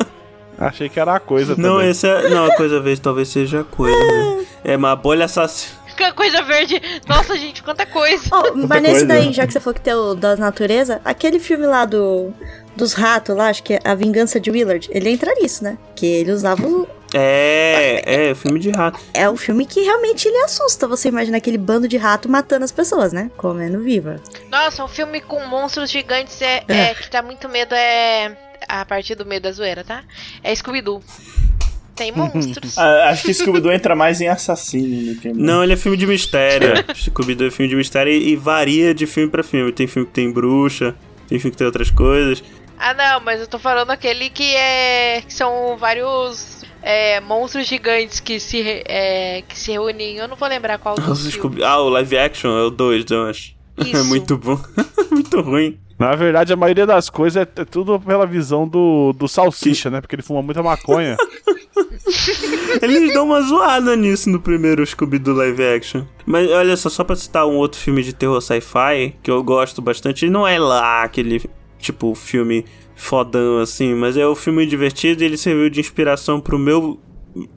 Achei 0.57 0.89
que 0.89 0.99
era 0.99 1.15
a 1.15 1.19
coisa 1.19 1.55
Não, 1.57 1.77
também. 1.77 1.89
esse 1.89 2.07
é... 2.07 2.29
Não, 2.29 2.45
a 2.45 2.55
coisa 2.55 2.79
verde 2.79 3.01
talvez 3.01 3.29
seja 3.29 3.61
a 3.61 3.63
coisa. 3.63 3.97
né? 3.97 4.45
É, 4.63 4.77
mas 4.77 4.91
a 4.91 4.95
bolha 4.95 5.25
assassina... 5.25 5.81
Coisa 6.15 6.41
verde. 6.41 6.81
Nossa, 7.07 7.37
gente, 7.37 7.61
quanta 7.61 7.85
coisa. 7.85 8.23
Oh, 8.31 8.55
mas 8.67 8.81
nesse 8.81 9.05
coisa. 9.05 9.07
daí, 9.07 9.31
já 9.31 9.45
que 9.45 9.53
você 9.53 9.59
falou 9.59 9.75
que 9.75 9.81
tem 9.81 9.93
o 9.93 10.15
das 10.15 10.39
natureza, 10.39 10.99
aquele 11.05 11.39
filme 11.39 11.67
lá 11.67 11.85
do 11.85 12.33
dos 12.75 12.93
ratos 12.93 13.35
lá, 13.35 13.49
acho 13.49 13.63
que 13.63 13.73
é 13.73 13.79
A 13.83 13.95
Vingança 13.95 14.39
de 14.39 14.49
Willard, 14.49 14.89
ele 14.91 15.09
entra 15.09 15.33
nisso, 15.35 15.63
né? 15.63 15.77
Que 15.95 16.05
ele 16.05 16.31
usava 16.31 16.65
o... 16.65 16.87
É, 17.13 18.29
é, 18.29 18.35
filme 18.35 18.57
de 18.57 18.69
rato. 18.69 18.97
É 19.13 19.29
um 19.29 19.35
filme 19.35 19.65
que 19.65 19.81
realmente 19.81 20.27
ele 20.27 20.37
assusta. 20.45 20.87
Você 20.87 21.09
imagina 21.09 21.35
aquele 21.37 21.57
bando 21.57 21.85
de 21.85 21.97
rato 21.97 22.29
matando 22.29 22.63
as 22.63 22.71
pessoas, 22.71 23.11
né? 23.11 23.29
Comendo 23.35 23.81
viva. 23.81 24.15
Nossa, 24.49 24.85
um 24.85 24.87
filme 24.87 25.19
com 25.19 25.45
monstros 25.45 25.91
gigantes 25.91 26.41
é, 26.41 26.63
é 26.69 26.93
que 26.93 27.09
dá 27.11 27.21
muito 27.21 27.49
medo 27.49 27.75
é. 27.75 28.37
A 28.67 28.85
partir 28.85 29.15
do 29.15 29.25
medo 29.25 29.43
da 29.43 29.51
zoeira, 29.51 29.83
tá? 29.83 30.03
É 30.41 30.55
Scooby-Doo. 30.55 31.03
Tem 31.95 32.13
monstros. 32.13 32.77
Ah, 32.77 33.09
acho 33.09 33.23
que 33.23 33.33
Scooby-Doo 33.33 33.73
entra 33.73 33.93
mais 33.93 34.21
em 34.21 34.29
assassino 34.29 35.13
do 35.13 35.19
que... 35.19 35.33
Não, 35.33 35.61
ele 35.61 35.73
é 35.73 35.75
filme 35.75 35.97
de 35.97 36.07
mistério. 36.07 36.71
Scooby-Doo 36.95 37.47
é 37.47 37.51
filme 37.51 37.69
de 37.69 37.75
mistério 37.75 38.13
e, 38.13 38.29
e 38.29 38.35
varia 38.37 38.93
de 38.93 39.05
filme 39.05 39.29
pra 39.29 39.43
filme. 39.43 39.73
Tem 39.73 39.87
filme 39.87 40.07
que 40.07 40.13
tem 40.13 40.31
bruxa, 40.31 40.95
tem 41.27 41.37
filme 41.37 41.51
que 41.51 41.57
tem 41.57 41.67
outras 41.67 41.91
coisas. 41.91 42.41
Ah, 42.83 42.95
não, 42.95 43.23
mas 43.23 43.39
eu 43.39 43.47
tô 43.47 43.59
falando 43.59 43.91
aquele 43.91 44.31
que 44.31 44.55
é. 44.55 45.21
que 45.21 45.31
são 45.31 45.77
vários 45.77 46.65
é, 46.81 47.21
monstros 47.21 47.67
gigantes 47.67 48.19
que 48.19 48.39
se, 48.39 48.83
é, 48.87 49.43
que 49.47 49.57
se 49.57 49.71
reúnem. 49.71 50.17
Eu 50.17 50.27
não 50.27 50.35
vou 50.35 50.49
lembrar 50.49 50.79
qual 50.79 50.95
Nossa, 50.97 51.13
filmes. 51.13 51.35
Scooby... 51.35 51.63
Ah, 51.63 51.79
o 51.79 51.89
live 51.89 52.17
action 52.17 52.49
é 52.57 52.63
o 52.63 52.71
2, 52.71 53.05
eu 53.11 53.27
acho. 53.27 53.53
É 53.93 54.03
muito 54.03 54.35
bom. 54.35 54.59
muito 55.11 55.41
ruim. 55.41 55.79
Na 55.97 56.15
verdade, 56.15 56.53
a 56.53 56.55
maioria 56.55 56.85
das 56.87 57.07
coisas 57.09 57.43
é, 57.43 57.61
é 57.61 57.65
tudo 57.65 57.99
pela 57.99 58.25
visão 58.25 58.67
do, 58.67 59.13
do 59.13 59.27
salsicha, 59.27 59.89
né? 59.91 60.01
Porque 60.01 60.15
ele 60.15 60.23
fuma 60.23 60.41
muita 60.41 60.63
maconha. 60.63 61.15
Eles 62.81 63.13
dão 63.13 63.25
uma 63.25 63.41
zoada 63.41 63.95
nisso 63.95 64.29
no 64.29 64.39
primeiro 64.39 64.85
Scooby-Doo 64.85 65.35
live 65.35 65.63
action. 65.63 66.03
Mas 66.25 66.49
olha 66.49 66.75
só, 66.75 66.89
só 66.89 67.03
pra 67.03 67.15
citar 67.15 67.45
um 67.45 67.55
outro 67.55 67.79
filme 67.79 68.01
de 68.01 68.13
terror 68.13 68.41
sci-fi 68.41 69.15
que 69.21 69.29
eu 69.29 69.43
gosto 69.43 69.81
bastante, 69.81 70.29
não 70.29 70.47
é 70.47 70.57
lá 70.57 71.03
aquele 71.03 71.41
tipo 71.81 72.13
filme 72.15 72.65
fodão 72.95 73.59
assim, 73.59 73.93
mas 73.95 74.15
é 74.15 74.27
um 74.27 74.35
filme 74.35 74.65
divertido 74.65 75.23
e 75.23 75.25
ele 75.25 75.37
serviu 75.37 75.69
de 75.69 75.79
inspiração 75.79 76.39
pro 76.39 76.59
meu 76.59 76.99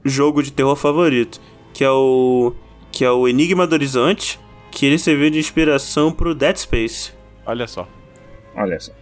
jogo 0.04 0.42
de 0.42 0.52
terror 0.52 0.76
favorito, 0.76 1.40
que 1.72 1.84
é 1.84 1.90
o 1.90 2.52
que 2.90 3.04
é 3.04 3.10
o 3.10 3.26
Enigma 3.28 3.66
do 3.66 3.72
Horizonte, 3.74 4.38
que 4.70 4.86
ele 4.86 4.98
serviu 4.98 5.28
de 5.30 5.38
inspiração 5.38 6.12
pro 6.12 6.34
Dead 6.34 6.56
Space. 6.56 7.12
Olha 7.44 7.66
só. 7.66 7.88
Olha 8.56 8.78
só. 8.78 8.92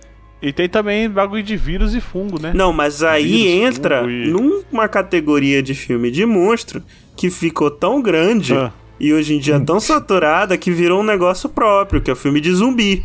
E 0.40 0.52
tem 0.52 0.68
também 0.68 1.08
bagulho 1.08 1.42
de 1.42 1.56
vírus 1.56 1.94
e 1.94 2.00
fungo, 2.00 2.40
né? 2.40 2.52
Não, 2.54 2.72
mas 2.72 3.02
aí 3.02 3.24
Vírus, 3.24 3.76
entra 3.76 4.02
e- 4.10 4.28
numa 4.28 4.88
categoria 4.88 5.62
de 5.62 5.74
filme 5.74 6.10
de 6.10 6.24
monstro 6.26 6.82
que 7.14 7.30
ficou 7.30 7.70
tão 7.70 8.02
grande 8.02 8.52
Ah. 8.54 8.72
e 8.98 9.12
hoje 9.12 9.34
em 9.34 9.38
dia 9.38 9.60
tão 9.60 9.78
saturada 9.78 10.56
que 10.58 10.70
virou 10.72 11.00
um 11.00 11.04
negócio 11.04 11.48
próprio, 11.48 12.00
que 12.00 12.10
é 12.10 12.12
o 12.14 12.16
filme 12.16 12.40
de 12.40 12.50
zumbi. 12.52 13.04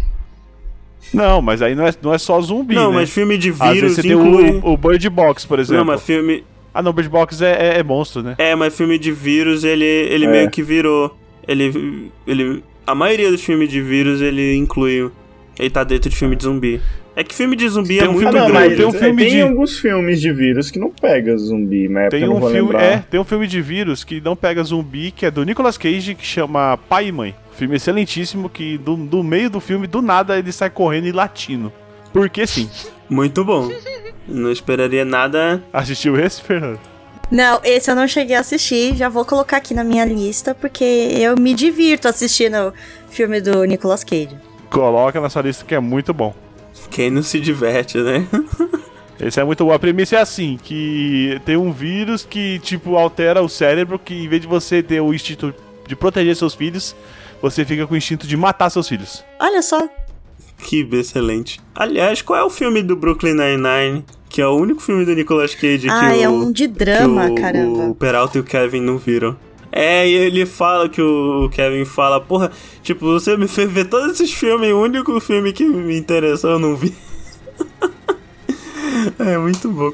Não, 1.13 1.41
mas 1.41 1.61
aí 1.61 1.73
não 1.75 1.85
é, 1.87 1.93
não 2.01 2.13
é 2.13 2.17
só 2.17 2.39
zumbi, 2.41 2.75
não, 2.75 2.89
né? 2.91 2.97
mas 2.97 3.09
filme 3.09 3.37
de 3.37 3.49
Às 3.51 3.57
vezes 3.59 3.73
vírus 3.75 3.95
você 3.95 4.01
tem 4.01 4.11
inclui. 4.11 4.49
o, 4.63 4.73
o 4.73 4.77
Bird 4.77 5.09
Box, 5.09 5.45
por 5.45 5.59
exemplo. 5.59 5.77
Não, 5.77 5.85
mas 5.85 6.01
filme. 6.03 6.43
Ah, 6.73 6.81
não, 6.81 6.91
Bird 6.93 7.09
Box 7.09 7.41
é, 7.41 7.75
é, 7.75 7.79
é 7.79 7.83
monstro, 7.83 8.21
né? 8.21 8.35
É, 8.37 8.53
mas 8.55 8.75
filme 8.75 8.99
de 8.99 9.11
vírus 9.11 9.63
ele, 9.63 9.85
ele 9.85 10.25
É. 10.25 10.29
meio 10.29 10.49
que 10.51 10.61
virou. 10.61 11.17
Ele. 11.47 12.11
ele 12.27 12.63
A 12.85 12.93
maioria 12.93 13.31
dos 13.31 13.41
filmes 13.43 13.69
de 13.69 13.81
vírus 13.81 14.21
ele 14.21 14.55
inclui. 14.55 15.09
Ele 15.57 15.69
tá 15.69 15.83
dentro 15.83 16.09
de 16.09 16.15
filme 16.15 16.35
de 16.35 16.43
zumbi. 16.43 16.81
É 17.15 17.23
que 17.23 17.33
filme 17.33 17.55
de 17.55 17.67
zumbi 17.67 17.97
Tem 17.97 18.05
é 18.05 18.09
um 18.09 18.13
muito 18.13 18.29
filme 18.31 18.51
grande. 18.51 18.75
tem 18.75 18.85
um 18.85 18.89
é, 18.89 18.93
filme 18.99 19.23
tem 19.23 19.31
de- 19.33 19.41
alguns 19.41 19.79
filmes 19.79 20.21
de 20.21 20.31
vírus 20.31 20.69
que 20.69 20.77
não 20.77 20.91
pega 20.91 21.35
zumbi, 21.35 21.89
mas 21.89 22.09
Tem 22.09 22.21
eu 22.21 22.27
não 22.27 22.35
um 22.35 22.39
vou 22.39 22.51
filme, 22.51 22.67
lembrar. 22.71 22.83
é, 22.83 22.97
tem 23.09 23.19
um 23.19 23.23
filme 23.23 23.47
de 23.47 23.59
vírus 23.59 24.03
que 24.03 24.21
não 24.21 24.35
pega 24.35 24.61
zumbi, 24.61 25.09
que 25.09 25.25
é 25.25 25.31
do 25.31 25.43
Nicolas 25.43 25.79
Cage, 25.79 26.13
que 26.13 26.23
chama 26.23 26.77
Pai 26.87 27.07
e 27.07 27.11
Mãe. 27.11 27.33
Filme 27.57 27.75
excelentíssimo 27.75 28.49
que 28.49 28.77
do, 28.77 28.95
do 28.95 29.23
meio 29.23 29.49
do 29.49 29.59
filme, 29.59 29.87
do 29.87 29.99
nada, 29.99 30.37
ele 30.37 30.51
sai 30.51 30.69
correndo 30.69 31.07
e 31.07 31.11
latindo. 31.11 31.73
Porque 32.13 32.45
sim. 32.45 32.69
Muito 33.09 33.43
bom. 33.43 33.69
Não 34.27 34.51
esperaria 34.51 35.03
nada. 35.03 35.63
Assistiu 35.73 36.19
esse, 36.19 36.39
Fernando? 36.39 36.79
Não, 37.31 37.59
esse 37.63 37.89
eu 37.89 37.95
não 37.95 38.07
cheguei 38.07 38.35
a 38.35 38.41
assistir, 38.41 38.95
já 38.95 39.09
vou 39.09 39.25
colocar 39.25 39.57
aqui 39.57 39.73
na 39.73 39.83
minha 39.83 40.05
lista, 40.05 40.53
porque 40.53 40.83
eu 40.83 41.35
me 41.35 41.53
divirto 41.55 42.07
assistindo 42.07 42.69
o 42.69 42.73
filme 43.09 43.41
do 43.41 43.65
Nicolas 43.65 44.03
Cage. 44.03 44.37
Coloca 44.69 45.19
na 45.19 45.29
sua 45.29 45.41
lista 45.41 45.65
que 45.65 45.73
é 45.73 45.79
muito 45.79 46.13
bom. 46.13 46.35
Quem 46.91 47.09
não 47.09 47.23
se 47.23 47.39
diverte, 47.39 47.97
né? 47.97 48.25
Esse 49.19 49.39
é 49.39 49.43
muito 49.43 49.65
bom. 49.65 49.73
A 49.73 49.79
premissa 49.79 50.15
é 50.15 50.21
assim, 50.21 50.59
que 50.61 51.41
tem 51.43 51.57
um 51.57 51.71
vírus 51.71 52.23
que, 52.23 52.59
tipo, 52.59 52.95
altera 52.95 53.41
o 53.41 53.49
cérebro, 53.49 53.97
que 53.97 54.13
em 54.13 54.27
vez 54.27 54.43
de 54.43 54.47
você 54.47 54.83
ter 54.83 55.01
o 55.01 55.11
instinto 55.11 55.53
de 55.87 55.95
proteger 55.95 56.35
seus 56.35 56.53
filhos, 56.53 56.95
você 57.41 57.65
fica 57.65 57.85
com 57.85 57.93
o 57.93 57.97
instinto 57.97 58.27
de 58.27 58.35
matar 58.35 58.69
seus 58.69 58.87
filhos. 58.87 59.23
Olha 59.39 59.61
só, 59.61 59.87
Que 60.57 60.87
excelente. 60.93 61.59
Aliás, 61.75 62.21
qual 62.21 62.39
é 62.39 62.43
o 62.43 62.49
filme 62.49 62.81
do 62.81 62.95
Brooklyn 62.95 63.33
Nine-Nine? 63.33 64.05
Que 64.29 64.41
é 64.41 64.47
o 64.47 64.55
único 64.55 64.81
filme 64.81 65.05
do 65.05 65.13
Nicolas 65.13 65.55
Cage 65.55 65.87
ah, 65.89 66.11
que 66.11 66.21
é 66.21 66.27
o, 66.27 66.33
um 66.33 66.51
de 66.51 66.67
drama, 66.67 67.27
que 67.27 67.31
o, 67.31 67.35
caramba. 67.35 67.85
o 67.89 67.95
Peralta 67.95 68.37
e 68.37 68.41
o 68.41 68.43
Kevin 68.43 68.81
não 68.81 68.97
viram. 68.97 69.37
É, 69.71 70.07
e 70.07 70.13
ele 70.13 70.45
fala 70.45 70.89
que 70.89 71.01
o 71.01 71.49
Kevin 71.49 71.85
fala, 71.85 72.19
porra, 72.19 72.51
tipo, 72.81 73.05
você 73.05 73.37
me 73.37 73.47
fez 73.47 73.71
ver 73.71 73.85
todos 73.85 74.13
esses 74.13 74.33
filmes, 74.33 74.71
o 74.71 74.81
único 74.81 75.19
filme 75.19 75.53
que 75.53 75.63
me 75.63 75.97
interessou 75.97 76.51
eu 76.51 76.59
não 76.59 76.75
vi. 76.75 76.95
é 79.19 79.37
muito 79.37 79.69
bom. 79.69 79.91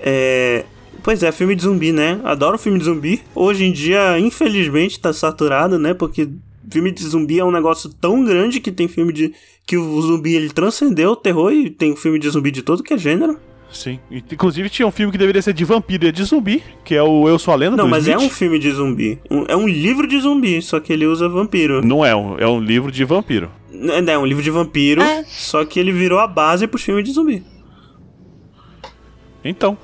É. 0.00 0.64
Pois 1.02 1.22
é, 1.22 1.30
filme 1.32 1.54
de 1.54 1.62
zumbi, 1.62 1.92
né? 1.92 2.20
Adoro 2.24 2.58
filme 2.58 2.78
de 2.78 2.84
zumbi. 2.84 3.22
Hoje 3.34 3.64
em 3.64 3.72
dia, 3.72 4.18
infelizmente, 4.18 4.98
tá 4.98 5.12
saturado, 5.12 5.78
né? 5.78 5.94
Porque 5.94 6.28
filme 6.70 6.90
de 6.90 7.02
zumbi 7.04 7.38
é 7.38 7.44
um 7.44 7.50
negócio 7.50 7.90
tão 8.00 8.24
grande 8.24 8.60
que 8.60 8.70
tem 8.72 8.88
filme 8.88 9.12
de. 9.12 9.32
que 9.66 9.76
o 9.76 10.00
zumbi 10.02 10.34
ele 10.34 10.50
transcendeu 10.50 11.10
o 11.12 11.16
terror 11.16 11.52
e 11.52 11.70
tem 11.70 11.94
filme 11.96 12.18
de 12.18 12.28
zumbi 12.30 12.50
de 12.50 12.62
todo 12.62 12.82
que 12.82 12.94
é 12.94 12.98
gênero. 12.98 13.38
Sim. 13.70 14.00
Inclusive 14.10 14.70
tinha 14.70 14.88
um 14.88 14.90
filme 14.90 15.12
que 15.12 15.18
deveria 15.18 15.42
ser 15.42 15.52
de 15.52 15.62
vampiro 15.62 16.06
e 16.06 16.08
é 16.08 16.12
de 16.12 16.24
zumbi, 16.24 16.62
que 16.82 16.94
é 16.94 17.02
o 17.02 17.28
Eu 17.28 17.38
Sou 17.38 17.52
a 17.52 17.56
Lenda 17.56 17.76
Não, 17.76 17.84
do 17.84 17.90
mas 17.90 18.08
é 18.08 18.12
Smith. 18.12 18.26
um 18.26 18.30
filme 18.34 18.58
de 18.58 18.70
zumbi. 18.70 19.20
Um- 19.30 19.44
é 19.46 19.54
um 19.54 19.68
livro 19.68 20.06
de 20.06 20.18
zumbi, 20.18 20.62
só 20.62 20.80
que 20.80 20.90
ele 20.90 21.04
usa 21.04 21.28
vampiro. 21.28 21.84
Não 21.84 22.02
é 22.04 22.16
um, 22.16 22.38
é 22.38 22.46
um 22.48 22.58
livro 22.60 22.90
de 22.90 23.04
vampiro. 23.04 23.50
É, 23.70 24.12
é 24.12 24.18
um 24.18 24.24
livro 24.24 24.42
de 24.42 24.50
vampiro, 24.50 25.02
É. 25.02 25.22
só 25.24 25.64
que 25.66 25.78
ele 25.78 25.92
virou 25.92 26.18
a 26.18 26.26
base 26.26 26.66
pro 26.66 26.78
filme 26.80 27.02
de 27.02 27.12
zumbi. 27.12 27.44
Então. 29.44 29.76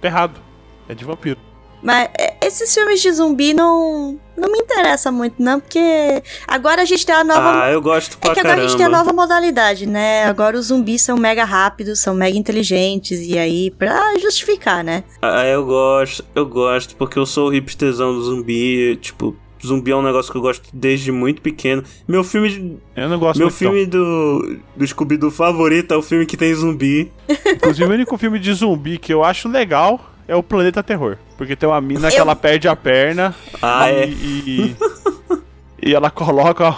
Tá 0.00 0.08
errado. 0.08 0.40
É 0.88 0.94
de 0.94 1.04
vampiro. 1.04 1.38
Mas 1.84 2.08
é, 2.18 2.34
esses 2.40 2.72
filmes 2.72 3.02
de 3.02 3.12
zumbi 3.12 3.52
não, 3.52 4.18
não 4.34 4.50
me 4.50 4.58
interessam 4.58 5.12
muito, 5.12 5.34
não, 5.38 5.60
porque 5.60 6.22
agora 6.48 6.80
a 6.80 6.84
gente 6.86 7.04
tem 7.04 7.14
a 7.14 7.22
nova. 7.22 7.64
Ah, 7.64 7.70
eu 7.70 7.82
gosto 7.82 8.16
pra 8.16 8.30
é 8.30 8.34
que 8.34 8.40
agora 8.40 8.54
caramba. 8.54 8.66
a 8.66 8.68
gente 8.70 8.78
tem 8.78 8.86
a 8.86 8.88
nova 8.88 9.12
modalidade, 9.12 9.86
né? 9.86 10.24
Agora 10.24 10.58
os 10.58 10.66
zumbis 10.68 11.02
são 11.02 11.18
mega 11.18 11.44
rápidos, 11.44 12.00
são 12.00 12.14
mega 12.14 12.38
inteligentes, 12.38 13.20
e 13.20 13.38
aí, 13.38 13.70
pra 13.70 14.18
justificar, 14.18 14.82
né? 14.82 15.04
Ah, 15.20 15.44
eu 15.44 15.62
gosto, 15.66 16.24
eu 16.34 16.46
gosto, 16.46 16.96
porque 16.96 17.18
eu 17.18 17.26
sou 17.26 17.48
o 17.50 17.54
hipsterzão 17.54 18.14
do 18.14 18.22
zumbi, 18.22 18.96
tipo, 18.96 19.36
zumbi 19.62 19.90
é 19.90 19.96
um 19.96 20.02
negócio 20.02 20.32
que 20.32 20.38
eu 20.38 20.42
gosto 20.42 20.70
desde 20.72 21.12
muito 21.12 21.42
pequeno. 21.42 21.84
Meu 22.08 22.24
filme, 22.24 22.78
Eu 22.96 23.10
não 23.10 23.18
gosto 23.18 23.36
meu 23.36 23.48
muito, 23.48 23.58
filme 23.58 23.84
do, 23.84 24.58
do 24.74 24.86
Scooby-Doo 24.86 25.30
favorito 25.30 25.92
é 25.92 25.96
o 25.98 26.02
filme 26.02 26.24
que 26.24 26.36
tem 26.36 26.54
zumbi. 26.54 27.12
Inclusive, 27.28 27.84
o 27.84 27.92
único 27.92 28.16
filme 28.16 28.38
de 28.38 28.54
zumbi 28.54 28.96
que 28.96 29.12
eu 29.12 29.22
acho 29.22 29.48
legal 29.48 30.13
é 30.28 30.34
o 30.36 30.42
Planeta 30.42 30.82
Terror. 30.82 31.16
Porque 31.36 31.54
tem 31.56 31.68
uma 31.68 31.80
mina 31.80 32.10
que 32.10 32.16
Eu- 32.16 32.22
ela 32.22 32.36
perde 32.36 32.68
a 32.68 32.76
perna 32.76 33.34
Ah, 33.62 33.90
e, 33.90 33.94
é. 33.94 34.06
e, 34.08 34.76
e 35.82 35.94
ela 35.94 36.10
coloca 36.10 36.74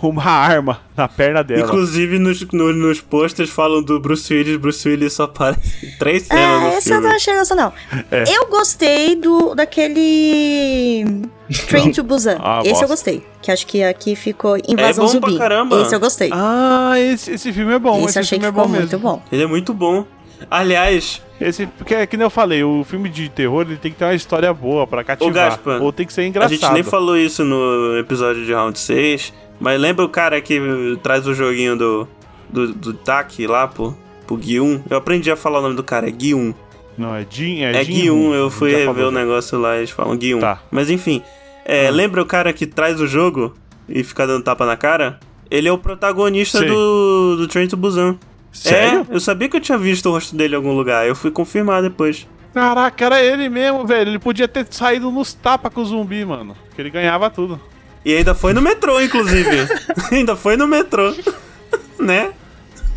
uma 0.00 0.24
arma 0.24 0.80
na 0.96 1.06
perna 1.06 1.42
dela. 1.44 1.62
Inclusive, 1.66 2.18
nos, 2.18 2.40
no- 2.52 2.72
nos 2.72 3.00
posters 3.00 3.50
falam 3.50 3.82
do 3.82 4.00
Bruce 4.00 4.32
Willis. 4.32 4.56
Bruce 4.56 4.88
Willis 4.88 5.12
só 5.12 5.24
aparece 5.24 5.86
em 5.86 5.90
três 5.98 6.22
cenas 6.22 6.60
no 6.62 6.66
É, 6.68 6.78
esse 6.78 6.90
eu 6.92 7.00
não 7.00 7.10
achei 7.10 7.34
graça, 7.34 7.54
não. 7.54 7.72
É. 8.10 8.24
Eu 8.34 8.46
gostei 8.48 9.16
do 9.16 9.54
daquele. 9.54 11.22
Train 11.68 11.92
to 11.92 12.02
Busan. 12.02 12.38
Ah, 12.40 12.60
esse 12.62 12.70
bosta. 12.70 12.84
eu 12.84 12.88
gostei. 12.88 13.26
Que 13.42 13.52
acho 13.52 13.66
que 13.66 13.82
aqui 13.84 14.16
ficou 14.16 14.56
Invasão 14.68 15.04
É 15.04 15.08
bom 15.12 15.20
pra 15.20 15.28
Zumbi. 15.30 15.38
caramba. 15.38 15.80
Esse 15.82 15.94
eu 15.94 16.00
gostei. 16.00 16.30
Ah, 16.32 16.94
esse, 16.98 17.32
esse 17.32 17.52
filme 17.52 17.72
é 17.74 17.78
bom. 17.78 17.98
esse 17.98 18.06
Esse, 18.08 18.18
eu 18.18 18.22
achei 18.22 18.38
filme 18.40 18.42
que 18.52 18.58
é 18.58 18.62
bom 18.62 18.62
ficou 18.68 18.80
mesmo. 18.80 18.88
muito 18.88 18.98
bom. 18.98 19.22
Ele 19.30 19.42
é 19.42 19.46
muito 19.46 19.74
bom. 19.74 20.06
Aliás, 20.50 21.22
Esse, 21.40 21.66
porque 21.66 21.94
é 21.94 22.06
que 22.06 22.16
nem 22.16 22.24
eu 22.24 22.30
falei, 22.30 22.62
o 22.64 22.84
filme 22.84 23.08
de 23.08 23.28
terror 23.28 23.62
ele 23.62 23.76
tem 23.76 23.90
que 23.92 23.98
ter 23.98 24.04
uma 24.04 24.14
história 24.14 24.52
boa 24.52 24.86
pra 24.86 25.02
cativar. 25.04 25.32
Gaspa, 25.32 25.78
ou 25.80 25.92
tem 25.92 26.06
que 26.06 26.12
ser 26.12 26.22
a 26.22 26.26
engraçado. 26.26 26.52
gente 26.58 26.72
nem 26.72 26.82
falou 26.82 27.16
isso 27.16 27.44
no 27.44 27.96
episódio 27.98 28.44
de 28.44 28.52
Round 28.52 28.78
6, 28.78 29.32
mas 29.60 29.80
lembra 29.80 30.04
o 30.04 30.08
cara 30.08 30.40
que 30.40 30.60
traz 31.02 31.26
o 31.26 31.34
joguinho 31.34 31.76
do, 31.76 32.08
do, 32.48 32.72
do 32.72 32.92
TAC 32.94 33.46
lá 33.46 33.66
pro, 33.68 33.96
pro 34.26 34.36
Gui 34.36 34.60
1? 34.60 34.84
Eu 34.88 34.96
aprendi 34.96 35.30
a 35.30 35.36
falar 35.36 35.58
o 35.58 35.62
nome 35.62 35.74
do 35.76 35.82
cara, 35.84 36.08
é 36.08 36.10
Gui 36.10 36.34
1. 36.34 36.54
Não, 36.98 37.14
é 37.14 37.26
Jin, 37.28 37.60
é, 37.62 37.72
É 37.80 37.84
Jin 37.84 37.92
Gui 37.92 38.10
1, 38.10 38.14
Hoon, 38.14 38.34
eu 38.34 38.50
fui 38.50 38.70
rever 38.70 38.86
falou 38.94 39.08
o 39.08 39.12
negócio 39.12 39.58
lá, 39.58 39.76
eles 39.76 39.90
falam 39.90 40.16
Gui 40.16 40.34
1. 40.34 40.40
Tá. 40.40 40.60
Mas 40.70 40.88
enfim, 40.88 41.22
é, 41.64 41.88
Ah. 41.88 41.90
lembra 41.90 42.22
o 42.22 42.26
cara 42.26 42.52
que 42.52 42.66
traz 42.66 42.98
o 43.00 43.06
jogo 43.06 43.54
e 43.88 44.02
fica 44.02 44.26
dando 44.26 44.42
tapa 44.42 44.64
na 44.64 44.76
cara? 44.76 45.18
Ele 45.50 45.68
é 45.68 45.72
o 45.72 45.78
protagonista 45.78 46.62
do, 46.64 47.36
do 47.36 47.46
Train 47.46 47.68
to 47.68 47.76
Busan. 47.76 48.16
Sério? 48.56 49.06
É, 49.10 49.14
eu 49.14 49.20
sabia 49.20 49.48
que 49.48 49.56
eu 49.56 49.60
tinha 49.60 49.78
visto 49.78 50.06
o 50.08 50.12
rosto 50.12 50.34
dele 50.36 50.54
em 50.54 50.56
algum 50.56 50.72
lugar, 50.72 51.06
eu 51.06 51.14
fui 51.14 51.30
confirmar 51.30 51.82
depois. 51.82 52.26
Caraca, 52.54 53.04
era 53.04 53.22
ele 53.22 53.48
mesmo, 53.50 53.86
velho. 53.86 54.10
Ele 54.10 54.18
podia 54.18 54.48
ter 54.48 54.66
saído 54.70 55.10
nos 55.10 55.34
tapas 55.34 55.72
com 55.72 55.82
o 55.82 55.84
zumbi, 55.84 56.24
mano. 56.24 56.56
Que 56.74 56.80
ele 56.80 56.88
ganhava 56.90 57.28
tudo. 57.28 57.60
E 58.04 58.14
ainda 58.14 58.34
foi 58.34 58.52
no 58.54 58.62
metrô, 58.62 58.98
inclusive. 59.00 59.50
ainda 60.10 60.34
foi 60.34 60.56
no 60.56 60.66
metrô. 60.66 61.14
né? 62.00 62.32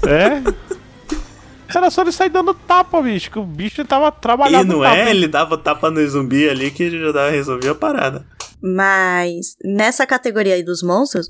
É? 0.08 0.42
Era 1.76 1.90
só 1.92 2.02
ele 2.02 2.12
sair 2.12 2.30
dando 2.30 2.54
tapa, 2.54 3.02
bicho. 3.02 3.30
Que 3.30 3.38
o 3.40 3.44
bicho 3.44 3.84
tava 3.86 4.08
E 4.08 4.22
trabalhando 4.22 4.74
não 4.74 4.82
tapa. 4.82 4.96
é, 4.96 5.10
ele 5.12 5.28
dava 5.28 5.58
tapa 5.58 5.92
no 5.92 6.08
zumbi 6.08 6.50
ali 6.50 6.72
que 6.72 6.90
já 6.90 7.12
dava- 7.12 7.30
resolvia 7.30 7.72
a 7.72 7.76
parada. 7.76 8.26
Mas 8.62 9.56
nessa 9.64 10.06
categoria 10.08 10.56
aí 10.56 10.64
dos 10.64 10.82
monstros, 10.82 11.30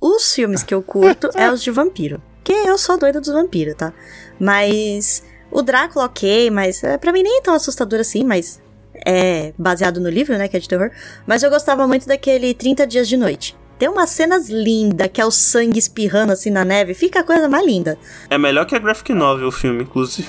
os 0.00 0.32
filmes 0.34 0.62
que 0.62 0.74
eu 0.74 0.82
curto 0.82 1.28
é 1.36 1.50
os 1.52 1.62
de 1.62 1.70
vampiro. 1.70 2.20
Que 2.46 2.52
eu 2.52 2.78
sou 2.78 2.96
doida 2.96 3.20
dos 3.20 3.28
vampiros, 3.32 3.74
tá? 3.74 3.92
Mas 4.38 5.24
o 5.50 5.62
Drácula, 5.62 6.04
ok, 6.04 6.48
mas 6.50 6.82
é, 6.84 6.96
pra 6.96 7.12
mim 7.12 7.22
nem 7.24 7.38
é 7.38 7.42
tão 7.42 7.54
assustador 7.54 7.98
assim, 7.98 8.22
mas 8.22 8.62
é 9.04 9.52
baseado 9.58 9.98
no 10.00 10.08
livro, 10.08 10.38
né, 10.38 10.46
que 10.46 10.56
é 10.56 10.60
de 10.60 10.68
terror. 10.68 10.90
Mas 11.26 11.42
eu 11.42 11.50
gostava 11.50 11.88
muito 11.88 12.06
daquele 12.06 12.54
30 12.54 12.86
Dias 12.86 13.08
de 13.08 13.16
Noite. 13.16 13.56
Tem 13.80 13.88
umas 13.88 14.10
cenas 14.10 14.48
lindas, 14.48 15.08
que 15.12 15.20
é 15.20 15.26
o 15.26 15.30
sangue 15.32 15.78
espirrando 15.78 16.32
assim 16.32 16.50
na 16.50 16.64
neve, 16.64 16.94
fica 16.94 17.18
a 17.20 17.24
coisa 17.24 17.48
mais 17.48 17.66
linda. 17.66 17.98
É 18.30 18.38
melhor 18.38 18.64
que 18.64 18.76
a 18.76 18.78
graphic 18.78 19.12
novel 19.12 19.48
o 19.48 19.52
filme, 19.52 19.82
inclusive. 19.82 20.28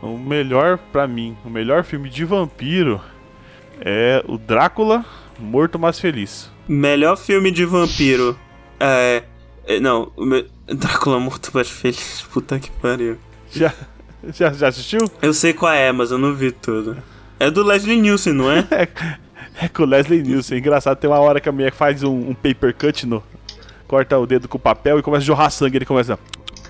O 0.00 0.16
melhor, 0.16 0.78
pra 0.92 1.08
mim, 1.08 1.36
o 1.44 1.50
melhor 1.50 1.82
filme 1.82 2.08
de 2.08 2.24
vampiro 2.24 3.00
é 3.80 4.24
o 4.28 4.38
Drácula 4.38 5.04
Morto 5.40 5.76
Mas 5.76 5.98
Feliz. 5.98 6.50
Melhor 6.68 7.16
filme 7.16 7.50
de 7.50 7.64
vampiro. 7.64 8.38
É. 8.78 9.24
é, 9.66 9.80
Não, 9.80 10.12
o 10.16 10.24
me- 10.24 10.46
Drácula 10.74 11.18
morto 11.18 11.50
mais 11.54 11.68
feliz. 11.70 12.24
Puta 12.32 12.58
que 12.58 12.70
pariu. 12.70 13.16
Já, 13.50 13.72
já, 14.32 14.52
já 14.52 14.68
assistiu? 14.68 15.00
Eu 15.22 15.32
sei 15.32 15.52
qual 15.52 15.72
é, 15.72 15.90
mas 15.92 16.10
eu 16.10 16.18
não 16.18 16.34
vi 16.34 16.52
tudo. 16.52 16.96
É 17.40 17.50
do 17.50 17.62
Leslie 17.62 18.00
Nielsen, 18.00 18.32
não 18.32 18.50
é? 18.52 18.66
É 19.60 19.68
com 19.68 19.82
o 19.82 19.86
Leslie 19.86 20.22
Nielsen. 20.22 20.58
Engraçado, 20.58 20.98
tem 20.98 21.08
uma 21.08 21.18
hora 21.18 21.40
que 21.40 21.48
a 21.48 21.52
mulher 21.52 21.72
faz 21.72 22.02
um, 22.02 22.30
um 22.30 22.34
paper 22.34 22.74
cut 22.74 23.06
no. 23.06 23.22
Corta 23.86 24.18
o 24.18 24.26
dedo 24.26 24.48
com 24.48 24.58
papel 24.58 24.98
e 24.98 25.02
começa 25.02 25.22
a 25.22 25.26
jorrar 25.26 25.50
sangue. 25.50 25.78
Ele 25.78 25.86
começa. 25.86 26.18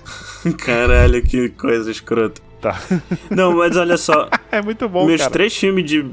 Caralho, 0.57 1.21
que 1.21 1.49
coisa 1.49 1.91
escrota. 1.91 2.41
Tá. 2.61 2.79
Não, 3.29 3.55
mas 3.57 3.75
olha 3.75 3.97
só. 3.97 4.29
É 4.51 4.61
muito 4.61 4.87
bom, 4.87 5.05
Meus 5.05 5.21
cara. 5.21 5.31
três 5.31 5.55
filmes 5.55 5.85
de 5.85 6.05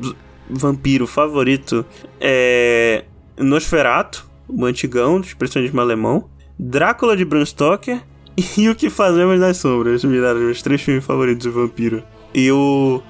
vampiro 0.49 1.07
favorito 1.07 1.85
é 2.21 3.05
Nosferatu, 3.37 4.29
o 4.49 4.65
antigão, 4.65 5.21
do 5.21 5.27
expressionismo 5.27 5.81
alemão, 5.81 6.29
Drácula 6.59 7.17
de 7.17 7.25
Bram 7.25 7.45
Stoker 7.45 8.01
e 8.59 8.69
O 8.69 8.75
que 8.75 8.91
Fazemos 8.91 9.39
nas 9.41 9.57
Sombras. 9.59 10.05
Miraram 10.05 10.41
meus 10.41 10.63
três 10.63 10.81
filmes 10.81 11.05
favoritos 11.05 11.43
de 11.43 11.51
vampiro. 11.51 12.03
E 12.35 12.51
o... 12.51 13.03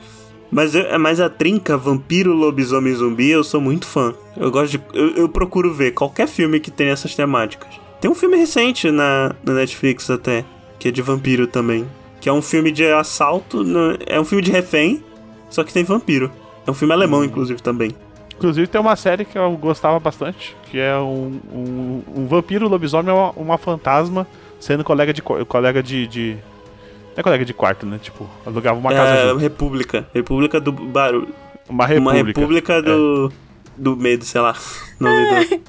Mas, 0.50 0.74
eu, 0.74 0.98
mas 1.00 1.20
a 1.20 1.28
trinca 1.28 1.76
vampiro, 1.76 2.32
lobisomem 2.32 2.92
e 2.92 2.96
zumbi 2.96 3.30
eu 3.30 3.42
sou 3.42 3.60
muito 3.60 3.86
fã. 3.86 4.14
Eu 4.36 4.50
gosto 4.50 4.78
de... 4.78 4.80
Eu, 4.94 5.08
eu 5.16 5.28
procuro 5.28 5.72
ver 5.74 5.92
qualquer 5.92 6.28
filme 6.28 6.60
que 6.60 6.70
tenha 6.70 6.92
essas 6.92 7.14
temáticas. 7.14 7.74
Tem 8.00 8.10
um 8.10 8.14
filme 8.14 8.36
recente 8.36 8.90
na, 8.90 9.34
na 9.44 9.54
Netflix 9.54 10.08
até, 10.08 10.44
que 10.78 10.88
é 10.88 10.90
de 10.92 11.02
vampiro 11.02 11.46
também. 11.48 11.86
Que 12.20 12.28
é 12.28 12.32
um 12.32 12.40
filme 12.42 12.70
de 12.70 12.84
assalto, 12.86 13.64
no- 13.64 13.96
é 14.06 14.20
um 14.20 14.24
filme 14.24 14.42
de 14.42 14.50
refém, 14.52 15.02
só 15.50 15.64
que 15.64 15.72
tem 15.72 15.82
vampiro. 15.82 16.30
É 16.66 16.70
um 16.70 16.74
filme 16.74 16.94
alemão, 16.94 17.24
inclusive, 17.24 17.60
também. 17.60 17.90
Inclusive 18.36 18.66
tem 18.66 18.80
uma 18.80 18.96
série 18.96 19.24
que 19.24 19.38
eu 19.38 19.50
gostava 19.56 19.98
bastante, 19.98 20.54
que 20.70 20.78
é 20.78 20.96
um, 20.98 21.40
um, 21.52 22.02
um 22.16 22.26
vampiro 22.26 22.68
lobisomem, 22.68 23.12
uma, 23.14 23.30
uma 23.30 23.56
fantasma, 23.58 24.26
sendo 24.60 24.84
colega 24.84 25.12
de 25.12 25.22
co- 25.22 25.44
colega 25.46 25.82
de, 25.82 26.06
de. 26.06 26.36
Não 27.14 27.20
é 27.20 27.22
colega 27.22 27.44
de 27.46 27.54
quarto, 27.54 27.86
né? 27.86 27.98
Tipo, 28.00 28.28
alugava 28.44 28.78
uma 28.78 28.92
casa 28.92 29.10
é, 29.14 29.28
junto. 29.28 29.40
República. 29.40 30.06
República 30.12 30.60
do 30.60 30.70
Barulho. 30.70 31.34
Uma 31.68 31.86
república. 31.86 32.10
Uma 32.10 32.26
república 32.26 32.82
do. 32.82 33.32
Do 33.74 33.96
medo, 33.96 34.24
sei 34.24 34.40
lá. 34.40 34.54
Nome 35.00 35.46
do. 35.46 35.60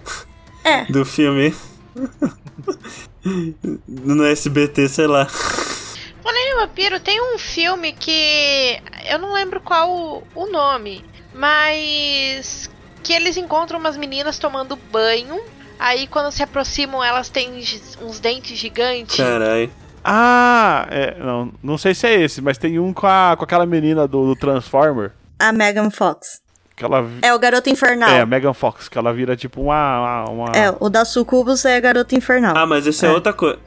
É. 0.66 0.86
Do 0.86 1.06
filme. 1.06 1.54
no 3.88 4.26
SBT, 4.26 4.90
sei 4.90 5.08
lá. 5.08 5.26
Falando 5.26 6.38
em 6.38 6.56
vampiro, 6.60 7.00
tem 7.00 7.20
um 7.22 7.38
filme 7.38 7.94
que 7.94 8.80
eu 9.10 9.18
não 9.20 9.34
lembro 9.34 9.62
qual 9.62 9.90
o, 9.90 10.24
o 10.36 10.48
nome, 10.52 11.04
mas 11.38 12.70
que 13.04 13.14
eles 13.14 13.38
encontram 13.38 13.80
umas 13.80 13.96
meninas 13.98 14.38
tomando 14.38 14.76
banho. 14.92 15.40
Aí 15.80 16.08
quando 16.08 16.32
se 16.32 16.42
aproximam, 16.42 17.04
elas 17.04 17.30
têm 17.30 17.62
uns 18.02 18.20
dentes 18.20 18.58
gigantes. 18.58 19.16
Caralho. 19.16 19.70
Ah, 20.04 20.88
é, 20.90 21.16
não, 21.20 21.52
não 21.62 21.78
sei 21.78 21.94
se 21.94 22.08
é 22.08 22.22
esse, 22.22 22.42
mas 22.42 22.58
tem 22.58 22.80
um 22.80 22.94
com, 22.94 23.06
a, 23.08 23.36
com 23.38 23.44
aquela 23.44 23.66
menina 23.66 24.08
do, 24.08 24.26
do 24.26 24.36
Transformer. 24.36 25.12
A 25.38 25.52
Megan 25.52 25.90
Fox. 25.92 26.42
Que 26.76 26.86
ela. 26.86 27.02
vi- 27.02 27.20
É 27.22 27.34
o 27.34 27.40
Garoto 27.40 27.70
Infernal. 27.70 28.10
É, 28.10 28.22
a 28.22 28.26
Megan 28.26 28.54
Fox, 28.54 28.88
que 28.88 28.98
ela 28.98 29.12
vira 29.14 29.36
tipo 29.36 29.62
uma. 29.62 30.24
uma, 30.24 30.30
uma- 30.30 30.52
É, 30.58 30.74
o 30.80 30.90
da 30.90 31.04
Sucubus 31.06 31.66
é 31.66 31.80
Garoto 31.82 32.16
Infernal. 32.16 32.56
Ah, 32.56 32.66
mas 32.66 32.88
esse 32.88 33.06
é, 33.06 33.10
É. 33.10 33.12
outra 33.12 33.34
coisa. 33.34 33.60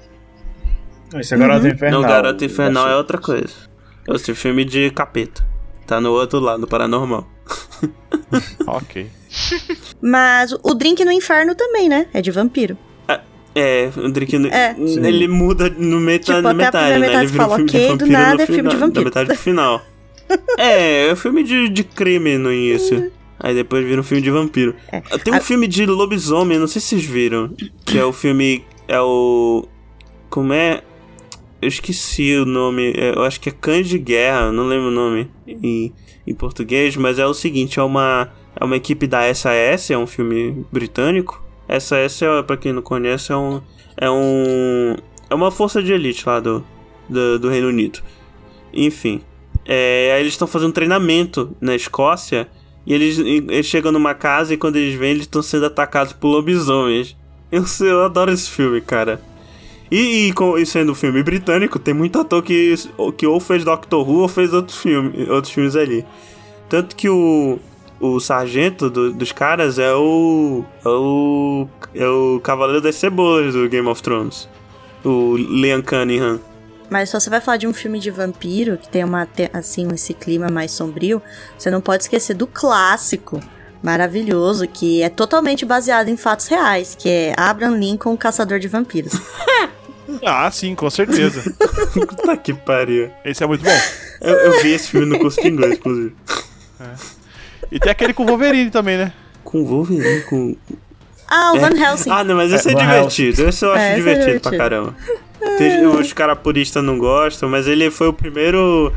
Esse 1.14 1.34
é 1.34 1.36
Garota 1.36 1.68
Infernal. 1.68 2.00
Não, 2.02 2.08
Garota 2.08 2.42
o- 2.42 2.46
Infernal 2.46 2.88
é 2.88 2.96
outra 2.96 3.18
coisa. 3.18 3.52
É 4.08 4.14
esse 4.14 4.34
filme 4.34 4.64
de 4.64 4.90
capeta. 4.92 5.44
Tá 5.86 6.00
no 6.00 6.12
outro 6.12 6.38
lado, 6.40 6.60
no 6.60 6.66
paranormal. 6.68 7.26
Ok. 8.66 9.06
Mas 10.00 10.52
o 10.62 10.74
Drink 10.74 11.04
no 11.04 11.12
Inferno 11.12 11.54
também, 11.54 11.88
né? 11.88 12.06
É 12.12 12.20
de 12.22 12.30
vampiro. 12.30 12.76
É, 13.52 13.90
o 13.96 14.08
Drink 14.08 14.38
no- 14.38 14.46
É. 14.48 14.76
ele 14.78 15.26
muda 15.26 15.68
no 15.70 15.98
meta, 15.98 16.26
Tipo, 16.26 16.40
na 16.42 16.50
a 16.50 16.54
metade, 16.54 16.98
né? 17.00 17.12
Ele 17.14 17.26
vira 17.26 17.46
um 17.46 17.48
filme 17.48 17.64
ok, 17.64 17.80
de 17.80 17.86
do 17.86 17.90
vampiro 17.90 18.12
nada 18.12 18.34
no 18.36 18.42
é 18.42 18.46
filme 18.46 18.62
de 18.62 18.68
final, 18.76 18.86
vampiro. 18.88 19.10
Da 19.10 19.20
metade 19.22 19.38
final. 19.40 19.82
é, 20.56 21.08
é 21.08 21.12
um 21.12 21.16
filme 21.16 21.42
de, 21.42 21.68
de 21.68 21.82
crime 21.84 22.38
no 22.38 22.52
início. 22.52 23.10
Aí 23.40 23.52
depois 23.54 23.84
vira 23.84 24.00
um 24.00 24.04
filme 24.04 24.22
de 24.22 24.30
vampiro. 24.30 24.76
É. 24.92 25.00
Tem 25.00 25.34
um 25.34 25.40
filme 25.40 25.66
de 25.66 25.84
lobisomem, 25.84 26.58
não 26.60 26.68
sei 26.68 26.80
se 26.80 26.88
vocês 26.90 27.04
viram. 27.04 27.52
Que 27.84 27.98
é 27.98 28.04
o 28.04 28.12
filme. 28.12 28.64
É 28.86 29.00
o. 29.00 29.66
Como 30.28 30.52
é? 30.52 30.82
Eu 31.60 31.68
esqueci 31.68 32.36
o 32.36 32.44
nome. 32.44 32.92
é, 32.96 33.14
Eu 33.16 33.24
acho 33.24 33.40
que 33.40 33.48
é 33.48 33.52
Cães 33.52 33.88
de 33.88 33.98
Guerra, 33.98 34.52
não 34.52 34.66
lembro 34.66 34.88
o 34.88 34.92
nome 34.92 35.28
em, 35.46 35.92
em 36.26 36.34
português, 36.34 36.96
mas 36.96 37.18
é 37.18 37.26
o 37.26 37.34
seguinte: 37.34 37.78
é 37.78 37.82
uma, 37.82 38.28
é 38.54 38.64
uma 38.64 38.76
equipe 38.76 39.06
da 39.06 39.32
SAS, 39.34 39.90
é 39.90 39.98
um 39.98 40.06
filme 40.06 40.64
britânico. 40.70 41.42
SAS, 41.78 42.22
é, 42.22 42.42
pra 42.42 42.56
quem 42.56 42.72
não 42.72 42.82
conhece, 42.82 43.32
é 43.32 43.36
um. 43.36 43.60
É 43.96 44.10
um. 44.10 44.96
É 45.28 45.34
uma 45.34 45.50
força 45.50 45.82
de 45.82 45.92
elite 45.92 46.26
lá 46.26 46.40
do, 46.40 46.64
do, 47.08 47.38
do 47.38 47.48
Reino 47.48 47.68
Unido. 47.68 48.00
Enfim. 48.72 49.20
É, 49.64 50.12
aí 50.14 50.20
eles 50.20 50.32
estão 50.32 50.48
fazendo 50.48 50.72
treinamento 50.72 51.56
na 51.60 51.74
Escócia. 51.74 52.48
E 52.86 52.94
eles, 52.94 53.18
eles 53.18 53.66
chegam 53.66 53.92
numa 53.92 54.14
casa 54.14 54.54
e 54.54 54.56
quando 54.56 54.76
eles 54.76 54.98
vêm, 54.98 55.10
eles 55.10 55.22
estão 55.22 55.42
sendo 55.42 55.66
atacados 55.66 56.12
por 56.12 56.28
lobisomens. 56.28 57.16
Eu, 57.52 57.64
eu 57.86 58.04
adoro 58.04 58.32
esse 58.32 58.50
filme, 58.50 58.80
cara. 58.80 59.20
E, 59.90 60.28
e, 60.28 60.32
com- 60.32 60.56
e 60.56 60.64
sendo 60.64 60.92
um 60.92 60.94
filme 60.94 61.22
britânico, 61.22 61.78
tem 61.78 61.92
muito 61.92 62.18
ator 62.20 62.42
que, 62.42 62.74
que 63.18 63.26
ou 63.26 63.40
fez 63.40 63.64
Doctor 63.64 64.08
Who 64.08 64.20
ou 64.22 64.28
fez 64.28 64.52
outros, 64.52 64.78
filme, 64.78 65.28
outros 65.28 65.52
filmes 65.52 65.74
ali. 65.74 66.04
Tanto 66.68 66.94
que 66.94 67.08
o, 67.08 67.58
o 67.98 68.20
sargento 68.20 68.88
do- 68.88 69.12
dos 69.12 69.32
caras 69.32 69.78
é 69.78 69.92
o. 69.92 70.64
É 70.84 70.88
o. 70.88 71.68
É 71.92 72.06
o 72.06 72.40
Cavaleiro 72.40 72.80
das 72.80 72.94
Cebolas 72.94 73.54
do 73.54 73.68
Game 73.68 73.88
of 73.88 74.00
Thrones. 74.00 74.48
O 75.04 75.36
Liam 75.36 75.82
Cunningham. 75.82 76.38
Mas 76.88 77.08
se 77.10 77.18
você 77.20 77.28
vai 77.30 77.40
falar 77.40 77.56
de 77.56 77.66
um 77.66 77.72
filme 77.72 77.98
de 77.98 78.10
vampiro, 78.10 78.76
que 78.76 78.88
tem 78.88 79.02
uma, 79.04 79.26
assim, 79.52 79.88
esse 79.94 80.12
clima 80.14 80.48
mais 80.48 80.70
sombrio, 80.72 81.20
você 81.58 81.70
não 81.70 81.80
pode 81.80 82.04
esquecer 82.04 82.34
do 82.34 82.46
clássico 82.46 83.40
maravilhoso 83.82 84.66
que 84.68 85.00
é 85.02 85.08
totalmente 85.08 85.64
baseado 85.64 86.08
em 86.08 86.16
fatos 86.16 86.46
reais, 86.48 86.94
que 86.98 87.08
é 87.08 87.34
Abraham 87.36 87.76
Lincoln, 87.78 88.16
caçador 88.16 88.58
de 88.58 88.68
vampiros. 88.68 89.12
Ah, 90.24 90.50
sim, 90.50 90.74
com 90.74 90.88
certeza. 90.90 91.42
Puta 91.92 92.36
que 92.36 92.52
pariu. 92.54 93.10
Esse 93.24 93.42
é 93.44 93.46
muito 93.46 93.62
bom. 93.64 93.78
Eu, 94.20 94.34
eu 94.34 94.62
vi 94.62 94.72
esse 94.72 94.88
filme 94.88 95.06
no 95.06 95.18
curso 95.18 95.40
de 95.40 95.48
inglês, 95.48 95.74
inclusive. 95.74 96.14
E 97.70 97.78
tem 97.78 97.90
aquele 97.92 98.12
com 98.12 98.24
o 98.24 98.26
Wolverine 98.26 98.70
também, 98.70 98.96
né? 98.98 99.12
Com 99.44 99.64
Wolverine, 99.64 100.22
com... 100.22 100.56
Ah, 101.28 101.52
o 101.54 101.60
Van 101.60 101.70
Helsing. 101.76 102.10
Ah, 102.10 102.24
não, 102.24 102.34
mas 102.36 102.52
esse 102.52 102.68
é, 102.68 102.72
É, 102.72 102.74
divertido. 102.74 103.48
Esse 103.48 103.64
eu 103.64 103.72
acho 103.72 103.80
É, 103.80 103.84
esse 103.86 103.92
é 103.92 103.96
divertido, 103.96 104.40
pra 104.40 104.50
divertido. 104.50 104.56
caramba. 104.58 104.96
Tem- 105.58 105.86
os 105.86 106.12
caras 106.12 106.38
puristas 106.38 106.82
não 106.84 106.98
gostam, 106.98 107.48
mas 107.48 107.66
ele 107.68 107.90
foi 107.90 108.08
o 108.08 108.12
primeiro... 108.12 108.92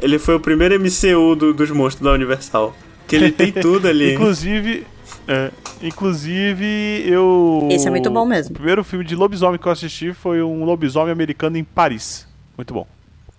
Ele 0.00 0.18
foi 0.18 0.34
o 0.36 0.40
primeiro 0.40 0.74
MCU 0.80 1.34
do- 1.36 1.54
dos 1.54 1.70
monstros 1.70 2.04
da 2.04 2.12
Universal. 2.12 2.74
Que 3.06 3.16
ele 3.16 3.30
tem 3.30 3.52
tudo 3.52 3.86
ali. 3.88 4.14
Inclusive, 4.14 4.86
é, 5.28 5.50
inclusive 5.82 7.02
eu. 7.06 7.66
Esse 7.70 7.86
é 7.86 7.90
muito 7.90 8.10
bom 8.10 8.24
mesmo. 8.24 8.52
O 8.52 8.54
primeiro 8.54 8.82
filme 8.84 9.04
de 9.04 9.14
lobisomem 9.14 9.58
que 9.58 9.66
eu 9.66 9.72
assisti 9.72 10.12
foi 10.12 10.42
um 10.42 10.64
lobisomem 10.64 11.12
americano 11.12 11.56
em 11.56 11.64
Paris. 11.64 12.26
Muito 12.56 12.72
bom. 12.72 12.86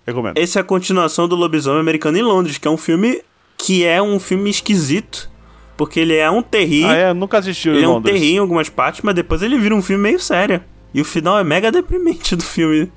Recomendo. 0.06 0.38
Esse 0.38 0.56
é 0.58 0.60
a 0.60 0.64
continuação 0.64 1.28
do 1.28 1.36
Lobisomem 1.36 1.80
Americano 1.80 2.16
em 2.16 2.22
Londres, 2.22 2.56
que 2.56 2.66
é 2.66 2.70
um 2.70 2.78
filme 2.78 3.20
que 3.58 3.84
é 3.84 4.00
um 4.00 4.18
filme 4.18 4.48
esquisito. 4.48 5.30
Porque 5.76 6.00
ele 6.00 6.16
é 6.16 6.28
um 6.30 6.42
terri, 6.42 6.84
Ah, 6.84 6.94
é? 6.94 7.14
Nunca 7.14 7.38
assisti 7.38 7.68
o 7.68 7.74
ele 7.74 7.84
é 7.84 7.88
um 7.88 8.02
terri 8.02 8.34
em 8.34 8.38
algumas 8.38 8.68
partes, 8.68 9.02
mas 9.02 9.14
depois 9.14 9.42
ele 9.42 9.56
vira 9.58 9.74
um 9.74 9.82
filme 9.82 10.02
meio 10.02 10.18
sério. 10.18 10.60
E 10.92 11.00
o 11.00 11.04
final 11.04 11.38
é 11.38 11.44
mega 11.44 11.70
deprimente 11.70 12.34
do 12.34 12.42
filme. 12.42 12.90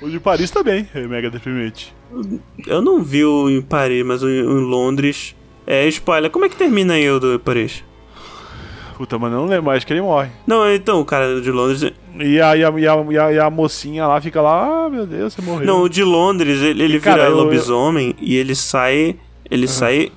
O 0.00 0.08
de 0.08 0.20
Paris 0.20 0.50
também, 0.50 0.86
é 0.94 1.06
mega 1.06 1.30
deprimente. 1.30 1.94
Eu 2.66 2.80
não 2.80 3.02
vi 3.02 3.24
o 3.24 3.50
em 3.50 3.60
Paris, 3.60 4.04
mas 4.04 4.22
o 4.22 4.28
em 4.28 4.42
Londres. 4.44 5.34
É, 5.72 5.86
spoiler, 5.88 6.30
como 6.30 6.44
é 6.44 6.48
que 6.48 6.56
termina 6.56 6.94
aí 6.94 7.08
o 7.08 7.20
do 7.20 7.38
Paris? 7.38 7.84
Puta, 8.96 9.14
eu 9.16 9.20
não 9.20 9.46
lembro 9.46 9.66
mais 9.66 9.84
que 9.84 9.92
ele 9.92 10.02
morre. 10.02 10.28
Não, 10.46 10.68
então, 10.74 11.00
o 11.00 11.04
cara 11.04 11.40
de 11.40 11.50
Londres. 11.50 11.92
E 12.18 12.40
a, 12.40 12.56
e 12.56 12.64
a, 12.64 12.70
e 12.70 12.86
a, 12.88 12.96
e 13.10 13.18
a, 13.18 13.32
e 13.32 13.38
a 13.38 13.48
mocinha 13.48 14.06
lá 14.06 14.20
fica 14.20 14.42
lá, 14.42 14.86
ah, 14.86 14.90
meu 14.90 15.06
Deus, 15.06 15.32
você 15.32 15.40
morreu. 15.40 15.64
Não, 15.66 15.82
o 15.82 15.88
de 15.88 16.02
Londres, 16.02 16.60
ele, 16.60 16.82
ele 16.82 16.96
E, 16.96 17.00
cara, 17.00 17.18
vira 17.22 17.30
eu- 17.30 17.36
lobisomem 17.36 18.14
e 18.20 18.36
ele 18.36 18.54
sai. 18.54 19.14
Ele 19.50 19.68
sai 19.68 20.10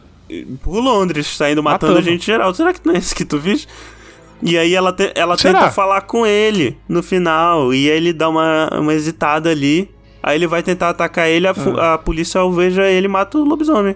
por 0.64 0.80
Londres, 0.84 1.28
saindo 1.28 1.62
matando, 1.62 1.94
Matando. 1.94 2.10
gente 2.10 2.26
geral. 2.26 2.54
Será 2.54 2.74
que 2.74 2.82
não 2.84 2.96
é 2.96 2.98
isso 2.98 3.16
que 3.16 3.24
tu 3.24 3.38
viste? 3.38 3.68
E 4.42 4.58
aí 4.58 4.74
ela, 4.76 4.92
te- 4.92 5.12
ela 5.16 5.38
Será? 5.38 5.60
tenta 5.60 5.72
falar 5.72 6.02
com 6.02 6.26
ele 6.26 6.76
no 6.90 7.02
final. 7.04 7.74
E 7.74 7.90
aí 7.92 7.96
ele 7.98 8.12
dá 8.12 8.28
uma, 8.28 8.70
uma 8.74 8.94
hesitada 8.94 9.50
ali. 9.52 9.90
Aí 10.22 10.36
ele 10.38 10.48
vai 10.48 10.62
tentar 10.64 10.90
atacar 10.90 11.30
ele, 11.30 11.48
a, 11.48 11.54
Ah. 11.78 11.94
a 11.94 11.98
polícia 11.98 12.42
alveja 12.42 12.84
ele 12.90 13.06
e 13.06 13.10
mata 13.10 13.38
o 13.38 13.44
lobisomem. 13.46 13.96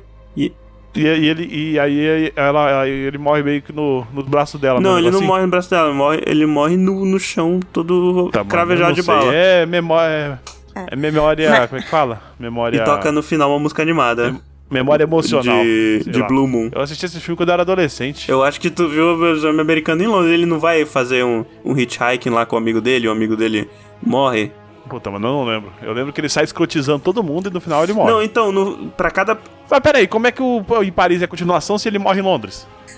E, 0.97 1.03
E, 1.03 1.25
ele, 1.27 1.47
e 1.51 1.79
aí 1.79 2.31
ela, 2.35 2.81
aí 2.81 2.89
ele 2.91 3.17
morre 3.17 3.43
meio 3.43 3.61
que 3.61 3.71
no, 3.73 4.05
no 4.13 4.23
braço 4.23 4.57
dela. 4.57 4.79
não, 4.79 4.97
ele 4.97 5.09
não 5.11 5.19
assim. 5.19 5.27
morre 5.27 5.41
no 5.43 5.47
braço 5.49 5.69
dela, 5.69 5.87
ele 5.89 5.97
morre, 5.97 6.21
ele 6.25 6.45
morre 6.45 6.77
no, 6.77 7.05
no 7.05 7.19
chão, 7.19 7.59
todo 7.73 8.29
Tá, 8.31 8.43
cravejado 8.43 8.93
de 8.93 8.99
não 8.99 9.05
sei. 9.05 9.13
bala. 9.15 9.33
É 9.33 9.65
memória. 9.65 10.39
É, 10.75 10.85
é 10.91 10.95
memória. 10.95 11.49
Mas- 11.49 11.69
Como 11.69 11.79
é 11.81 11.83
que 11.83 11.89
fala? 11.89 12.21
Memória. 12.39 12.77
E 12.77 12.83
toca 12.83 13.11
no 13.11 13.23
final 13.23 13.49
uma 13.51 13.59
música 13.59 13.81
animada. 13.81 14.35
Memória 14.69 15.05
emocional. 15.05 15.63
De, 15.63 16.03
de. 16.05 16.23
Blue 16.23 16.45
Moon. 16.45 16.69
Eu 16.73 16.81
assisti 16.81 17.05
esse 17.05 17.21
filme 17.21 17.37
quando 17.37 17.49
eu 17.49 17.53
era 17.53 17.61
adolescente. 17.61 18.29
Eu 18.29 18.43
acho 18.43 18.59
que 18.59 18.69
tu 18.69 18.87
viu 18.89 19.15
o 19.17 19.47
americano 19.47 20.03
em 20.03 20.07
Londres. 20.07 20.33
Ele 20.33 20.45
não 20.45 20.59
vai 20.59 20.83
fazer 20.85 21.23
um, 21.23 21.45
um 21.63 21.77
hitchhiking 21.77 22.29
lá 22.31 22.45
com 22.45 22.57
o 22.57 22.59
amigo 22.59 22.81
dele, 22.81 23.07
o 23.07 23.11
amigo 23.11 23.37
dele 23.37 23.69
morre. 24.05 24.51
Puta, 24.87 25.11
mano, 25.11 25.27
eu 25.27 25.31
não 25.31 25.45
lembro. 25.45 25.71
Eu 25.81 25.93
lembro 25.93 26.13
que 26.13 26.21
ele 26.21 26.29
sai 26.29 26.43
escrotizando 26.43 26.99
todo 26.99 27.21
mundo 27.23 27.49
e 27.49 27.53
no 27.53 27.59
final 27.61 27.83
ele 27.83 27.93
morre. 27.93 28.11
Não, 28.11 28.23
então, 28.23 28.51
no, 28.51 28.89
pra 28.91 29.11
cada. 29.11 29.37
Mas 29.69 29.79
peraí, 29.79 30.07
como 30.07 30.27
é 30.27 30.31
que 30.31 30.41
o 30.41 30.63
em 30.83 30.91
Paris 30.91 31.21
é 31.21 31.25
a 31.25 31.27
continuação 31.27 31.77
se 31.77 31.87
ele 31.87 31.99
morre 31.99 32.19
em 32.19 32.23
Londres? 32.23 32.67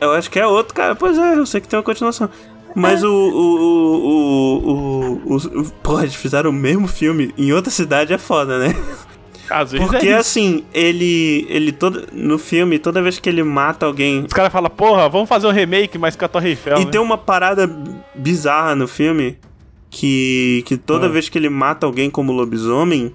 Eu 0.00 0.12
acho 0.12 0.30
que 0.30 0.38
é 0.38 0.46
outro, 0.46 0.74
cara. 0.74 0.94
Pois 0.94 1.16
é, 1.16 1.34
eu 1.34 1.46
sei 1.46 1.60
que 1.62 1.68
tem 1.68 1.78
uma 1.78 1.82
continuação. 1.82 2.28
Mas 2.74 3.02
o. 3.02 3.08
O. 3.08 4.04
O. 4.04 5.22
o, 5.24 5.34
o, 5.34 5.36
o 5.36 5.70
porra, 5.82 6.02
eles 6.02 6.14
fizeram 6.14 6.50
o 6.50 6.52
mesmo 6.52 6.86
filme 6.88 7.32
em 7.38 7.52
outra 7.52 7.70
cidade 7.70 8.12
é 8.12 8.18
foda, 8.18 8.58
né? 8.58 8.74
Às 9.48 9.72
vezes 9.72 9.86
Porque 9.86 10.08
é 10.08 10.16
assim, 10.16 10.64
ele. 10.74 11.46
Ele 11.48 11.72
todo. 11.72 12.06
No 12.12 12.38
filme, 12.38 12.78
toda 12.78 13.00
vez 13.00 13.18
que 13.18 13.28
ele 13.28 13.42
mata 13.42 13.86
alguém. 13.86 14.24
Os 14.24 14.32
caras 14.32 14.52
falam, 14.52 14.70
porra, 14.70 15.08
vamos 15.08 15.28
fazer 15.28 15.46
um 15.46 15.52
remake, 15.52 15.96
mas 15.96 16.16
com 16.16 16.24
a 16.24 16.28
Torre 16.28 16.50
Eiffel, 16.50 16.78
E 16.78 16.84
né? 16.84 16.90
tem 16.90 17.00
uma 17.00 17.16
parada 17.16 17.70
bizarra 18.14 18.74
no 18.74 18.88
filme 18.88 19.38
que, 19.94 20.62
que 20.66 20.76
toda 20.76 21.06
Ah. 21.06 21.08
vez 21.08 21.28
que 21.28 21.38
ele 21.38 21.48
mata 21.48 21.86
alguém 21.86 22.10
como 22.10 22.32
lobisomem, 22.32 23.14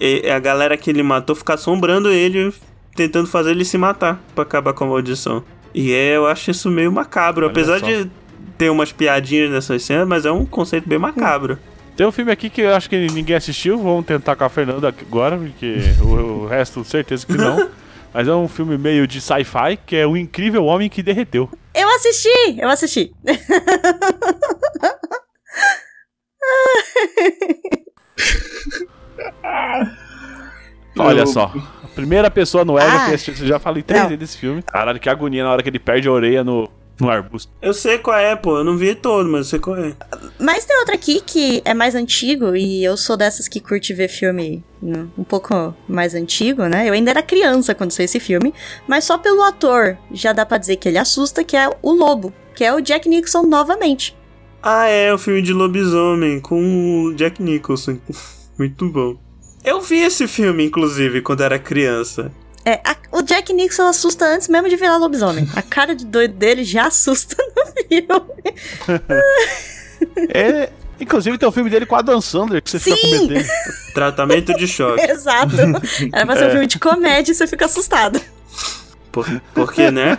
é, 0.00 0.30
a 0.32 0.38
galera 0.38 0.76
que 0.76 0.88
ele 0.88 1.02
matou 1.02 1.34
fica 1.34 1.54
assombrando 1.54 2.08
ele, 2.08 2.52
tentando 2.94 3.26
fazer 3.26 3.50
ele 3.50 3.64
se 3.64 3.76
matar 3.76 4.22
pra 4.34 4.42
acabar 4.42 4.72
com 4.72 4.84
a 4.84 4.86
maldição. 4.86 5.42
E 5.74 5.92
é, 5.92 6.16
eu 6.16 6.26
acho 6.26 6.50
isso 6.50 6.70
meio 6.70 6.92
macabro, 6.92 7.46
Olha 7.46 7.50
apesar 7.52 7.80
só. 7.80 7.86
de 7.86 8.08
ter 8.56 8.70
umas 8.70 8.92
piadinhas 8.92 9.50
nessas 9.50 9.82
cenas, 9.82 10.06
mas 10.06 10.24
é 10.24 10.30
um 10.32 10.46
conceito 10.46 10.88
bem 10.88 10.98
macabro. 10.98 11.58
Tem 11.96 12.06
um 12.06 12.12
filme 12.12 12.30
aqui 12.32 12.48
que 12.48 12.60
eu 12.62 12.74
acho 12.74 12.88
que 12.88 12.96
ninguém 13.08 13.36
assistiu, 13.36 13.76
vamos 13.78 14.06
tentar 14.06 14.36
com 14.36 14.44
a 14.44 14.48
Fernanda 14.48 14.88
aqui 14.88 15.04
agora, 15.06 15.36
porque 15.36 15.76
o, 16.00 16.44
o 16.44 16.46
resto 16.46 16.84
certeza 16.84 17.26
que 17.26 17.34
não. 17.36 17.68
Mas 18.14 18.26
é 18.26 18.34
um 18.34 18.48
filme 18.48 18.76
meio 18.76 19.06
de 19.06 19.20
sci-fi, 19.20 19.78
que 19.86 19.94
é 19.94 20.04
O 20.06 20.16
Incrível 20.16 20.64
Homem 20.64 20.88
que 20.88 21.00
Derreteu. 21.02 21.48
Eu 21.72 21.88
assisti! 21.94 22.56
Eu 22.58 22.68
assisti. 22.68 23.12
Olha 30.98 31.26
só. 31.26 31.52
A 31.82 31.88
primeira 31.88 32.30
pessoa 32.30 32.64
no 32.64 32.78
Ega 32.78 33.04
Ah. 33.04 33.08
que 33.08 33.14
assistiu, 33.14 33.44
eu 33.44 33.48
já 33.48 33.58
falei 33.58 33.82
três 33.82 34.02
vezes 34.04 34.18
desse 34.18 34.36
filme. 34.38 34.62
Caralho, 34.62 35.00
que 35.00 35.08
agonia 35.08 35.44
na 35.44 35.52
hora 35.52 35.62
que 35.62 35.68
ele 35.68 35.78
perde 35.78 36.08
a 36.08 36.12
orelha 36.12 36.44
no, 36.44 36.68
no 37.00 37.10
arbusto. 37.10 37.50
Eu 37.62 37.72
sei 37.72 37.98
qual 37.98 38.18
é, 38.18 38.36
pô, 38.36 38.58
eu 38.58 38.64
não 38.64 38.76
vi 38.76 38.94
todo, 38.94 39.28
mas 39.28 39.40
eu 39.40 39.44
sei 39.44 39.58
qual 39.58 39.76
é. 39.76 39.94
Mas 40.38 40.64
tem 40.64 40.76
outro 40.78 40.94
aqui 40.94 41.20
que 41.20 41.62
é 41.64 41.72
mais 41.72 41.94
antigo 41.94 42.54
e 42.54 42.84
eu 42.84 42.96
sou 42.96 43.16
dessas 43.16 43.48
que 43.48 43.60
curte 43.60 43.94
ver 43.94 44.08
filme 44.08 44.62
né, 44.82 45.06
um 45.16 45.24
pouco 45.24 45.74
mais 45.88 46.14
antigo, 46.14 46.64
né? 46.66 46.88
Eu 46.88 46.92
ainda 46.92 47.10
era 47.10 47.22
criança 47.22 47.74
quando 47.74 47.92
saiu 47.92 48.04
esse 48.04 48.20
filme, 48.20 48.52
mas 48.86 49.04
só 49.04 49.16
pelo 49.16 49.42
ator 49.42 49.96
já 50.12 50.32
dá 50.32 50.44
pra 50.44 50.58
dizer 50.58 50.76
que 50.76 50.88
ele 50.88 50.98
assusta, 50.98 51.42
que 51.44 51.56
é 51.56 51.68
o 51.82 51.92
Lobo, 51.92 52.32
que 52.54 52.64
é 52.64 52.74
o 52.74 52.80
Jack 52.80 53.08
Nixon 53.08 53.42
novamente. 53.44 54.16
Ah, 54.62 54.86
é, 54.86 55.12
o 55.12 55.18
filme 55.18 55.40
de 55.42 55.52
lobisomem 55.52 56.38
com 56.40 57.04
o 57.04 57.14
Jack 57.14 57.42
Nicholson. 57.42 57.98
Muito 58.58 58.88
bom. 58.88 59.16
Eu 59.64 59.80
vi 59.80 60.00
esse 60.02 60.26
filme, 60.28 60.64
inclusive, 60.66 61.20
quando 61.22 61.42
era 61.42 61.58
criança. 61.58 62.30
É, 62.64 62.74
a- 62.84 62.96
o 63.12 63.22
Jack 63.22 63.52
Nixon 63.54 63.86
assusta 63.86 64.24
antes 64.26 64.48
mesmo 64.48 64.68
de 64.68 64.76
virar 64.76 64.96
lobisomem. 64.98 65.48
A 65.56 65.62
cara 65.62 65.94
de 65.94 66.04
doido 66.04 66.34
dele 66.34 66.62
já 66.62 66.86
assusta 66.88 67.36
no 67.56 67.66
filme. 67.88 68.54
É. 70.32 70.70
Inclusive 70.98 71.36
tem 71.38 71.48
um 71.48 71.52
filme 71.52 71.68
dele 71.70 71.84
com 71.86 71.94
a 71.96 71.98
Adam 72.00 72.20
Sandler, 72.20 72.62
que 72.62 72.70
você 72.70 72.78
fica 72.78 72.96
com 72.96 73.06
Sim! 73.06 73.28
medo. 73.28 73.48
Tratamento 73.94 74.54
de 74.54 74.66
choque. 74.66 75.02
Exato. 75.10 75.56
Era 76.12 76.26
pra 76.26 76.36
ser 76.36 76.48
um 76.48 76.50
filme 76.52 76.66
de 76.66 76.78
comédia 76.78 77.32
e 77.32 77.34
você 77.34 77.46
fica 77.46 77.64
assustado. 77.66 78.20
Por, 79.12 79.26
porque, 79.54 79.90
né? 79.90 80.18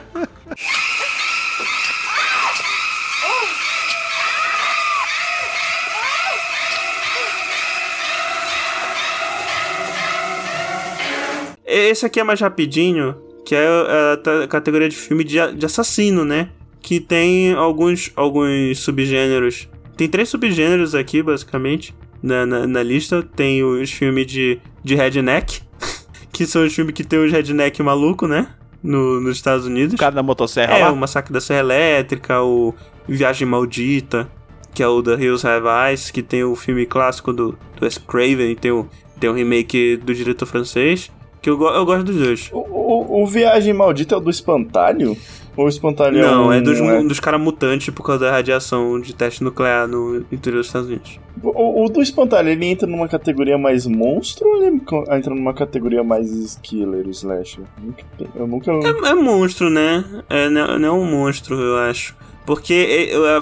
Esse 11.74 12.06
aqui 12.06 12.20
é 12.20 12.24
mais 12.24 12.40
rapidinho, 12.42 13.16
que 13.46 13.56
é 13.56 13.66
a, 13.68 14.18
ta- 14.18 14.48
categoria 14.48 14.90
de 14.90 14.96
filme 14.96 15.24
de, 15.24 15.40
a- 15.40 15.52
de 15.52 15.66
assassino, 15.66 16.24
né? 16.26 16.50
Que 16.82 17.00
tem 17.00 17.54
alguns, 17.54 18.12
alguns 18.16 18.80
subgêneros. 18.80 19.68
Tem 19.96 20.08
três 20.10 20.30
subgêneros 20.30 20.96
aqui, 20.96 21.22
basicamente, 21.22 21.94
na, 22.22 22.46
na, 22.46 22.68
na 22.68 22.84
lista. 22.84 23.22
Tem 23.36 23.64
os 23.64 23.92
filmes 23.92 24.26
de, 24.28 24.60
de 24.84 24.96
redneck, 24.96 25.62
que 26.34 26.46
são 26.46 26.66
os 26.66 26.74
filmes 26.74 26.94
que 26.94 27.04
tem 27.04 27.20
os 27.24 27.32
redneck 27.32 27.82
maluco, 27.84 28.28
né? 28.28 28.48
No, 28.84 29.22
nos 29.22 29.36
Estados 29.38 29.66
Unidos. 29.68 29.94
O 29.94 29.98
cara 29.98 30.16
da 30.16 30.24
motosserra 30.24 30.74
É, 30.76 30.82
lá. 30.86 30.92
o 30.92 30.96
Massacre 30.98 31.32
da 31.32 31.40
Serra 31.40 31.60
Elétrica, 31.60 32.42
o 32.42 32.74
Viagem 33.08 33.48
Maldita, 33.48 34.28
que 34.74 34.82
é 34.82 34.88
o 34.88 35.04
The 35.04 35.14
Hills 35.24 35.46
Have 35.46 35.68
Eyes, 35.68 36.10
que 36.10 36.24
tem 36.24 36.44
o 36.44 36.56
filme 36.56 36.88
clássico 36.88 37.32
do, 37.32 37.52
do 37.78 37.84
Wes 37.84 38.00
Craven, 38.00 38.56
tem 38.56 38.72
o, 38.72 38.88
tem 39.20 39.30
o 39.30 39.34
remake 39.34 39.98
do 39.98 40.16
diretor 40.16 40.48
francês, 40.48 41.12
que 41.42 41.50
eu, 41.50 41.62
eu 41.62 41.86
gosto 41.86 42.04
dos 42.04 42.16
dois. 42.18 42.50
O, 42.54 42.60
o, 42.60 43.24
o 43.24 43.28
Viagem 43.28 43.74
Maldita 43.74 44.16
é 44.16 44.18
o 44.18 44.22
do 44.22 44.30
Espantalho? 44.30 45.18
Ou 45.58 45.66
o 45.66 45.68
Espantalho 45.70 46.18
é 46.18 46.22
Não, 46.22 46.48
um, 46.48 46.54
é 46.54 46.62
dos, 46.62 46.80
é- 46.80 47.04
dos 47.04 47.20
caras 47.20 47.42
mutantes 47.42 47.94
por 47.94 48.04
causa 48.04 48.24
da 48.26 48.32
radiação 48.32 49.00
de 49.02 49.14
teste 49.14 49.44
nuclear 49.44 49.86
no 49.86 50.24
interior 50.32 50.60
dos 50.60 50.68
Estados 50.68 50.88
Unidos. 50.88 51.20
O, 51.44 51.84
o 51.86 51.90
do 51.90 52.02
Espantalho, 52.02 52.48
ele 52.50 52.66
entra 52.66 52.88
numa 52.88 53.08
categoria 53.08 53.58
mais 53.58 53.86
monstro 53.86 54.48
ou 54.48 54.64
ele 54.64 54.82
entra 55.12 55.36
numa 55.36 55.54
categoria 55.54 56.04
mais 56.06 56.58
killer, 56.64 57.06
slasher? 57.10 57.64
Nunca- 57.82 58.04
Eu 58.36 58.48
nunca... 58.48 58.72
É, 58.72 59.10
é 59.10 59.14
monstro, 59.14 59.70
né? 59.70 60.06
É, 60.30 60.48
não, 60.50 60.80
não 60.80 60.88
é 60.88 60.92
um 60.92 61.06
monstro, 61.06 61.56
eu 61.60 61.78
acho. 61.80 62.16
Porque 62.46 62.74
é, 62.74 63.14
é, 63.14 63.38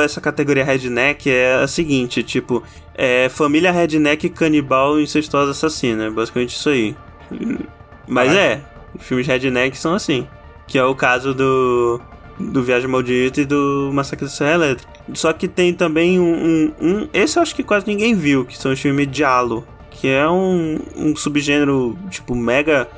é, 0.00 0.04
essa 0.04 0.20
categoria 0.20 0.64
redneck 0.64 1.30
é 1.30 1.54
a 1.62 1.68
seguinte, 1.68 2.22
tipo, 2.24 2.62
é 2.94 3.28
família 3.28 3.70
redneck 3.70 4.28
canibal 4.30 5.00
incestuosa 5.00 5.52
assassina, 5.52 6.06
é 6.06 6.10
basicamente 6.10 6.56
isso 6.56 6.68
aí. 6.68 6.94
Mas 8.08 8.32
é, 8.34 8.62
os 8.98 9.04
filmes 9.06 9.26
redneck 9.26 9.76
são 9.76 9.94
assim. 9.94 10.26
Que 10.66 10.78
é 10.78 10.84
o 10.84 10.94
caso 10.94 11.34
do. 11.34 12.00
Do 12.40 12.62
Viagem 12.62 12.88
Maldita 12.88 13.42
e 13.42 13.44
do 13.44 13.90
Massacre 13.92 14.24
da 14.24 14.30
Serra 14.30 14.54
Elétrica. 14.54 14.90
Só 15.14 15.32
que 15.32 15.46
tem 15.46 15.72
também 15.72 16.18
um, 16.18 16.32
um, 16.34 16.72
um- 16.80 17.08
Esse 17.12 17.38
eu 17.38 17.42
acho 17.42 17.54
que 17.54 17.62
quase 17.62 17.86
ninguém 17.86 18.14
viu, 18.14 18.44
que 18.44 18.56
são 18.58 18.72
os 18.72 18.80
filmes 18.80 19.06
Diallo. 19.10 19.64
Que 19.90 20.08
é 20.08 20.28
um, 20.28 20.78
um 20.96 21.14
subgênero, 21.14 21.96
tipo, 22.10 22.34
mega. 22.34 22.88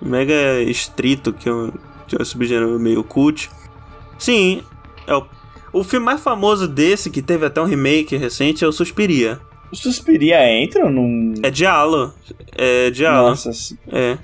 Mega 0.00 0.60
estrito, 0.62 1.32
que 1.32 1.48
é 1.48 1.52
um, 1.52 1.70
que 2.08 2.16
é 2.16 2.22
um 2.22 2.24
subgênero 2.24 2.78
meio 2.80 3.04
cult. 3.04 3.50
Sim, 4.18 4.62
é 5.06 5.14
o, 5.14 5.24
o 5.72 5.84
filme 5.84 6.04
mais 6.06 6.20
famoso 6.20 6.66
desse, 6.66 7.10
que 7.10 7.22
teve 7.22 7.46
até 7.46 7.60
um 7.60 7.66
remake 7.66 8.16
recente, 8.16 8.64
é 8.64 8.66
o 8.66 8.72
Suspiria. 8.72 9.38
O 9.72 9.76
Suspiria 9.76 10.46
entra 10.50 10.88
num. 10.90 11.32
É 11.42 11.50
Diallo. 11.50 12.12
É 12.54 12.90
Diallo. 12.90 13.30
Nossa, 13.30 13.50
É. 13.90 14.18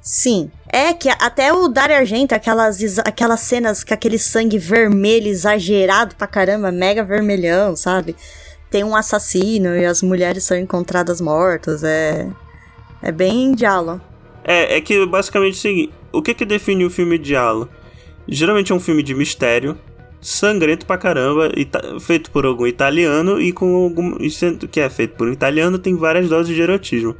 Sim. 0.00 0.48
É 0.68 0.92
que 0.92 1.08
até 1.08 1.52
o 1.52 1.66
Dario 1.66 1.96
Argento, 1.96 2.32
aquelas, 2.32 2.98
aquelas 3.00 3.40
cenas 3.40 3.82
com 3.82 3.92
aquele 3.92 4.18
sangue 4.18 4.58
vermelho 4.58 5.26
exagerado 5.26 6.14
pra 6.14 6.28
caramba, 6.28 6.70
mega 6.70 7.02
vermelhão, 7.02 7.74
sabe? 7.74 8.14
Tem 8.70 8.84
um 8.84 8.94
assassino 8.94 9.74
e 9.76 9.84
as 9.84 10.02
mulheres 10.02 10.44
são 10.44 10.56
encontradas 10.56 11.20
mortas, 11.20 11.82
é... 11.82 12.28
É 13.02 13.12
bem 13.12 13.54
diálogo. 13.54 14.00
É, 14.44 14.76
é 14.76 14.80
que 14.80 15.04
basicamente 15.06 15.54
é 15.54 15.58
o 15.58 15.60
seguinte: 15.60 15.92
o 16.12 16.22
que 16.22 16.34
que 16.34 16.44
define 16.44 16.84
o 16.84 16.90
filme 16.90 17.18
Diallo? 17.18 17.68
Geralmente 18.28 18.72
é 18.72 18.74
um 18.74 18.80
filme 18.80 19.02
de 19.02 19.14
mistério, 19.14 19.78
sangrento 20.26 20.84
pra 20.84 20.98
caramba, 20.98 21.50
feito 22.00 22.32
por 22.32 22.44
algum 22.44 22.66
italiano 22.66 23.40
e 23.40 23.52
com 23.52 23.76
algum. 23.76 24.16
que 24.70 24.80
é 24.80 24.90
feito 24.90 25.14
por 25.14 25.28
um 25.28 25.32
italiano, 25.32 25.78
tem 25.78 25.94
várias 25.94 26.28
doses 26.28 26.54
de 26.54 26.60
erotismo. 26.60 27.14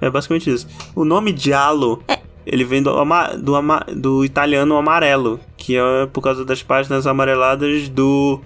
É 0.00 0.10
basicamente 0.10 0.50
isso. 0.50 0.68
O 0.94 1.04
nome 1.04 1.32
Diallo. 1.32 2.02
Ele 2.46 2.62
vem 2.62 2.82
do, 2.82 2.92
do, 3.38 3.94
do 3.96 4.22
italiano 4.22 4.76
amarelo, 4.76 5.40
que 5.56 5.78
é 5.78 6.06
por 6.12 6.20
causa 6.20 6.44
das 6.44 6.62
páginas 6.62 7.06
amareladas 7.06 7.88
do 7.88 8.38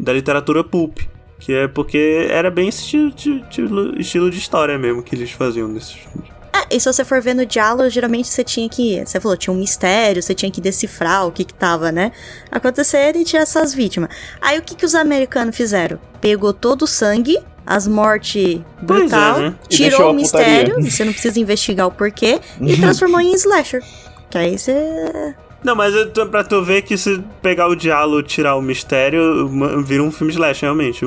da 0.00 0.10
literatura 0.10 0.64
pulp, 0.64 1.00
que 1.38 1.52
é 1.52 1.68
porque 1.68 2.26
era 2.30 2.50
bem 2.50 2.68
esse 2.68 2.80
estilo, 2.80 3.08
estilo, 3.10 4.00
estilo 4.00 4.30
de 4.30 4.38
história 4.38 4.78
mesmo 4.78 5.02
que 5.02 5.14
eles 5.14 5.30
faziam 5.32 5.68
nesses 5.68 5.92
filmes. 5.92 6.35
É, 6.56 6.76
e 6.76 6.80
se 6.80 6.90
você 6.90 7.04
for 7.04 7.20
ver 7.20 7.34
no 7.34 7.44
diálogo, 7.44 7.88
geralmente 7.90 8.28
você 8.28 8.42
tinha 8.42 8.68
que. 8.68 9.04
Você 9.04 9.20
falou, 9.20 9.36
tinha 9.36 9.52
um 9.52 9.56
mistério, 9.56 10.22
você 10.22 10.34
tinha 10.34 10.50
que 10.50 10.60
decifrar 10.60 11.26
o 11.26 11.32
que 11.32 11.44
que 11.44 11.52
tava, 11.52 11.92
né? 11.92 12.12
Acontecendo 12.50 13.16
e 13.16 13.24
tinha 13.24 13.42
essas 13.42 13.74
vítimas. 13.74 14.10
Aí 14.40 14.58
o 14.58 14.62
que 14.62 14.74
que 14.74 14.84
os 14.84 14.94
americanos 14.94 15.56
fizeram? 15.56 15.98
Pegou 16.20 16.52
todo 16.52 16.82
o 16.82 16.86
sangue, 16.86 17.38
as 17.66 17.86
mortes 17.86 18.60
é, 18.60 18.84
brutal, 18.84 19.38
né? 19.38 19.54
E 19.70 19.76
deixou 19.78 19.96
tirou 19.96 20.10
o 20.12 20.14
mistério, 20.14 20.74
putaria. 20.74 20.90
você 20.90 21.04
não 21.04 21.12
precisa 21.12 21.40
investigar 21.40 21.86
o 21.86 21.90
porquê, 21.90 22.40
e 22.60 22.76
transformou 22.76 23.20
em 23.20 23.34
slasher. 23.34 23.82
Que 24.30 24.38
aí 24.38 24.58
você. 24.58 25.34
Não, 25.62 25.74
mas 25.74 25.94
pra 26.30 26.44
tu 26.44 26.62
ver 26.62 26.82
que 26.82 26.96
se 26.96 27.22
pegar 27.42 27.68
o 27.68 27.74
diálogo 27.74 28.20
e 28.20 28.22
tirar 28.22 28.56
o 28.56 28.62
mistério, 28.62 29.48
vira 29.82 30.02
um 30.02 30.12
filme 30.12 30.32
slash, 30.32 30.62
realmente. 30.62 31.04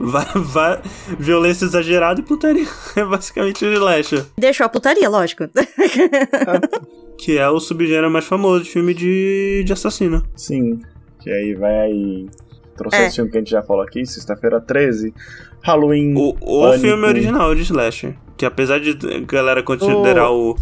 O- 0.00 0.06
Vai, 0.06 0.26
vai, 0.34 0.80
violência 1.18 1.64
exagerada 1.64 2.20
e 2.20 2.22
putaria. 2.22 2.66
É 2.96 3.04
basicamente 3.04 3.64
o 3.64 3.72
slasher. 3.72 4.24
Deixou 4.38 4.64
a 4.64 4.68
putaria, 4.68 5.08
lógico. 5.08 5.44
Que 7.18 7.36
é 7.36 7.48
o 7.48 7.58
subgênero 7.58 8.08
mais 8.10 8.24
famoso 8.26 8.62
de 8.64 8.70
filme 8.70 8.94
de, 8.94 9.62
de 9.66 9.72
assassino. 9.72 10.22
Sim. 10.36 10.80
Que 11.20 11.30
aí 11.30 11.54
vai 11.54 11.76
aí. 11.80 12.26
Trouxe 12.76 12.96
É. 12.96 13.06
esse 13.06 13.16
filme 13.16 13.30
que 13.30 13.36
a 13.38 13.40
gente 13.40 13.50
já 13.50 13.60
falou 13.62 13.82
aqui, 13.82 14.06
sexta-feira 14.06 14.60
13. 14.60 15.12
Halloween. 15.62 16.14
O, 16.16 16.36
o 16.40 16.62
Pânico. 16.62 16.78
filme 16.80 17.04
original 17.06 17.52
de 17.56 17.62
slasher. 17.62 18.14
Que 18.36 18.46
apesar 18.46 18.78
de 18.78 18.90
a 19.12 19.18
galera 19.26 19.64
considerar 19.64 20.30
o, 20.30 20.56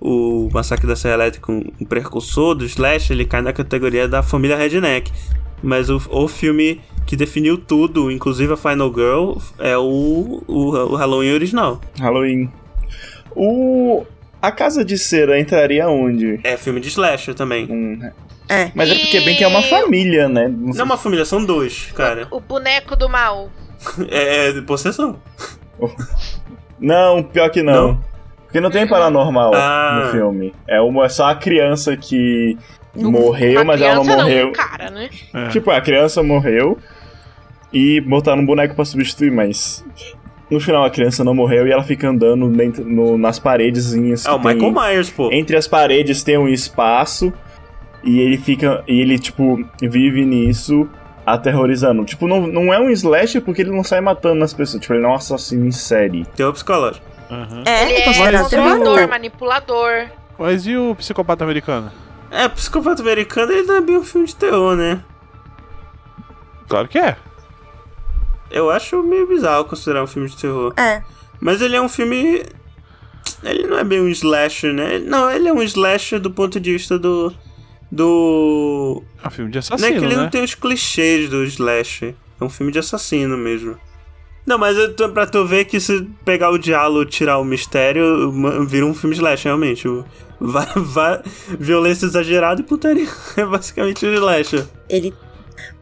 o 0.00 0.48
Massacre 0.50 0.86
da 0.86 0.96
Serra 0.96 1.14
Elétrica 1.16 1.52
um, 1.52 1.62
um 1.78 1.84
precursor 1.84 2.54
do 2.54 2.64
slasher, 2.64 3.14
ele 3.14 3.26
cai 3.26 3.42
na 3.42 3.52
categoria 3.52 4.08
da 4.08 4.22
família 4.22 4.56
Redneck. 4.56 5.12
Mas 5.62 5.88
o, 5.90 6.00
o 6.10 6.28
filme 6.28 6.80
que 7.06 7.16
definiu 7.16 7.56
tudo, 7.58 8.10
inclusive 8.10 8.52
a 8.52 8.56
Final 8.56 8.92
Girl, 8.92 9.32
é 9.58 9.76
o, 9.76 10.42
o, 10.46 10.68
o 10.92 10.94
Halloween 10.96 11.32
original. 11.32 11.80
Halloween. 11.98 12.50
O. 13.34 14.04
A 14.40 14.52
Casa 14.52 14.84
de 14.84 14.96
Cera 14.96 15.38
entraria 15.40 15.88
onde? 15.88 16.38
É 16.44 16.56
filme 16.56 16.78
de 16.80 16.88
slasher 16.88 17.34
também. 17.34 17.66
Hum, 17.68 17.98
É. 18.48 18.70
Mas 18.74 18.88
é 18.90 18.94
porque 18.94 19.20
bem 19.20 19.36
que 19.36 19.42
é 19.42 19.48
uma 19.48 19.62
família, 19.62 20.28
né? 20.28 20.46
Não 20.48 20.78
é 20.80 20.82
uma 20.84 20.96
família, 20.96 21.24
são 21.24 21.44
dois, 21.44 21.90
cara. 21.94 22.28
O 22.30 22.40
boneco 22.40 22.94
do 22.96 23.08
mal. 23.08 23.50
É, 24.10 24.48
é 24.48 24.52
de 24.52 24.62
possessão. 24.62 25.20
Não, 26.80 27.22
pior 27.22 27.50
que 27.50 27.62
não. 27.62 27.88
Não? 27.88 28.04
Porque 28.44 28.60
não 28.60 28.70
tem 28.70 28.86
paranormal 28.88 29.52
Ah. 29.54 30.02
no 30.04 30.10
filme. 30.12 30.54
É, 30.66 30.80
uma, 30.80 31.04
é 31.04 31.08
só 31.08 31.26
a 31.28 31.34
criança 31.34 31.96
que 31.96 32.56
morreu, 33.02 33.64
mas 33.64 33.80
ela 33.80 33.96
não 33.96 34.04
morreu. 34.04 34.48
um 34.48 34.52
cara, 34.52 34.90
né? 34.90 35.08
É. 35.34 35.48
Tipo, 35.48 35.70
a 35.70 35.80
criança 35.80 36.22
morreu 36.22 36.78
e 37.72 38.00
botaram 38.00 38.42
um 38.42 38.46
boneco 38.46 38.74
pra 38.74 38.84
substituir, 38.84 39.30
mas 39.30 39.84
no 40.50 40.58
final 40.60 40.84
a 40.84 40.90
criança 40.90 41.22
não 41.22 41.34
morreu 41.34 41.66
e 41.66 41.70
ela 41.72 41.84
fica 41.84 42.08
andando 42.08 42.48
dentro, 42.48 42.84
no- 42.84 43.18
nas 43.18 43.38
paredezinhas. 43.38 44.24
É 44.26 44.30
o 44.32 44.38
tem- 44.38 44.54
Michael 44.54 44.72
Myers, 44.72 45.10
pô. 45.10 45.30
Entre 45.32 45.56
as 45.56 45.66
paredes 45.68 46.22
tem 46.22 46.38
um 46.38 46.48
espaço 46.48 47.32
e 48.02 48.20
ele 48.20 48.38
fica. 48.38 48.82
E 48.88 49.00
ele, 49.00 49.18
tipo, 49.18 49.62
vive 49.82 50.24
nisso 50.24 50.88
aterrorizando. 51.26 52.04
Tipo, 52.06 52.26
não, 52.26 52.46
não 52.46 52.72
é 52.72 52.80
um 52.80 52.88
slasher 52.88 53.42
porque 53.42 53.60
ele 53.60 53.70
não 53.70 53.84
sai 53.84 54.00
matando 54.00 54.42
as 54.42 54.54
pessoas. 54.54 54.80
Tipo, 54.80 54.94
ele 54.94 55.02
não 55.02 55.10
é 55.10 55.12
um 55.12 55.16
assassino 55.16 55.66
em 55.66 55.70
série. 55.72 56.24
Terror 56.34 56.52
psicológico. 56.54 57.04
Aham. 57.30 57.62
É, 57.66 57.84
Ele 57.84 57.92
é 57.92 58.00
é 58.00 58.04
controlador, 58.42 58.94
terror. 58.94 59.08
manipulador. 59.10 60.06
Mas 60.38 60.66
e 60.66 60.74
o 60.74 60.94
psicopata 60.94 61.44
americano? 61.44 61.90
É, 62.30 62.48
Psicopata 62.48 63.02
Americano 63.02 63.52
ele 63.52 63.66
não 63.66 63.76
é 63.76 63.80
bem 63.80 63.96
um 63.96 64.04
filme 64.04 64.26
de 64.26 64.36
terror, 64.36 64.76
né? 64.76 65.02
Claro 66.68 66.88
que 66.88 66.98
é. 66.98 67.16
Eu 68.50 68.70
acho 68.70 69.02
meio 69.02 69.26
bizarro 69.26 69.64
considerar 69.64 70.02
um 70.02 70.06
filme 70.06 70.28
de 70.28 70.36
terror. 70.36 70.72
É. 70.76 71.02
Mas 71.40 71.60
ele 71.60 71.76
é 71.76 71.80
um 71.80 71.88
filme. 71.88 72.42
Ele 73.42 73.66
não 73.66 73.78
é 73.78 73.84
bem 73.84 74.00
um 74.00 74.08
slasher, 74.08 74.72
né? 74.72 74.98
Não, 74.98 75.30
ele 75.30 75.48
é 75.48 75.52
um 75.52 75.62
slasher 75.62 76.18
do 76.18 76.30
ponto 76.30 76.58
de 76.58 76.72
vista 76.72 76.98
do. 76.98 77.32
Do. 77.90 79.02
É 79.22 79.28
um 79.28 79.30
filme 79.30 79.50
de 79.50 79.56
não 79.56 79.60
assassino, 79.60 79.88
é 79.88 79.98
que 79.98 80.04
ele 80.04 80.16
né? 80.16 80.22
não 80.22 80.30
tem 80.30 80.42
os 80.42 80.54
clichês 80.54 81.30
do 81.30 81.44
slasher. 81.44 82.14
É 82.40 82.44
um 82.44 82.50
filme 82.50 82.72
de 82.72 82.78
assassino 82.78 83.36
mesmo. 83.36 83.78
Não, 84.48 84.56
mas 84.56 84.78
pra 85.12 85.26
tu 85.26 85.46
ver 85.46 85.66
que 85.66 85.78
se 85.78 86.08
pegar 86.24 86.50
o 86.50 86.56
diálogo 86.56 87.04
tirar 87.04 87.36
o 87.38 87.44
mistério, 87.44 88.32
vira 88.66 88.86
um 88.86 88.94
filme 88.94 89.14
slasher, 89.14 89.48
realmente. 89.48 89.86
Vai, 90.40 91.20
violência 91.60 92.06
exagerada 92.06 92.62
e 92.62 92.64
putaria. 92.64 93.06
É 93.36 93.44
basicamente 93.44 94.06
o 94.06 94.14
slasher. 94.14 94.64
Ele 94.88 95.12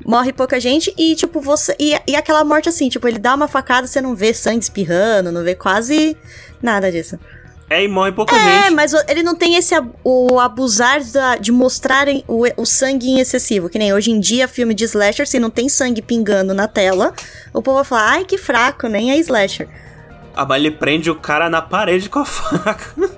morre 0.05 0.32
pouca 0.32 0.59
gente 0.59 0.93
e, 0.98 1.14
tipo, 1.14 1.40
você. 1.40 1.76
E, 1.78 1.94
e 2.09 2.16
aquela 2.16 2.43
morte 2.43 2.68
assim, 2.68 2.88
tipo, 2.88 3.06
ele 3.06 3.20
dá 3.20 3.36
uma 3.36 3.47
facada, 3.47 3.86
você 3.86 4.01
não 4.01 4.16
vê 4.16 4.34
sangue 4.34 4.64
espirrando, 4.64 5.30
não 5.30 5.44
vê 5.44 5.55
quase 5.55 6.16
nada 6.60 6.90
disso. 6.90 7.20
É, 7.68 7.82
e 7.82 7.88
morre 7.88 8.12
pouca 8.12 8.36
É, 8.36 8.62
gente. 8.64 8.74
mas 8.74 8.94
o- 8.94 9.02
ele 9.09 9.24
não 9.24 9.34
tem 9.34 9.56
esse 9.56 9.74
o 10.05 10.38
abusar 10.38 11.02
da- 11.12 11.34
de 11.36 11.51
mostrarem 11.51 12.22
o, 12.28 12.44
o 12.56 12.64
sangue 12.64 13.09
em 13.09 13.18
excessivo. 13.18 13.68
Que 13.68 13.76
nem 13.78 13.93
hoje 13.93 14.10
em 14.12 14.20
dia, 14.20 14.47
filme 14.47 14.72
de 14.72 14.84
slasher, 14.84 15.26
se 15.26 15.40
não 15.40 15.51
tem 15.51 15.68
sangue 15.68 16.01
pingando 16.01 16.55
na 16.55 16.68
tela, 16.68 17.12
o 17.52 17.60
povo 17.60 17.76
vai 17.78 17.84
falar, 17.84 18.10
ai, 18.12 18.24
que 18.24 18.38
fraco, 18.38 18.86
nem 18.86 19.10
é 19.10 19.16
slasher. 19.18 19.68
Ah, 20.34 20.44
mas 20.47 20.59
ele 20.59 20.70
prende 20.70 21.10
o 21.10 21.16
cara 21.16 21.51
na 21.51 21.60
parede 21.60 22.09
com 22.09 22.20
a 22.20 22.24
faca. 22.24 22.94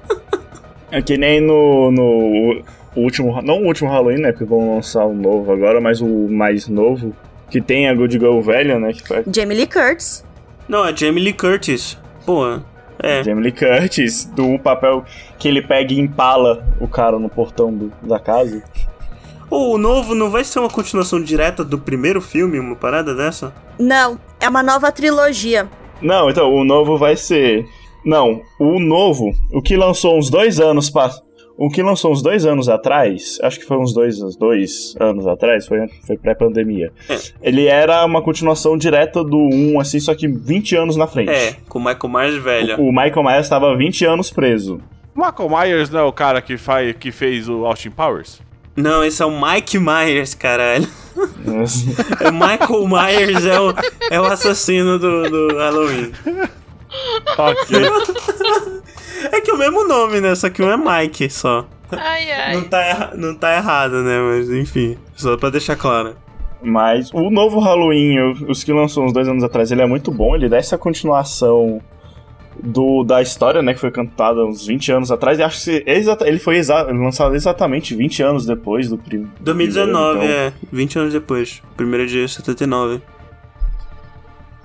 É 0.90 1.02
que 1.02 1.18
nem 1.18 1.38
no, 1.38 1.90
no 1.90 2.62
último. 2.96 3.42
Não 3.42 3.58
o 3.62 3.66
último 3.66 3.90
Halloween, 3.90 4.22
né? 4.22 4.32
Porque 4.32 4.46
vão 4.46 4.76
lançar 4.76 5.04
o 5.04 5.12
novo 5.12 5.52
agora, 5.52 5.82
mas 5.82 6.00
o 6.00 6.06
mais 6.30 6.66
novo. 6.66 7.14
Que 7.50 7.60
tem 7.60 7.90
a 7.90 7.94
Good 7.94 8.14
Girl 8.18 8.40
velha, 8.40 8.78
né? 8.78 8.94
Que 8.94 9.06
foi 9.06 9.22
Jamie 9.30 9.54
Lee 9.54 9.66
Curtis. 9.66 10.24
Não, 10.66 10.86
é 10.86 10.96
Jamie 10.96 11.22
Lee 11.22 11.34
Curtis. 11.34 11.98
Pô, 12.24 12.58
é. 13.02 13.22
Jamie 13.22 13.44
Lee 13.44 13.52
Curtis, 13.52 14.24
do 14.24 14.58
papel 14.58 15.04
que 15.38 15.48
ele 15.48 15.62
pega 15.62 15.92
e 15.92 15.98
empala 16.00 16.64
o 16.80 16.88
cara 16.88 17.18
no 17.18 17.28
portão 17.28 17.72
do- 17.72 17.92
da 18.02 18.18
casa. 18.18 18.62
O 19.50 19.78
novo 19.78 20.14
não 20.14 20.30
vai 20.30 20.44
ser 20.44 20.58
uma 20.58 20.68
continuação 20.68 21.22
direta 21.22 21.64
do 21.64 21.78
primeiro 21.78 22.20
filme, 22.20 22.58
uma 22.58 22.76
parada 22.76 23.14
dessa? 23.14 23.52
Não, 23.78 24.18
é 24.40 24.48
uma 24.48 24.62
nova 24.62 24.92
trilogia. 24.92 25.66
Não, 26.02 26.28
então, 26.28 26.52
o 26.52 26.64
novo 26.64 26.98
vai 26.98 27.16
ser. 27.16 27.64
Não, 28.04 28.42
o 28.60 28.78
novo, 28.78 29.32
o 29.52 29.62
que 29.62 29.76
lançou 29.76 30.18
uns 30.18 30.28
dois 30.30 30.60
anos 30.60 30.90
pa... 30.90 31.10
O 31.60 31.68
que 31.68 31.82
lançou 31.82 32.12
uns 32.12 32.22
dois 32.22 32.46
anos 32.46 32.68
atrás, 32.68 33.36
acho 33.42 33.58
que 33.58 33.66
foi 33.66 33.76
uns 33.78 33.92
dois, 33.92 34.16
dois 34.36 34.94
anos 35.00 35.26
atrás, 35.26 35.66
foi, 35.66 35.88
foi 36.06 36.16
pré-pandemia. 36.16 36.92
É. 37.10 37.18
Ele 37.42 37.66
era 37.66 38.04
uma 38.04 38.22
continuação 38.22 38.78
direta 38.78 39.24
do 39.24 39.36
1, 39.36 39.80
assim, 39.80 39.98
só 39.98 40.14
que 40.14 40.28
20 40.28 40.76
anos 40.76 40.94
na 40.94 41.08
frente. 41.08 41.30
É, 41.30 41.56
com 41.68 41.80
o 41.80 41.84
Michael 41.84 42.08
Myers 42.08 42.44
velho. 42.44 42.80
O 42.80 42.92
Michael 42.92 43.24
Myers 43.24 43.46
estava 43.46 43.76
20 43.76 44.04
anos 44.04 44.30
preso. 44.30 44.80
Michael 45.16 45.48
Myers 45.50 45.90
não 45.90 45.98
é 45.98 46.04
o 46.04 46.12
cara 46.12 46.40
que, 46.40 46.56
faz, 46.56 46.94
que 46.96 47.10
fez 47.10 47.48
o 47.48 47.66
Austin 47.66 47.90
Powers? 47.90 48.40
Não, 48.76 49.02
esse 49.02 49.20
é 49.20 49.26
o 49.26 49.32
Mike 49.32 49.80
Myers, 49.80 50.34
caralho. 50.34 50.86
É 52.20 52.28
o 52.28 52.32
Michael 52.32 52.86
Myers 52.86 53.44
é 53.44 53.58
o, 53.58 53.74
é 54.08 54.20
o 54.20 54.24
assassino 54.24 55.00
do, 55.00 55.28
do 55.28 55.56
Halloween. 55.56 56.12
Ok. 57.36 57.78
É 59.32 59.40
que 59.40 59.50
é 59.50 59.54
o 59.54 59.58
mesmo 59.58 59.84
nome, 59.86 60.20
né? 60.20 60.32
Só 60.36 60.48
que 60.48 60.62
um 60.62 60.70
é 60.70 60.76
Mike 60.76 61.28
só. 61.28 61.66
Ai, 61.90 62.30
ai. 62.30 62.54
Não 62.54 62.62
tá, 62.64 62.80
erra- 62.84 63.12
não 63.16 63.34
tá 63.34 63.56
errado, 63.56 64.02
né? 64.04 64.20
Mas 64.20 64.48
enfim, 64.48 64.96
só 65.16 65.36
pra 65.36 65.50
deixar 65.50 65.74
claro. 65.74 66.14
Mas 66.62 67.10
o 67.12 67.28
novo 67.28 67.58
Halloween, 67.58 68.16
os 68.48 68.62
que 68.62 68.72
lançou 68.72 69.04
uns 69.04 69.12
dois 69.12 69.26
anos 69.28 69.42
atrás, 69.42 69.72
ele 69.72 69.82
é 69.82 69.86
muito 69.86 70.12
bom. 70.12 70.36
Ele 70.36 70.48
dá 70.48 70.56
essa 70.56 70.78
continuação 70.78 71.80
do, 72.62 73.02
da 73.02 73.20
história, 73.20 73.60
né? 73.60 73.74
Que 73.74 73.80
foi 73.80 73.90
cantada 73.90 74.44
uns 74.44 74.64
20 74.64 74.92
anos 74.92 75.10
atrás. 75.10 75.38
E 75.40 75.42
acho 75.42 75.64
que 75.64 75.82
ele 76.24 76.38
foi 76.38 76.56
exa- 76.58 76.82
lançado 76.84 77.34
exatamente 77.34 77.96
20 77.96 78.22
anos 78.22 78.46
depois 78.46 78.88
do 78.88 78.96
prim- 78.96 79.28
2019, 79.40 80.18
primeiro, 80.20 80.32
então. 80.32 80.46
é. 80.46 80.52
20 80.72 80.98
anos 81.00 81.12
depois. 81.12 81.60
Primeiro 81.76 82.06
dia 82.06 82.26
79. 82.28 83.02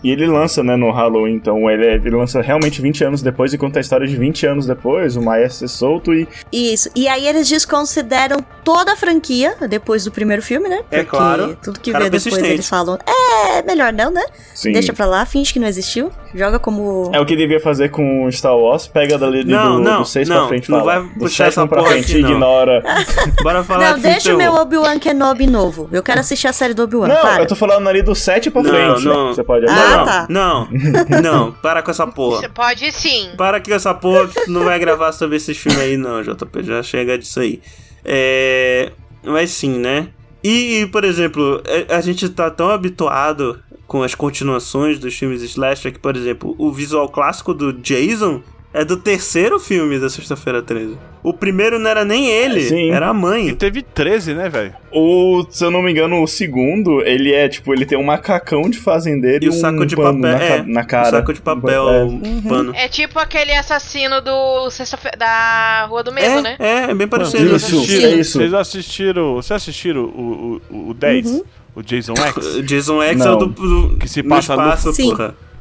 E 0.04 0.12
ele 0.12 0.28
lança, 0.28 0.62
né, 0.64 0.76
no 0.76 0.92
Halloween, 0.92 1.34
então 1.34 1.70
ele, 1.70 1.86
é- 1.86 1.96
ele 1.96 2.10
lança 2.12 2.42
realmente 2.42 2.82
20 2.82 3.04
anos 3.04 3.22
depois 3.22 3.54
e 3.54 3.58
conta 3.58 3.80
a 3.80 3.82
história 3.82 4.06
de 4.06 4.16
20 4.18 4.46
anos 4.46 4.66
depois, 4.66 5.16
o 5.16 5.22
Maia 5.22 5.50
ser 5.50 5.68
solto 5.68 6.14
e 6.14 6.28
Isso. 6.52 6.90
E 6.96 7.08
aí 7.08 7.26
eles 7.28 7.48
desconsideram 7.50 8.38
toda 8.64 8.94
a 8.94 8.96
franquia 8.96 9.56
depois 9.70 10.04
do 10.06 10.12
primeiro 10.12 10.42
filme, 10.42 10.68
né? 10.70 10.80
É 10.92 10.98
Porque 11.04 11.06
claro. 11.18 11.58
Tudo 11.62 11.80
que 11.80 11.92
vê 11.92 12.10
depois 12.10 12.38
eles 12.38 12.68
falam, 12.68 12.98
é, 13.08 13.62
melhor 13.64 13.92
não, 13.94 14.12
né? 14.12 14.24
sim. 14.54 14.72
Deixa 14.72 14.92
pra 14.94 15.06
lá, 15.06 15.26
finge 15.26 15.52
que 15.54 15.60
não 15.60 15.68
existiu. 15.68 16.12
Joga 16.36 16.58
como. 16.60 17.12
É 17.14 17.20
o 17.20 17.26
que 17.26 17.36
devia 17.36 17.60
fazer 17.60 17.90
com 17.90 18.26
o 18.26 18.32
Star 18.32 18.58
Wars, 18.58 18.88
pega 18.88 19.18
dali 19.20 19.44
Não, 19.44 19.76
do, 19.76 19.80
não, 19.82 20.02
do 20.02 20.06
6 20.08 20.28
não, 20.28 20.38
pra 20.40 20.48
frente 20.48 20.66
e 20.68 20.72
não 20.72 20.80
fala. 20.80 21.00
vai 21.02 21.10
do 21.14 21.20
puxar 21.20 21.46
essa 21.46 21.62
7 21.62 21.70
pra 21.70 21.78
porra 21.80 21.92
frente 21.92 22.12
aqui, 22.12 22.20
ignora. 22.22 22.84
Bora 23.44 23.64
falar 23.64 23.92
Não, 23.92 24.00
deixa 24.00 24.30
de 24.30 24.34
o 24.34 24.38
meu. 24.38 24.54
Obi-Wan 24.56 24.98
Kenobi 24.98 25.46
novo. 25.46 25.88
Eu 25.92 26.02
quero 26.02 26.20
assistir 26.20 26.48
a 26.48 26.54
série 26.54 26.74
do 26.74 26.84
Obi-Wan. 26.84 27.08
Não, 27.08 27.22
para. 27.22 27.44
eu 27.44 27.48
tô 27.48 27.56
falando 27.56 27.88
ali 27.88 28.02
do 28.02 28.16
7 28.16 28.50
pra 28.50 28.64
Não, 28.64 28.70
frente. 28.70 29.06
não. 29.06 29.28
Você 29.34 29.44
pode 29.44 29.66
Ah. 29.70 29.74
Não, 29.98 30.06
tá. 30.06 30.28
não, 30.30 30.68
não, 31.22 31.52
para 31.52 31.82
com 31.82 31.92
essa 31.92 32.08
porra. 32.08 32.42
Você 32.42 32.50
pode 32.50 32.92
sim. 32.92 33.32
Para 33.38 33.60
com 33.60 33.74
essa 33.74 33.94
porra 33.94 34.28
que 34.28 34.46
tu 34.46 34.52
não 34.52 34.64
vai 34.64 34.80
gravar 34.80 35.12
sobre 35.12 35.38
esses 35.38 35.58
filmes 35.58 35.80
aí, 35.80 35.98
não, 35.98 36.22
JP. 36.22 36.64
Já 36.64 36.84
chega 36.84 37.18
disso 37.18 37.40
aí. 37.40 37.62
É. 38.04 38.92
Mas 39.24 39.52
sim, 39.52 39.78
né? 39.80 40.10
E, 40.44 40.88
por 40.92 41.04
exemplo, 41.06 41.64
a, 41.90 41.98
a 41.98 42.02
gente 42.02 42.28
tá 42.30 42.50
tão 42.52 42.70
habituado 42.70 43.64
com 43.88 44.04
as 44.04 44.16
continuações 44.16 45.00
dos 45.00 45.14
filmes 45.16 45.42
slasher 45.42 45.94
que, 45.94 46.00
por 46.00 46.16
exemplo, 46.16 46.56
o 46.58 46.72
visual 46.72 47.08
clássico 47.10 47.54
do 47.54 47.72
Jason 47.74 48.42
é 48.74 48.84
do 48.84 48.98
terceiro 48.98 49.60
filme 49.60 50.00
da 50.00 50.10
Sexta-feira 50.10 50.62
13. 50.62 50.98
O 51.22 51.32
primeiro 51.34 51.78
não 51.80 51.90
era 51.90 52.04
nem 52.04 52.28
ele, 52.28 52.62
Sim. 52.62 52.92
era 52.92 53.10
a 53.10 53.14
E 53.14 53.18
mãe. 53.18 53.56
teve 53.56 53.82
13, 53.82 54.34
né, 54.34 54.50
velho? 54.50 54.74
O, 54.92 55.46
se 55.50 55.64
eu 55.64 55.72
não 55.72 55.82
me 55.82 55.92
engano, 55.92 56.22
o 56.22 56.28
segundo, 56.28 57.02
ele 57.02 57.32
é 57.34 57.48
tipo, 57.48 57.74
ele 57.74 57.86
tem 57.86 57.98
um 57.98 58.04
macacão 58.04 58.64
de 58.70 58.78
fazendeiro 58.78 59.44
E 59.44 59.48
e, 59.48 59.50
o 59.50 59.54
um 59.54 59.56
saco 59.56 59.86
de 59.86 59.96
pano 59.96 60.22
papel, 60.22 60.38
na, 60.38 60.44
é, 60.44 60.64
na 60.64 60.84
cara. 60.84 61.10
saco 61.12 61.34
de 61.34 61.42
papel, 61.42 61.88
É. 61.90 62.04
um 62.04 62.42
pano. 62.42 62.74
É 62.76 62.88
tipo 62.90 63.20
aquele 63.20 63.54
assassino 63.54 64.20
do 64.22 64.70
sexta-feira 64.70 65.16
da 65.18 65.86
Rua 65.86 66.04
do 66.04 66.12
Medo, 66.12 66.26
É, 66.28 66.42
né? 66.42 66.56
é, 66.60 66.92
é 66.92 66.94
bem 66.94 67.08
parecido. 67.08 67.56
Isso, 67.56 67.70
Vocês 67.70 67.74
assistiram- 67.84 68.10
é 68.10 68.16
isso. 68.16 68.38
Vocês 68.40 68.54
assistiram. 68.54 69.34
Vocês 69.36 69.52
assistiram 69.62 70.02
o, 70.04 70.62
o, 70.70 70.90
o 70.90 70.94
10? 70.94 71.26
Uhum. 71.32 71.44
O 71.76 71.82
Jason 71.82 72.14
X? 72.18 72.62
Jason 72.66 73.02
X 73.02 73.22
é 73.22 73.24
Não. 73.26 73.34
o 73.34 73.38
do, 73.38 73.46
do 73.90 73.98
Que 73.98 74.08
se 74.10 74.22
passa 74.24 74.56
no- 74.56 74.62
espaço, 74.64 74.94
Sim. 74.94 75.10
porra. 75.10 75.30
que 75.30 75.53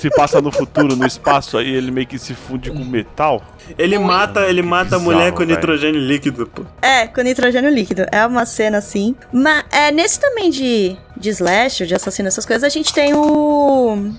se 0.00 0.10
passa 0.10 0.40
no 0.40 0.50
futuro, 0.50 0.96
no 0.96 1.06
espaço, 1.06 1.58
aí 1.58 1.74
ele 1.74 1.90
meio 1.90 2.06
que 2.06 2.18
se 2.18 2.34
funde 2.34 2.70
com 2.70 2.84
metal. 2.84 3.42
Ele 3.78 3.98
mata, 3.98 4.40
ele 4.46 4.62
mata 4.62 4.96
a 4.96 4.98
Bizarro, 4.98 5.04
mulher 5.04 5.32
com 5.32 5.38
velho. 5.38 5.50
nitrogênio 5.50 6.00
líquido, 6.00 6.46
pô. 6.46 6.62
É, 6.82 7.06
com 7.06 7.20
nitrogênio 7.20 7.70
líquido. 7.70 8.06
É 8.10 8.24
uma 8.26 8.44
cena 8.46 8.78
assim. 8.78 9.14
Mas 9.32 9.64
é, 9.70 9.90
nesse 9.90 10.18
também 10.18 10.50
de, 10.50 10.96
de 11.16 11.30
slash, 11.30 11.86
de 11.86 11.94
assassino, 11.94 12.28
essas 12.28 12.46
coisas, 12.46 12.64
a 12.64 12.68
gente 12.68 12.92
tem 12.92 13.14
o. 13.14 14.12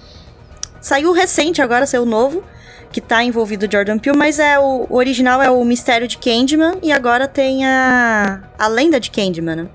Saiu 0.79 1.11
recente 1.11 1.61
agora, 1.61 1.85
saiu 1.85 2.05
novo. 2.05 2.43
Que 2.91 2.99
tá 2.99 3.23
envolvido 3.23 3.65
o 3.65 3.71
Jordan 3.71 3.97
Peele, 3.97 4.17
mas 4.17 4.38
é 4.38 4.59
o, 4.59 4.85
o 4.89 4.97
original 4.97 5.41
é 5.41 5.49
o 5.49 5.63
Mistério 5.63 6.09
de 6.09 6.17
Candyman 6.17 6.73
e 6.83 6.91
agora 6.91 7.25
tem 7.25 7.65
a. 7.65 8.41
A 8.59 8.67
lenda 8.67 8.99
de 8.99 9.09
Candyman, 9.09 9.55
né? 9.55 9.67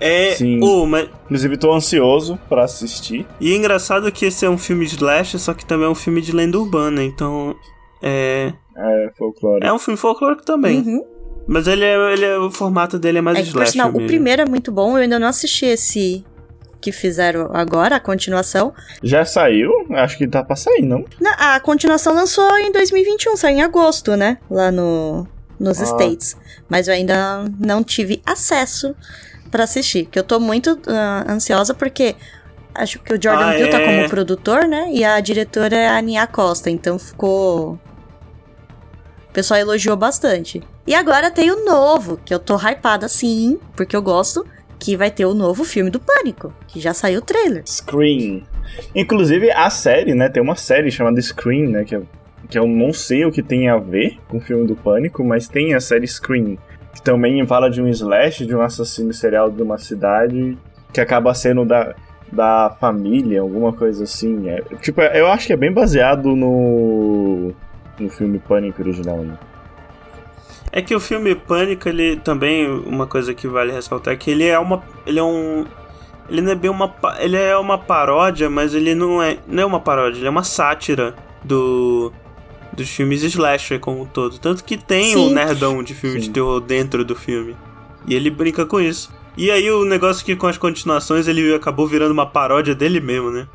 É, 0.00 0.32
Sim. 0.34 0.60
mas 0.88 1.08
Inclusive, 1.24 1.56
tô 1.56 1.72
ansioso 1.72 2.38
pra 2.48 2.64
assistir. 2.64 3.26
e 3.40 3.52
é 3.52 3.56
engraçado 3.56 4.10
que 4.12 4.26
esse 4.26 4.44
é 4.44 4.50
um 4.50 4.58
filme 4.58 4.84
slash, 4.84 5.38
só 5.38 5.54
que 5.54 5.64
também 5.64 5.86
é 5.86 5.90
um 5.90 5.94
filme 5.94 6.20
de 6.20 6.32
lenda 6.32 6.58
urbana, 6.58 7.02
então 7.02 7.54
é 8.02 8.52
É, 8.76 9.10
folclore. 9.16 9.64
é 9.66 9.72
um 9.72 9.78
filme 9.78 9.96
folclórico 9.98 10.44
também. 10.44 10.80
Uhum. 10.80 11.04
Mas 11.48 11.66
ele 11.68 11.84
é, 11.84 12.12
ele 12.12 12.24
é 12.24 12.38
o 12.38 12.50
formato 12.50 12.98
dele 12.98 13.18
é 13.18 13.20
mais 13.20 13.38
É 13.38 13.42
por 13.42 13.48
slash 13.48 13.72
sinal, 13.72 13.90
o 13.90 14.06
primeiro 14.06 14.42
é 14.42 14.46
muito 14.46 14.70
bom. 14.72 14.90
Eu 14.98 15.02
ainda 15.02 15.18
não 15.18 15.28
assisti 15.28 15.64
esse 15.64 16.24
que 16.80 16.90
fizeram 16.92 17.50
agora, 17.54 17.96
a 17.96 18.00
continuação. 18.00 18.72
Já 19.02 19.24
saiu? 19.24 19.70
Acho 19.90 20.18
que 20.18 20.26
tá 20.26 20.42
pra 20.44 20.56
sair, 20.56 20.82
não? 20.82 21.04
Na- 21.20 21.54
a 21.54 21.60
continuação 21.60 22.14
lançou 22.14 22.48
em 22.58 22.70
2021, 22.72 23.36
saiu 23.36 23.56
em 23.58 23.62
agosto, 23.62 24.16
né? 24.16 24.38
Lá 24.50 24.70
no, 24.72 25.26
nos 25.58 25.80
Ah. 25.80 25.84
States. 25.84 26.36
Mas 26.68 26.88
eu 26.88 26.94
ainda 26.94 27.44
não 27.60 27.82
tive 27.84 28.20
acesso 28.26 28.94
pra 29.46 29.64
assistir. 29.64 30.06
Que 30.06 30.18
eu 30.18 30.24
tô 30.24 30.38
muito 30.40 30.78
ah, 30.86 31.24
ansiosa 31.28 31.74
porque 31.74 32.14
acho 32.74 32.98
que 33.00 33.12
o 33.14 33.22
Jordan 33.22 33.50
Ah, 33.50 33.52
Peele 33.52 33.70
tá 33.70 33.80
é. 33.80 33.86
como 33.96 34.08
produtor, 34.08 34.64
né? 34.66 34.88
E 34.92 35.04
a 35.04 35.18
diretora 35.20 35.74
é 35.76 35.88
a 35.88 36.00
Nia 36.00 36.26
Costa. 36.26 36.68
Então 36.70 36.98
ficou. 36.98 37.78
O 39.28 39.32
pessoal 39.32 39.60
elogiou 39.60 39.96
bastante. 39.96 40.62
E 40.86 40.94
agora 40.94 41.30
tem 41.30 41.50
o 41.50 41.64
novo, 41.64 42.18
que 42.24 42.32
eu 42.32 42.38
tô 42.38 42.56
hypada 42.56 43.08
sim, 43.08 43.58
porque 43.76 43.94
eu 43.96 44.02
gosto. 44.02 44.46
Que 44.78 44.94
vai 44.94 45.10
ter 45.10 45.24
o 45.24 45.32
novo 45.32 45.64
filme 45.64 45.90
do 45.90 45.98
Pânico, 45.98 46.52
que 46.68 46.78
já 46.78 46.92
saiu 46.92 47.20
o 47.20 47.22
trailer. 47.22 47.62
Scream. 47.66 48.42
Inclusive, 48.94 49.50
a 49.50 49.70
série, 49.70 50.14
né? 50.14 50.28
Tem 50.28 50.42
uma 50.42 50.54
série 50.54 50.90
chamada 50.90 51.20
Scream, 51.20 51.70
né? 51.70 51.82
Que, 51.84 51.96
eu- 51.96 52.06
que 52.50 52.58
eu 52.58 52.66
não 52.66 52.92
sei 52.92 53.24
o 53.24 53.32
que 53.32 53.42
tem 53.42 53.70
a 53.70 53.78
ver 53.78 54.18
com 54.28 54.36
o 54.36 54.40
filme 54.40 54.66
do 54.66 54.76
Pânico, 54.76 55.24
mas 55.24 55.48
tem 55.48 55.74
a 55.74 55.80
série 55.80 56.06
Scream. 56.06 56.58
Também 57.06 57.46
fala 57.46 57.70
de 57.70 57.80
um 57.80 57.86
slash, 57.86 58.44
de 58.44 58.56
um 58.56 58.60
assassino 58.60 59.14
serial 59.14 59.48
de 59.48 59.62
uma 59.62 59.78
cidade 59.78 60.58
que 60.92 61.00
acaba 61.00 61.32
sendo 61.34 61.64
da, 61.64 61.94
da 62.32 62.76
família, 62.80 63.42
alguma 63.42 63.72
coisa 63.72 64.02
assim. 64.02 64.48
É, 64.48 64.60
tipo, 64.82 65.00
eu 65.00 65.28
acho 65.28 65.46
que 65.46 65.52
é 65.52 65.56
bem 65.56 65.72
baseado 65.72 66.34
no, 66.34 67.52
no 67.96 68.10
filme 68.10 68.40
Pânico 68.40 68.82
original, 68.82 69.18
né? 69.18 69.38
É 70.72 70.82
que 70.82 70.96
o 70.96 70.98
filme 70.98 71.36
Pânico, 71.36 71.88
ele 71.88 72.16
também, 72.16 72.68
uma 72.68 73.06
coisa 73.06 73.32
que 73.32 73.46
vale 73.46 73.70
ressaltar 73.70 74.14
é 74.14 74.16
que 74.16 74.32
ele 74.32 74.44
é 74.44 74.58
uma. 74.58 74.82
Ele 75.06 75.20
é 75.20 75.22
um. 75.22 75.64
Ele 76.28 76.42
não 76.42 76.50
é 76.50 76.56
bem 76.56 76.72
uma. 76.72 76.92
Ele 77.20 77.36
é 77.36 77.56
uma 77.56 77.78
paródia, 77.78 78.50
mas 78.50 78.74
ele 78.74 78.96
não 78.96 79.22
é. 79.22 79.38
Não 79.46 79.62
é 79.62 79.66
uma 79.66 79.78
paródia, 79.78 80.18
ele 80.18 80.26
é 80.26 80.30
uma 80.30 80.42
sátira 80.42 81.14
do. 81.44 82.12
Dos 82.76 82.90
filmes 82.90 83.22
slasher 83.22 83.80
como 83.80 84.02
um 84.02 84.06
todo. 84.06 84.38
Tanto 84.38 84.62
que 84.62 84.76
tem 84.76 85.12
Sim. 85.12 85.16
um 85.16 85.30
nerdão 85.30 85.82
de 85.82 85.94
filme 85.94 86.20
de 86.20 86.26
Sim. 86.26 86.32
terror 86.32 86.60
dentro 86.60 87.04
do 87.04 87.16
filme. 87.16 87.56
E 88.06 88.14
ele 88.14 88.30
brinca 88.30 88.66
com 88.66 88.80
isso. 88.80 89.10
E 89.36 89.50
aí 89.50 89.70
o 89.70 89.84
negócio 89.84 90.24
que 90.24 90.36
com 90.36 90.46
as 90.46 90.56
continuações 90.56 91.26
ele 91.26 91.54
acabou 91.54 91.86
virando 91.86 92.12
uma 92.12 92.26
paródia 92.26 92.74
dele 92.74 93.00
mesmo, 93.00 93.30
né? 93.30 93.46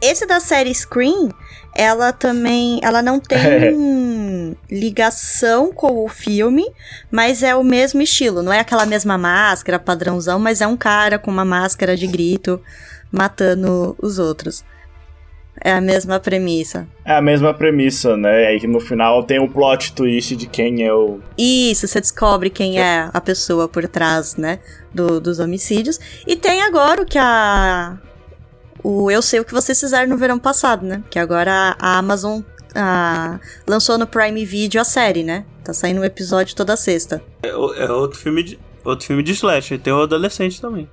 Esse 0.00 0.26
da 0.26 0.40
série 0.40 0.74
Scream, 0.74 1.30
ela 1.74 2.12
também, 2.12 2.80
ela 2.82 3.02
não 3.02 3.18
tem 3.20 4.56
ligação 4.70 5.72
com 5.72 6.04
o 6.04 6.08
filme, 6.08 6.64
mas 7.10 7.42
é 7.42 7.54
o 7.54 7.64
mesmo 7.64 8.02
estilo. 8.02 8.42
Não 8.42 8.52
é 8.52 8.60
aquela 8.60 8.86
mesma 8.86 9.16
máscara, 9.18 9.78
padrãozão, 9.78 10.38
mas 10.38 10.60
é 10.60 10.66
um 10.66 10.76
cara 10.76 11.18
com 11.18 11.30
uma 11.30 11.44
máscara 11.44 11.96
de 11.96 12.06
grito 12.06 12.60
matando 13.10 13.96
os 14.00 14.18
outros. 14.18 14.64
É 15.64 15.72
a 15.72 15.80
mesma 15.80 16.20
premissa. 16.20 16.86
É 17.06 17.14
a 17.16 17.22
mesma 17.22 17.54
premissa, 17.54 18.16
né? 18.18 18.48
Aí 18.48 18.60
que 18.60 18.66
no 18.66 18.78
final 18.80 19.22
tem 19.24 19.38
o 19.40 19.48
plot 19.48 19.94
twist 19.94 20.36
de 20.36 20.46
quem 20.46 20.84
é 20.86 20.92
o. 20.92 21.20
Isso, 21.38 21.88
você 21.88 22.00
descobre 22.02 22.50
quem 22.50 22.78
é 22.78 23.08
a 23.12 23.20
pessoa 23.20 23.66
por 23.66 23.88
trás, 23.88 24.36
né, 24.36 24.58
do- 24.92 25.18
dos 25.20 25.38
homicídios. 25.38 25.98
E 26.26 26.36
tem 26.36 26.60
agora 26.62 27.00
o 27.00 27.06
que 27.06 27.16
a... 27.18 27.96
O 28.82 29.10
Eu 29.10 29.22
Sei 29.22 29.40
O 29.40 29.44
Que 29.46 29.54
Vocês 29.54 29.80
Fizeram 29.80 30.10
no 30.10 30.18
verão 30.18 30.38
passado, 30.38 30.84
né? 30.84 31.02
Que 31.08 31.18
agora 31.18 31.74
a 31.78 31.96
Amazon 31.96 32.42
ah, 32.74 33.40
lançou 33.66 33.96
no 33.96 34.06
Prime 34.06 34.44
Video 34.44 34.78
a 34.82 34.84
série, 34.84 35.24
né? 35.24 35.46
Tá 35.64 35.72
saindo 35.72 36.02
um 36.02 36.04
episódio 36.04 36.54
toda 36.54 36.76
sexta. 36.76 37.22
É, 37.42 37.56
o- 37.56 37.72
é 37.72 37.90
outro 37.90 38.18
filme 38.18 38.42
de. 38.42 38.58
Outro 38.84 39.06
filme 39.06 39.22
de 39.22 39.32
slasher, 39.32 39.78
terror 39.80 40.02
adolescente 40.02 40.60
também. 40.60 40.86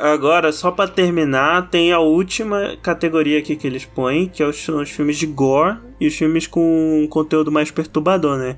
Agora, 0.00 0.52
só 0.52 0.70
pra 0.70 0.86
terminar, 0.88 1.68
tem 1.70 1.92
a 1.92 1.98
última 1.98 2.76
categoria 2.82 3.38
aqui 3.38 3.56
que 3.56 3.66
eles 3.66 3.84
põem, 3.84 4.28
que 4.28 4.42
é 4.42 4.46
os- 4.46 4.62
são 4.62 4.80
os 4.80 4.90
filmes 4.90 5.16
de 5.16 5.26
gore 5.26 5.78
e 6.00 6.06
os 6.06 6.14
filmes 6.14 6.46
com 6.46 7.06
conteúdo 7.10 7.50
mais 7.52 7.70
perturbador, 7.70 8.36
né? 8.38 8.56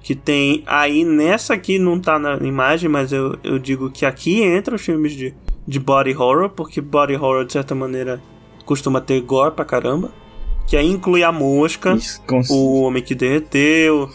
Que 0.00 0.14
tem 0.14 0.62
aí 0.66 1.04
nessa 1.04 1.54
aqui 1.54 1.78
não 1.78 1.98
tá 2.00 2.18
na 2.18 2.34
imagem, 2.38 2.88
mas 2.88 3.12
eu, 3.12 3.38
eu 3.44 3.58
digo 3.58 3.90
que 3.90 4.04
aqui 4.04 4.42
entra 4.42 4.74
os 4.74 4.82
filmes 4.82 5.12
de, 5.12 5.32
de 5.66 5.78
body 5.78 6.16
horror, 6.16 6.50
porque 6.50 6.80
body 6.80 7.14
horror 7.14 7.44
de 7.44 7.52
certa 7.52 7.74
maneira 7.74 8.20
costuma 8.64 9.00
ter 9.00 9.20
gore 9.20 9.54
pra 9.54 9.64
caramba. 9.64 10.10
Que 10.66 10.76
aí 10.76 10.86
inclui 10.88 11.22
a 11.22 11.30
mosca, 11.32 11.96
o 12.50 12.82
homem 12.82 13.02
que 13.02 13.14
derreteu, 13.14 14.08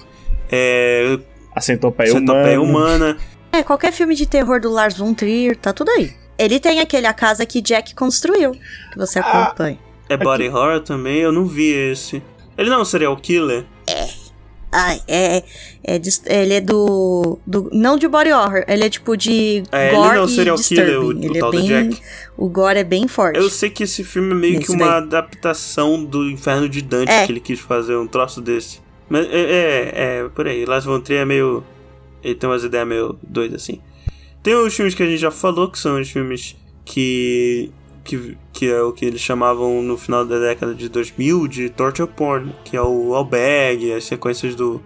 é, 0.52 1.19
a 1.56 1.61
centopeia 1.61 2.11
centopeia 2.11 2.60
humana. 2.61 2.95
humana. 3.06 3.18
É, 3.52 3.64
qualquer 3.64 3.91
filme 3.91 4.15
de 4.15 4.26
terror 4.26 4.60
do 4.60 4.69
Lars 4.72 4.98
von 4.98 5.14
Trier, 5.14 5.56
tá 5.57 5.72
tudo 5.73 5.89
aí. 5.91 6.11
Ele 6.38 6.59
tem 6.59 6.80
aquele 6.80 7.07
A 7.07 7.14
Casa 7.14 7.45
que 7.45 7.61
Jack 7.61 7.95
construiu, 7.95 8.51
que 8.53 8.97
você 8.97 9.19
Ah. 9.19 9.43
acompanha. 9.43 9.80
É 10.09 10.15
body 10.15 10.47
horror 10.49 10.80
também? 10.81 11.18
Eu 11.19 11.31
não 11.31 11.45
vi 11.45 11.72
esse. 11.72 12.22
Ele 12.57 12.69
não 12.69 12.77
é 12.77 12.81
um 12.81 12.85
serial 12.85 13.15
killer? 13.18 13.65
Ai, 14.69 15.01
é, 15.07 15.43
é, 15.84 15.97
dis- 15.97 16.22
ele 16.26 16.55
é 16.55 16.61
do, 16.61 17.39
do. 17.47 17.69
Não 17.72 17.97
de 17.97 18.05
body 18.07 18.31
horror, 18.34 18.64
ele 18.68 18.84
é 18.84 18.89
tipo 18.89 19.15
de 19.15 19.64
É, 19.72 19.88
ele 19.88 19.95
gore 19.95 20.15
não 20.18 20.23
é 20.26 20.27
serial 20.27 20.57
killer, 20.57 20.99
o, 21.01 21.14
disturbing. 21.14 21.27
o 21.27 21.31
ele 21.31 21.39
tal 21.39 21.49
é 21.49 21.51
do 21.51 21.57
bem. 21.68 21.68
Jack. 21.89 22.01
O 22.38 22.49
gore 22.49 22.80
é 22.80 22.84
bem 22.84 23.07
forte. 23.07 23.39
Eu 23.39 23.49
sei 23.49 23.69
que 23.69 23.84
esse 23.84 24.03
filme 24.03 24.31
é 24.31 24.35
meio 24.35 24.57
que 24.57 24.64
Esse 24.65 24.73
uma 24.73 24.85
daí. 24.88 24.97
adaptação 24.97 26.03
do 26.03 26.30
Inferno 26.30 26.68
de 26.68 26.81
Dante 26.81 27.11
É. 27.11 27.26
que 27.26 27.31
ele 27.31 27.39
quis 27.39 27.59
fazer, 27.61 27.95
um 27.95 28.07
troço 28.07 28.41
desse. 28.41 28.80
Mas 29.09 29.26
é, 29.27 29.39
é, 29.39 29.91
é 30.26 30.30
por 30.35 30.45
aí. 30.47 30.65
Lars 30.65 30.84
von 30.84 30.99
Trier 30.99 31.22
é 31.22 31.26
meio... 31.26 31.64
Ele 32.22 32.35
tem 32.35 32.49
umas 32.49 32.64
ideias 32.64 32.85
meio 32.88 33.18
doidas, 33.23 33.61
assim. 33.64 33.80
Tem 34.41 34.55
os 34.55 34.73
filmes 34.73 34.95
que 34.95 35.03
a 35.03 35.05
gente 35.05 35.19
já 35.19 35.31
falou, 35.31 35.69
que 35.69 35.80
são 35.80 35.99
os 35.99 36.09
filmes 36.09 36.55
que... 36.85 37.72
Que, 38.03 38.38
que 38.53 38.69
é 38.69 38.81
o 38.81 38.93
que 38.93 39.03
eles 39.03 39.19
chamavam 39.19 39.81
no 39.84 39.97
final 39.97 40.26
da 40.26 40.39
década 40.39 40.73
de 40.73 40.88
2000 40.88 41.45
de 41.49 41.69
torture 41.69 42.07
porn, 42.07 42.55
que 42.64 42.77
é 42.77 42.81
o 42.81 43.14
Albergue, 43.14 43.91
as 43.91 44.05
sequências 44.05 44.55
do, 44.55 44.81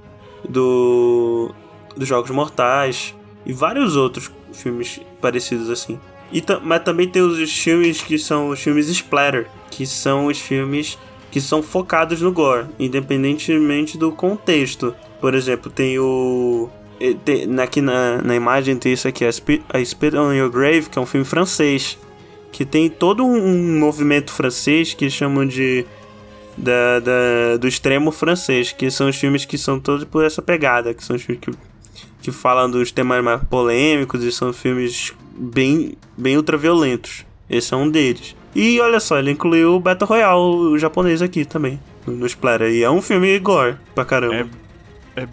do 0.49 1.53
dos 1.95 2.07
Jogos 2.07 2.31
Mortais 2.31 3.15
e 3.45 3.53
vários 3.53 3.95
outros 3.95 4.31
filmes 4.53 4.99
parecidos 5.19 5.69
assim. 5.69 5.99
E 6.31 6.43
mas 6.63 6.83
também 6.83 7.07
tem 7.07 7.21
os 7.21 7.51
filmes 7.51 8.01
que 8.01 8.17
são 8.17 8.49
os 8.49 8.59
filmes 8.59 8.87
splatter, 8.87 9.49
que 9.69 9.85
são 9.85 10.27
os 10.27 10.39
filmes 10.39 10.97
que 11.29 11.41
são 11.41 11.61
focados 11.63 12.21
no 12.21 12.31
gore, 12.31 12.67
independentemente 12.79 13.97
do 13.97 14.11
contexto. 14.11 14.93
Por 15.19 15.33
exemplo, 15.33 15.71
tem 15.71 15.97
o 15.99 16.69
tem- 17.25 17.59
aqui 17.59 17.81
na, 17.81 18.21
na 18.21 18.35
imagem 18.35 18.75
tem 18.77 18.93
isso 18.93 19.07
aqui, 19.07 19.25
a 19.25 19.31
Spit, 19.31 19.63
a 19.69 20.21
on 20.21 20.33
Your 20.33 20.49
Grave, 20.49 20.89
que 20.89 20.97
é 20.97 21.01
um 21.01 21.05
filme 21.05 21.25
francês, 21.25 21.97
que 22.51 22.65
tem 22.65 22.89
todo 22.89 23.25
um, 23.25 23.35
um 23.35 23.79
movimento 23.79 24.31
francês 24.31 24.93
que 24.93 25.09
chamam 25.09 25.45
de 25.45 25.85
da, 26.57 26.99
da- 26.99 27.57
do 27.59 27.67
extremo 27.67 28.11
francês, 28.11 28.71
que 28.71 28.91
são 28.91 29.07
os 29.09 29.15
filmes 29.15 29.45
que 29.45 29.57
são 29.57 29.79
todos 29.79 30.03
por 30.05 30.23
essa 30.23 30.41
pegada, 30.41 30.93
que 30.93 31.03
são 31.03 31.15
os 31.15 31.21
filmes 31.21 31.43
que, 31.43 31.51
que 32.21 32.31
falam 32.31 32.69
dos 32.69 32.91
temas 32.91 33.23
mais 33.23 33.41
polêmicos 33.45 34.23
e 34.23 34.31
são 34.31 34.51
filmes 34.53 35.13
bem, 35.35 35.93
bem 36.17 36.35
ultraviolentos. 36.37 37.25
Esse 37.49 37.73
é 37.73 37.77
um 37.77 37.89
deles. 37.89 38.35
E 38.53 38.79
olha 38.81 38.99
só, 38.99 39.17
ele 39.17 39.31
incluiu 39.31 39.75
o 39.75 39.79
Battle 39.79 40.07
Royale 40.07 40.39
o 40.41 40.77
japonês 40.77 41.21
aqui 41.21 41.45
também, 41.45 41.79
no, 42.05 42.13
no 42.13 42.25
Splatter. 42.25 42.69
E 42.69 42.83
é 42.83 42.89
um 42.91 43.01
filme 43.01 43.39
gore 43.39 43.75
pra 43.95 44.03
caramba. 44.05 44.35
É 44.35 44.45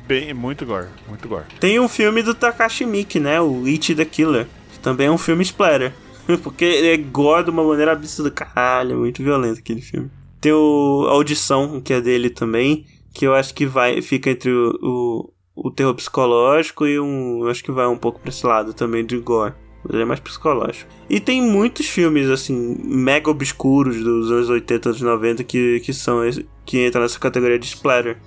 bem, 0.07 0.35
muito 0.35 0.67
gore, 0.67 0.89
muito 1.07 1.29
gore. 1.29 1.45
Tem 1.61 1.79
um 1.79 1.89
filme 1.89 2.23
do 2.23 2.35
Takashi 2.35 2.85
Miike, 2.85 3.21
né? 3.21 3.41
O 3.41 3.65
It 3.65 3.95
the 3.95 4.05
Killer. 4.05 4.47
Que 4.73 4.79
também 4.81 5.07
é 5.07 5.11
um 5.11 5.19
filme 5.19 5.43
splatter. 5.43 5.93
Porque 6.43 6.65
é 6.65 6.97
gore 6.97 7.45
de 7.45 7.51
uma 7.51 7.65
maneira 7.65 7.93
absurda. 7.93 8.31
Caralho, 8.31 8.93
é 8.93 8.97
muito 8.97 9.23
violento 9.23 9.61
aquele 9.61 9.81
filme. 9.81 10.11
Tem 10.41 10.53
o 10.53 11.07
Audição, 11.09 11.81
que 11.81 11.93
é 11.93 12.01
dele 12.01 12.31
também. 12.31 12.87
Que 13.13 13.27
eu 13.27 13.35
acho 13.35 13.55
que 13.55 13.67
vai 13.67 14.03
fica 14.03 14.31
entre 14.31 14.51
o, 14.51 14.79
o, 14.83 15.33
o 15.69 15.71
terror 15.71 15.95
psicológico 15.95 16.87
e 16.87 16.99
um. 17.01 17.45
Eu 17.45 17.51
acho 17.51 17.63
que 17.63 17.73
vai 17.73 17.87
um 17.87 17.97
pouco 17.97 18.21
pra 18.21 18.31
esse 18.31 18.47
lado 18.47 18.75
também 18.75 19.05
de 19.05 19.17
gore. 19.19 19.55
Mas 19.85 19.95
ele 19.95 20.03
é 20.03 20.07
mais 20.07 20.21
psicológico. 20.21 20.91
E 21.09 21.21
tem 21.21 21.41
muitos 21.41 21.87
filmes, 21.87 22.29
assim, 22.29 22.77
mega 22.85 23.31
obscuros 23.31 23.97
dos 24.03 24.31
anos 24.31 24.51
80, 24.51 24.89
anos 24.89 25.01
90 25.01 25.45
que, 25.45 25.81
que 25.81 25.93
são 25.93 26.21
que 26.67 26.85
entram 26.85 27.03
nessa 27.03 27.19
categoria 27.19 27.59
de 27.59 27.67
splatter. 27.67 28.19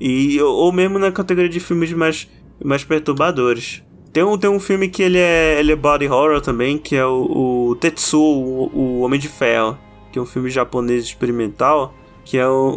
E, 0.00 0.40
ou 0.40 0.72
mesmo 0.72 0.98
na 0.98 1.12
categoria 1.12 1.48
de 1.50 1.60
filmes 1.60 1.92
mais, 1.92 2.28
mais 2.64 2.82
perturbadores. 2.84 3.82
Tem 4.12 4.24
um, 4.24 4.36
tem 4.38 4.50
um 4.50 4.58
filme 4.58 4.88
que 4.88 5.02
ele 5.02 5.18
é, 5.18 5.60
ele 5.60 5.72
é 5.72 5.76
body 5.76 6.08
horror 6.08 6.40
também, 6.40 6.78
que 6.78 6.96
é 6.96 7.04
o, 7.06 7.68
o 7.70 7.76
Tetsuo, 7.76 8.20
o, 8.20 8.70
o 8.78 9.00
Homem 9.00 9.20
de 9.20 9.28
Ferro, 9.28 9.78
que 10.10 10.18
é 10.18 10.22
um 10.22 10.26
filme 10.26 10.50
japonês 10.50 11.04
experimental, 11.04 11.94
que 12.24 12.36
é 12.36 12.48
o, 12.48 12.74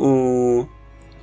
o- 0.61 0.67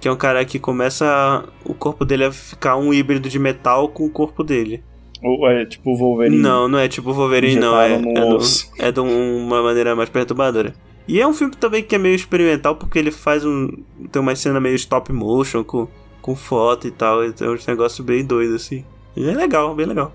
que 0.01 0.09
é 0.09 0.13
um 0.13 0.17
cara 0.17 0.45
que 0.45 0.59
começa 0.59 1.05
a- 1.07 1.45
o 1.65 1.75
corpo 1.75 2.05
dele 2.05 2.25
a 2.25 2.33
ficar 2.33 2.77
um 2.77 2.93
híbrido 2.93 3.29
de 3.29 3.39
metal 3.39 3.89
com 3.89 4.05
o 4.07 4.11
corpo 4.11 4.43
dele. 4.43 4.83
Ou 5.23 5.47
é 5.49 5.67
tipo 5.67 5.91
o 5.93 5.97
Wolverine. 5.97 6.39
Não, 6.39 6.67
não 6.67 6.79
é 6.79 6.89
tipo 6.89 7.13
Wolverine, 7.13 7.61
não. 7.61 7.79
É, 7.79 7.93
é, 7.93 7.99
do- 7.99 8.39
é 8.79 8.91
de 8.91 9.01
uma 9.01 9.63
maneira 9.63 9.95
mais 9.95 10.09
perturbadora. 10.09 10.75
E 11.09 11.21
é 11.21 11.27
um 11.27 11.35
filme 11.35 11.55
também 11.57 11.83
que 11.83 11.95
é 11.95 11.99
meio 11.99 12.15
experimental, 12.15 12.77
porque 12.77 12.99
ele 12.99 13.11
faz 13.11 13.45
um. 13.45 13.69
Tem 14.11 14.21
uma 14.21 14.37
cena 14.37 14.61
meio 14.61 14.77
stop 14.77 15.13
motion 15.13 15.65
com, 15.65 15.89
com 16.23 16.37
foto 16.37 16.87
e 16.87 16.91
tal. 16.91 17.25
e 17.25 17.33
Tem 17.33 17.49
uns 17.49 17.67
negócios 17.67 18.05
bem 18.05 18.25
doidos, 18.25 18.63
assim. 18.63 18.85
E 19.17 19.29
é 19.29 19.35
legal, 19.35 19.75
bem 19.75 19.87
legal. 19.87 20.15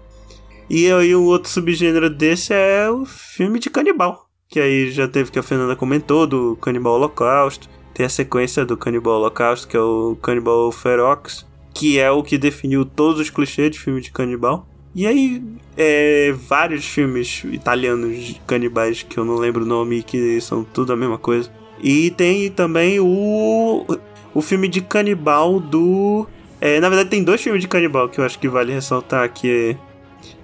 E 0.69 0.91
aí 0.91 1.13
o 1.13 1.23
outro 1.23 1.49
subgênero 1.49 2.09
desse 2.09 2.53
é 2.53 2.89
o 2.89 3.05
filme 3.05 3.59
de 3.59 3.69
canibal. 3.69 4.29
Que 4.47 4.59
aí 4.59 4.91
já 4.91 5.07
teve 5.07 5.31
que 5.31 5.39
a 5.39 5.43
Fernanda 5.43 5.75
comentou, 5.75 6.25
do 6.25 6.55
Canibal 6.57 6.93
Holocausto. 6.93 7.69
Tem 7.93 8.05
a 8.05 8.09
sequência 8.09 8.65
do 8.65 8.77
Canibal 8.77 9.15
Holocausto, 9.15 9.67
que 9.67 9.77
é 9.77 9.79
o 9.79 10.17
Canibal 10.21 10.71
Ferox. 10.71 11.45
Que 11.73 11.99
é 11.99 12.09
o 12.09 12.23
que 12.23 12.37
definiu 12.37 12.85
todos 12.85 13.19
os 13.19 13.29
clichês 13.29 13.71
de 13.71 13.79
filme 13.79 14.01
de 14.01 14.11
canibal. 14.11 14.67
E 14.93 15.05
aí, 15.05 15.43
é, 15.77 16.33
vários 16.47 16.85
filmes 16.85 17.43
italianos 17.45 18.39
canibais 18.47 19.03
que 19.03 19.17
eu 19.17 19.25
não 19.25 19.35
lembro 19.35 19.63
o 19.63 19.67
nome, 19.67 20.03
que 20.03 20.39
são 20.41 20.63
tudo 20.63 20.93
a 20.93 20.95
mesma 20.95 21.17
coisa. 21.17 21.51
E 21.81 22.11
tem 22.11 22.49
também 22.49 22.99
o, 22.99 23.85
o 24.33 24.41
filme 24.41 24.67
de 24.67 24.81
canibal 24.81 25.59
do. 25.59 26.27
é, 26.61 26.79
na 26.79 26.87
verdade, 26.87 27.09
tem 27.09 27.23
dois 27.23 27.41
filmes 27.41 27.61
de 27.61 27.67
canibal 27.67 28.07
que 28.07 28.19
eu 28.19 28.25
acho 28.25 28.39
que 28.39 28.47
vale 28.47 28.73
ressaltar, 28.73 29.31
que 29.31 29.77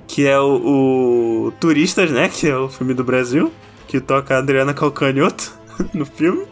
que 0.07 0.27
é 0.27 0.37
o, 0.37 1.47
o 1.47 1.53
Turistas, 1.57 2.11
né? 2.11 2.27
Que 2.27 2.49
é 2.49 2.57
o 2.57 2.67
filme 2.67 2.93
do 2.93 3.01
Brasil, 3.01 3.49
que 3.87 4.01
toca 4.01 4.35
a 4.35 4.39
Adriana 4.39 4.73
Calcanhoto 4.73 5.53
no 5.93 6.05
filme. 6.05 6.45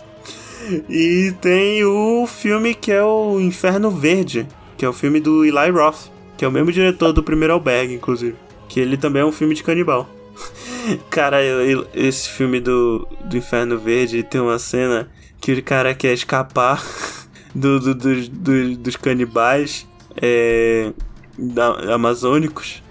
e 0.88 1.32
tem 1.40 1.82
o 1.82 2.26
filme 2.26 2.74
que 2.74 2.92
é 2.92 3.02
o 3.02 3.40
Inferno 3.40 3.90
Verde, 3.90 4.46
que 4.76 4.84
é 4.84 4.88
o 4.88 4.92
filme 4.92 5.18
do 5.18 5.46
Eli 5.46 5.70
Roth, 5.70 6.10
que 6.44 6.46
é 6.46 6.48
o 6.48 6.52
mesmo 6.52 6.70
diretor 6.70 7.10
do 7.10 7.22
primeiro 7.22 7.54
Albergue, 7.54 7.94
inclusive. 7.94 8.36
Que 8.68 8.78
ele 8.78 8.98
também 8.98 9.22
é 9.22 9.24
um 9.24 9.32
filme 9.32 9.54
de 9.54 9.62
canibal. 9.62 10.06
Cara, 11.08 11.42
eu- 11.42 11.86
esse 11.94 12.28
filme 12.28 12.60
do, 12.60 13.08
do 13.24 13.34
Inferno 13.36 13.78
Verde 13.78 14.22
tem 14.22 14.42
uma 14.42 14.58
cena 14.58 15.08
que 15.40 15.52
o 15.52 15.62
cara 15.62 15.94
quer 15.94 16.12
escapar 16.12 16.84
do, 17.54 17.80
do- 17.80 17.94
dos- 17.94 18.28
dos- 18.28 18.76
dos 18.76 18.96
canibais 18.96 19.88
é, 20.20 20.92
da- 21.38 21.94
amazônicos. 21.94 22.82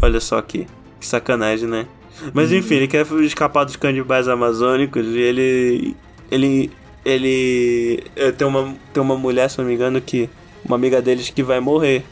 Olha 0.00 0.18
só 0.20 0.40
que, 0.40 0.66
que 0.98 1.06
sacanagem, 1.06 1.68
né? 1.68 1.86
Mas 2.32 2.50
enfim, 2.50 2.76
ele 2.76 2.88
quer 2.88 3.06
escapar 3.22 3.64
dos 3.64 3.76
canibais 3.76 4.26
amazônicos 4.26 5.04
e 5.06 5.18
ele. 5.18 5.96
Ele. 6.30 6.70
Ele. 7.04 8.02
é, 8.16 8.30
Tem 8.30 8.46
uma, 8.46 8.74
tem 8.94 9.02
uma 9.02 9.16
mulher, 9.18 9.50
se 9.50 9.58
não 9.58 9.66
me 9.66 9.74
engano, 9.74 10.00
que. 10.00 10.30
Uma 10.64 10.76
amiga 10.76 11.02
deles 11.02 11.28
que 11.28 11.42
vai 11.42 11.58
morrer. 11.60 12.04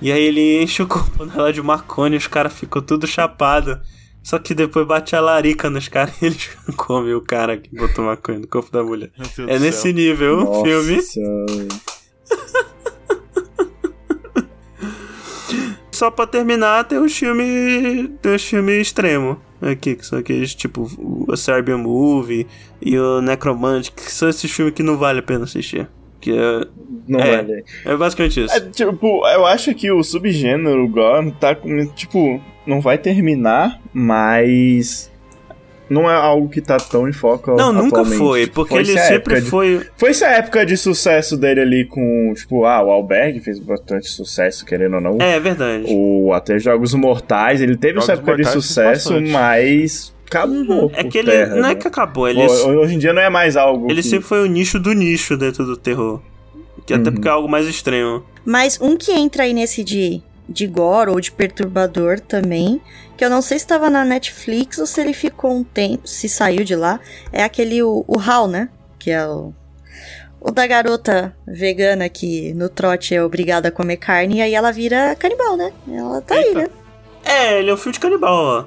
E 0.00 0.12
aí 0.12 0.22
ele 0.22 0.62
enche 0.62 0.82
o 0.82 0.86
corpo 0.86 1.26
dela 1.26 1.52
de 1.52 1.60
maconha 1.62 2.14
e 2.14 2.18
os 2.18 2.26
caras 2.26 2.52
ficam 2.52 2.80
tudo 2.82 3.06
chapado. 3.06 3.80
Só 4.22 4.38
que 4.38 4.54
depois 4.54 4.86
bate 4.86 5.16
a 5.16 5.20
larica 5.20 5.70
nos 5.70 5.88
caras 5.88 6.20
e 6.20 6.26
eles 6.26 6.50
comem 6.76 7.14
o 7.14 7.20
cara 7.20 7.56
que 7.56 7.74
botou 7.74 8.04
maconha 8.04 8.38
no 8.40 8.46
corpo 8.46 8.70
da 8.70 8.82
mulher. 8.82 9.10
É 9.46 9.58
nesse 9.58 9.82
céu. 9.82 9.92
nível 9.92 10.38
o 10.48 10.62
filme. 10.64 10.98
Só 15.90 16.10
pra 16.12 16.26
terminar, 16.26 16.84
tem 16.84 16.98
os 16.98 17.16
filmes. 17.16 18.10
Tem 18.22 18.34
os 18.34 18.44
filmes 18.44 18.86
extremos 18.86 19.38
aqui, 19.60 19.96
que 19.96 20.06
são 20.06 20.18
aqueles 20.18 20.54
tipo 20.54 20.88
o 21.26 21.36
Serbian 21.36 21.78
Movie 21.78 22.46
e 22.80 22.96
o 22.98 23.20
Necromantic, 23.20 23.94
que 23.94 24.12
são 24.12 24.28
esses 24.28 24.50
filmes 24.50 24.74
que 24.74 24.82
não 24.82 24.96
vale 24.96 25.18
a 25.20 25.22
pena 25.22 25.44
assistir. 25.44 25.88
Que 26.20 26.32
é, 26.32 26.66
Não 27.06 27.20
É. 27.20 27.36
vale. 27.36 27.64
é 27.84 27.96
basicamente 27.96 28.44
isso. 28.44 28.54
É, 28.54 28.60
tipo, 28.60 29.26
eu 29.28 29.46
acho 29.46 29.74
que 29.74 29.90
o 29.90 30.02
subgênero 30.02 30.86
Gore 30.88 31.30
tá 31.40 31.54
com. 31.54 31.86
Tipo, 31.94 32.40
não 32.66 32.80
vai 32.80 32.98
terminar, 32.98 33.80
mas. 33.92 35.10
Não 35.90 36.10
é 36.10 36.14
algo 36.14 36.50
que 36.50 36.60
tá 36.60 36.76
tão 36.76 37.08
em 37.08 37.14
foco 37.14 37.56
não, 37.56 37.72
nunca 37.72 38.00
atualmente. 38.00 38.18
foi, 38.18 38.40
Tipo, 38.42 38.54
porque 38.56 38.74
foi-se 38.74 38.90
ele 38.90 39.00
sempre 39.00 39.40
de- 39.40 39.48
foi. 39.48 39.86
Foi 39.96 40.10
essa 40.10 40.26
época 40.26 40.66
de 40.66 40.76
sucesso 40.76 41.34
dele 41.34 41.62
ali 41.62 41.84
com, 41.86 42.34
tipo, 42.36 42.66
ah, 42.66 42.82
o 42.84 42.90
Alberg 42.90 43.40
fez 43.40 43.58
bastante 43.58 44.06
sucesso, 44.06 44.66
querendo 44.66 44.96
ou 44.96 45.00
não. 45.00 45.16
É 45.18 45.40
verdade. 45.40 45.86
O 45.88 46.30
até 46.34 46.58
Jogos 46.58 46.92
Mortais, 46.92 47.62
ele 47.62 47.74
teve 47.74 47.94
Jogos 47.94 48.08
essa 48.10 48.18
época 48.20 48.36
de 48.36 48.44
sucesso, 48.48 49.18
mas 49.18 50.14
acabou. 50.28 50.90
É 50.94 51.02
por 51.02 51.10
que 51.10 51.18
ele. 51.18 51.30
terra, 51.30 51.56
não 51.56 51.64
é 51.66 51.68
né? 51.70 51.74
que 51.74 51.88
acabou, 51.88 52.28
ele. 52.28 52.46
Ho- 52.46 52.78
Hoje 52.80 52.94
em 52.94 52.98
dia 52.98 53.12
não 53.12 53.20
é 53.22 53.28
mais 53.28 53.56
algo. 53.56 53.90
Ele 53.90 54.02
que- 54.02 54.08
sempre 54.08 54.26
foi 54.26 54.42
o 54.42 54.46
nicho 54.46 54.78
do 54.78 54.92
nicho 54.92 55.36
dentro 55.36 55.64
do 55.66 55.76
terror. 55.76 56.20
Que 56.86 56.94
até 56.94 57.08
Uhum. 57.08 57.14
porque 57.14 57.28
é 57.28 57.30
algo 57.30 57.48
mais 57.48 57.66
extremo. 57.66 58.24
Mas 58.44 58.78
um 58.80 58.96
que 58.96 59.12
entra 59.12 59.42
aí 59.42 59.52
nesse 59.52 59.84
de, 59.84 60.22
de 60.48 60.66
gore 60.66 61.10
ou 61.10 61.20
de 61.20 61.30
perturbador 61.32 62.18
também, 62.20 62.80
que 63.16 63.24
eu 63.24 63.28
não 63.28 63.42
sei 63.42 63.58
se 63.58 63.64
estava 63.64 63.90
na 63.90 64.04
Netflix 64.04 64.78
ou 64.78 64.86
se 64.86 65.00
ele 65.00 65.12
ficou 65.12 65.50
um 65.52 65.62
tempo, 65.64 66.06
se 66.08 66.28
saiu 66.28 66.64
de 66.64 66.74
lá, 66.74 66.98
é 67.32 67.42
aquele 67.42 67.82
o, 67.82 68.04
o 68.08 68.18
HAL, 68.18 68.48
né? 68.48 68.70
Que 68.98 69.10
é 69.10 69.26
o, 69.26 69.52
o 70.40 70.50
da 70.50 70.66
garota 70.66 71.36
vegana 71.46 72.08
que 72.08 72.54
no 72.54 72.68
trote 72.70 73.14
é 73.14 73.22
obrigada 73.22 73.68
a 73.68 73.72
comer 73.72 73.96
carne 73.98 74.36
e 74.36 74.40
aí 74.42 74.54
ela 74.54 74.70
vira 74.72 75.14
canibal, 75.16 75.56
né? 75.58 75.72
Ela 75.90 76.20
tá 76.22 76.36
aí, 76.36 76.44
Eita. 76.44 76.58
né? 76.60 76.68
É, 77.24 77.58
ele 77.58 77.68
é 77.70 77.74
um 77.74 77.76
filme 77.76 77.92
de 77.92 78.00
canibal, 78.00 78.32
ó. 78.34 78.64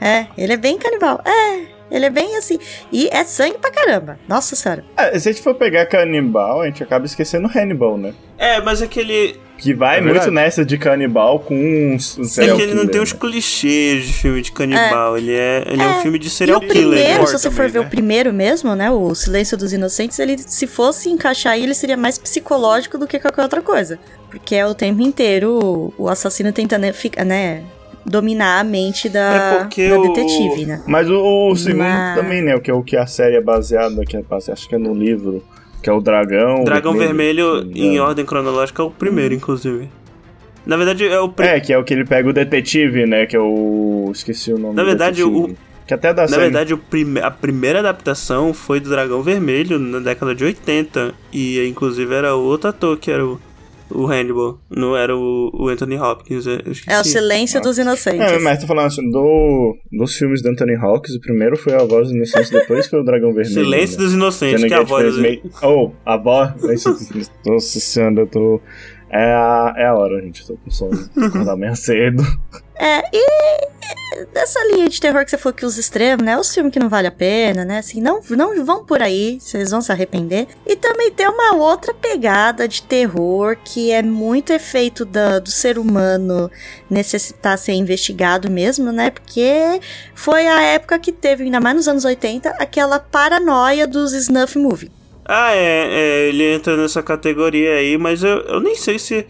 É, 0.00 0.26
ele 0.36 0.52
é 0.52 0.56
bem 0.56 0.78
canibal. 0.78 1.20
É, 1.24 1.66
ele 1.90 2.04
é 2.06 2.10
bem 2.10 2.36
assim. 2.36 2.58
E 2.92 3.08
é 3.12 3.24
sangue 3.24 3.58
pra 3.58 3.70
caramba. 3.70 4.18
Nossa 4.28 4.54
senhora. 4.56 4.84
É, 4.96 5.18
se 5.18 5.28
a 5.28 5.32
gente 5.32 5.42
for 5.42 5.54
pegar 5.54 5.86
canibal, 5.86 6.62
a 6.62 6.66
gente 6.66 6.82
acaba 6.82 7.06
esquecendo 7.06 7.48
Hannibal, 7.54 7.96
né? 7.96 8.12
É, 8.38 8.60
mas 8.60 8.82
aquele. 8.82 9.40
Que 9.58 9.72
vai 9.72 9.96
É 9.96 10.00
muito 10.02 10.30
nessa 10.30 10.66
de 10.66 10.76
canibal 10.76 11.40
com 11.40 11.54
um, 11.54 11.92
um 11.92 11.96
É 11.96 11.98
serial 11.98 12.56
que 12.58 12.62
ele 12.62 12.72
não 12.74 12.80
killer, 12.82 12.92
tem 12.92 13.00
os 13.00 13.12
né? 13.14 13.18
clichês 13.18 14.04
de 14.06 14.12
filme 14.12 14.42
de 14.42 14.52
canibal. 14.52 15.16
Ele 15.16 15.32
é, 15.32 15.64
ele 15.66 15.80
é 15.80 15.86
um 15.86 15.98
É, 15.98 16.02
filme 16.02 16.18
de 16.18 16.26
E 16.26 16.30
serial 16.30 16.58
o 16.58 16.60
killer. 16.60 16.74
primeiro, 16.90 17.20
né? 17.20 17.26
se 17.26 17.32
você 17.38 17.48
for 17.50 17.56
também, 17.56 17.70
ver 17.72 17.78
né? 17.80 17.86
o 17.86 17.88
primeiro 17.88 18.32
mesmo, 18.34 18.74
né? 18.74 18.90
O 18.90 19.14
Silêncio 19.14 19.56
dos 19.56 19.72
Inocentes, 19.72 20.18
ele, 20.18 20.36
se 20.36 20.66
fosse 20.66 21.08
encaixar 21.08 21.54
aí, 21.54 21.62
ele 21.62 21.72
seria 21.72 21.96
mais 21.96 22.18
psicológico 22.18 22.98
do 22.98 23.06
que 23.06 23.18
qualquer 23.18 23.40
outra 23.44 23.62
coisa. 23.62 23.98
Porque 24.28 24.54
é 24.54 24.66
o 24.66 24.74
tempo 24.74 25.00
inteiro 25.00 25.58
o, 25.58 25.94
o 26.04 26.08
assassino 26.10 26.52
tentando 26.52 26.92
ficar, 26.92 27.24
né? 27.24 27.62
Dominar 28.08 28.60
a 28.60 28.64
mente 28.64 29.08
É 29.08 29.10
da, 29.10 29.56
porque 29.60 29.88
da 29.88 29.98
o- 29.98 30.02
detetive, 30.02 30.64
né? 30.66 30.82
Mas 30.86 31.10
o, 31.10 31.48
o 31.50 31.56
segundo 31.56 31.78
Mas- 31.80 32.14
também, 32.16 32.40
né? 32.42 32.54
O 32.54 32.60
que 32.60 32.70
é 32.70 32.74
o 32.74 32.82
que 32.82 32.96
a 32.96 33.06
série 33.06 33.36
é 33.36 33.40
baseada, 33.40 34.04
que 34.04 34.16
é, 34.16 34.22
acho 34.52 34.68
que 34.68 34.74
é 34.74 34.78
no 34.78 34.94
livro, 34.94 35.42
que 35.82 35.90
é 35.90 35.92
o 35.92 36.00
dragão. 36.00 36.62
Dragão 36.64 36.94
Vermelho, 36.94 37.64
me 37.66 37.80
em 37.80 37.98
ordem 37.98 38.24
cronológica, 38.24 38.80
é 38.82 38.84
o 38.86 38.90
primeiro, 38.90 39.34
inclusive. 39.34 39.88
Na 40.64 40.76
verdade, 40.76 41.06
é 41.06 41.20
o 41.20 41.28
primeiro. 41.28 41.58
É, 41.58 41.60
que 41.60 41.72
é 41.72 41.78
o 41.78 41.84
que 41.84 41.94
ele 41.94 42.04
pega 42.04 42.28
o 42.28 42.32
detetive, 42.32 43.06
né? 43.06 43.26
Que 43.26 43.36
é 43.36 43.40
o. 43.40 44.10
Esqueci 44.12 44.52
o 44.52 44.58
nome 44.58 44.74
Na 44.74 44.82
do 44.82 44.86
verdade, 44.86 45.22
detetive. 45.24 45.56
Que 45.86 45.94
até 45.94 46.12
dá 46.12 46.22
Na 46.22 46.28
série. 46.28 46.42
verdade, 46.42 46.74
o 46.74 46.78
prime- 46.78 47.20
a 47.20 47.30
primeira 47.30 47.78
adaptação 47.78 48.52
foi 48.52 48.80
do 48.80 48.88
Dragão 48.90 49.22
Vermelho 49.22 49.78
na 49.78 50.00
década 50.00 50.34
de 50.34 50.42
80. 50.44 51.14
E 51.32 51.64
inclusive 51.68 52.12
era 52.12 52.34
outro 52.34 52.70
ator 52.70 52.96
que 52.98 53.08
era 53.10 53.24
o, 53.24 53.40
o 53.90 54.06
Hannibal. 54.06 54.58
Não 54.70 54.96
era 54.96 55.16
o, 55.16 55.50
o 55.54 55.68
Anthony 55.68 55.96
Hopkins. 55.98 56.44
É 56.86 57.00
o 57.00 57.04
Silêncio 57.04 57.60
dos 57.60 57.78
Inocentes. 57.78 58.20
É, 58.20 58.38
mas 58.38 58.60
tô 58.60 58.66
falando 58.66 58.86
assim, 58.86 59.10
do, 59.10 59.76
dos 59.92 60.14
filmes 60.16 60.42
do 60.42 60.48
Anthony 60.48 60.74
Hawkins, 60.74 61.14
o 61.16 61.20
primeiro 61.20 61.56
foi 61.56 61.74
a 61.74 61.78
voz 61.84 62.08
dos 62.08 62.12
inocentes, 62.12 62.50
depois 62.50 62.86
foi 62.86 63.00
o 63.00 63.04
Dragão 63.04 63.32
Vermelho. 63.32 63.54
Silêncio 63.64 63.98
né? 63.98 64.04
dos 64.04 64.14
Inocentes, 64.14 64.60
Sendo 64.60 64.68
que 64.68 64.74
é 64.74 64.78
a 64.78 64.82
voz 64.82 65.16
meio- 65.18 65.42
Oh, 65.62 65.90
a 66.04 66.16
voz. 66.16 66.52
Nossa 67.46 67.80
senhora, 67.80 68.20
eu 68.20 68.26
tô. 68.26 68.60
É 69.10 69.22
a, 69.32 69.74
é 69.76 69.86
a 69.86 69.94
hora, 69.94 70.20
gente. 70.20 70.40
Eu 70.42 70.48
tô 70.48 70.56
com 70.64 70.70
sono. 70.70 70.98
Acordar 71.16 71.56
meio 71.56 71.76
cedo. 71.76 72.22
É, 72.78 73.02
e 73.12 74.26
dessa 74.32 74.62
linha 74.72 74.88
de 74.88 75.00
terror 75.00 75.24
que 75.24 75.30
você 75.30 75.38
falou 75.38 75.54
que 75.56 75.64
os 75.64 75.78
extremos, 75.78 76.24
né? 76.24 76.38
Os 76.38 76.52
filmes 76.52 76.72
que 76.72 76.78
não 76.78 76.88
vale 76.88 77.06
a 77.06 77.10
pena, 77.12 77.64
né? 77.64 77.78
Assim, 77.78 78.00
não, 78.00 78.20
não 78.30 78.64
vão 78.64 78.84
por 78.84 79.02
aí, 79.02 79.38
vocês 79.40 79.70
vão 79.70 79.80
se 79.80 79.90
arrepender. 79.90 80.46
E 80.66 80.76
também 80.76 81.10
tem 81.10 81.26
uma 81.28 81.54
outra 81.56 81.94
pegada 81.94 82.68
de 82.68 82.82
terror 82.82 83.56
que 83.64 83.90
é 83.90 84.02
muito 84.02 84.52
efeito 84.52 85.04
da- 85.04 85.38
do 85.38 85.50
ser 85.50 85.78
humano 85.78 86.50
necessitar 86.90 87.56
ser 87.58 87.72
investigado 87.72 88.50
mesmo, 88.50 88.92
né? 88.92 89.10
Porque 89.10 89.80
foi 90.14 90.46
a 90.46 90.60
época 90.62 90.98
que 90.98 91.12
teve, 91.12 91.44
ainda 91.44 91.60
mais 91.60 91.76
nos 91.76 91.88
anos 91.88 92.04
80, 92.04 92.50
aquela 92.58 92.98
paranoia 92.98 93.86
dos 93.86 94.12
snuff 94.12 94.58
movie. 94.58 94.90
Ah, 95.24 95.52
é, 95.54 95.88
é, 95.90 96.28
ele 96.28 96.44
entra 96.54 96.76
nessa 96.76 97.02
categoria 97.02 97.74
aí, 97.74 97.98
mas 97.98 98.22
eu, 98.22 98.38
eu 98.42 98.60
nem 98.60 98.76
sei 98.76 98.96
se, 98.98 99.26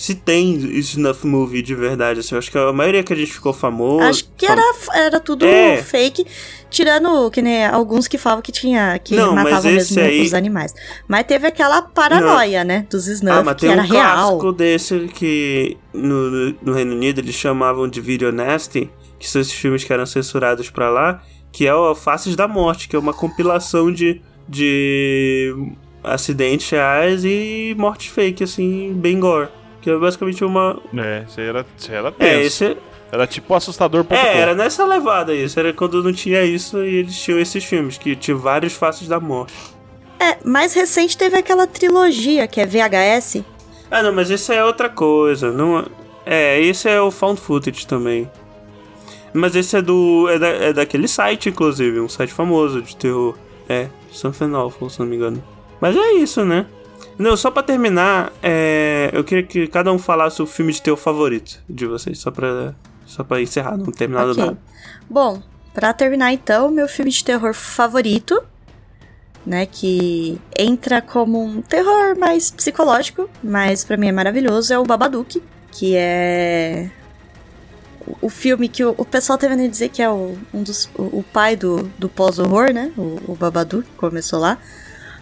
se 0.00 0.14
tem 0.14 0.54
snuff 0.78 1.26
movie 1.26 1.60
de 1.60 1.74
verdade. 1.74 2.20
Assim, 2.20 2.34
eu 2.34 2.38
acho 2.38 2.50
que 2.50 2.56
a 2.56 2.72
maioria 2.72 3.02
que 3.02 3.12
a 3.12 3.16
gente 3.16 3.30
ficou 3.34 3.52
famoso. 3.52 4.02
Acho 4.02 4.24
que 4.34 4.46
era, 4.46 4.62
era 4.94 5.20
tudo 5.20 5.44
É. 5.44 5.82
fake, 5.82 6.26
tirando 6.70 7.30
que 7.30 7.42
nem 7.42 7.66
alguns 7.66 8.08
que 8.08 8.16
falavam 8.16 8.40
que 8.40 8.50
tinha 8.50 8.98
que 8.98 9.14
Não, 9.14 9.34
matavam 9.34 9.70
mesmo 9.70 10.00
aí- 10.00 10.22
os 10.22 10.32
animais. 10.32 10.74
Mas 11.06 11.26
teve 11.26 11.46
aquela 11.46 11.82
paranoia, 11.82 12.64
né, 12.64 12.86
dos 12.88 13.06
snuff 13.08 13.40
Ah, 13.40 13.42
mas 13.44 13.54
que 13.56 13.60
tem 13.60 13.72
era 13.72 13.82
um 13.82 13.86
real. 13.86 14.16
clássico 14.38 14.52
desse 14.52 15.00
que 15.14 15.76
no, 15.92 16.30
no, 16.30 16.54
no 16.62 16.72
Reino 16.72 16.94
Unido 16.94 17.18
eles 17.20 17.34
chamavam 17.34 17.86
de 17.86 18.00
Video 18.00 18.32
Nasty, 18.32 18.90
que 19.18 19.28
são 19.28 19.38
esses 19.42 19.52
filmes 19.52 19.84
que 19.84 19.92
eram 19.92 20.06
censurados 20.06 20.70
pra 20.70 20.88
lá, 20.88 21.22
que 21.52 21.66
é 21.66 21.74
o 21.74 21.94
Faces 21.94 22.34
da 22.34 22.48
Morte, 22.48 22.88
que 22.88 22.96
é 22.96 22.98
uma 22.98 23.12
compilação 23.12 23.92
de, 23.92 24.22
de 24.48 25.54
acidentes 26.02 26.70
reais 26.70 27.22
e 27.22 27.74
mortes 27.78 28.06
fake, 28.06 28.42
assim, 28.44 28.94
bem 28.94 29.20
gore. 29.20 29.48
Que 29.80 29.90
é 29.90 29.96
basicamente 29.96 30.44
uma. 30.44 30.78
É, 30.96 31.24
isso 31.28 31.40
era, 31.40 31.66
isso 31.76 31.92
era 31.92 32.08
É, 32.08 32.12
tenso. 32.12 32.46
esse. 32.64 32.76
Era 33.12 33.26
tipo 33.26 33.52
assustador.com. 33.54 34.14
É, 34.14 34.38
era 34.38 34.54
nessa 34.54 34.84
levada 34.84 35.34
isso. 35.34 35.58
Era 35.58 35.72
quando 35.72 36.02
não 36.02 36.12
tinha 36.12 36.44
isso 36.44 36.78
e 36.84 36.96
eles 36.96 37.18
tinham 37.20 37.40
esses 37.40 37.64
filmes, 37.64 37.98
que 37.98 38.14
tinha 38.14 38.36
vários 38.36 38.72
Faces 38.74 39.08
da 39.08 39.18
Morte. 39.18 39.54
É, 40.18 40.36
mais 40.44 40.74
recente 40.74 41.16
teve 41.16 41.36
aquela 41.36 41.66
trilogia 41.66 42.46
que 42.46 42.60
é 42.60 42.66
VHS. 42.66 43.42
Ah, 43.90 44.02
não, 44.02 44.12
mas 44.12 44.30
isso 44.30 44.52
é 44.52 44.64
outra 44.64 44.88
coisa. 44.88 45.50
Não... 45.50 45.84
É, 46.24 46.60
esse 46.60 46.88
é 46.88 47.00
o 47.00 47.10
Found 47.10 47.40
Footage 47.40 47.86
também. 47.86 48.30
Mas 49.32 49.56
esse 49.56 49.76
é 49.76 49.82
do. 49.82 50.28
É, 50.28 50.38
da, 50.38 50.48
é 50.48 50.72
daquele 50.72 51.08
site, 51.08 51.48
inclusive, 51.48 51.98
um 51.98 52.08
site 52.08 52.32
famoso 52.32 52.82
de 52.82 52.94
terror. 52.94 53.34
É, 53.68 53.88
Something 54.12 54.52
Awful, 54.54 54.90
se 54.90 55.00
não 55.00 55.06
me 55.06 55.16
engano. 55.16 55.42
Mas 55.80 55.96
é 55.96 56.12
isso, 56.12 56.44
né? 56.44 56.66
Não, 57.18 57.36
só 57.36 57.50
pra 57.50 57.62
terminar, 57.62 58.32
é, 58.42 59.10
eu 59.12 59.22
queria 59.24 59.44
que 59.44 59.66
cada 59.66 59.92
um 59.92 59.98
falasse 59.98 60.40
o 60.40 60.46
filme 60.46 60.72
de 60.72 60.80
terror 60.80 60.96
favorito 60.98 61.58
de 61.68 61.86
vocês, 61.86 62.18
só 62.18 62.30
pra, 62.30 62.74
só 63.06 63.22
pra 63.22 63.40
encerrar, 63.42 63.76
não 63.76 63.86
terminar 63.92 64.24
do 64.24 64.32
Ok. 64.32 64.44
nada. 64.44 64.58
Bom, 65.08 65.42
pra 65.74 65.92
terminar 65.92 66.32
então, 66.32 66.70
meu 66.70 66.88
filme 66.88 67.10
de 67.10 67.22
terror 67.24 67.52
favorito, 67.52 68.42
né, 69.44 69.66
que 69.66 70.38
entra 70.58 71.00
como 71.02 71.42
um 71.42 71.60
terror 71.62 72.16
mais 72.18 72.50
psicológico, 72.50 73.28
mas 73.42 73.84
pra 73.84 73.96
mim 73.96 74.08
é 74.08 74.12
maravilhoso, 74.12 74.72
é 74.72 74.78
o 74.78 74.84
Babadook, 74.84 75.42
que 75.72 75.94
é 75.96 76.90
o- 78.06 78.26
o 78.26 78.28
filme 78.28 78.68
que 78.68 78.84
o, 78.84 78.94
o 78.96 79.04
pessoal 79.04 79.38
tá 79.38 79.46
vendo 79.48 79.68
dizer 79.68 79.88
que 79.88 80.02
é 80.02 80.08
o, 80.10 80.36
um 80.52 80.62
dos, 80.62 80.90
o, 80.96 81.18
o 81.20 81.24
pai 81.32 81.56
do, 81.56 81.82
do 81.98 82.08
pós-horror, 82.08 82.72
né, 82.72 82.92
o, 82.96 83.32
o 83.32 83.34
Babadook, 83.38 83.84
que 83.88 83.96
começou 83.96 84.38
lá. 84.38 84.58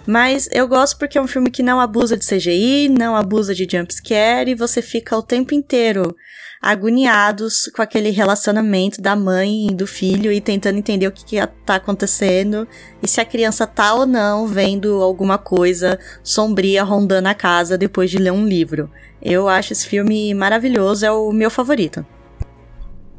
Mas 0.08 0.48
eu 0.50 0.66
gosto 0.66 0.98
porque 0.98 1.18
é 1.18 1.20
um 1.20 1.26
filme 1.26 1.50
que 1.50 1.62
não 1.62 1.78
abusa 1.78 2.16
de 2.16 2.26
CGI, 2.26 2.88
não 2.88 3.14
abusa 3.14 3.54
de 3.54 3.68
jumpscare, 3.70 4.50
e 4.50 4.54
você 4.54 4.80
fica 4.80 5.14
o 5.14 5.22
tempo 5.22 5.52
inteiro 5.52 6.16
agoniados 6.62 7.70
com 7.76 7.82
aquele 7.82 8.08
relacionamento 8.08 9.02
da 9.02 9.14
mãe 9.14 9.66
e 9.66 9.74
do 9.74 9.86
filho 9.86 10.32
e 10.32 10.40
tentando 10.40 10.78
entender 10.78 11.06
o 11.06 11.12
que, 11.12 11.26
que 11.26 11.46
tá 11.66 11.74
acontecendo 11.74 12.66
e 13.02 13.06
se 13.06 13.20
a 13.20 13.24
criança 13.24 13.66
tá 13.66 13.92
ou 13.92 14.06
não 14.06 14.46
vendo 14.46 15.02
alguma 15.02 15.36
coisa 15.36 15.98
sombria 16.22 16.82
rondando 16.82 17.28
a 17.28 17.34
casa 17.34 17.76
depois 17.76 18.10
de 18.10 18.16
ler 18.16 18.32
um 18.32 18.46
livro. 18.46 18.90
Eu 19.20 19.46
acho 19.46 19.74
esse 19.74 19.86
filme 19.86 20.32
maravilhoso, 20.32 21.04
é 21.04 21.12
o 21.12 21.30
meu 21.32 21.50
favorito. 21.50 22.04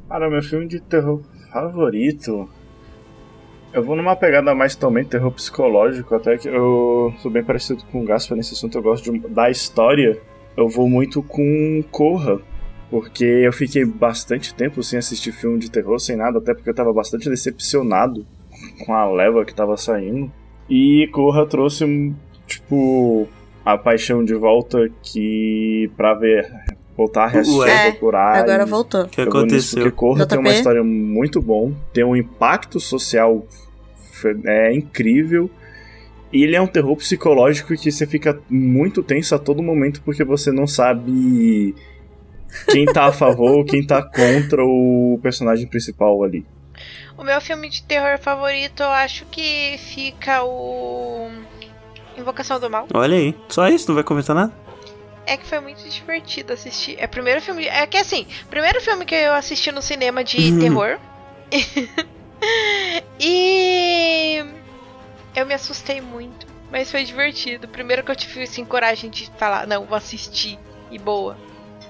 Cara, 0.09 0.27
meu 0.27 0.41
filme 0.41 0.67
de 0.67 0.79
terror 0.79 1.21
favorito. 1.53 2.49
Eu 3.71 3.83
vou 3.83 3.95
numa 3.95 4.15
pegada 4.15 4.53
mais 4.55 4.75
também 4.75 5.05
terror 5.05 5.31
psicológico, 5.31 6.15
até 6.15 6.37
que 6.37 6.47
eu 6.47 7.13
sou 7.19 7.29
bem 7.29 7.43
parecido 7.43 7.83
com 7.91 8.01
o 8.01 8.05
Gaspar 8.05 8.35
nesse 8.35 8.53
assunto, 8.53 8.77
eu 8.77 8.81
gosto 8.81 9.11
de- 9.11 9.19
da 9.27 9.49
história. 9.49 10.19
Eu 10.57 10.67
vou 10.67 10.89
muito 10.89 11.21
com 11.21 11.83
Corra, 11.91 12.39
porque 12.89 13.23
eu 13.23 13.53
fiquei 13.53 13.85
bastante 13.85 14.53
tempo 14.55 14.81
sem 14.81 14.97
assistir 14.97 15.31
filme 15.31 15.59
de 15.59 15.69
terror, 15.69 15.99
sem 15.99 16.15
nada, 16.15 16.39
até 16.39 16.53
porque 16.53 16.69
eu 16.69 16.73
tava 16.73 16.91
bastante 16.91 17.29
decepcionado 17.29 18.25
com 18.85 18.93
a 18.93 19.09
leva 19.11 19.45
que 19.45 19.53
tava 19.53 19.77
saindo. 19.77 20.31
E 20.67 21.07
Corra 21.11 21.45
trouxe, 21.45 22.11
tipo, 22.47 23.27
a 23.63 23.77
paixão 23.77 24.25
de 24.25 24.33
volta 24.33 24.89
que 25.03 25.89
pra 25.95 26.15
ver, 26.15 26.51
voltar 26.99 27.23
a 27.23 27.27
reassistir, 27.27 27.61
Ué. 27.61 27.91
procurar. 27.91 28.37
Agora 28.37 28.63
e- 28.63 28.65
voltou. 28.65 29.03
O 29.03 29.07
que 29.07 29.21
aconteceu? 29.21 29.81
porque 29.83 29.95
Corra 29.95 30.25
tem 30.25 30.37
uma 30.37 30.51
história 30.51 30.83
muito 30.83 31.41
bom, 31.41 31.73
tem 31.93 32.03
um 32.03 32.15
impacto 32.15 32.79
social 32.79 33.45
é 34.45 34.73
incrível. 34.73 35.49
E 36.31 36.43
ele 36.43 36.55
é 36.55 36.61
um 36.61 36.67
terror 36.67 36.95
psicológico 36.97 37.73
que 37.75 37.91
você 37.91 38.05
fica 38.05 38.39
muito 38.49 39.01
tenso 39.01 39.33
a 39.33 39.39
todo 39.39 39.63
momento 39.63 40.01
porque 40.03 40.23
você 40.23 40.51
não 40.51 40.67
sabe 40.67 41.73
quem 42.69 42.85
tá 42.85 43.05
a 43.05 43.11
favor, 43.11 43.63
quem 43.65 43.83
tá 43.85 44.03
contra 44.03 44.63
o 44.63 45.17
personagem 45.23 45.67
principal 45.67 46.21
ali. 46.23 46.45
O 47.17 47.23
meu 47.23 47.39
filme 47.41 47.69
de 47.69 47.81
terror 47.83 48.19
favorito, 48.19 48.83
eu 48.83 48.89
acho 48.89 49.25
que 49.31 49.77
fica 49.77 50.43
o. 50.43 51.29
Invocação 52.17 52.59
do 52.59 52.69
Mal. 52.69 52.85
Olha 52.93 53.15
aí, 53.17 53.33
só 53.47 53.69
isso, 53.69 53.87
não 53.87 53.95
vai 53.95 54.03
comentar 54.03 54.35
nada? 54.35 54.51
É 55.31 55.37
que 55.37 55.45
foi 55.45 55.59
muito 55.59 55.87
divertido 55.87 56.53
assistir. 56.53 56.95
É 56.99 57.05
o 57.05 57.09
primeiro 57.09 57.39
filme. 57.41 57.67
É 57.67 57.85
que 57.85 57.97
assim, 57.97 58.25
primeiro 58.49 58.81
filme 58.81 59.05
que 59.05 59.13
eu 59.15 59.33
assisti 59.33 59.71
no 59.71 59.81
cinema 59.81 60.23
de 60.23 60.37
Uhum. 60.37 60.59
terror. 60.59 60.99
e. 63.19 64.43
Eu 65.35 65.45
me 65.45 65.53
assustei 65.53 66.01
muito. 66.01 66.47
Mas 66.71 66.91
foi 66.91 67.03
divertido. 67.03 67.67
Primeiro 67.67 68.03
que 68.03 68.11
eu 68.11 68.15
tive 68.15 68.43
assim, 68.43 68.63
coragem 68.65 69.09
de 69.09 69.29
falar, 69.37 69.65
não, 69.67 69.85
vou 69.85 69.95
assistir. 69.97 70.57
E 70.91 70.97
boa. 70.97 71.37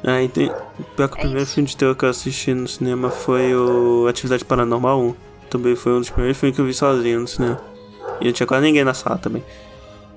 Ah, 0.03 0.21
entendi. 0.21 0.51
Pior 0.95 1.07
que 1.09 1.15
o 1.15 1.17
É 1.17 1.21
primeiro 1.21 1.43
isso. 1.43 1.55
filme 1.55 1.69
de 1.69 1.75
terror 1.77 1.95
que 1.95 2.05
eu 2.05 2.09
assisti 2.09 2.53
no 2.53 2.67
cinema 2.67 3.09
foi 3.09 3.53
o 3.55 4.07
Atividade 4.07 4.45
Paranormal 4.45 4.99
1. 5.01 5.15
Também 5.49 5.75
foi 5.75 5.93
um 5.93 5.99
dos 5.99 6.09
primeiros 6.09 6.37
filmes 6.37 6.55
que 6.55 6.61
eu 6.61 6.65
vi 6.65 6.73
sozinho 6.73 7.19
no 7.21 7.27
cinema. 7.27 7.61
E 8.21 8.25
não 8.25 8.31
tinha 8.31 8.47
quase 8.47 8.63
ninguém 8.65 8.83
na 8.83 8.93
sala 8.93 9.17
também. 9.17 9.43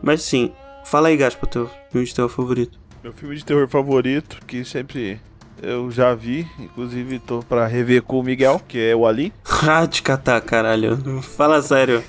Mas 0.03 0.23
sim, 0.23 0.53
fala 0.85 1.09
aí, 1.09 1.17
Gaspa, 1.17 1.47
teu 1.47 1.71
filme 1.91 2.07
de 2.07 2.15
terror 2.15 2.29
favorito. 2.29 2.79
Meu 3.03 3.13
filme 3.13 3.35
de 3.35 3.45
terror 3.45 3.67
favorito, 3.67 4.39
que 4.47 4.65
sempre 4.65 5.21
eu 5.61 5.91
já 5.91 6.15
vi, 6.15 6.47
inclusive 6.57 7.19
tô 7.19 7.43
pra 7.43 7.67
rever 7.67 8.01
com 8.03 8.21
o 8.21 8.23
Miguel, 8.23 8.61
que 8.69 8.79
é 8.79 8.95
o 8.95 9.05
Ali. 9.05 9.33
Ah, 9.65 9.87
de 9.87 10.03
catar, 10.03 10.41
caralho. 10.41 11.23
Fala 11.23 11.63
sério. 11.63 12.03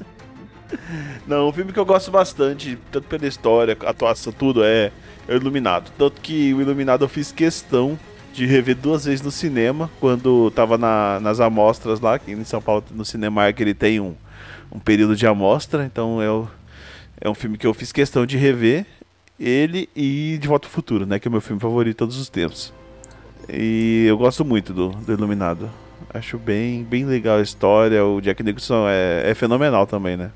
Não, 1.26 1.48
um 1.48 1.52
filme 1.52 1.72
que 1.72 1.78
eu 1.78 1.84
gosto 1.84 2.10
bastante, 2.10 2.78
tanto 2.90 3.06
pela 3.08 3.26
história, 3.26 3.76
atuação, 3.84 4.32
tudo, 4.32 4.62
é, 4.64 4.92
é 5.28 5.32
o 5.32 5.36
Iluminado. 5.36 5.90
Tanto 5.96 6.20
que 6.20 6.52
o 6.54 6.60
Iluminado 6.60 7.04
eu 7.04 7.08
fiz 7.08 7.32
questão 7.32 7.98
de 8.32 8.46
rever 8.46 8.76
duas 8.76 9.04
vezes 9.04 9.22
no 9.22 9.30
cinema, 9.30 9.90
quando 9.98 10.50
tava 10.50 10.76
na, 10.76 11.20
nas 11.20 11.40
amostras 11.40 12.00
lá, 12.00 12.18
que 12.18 12.32
em 12.32 12.44
São 12.44 12.60
Paulo, 12.60 12.84
no 12.90 13.04
Cinemark, 13.04 13.58
ele 13.60 13.74
tem 13.74 14.00
um, 14.00 14.14
um 14.72 14.78
período 14.78 15.16
de 15.16 15.26
amostra, 15.26 15.84
então 15.84 16.22
é, 16.22 16.30
o, 16.30 16.48
é 17.20 17.28
um 17.28 17.34
filme 17.34 17.58
que 17.58 17.66
eu 17.66 17.74
fiz 17.74 17.92
questão 17.92 18.24
de 18.26 18.36
rever. 18.36 18.86
Ele 19.40 19.88
e 19.96 20.36
De 20.38 20.46
Volta 20.46 20.68
ao 20.68 20.72
Futuro, 20.72 21.06
né? 21.06 21.18
Que 21.18 21.26
é 21.26 21.30
o 21.30 21.32
meu 21.32 21.40
filme 21.40 21.60
favorito 21.60 21.94
de 21.94 21.96
todos 21.96 22.18
os 22.18 22.28
tempos. 22.28 22.72
E 23.48 24.04
eu 24.06 24.18
gosto 24.18 24.44
muito 24.44 24.74
do, 24.74 24.88
do 24.88 25.12
Iluminado. 25.12 25.70
Acho 26.12 26.36
bem, 26.38 26.84
bem 26.84 27.04
legal 27.06 27.38
a 27.38 27.42
história. 27.42 28.04
O 28.04 28.20
Jack 28.20 28.42
Nicholson 28.42 28.86
é, 28.88 29.30
é 29.30 29.34
fenomenal 29.34 29.86
também, 29.86 30.16
né? 30.16 30.30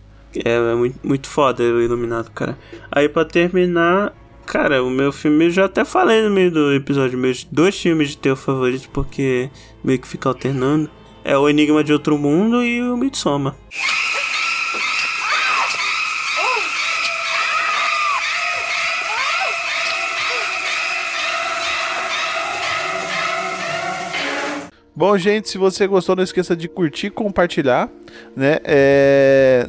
É, 0.44 0.54
é 0.54 0.74
muito, 0.74 0.98
muito 1.06 1.28
foda 1.28 1.62
o 1.62 1.82
Iluminado, 1.82 2.30
cara. 2.30 2.58
Aí 2.90 3.08
pra 3.08 3.24
terminar, 3.24 4.12
cara, 4.46 4.82
o 4.82 4.90
meu 4.90 5.12
filme 5.12 5.46
eu 5.46 5.50
já 5.50 5.66
até 5.66 5.84
falei 5.84 6.22
no 6.22 6.30
meio 6.30 6.50
do 6.50 6.72
episódio, 6.72 7.18
meus 7.18 7.44
dois 7.44 7.78
filmes 7.78 8.10
de 8.10 8.18
terror 8.18 8.36
favoritos, 8.36 8.86
porque 8.86 9.50
meio 9.82 9.98
que 9.98 10.08
fica 10.08 10.28
alternando. 10.28 10.88
É 11.22 11.36
o 11.38 11.48
Enigma 11.48 11.82
de 11.82 11.92
Outro 11.92 12.18
Mundo 12.18 12.62
e 12.62 12.82
o 12.82 12.96
Midsommar. 12.96 13.54
Bom, 24.96 25.18
gente, 25.18 25.48
se 25.48 25.58
você 25.58 25.86
gostou, 25.88 26.14
não 26.14 26.22
esqueça 26.22 26.54
de 26.54 26.68
curtir, 26.68 27.10
compartilhar, 27.10 27.88
né? 28.36 28.58
É... 28.64 29.68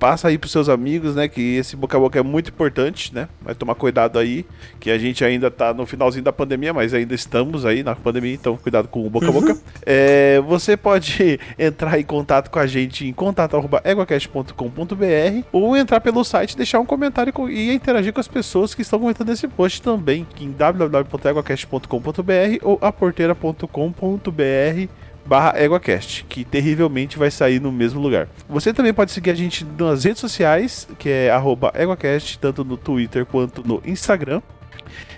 Passa 0.00 0.28
aí 0.28 0.38
pros 0.38 0.50
seus 0.50 0.70
amigos, 0.70 1.14
né? 1.14 1.28
Que 1.28 1.56
esse 1.56 1.76
boca 1.76 1.94
a 1.96 2.00
boca 2.00 2.18
é 2.18 2.22
muito 2.22 2.48
importante, 2.48 3.14
né? 3.14 3.28
Vai 3.42 3.54
tomar 3.54 3.74
cuidado 3.74 4.18
aí, 4.18 4.46
que 4.80 4.90
a 4.90 4.96
gente 4.96 5.22
ainda 5.22 5.50
tá 5.50 5.74
no 5.74 5.84
finalzinho 5.84 6.24
da 6.24 6.32
pandemia, 6.32 6.72
mas 6.72 6.94
ainda 6.94 7.14
estamos 7.14 7.66
aí 7.66 7.82
na 7.82 7.94
pandemia, 7.94 8.32
então 8.32 8.56
cuidado 8.56 8.88
com 8.88 9.06
o 9.06 9.10
boca 9.10 9.28
a 9.28 9.32
boca. 9.32 9.58
É, 9.84 10.40
você 10.40 10.74
pode 10.76 11.38
entrar 11.58 11.98
em 12.00 12.04
contato 12.04 12.50
com 12.50 12.58
a 12.58 12.66
gente 12.66 13.06
em 13.06 13.12
contato.eguacast.com.br 13.12 15.44
ou 15.52 15.76
entrar 15.76 16.00
pelo 16.00 16.24
site, 16.24 16.56
deixar 16.56 16.80
um 16.80 16.86
comentário 16.86 17.30
com- 17.32 17.48
e 17.48 17.72
interagir 17.74 18.12
com 18.12 18.20
as 18.20 18.28
pessoas 18.28 18.74
que 18.74 18.82
estão 18.82 18.98
comentando 18.98 19.30
esse 19.30 19.46
post 19.48 19.80
também, 19.82 20.26
que 20.34 20.44
em 20.44 20.52
www.eguacast.com.br 20.52 22.58
ou 22.62 22.78
aporteira.com.br 22.80 24.88
barra 25.24 25.60
EguaCast, 25.62 26.24
que 26.28 26.44
terrivelmente 26.44 27.18
vai 27.18 27.30
sair 27.30 27.60
no 27.60 27.70
mesmo 27.70 28.00
lugar. 28.00 28.28
Você 28.48 28.72
também 28.72 28.92
pode 28.92 29.12
seguir 29.12 29.30
a 29.30 29.34
gente 29.34 29.64
nas 29.78 30.04
redes 30.04 30.20
sociais, 30.20 30.88
que 30.98 31.08
é 31.08 31.30
arroba 31.30 31.72
EguaCast, 31.74 32.38
tanto 32.38 32.64
no 32.64 32.76
Twitter 32.76 33.24
quanto 33.26 33.66
no 33.66 33.80
Instagram. 33.84 34.42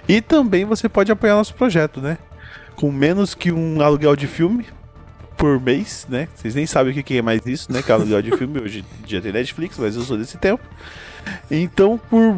E 0.09 0.21
também 0.21 0.65
você 0.65 0.89
pode 0.89 1.11
apoiar 1.11 1.35
nosso 1.35 1.55
projeto, 1.55 2.01
né? 2.01 2.19
Com 2.77 2.91
menos 2.91 3.35
que 3.35 3.53
um 3.53 3.81
aluguel 3.81 4.17
de 4.17 4.27
filme 4.27 4.67
por 5.37 5.61
mês, 5.61 6.07
né? 6.09 6.29
Vocês 6.35 6.55
nem 6.55 6.67
sabem 6.67 6.93
o 6.99 7.03
que 7.03 7.17
é 7.17 7.23
mais 7.23 7.47
isso, 7.47 7.73
né? 7.73 7.83
Que 7.83 7.91
é 7.91 7.95
aluguel 7.95 8.21
de 8.21 8.37
filme. 8.37 8.61
Hoje 8.61 8.85
dia 9.07 9.21
tem 9.21 9.33
Netflix, 9.33 9.79
mas 9.79 9.97
eu 9.97 10.03
sou 10.03 10.19
desse 10.19 10.37
tempo. 10.37 10.63
Então, 11.51 11.99
por 12.11 12.37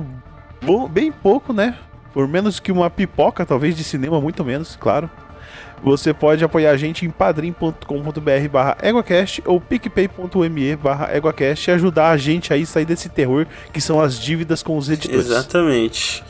bo- 0.63 0.89
bem 0.89 1.11
pouco, 1.11 1.53
né? 1.53 1.77
Por 2.13 2.29
menos 2.29 2.61
que 2.61 2.71
uma 2.71 2.89
pipoca, 2.89 3.45
talvez 3.45 3.77
de 3.77 3.83
cinema, 3.83 4.21
muito 4.21 4.45
menos, 4.45 4.77
claro. 4.77 5.11
Você 5.83 6.15
pode 6.15 6.45
apoiar 6.45 6.71
a 6.71 6.77
gente 6.77 7.05
em 7.05 7.11
padrim.com.br 7.11 8.49
barra 8.51 8.77
EguaCast 8.83 9.43
ou 9.47 9.61
picpay.me 9.61 10.77
barra 10.77 11.15
EguaCast 11.17 11.71
e 11.71 11.73
ajudar 11.73 12.11
a 12.11 12.17
gente 12.17 12.53
aí 12.53 12.63
a 12.63 12.67
sair 12.67 12.85
desse 12.85 13.09
terror 13.09 13.47
que 13.73 13.81
são 13.81 14.01
as 14.01 14.19
dívidas 14.19 14.63
com 14.63 14.77
os 14.77 14.89
editores. 14.89 15.27
Exatamente. 15.27 16.25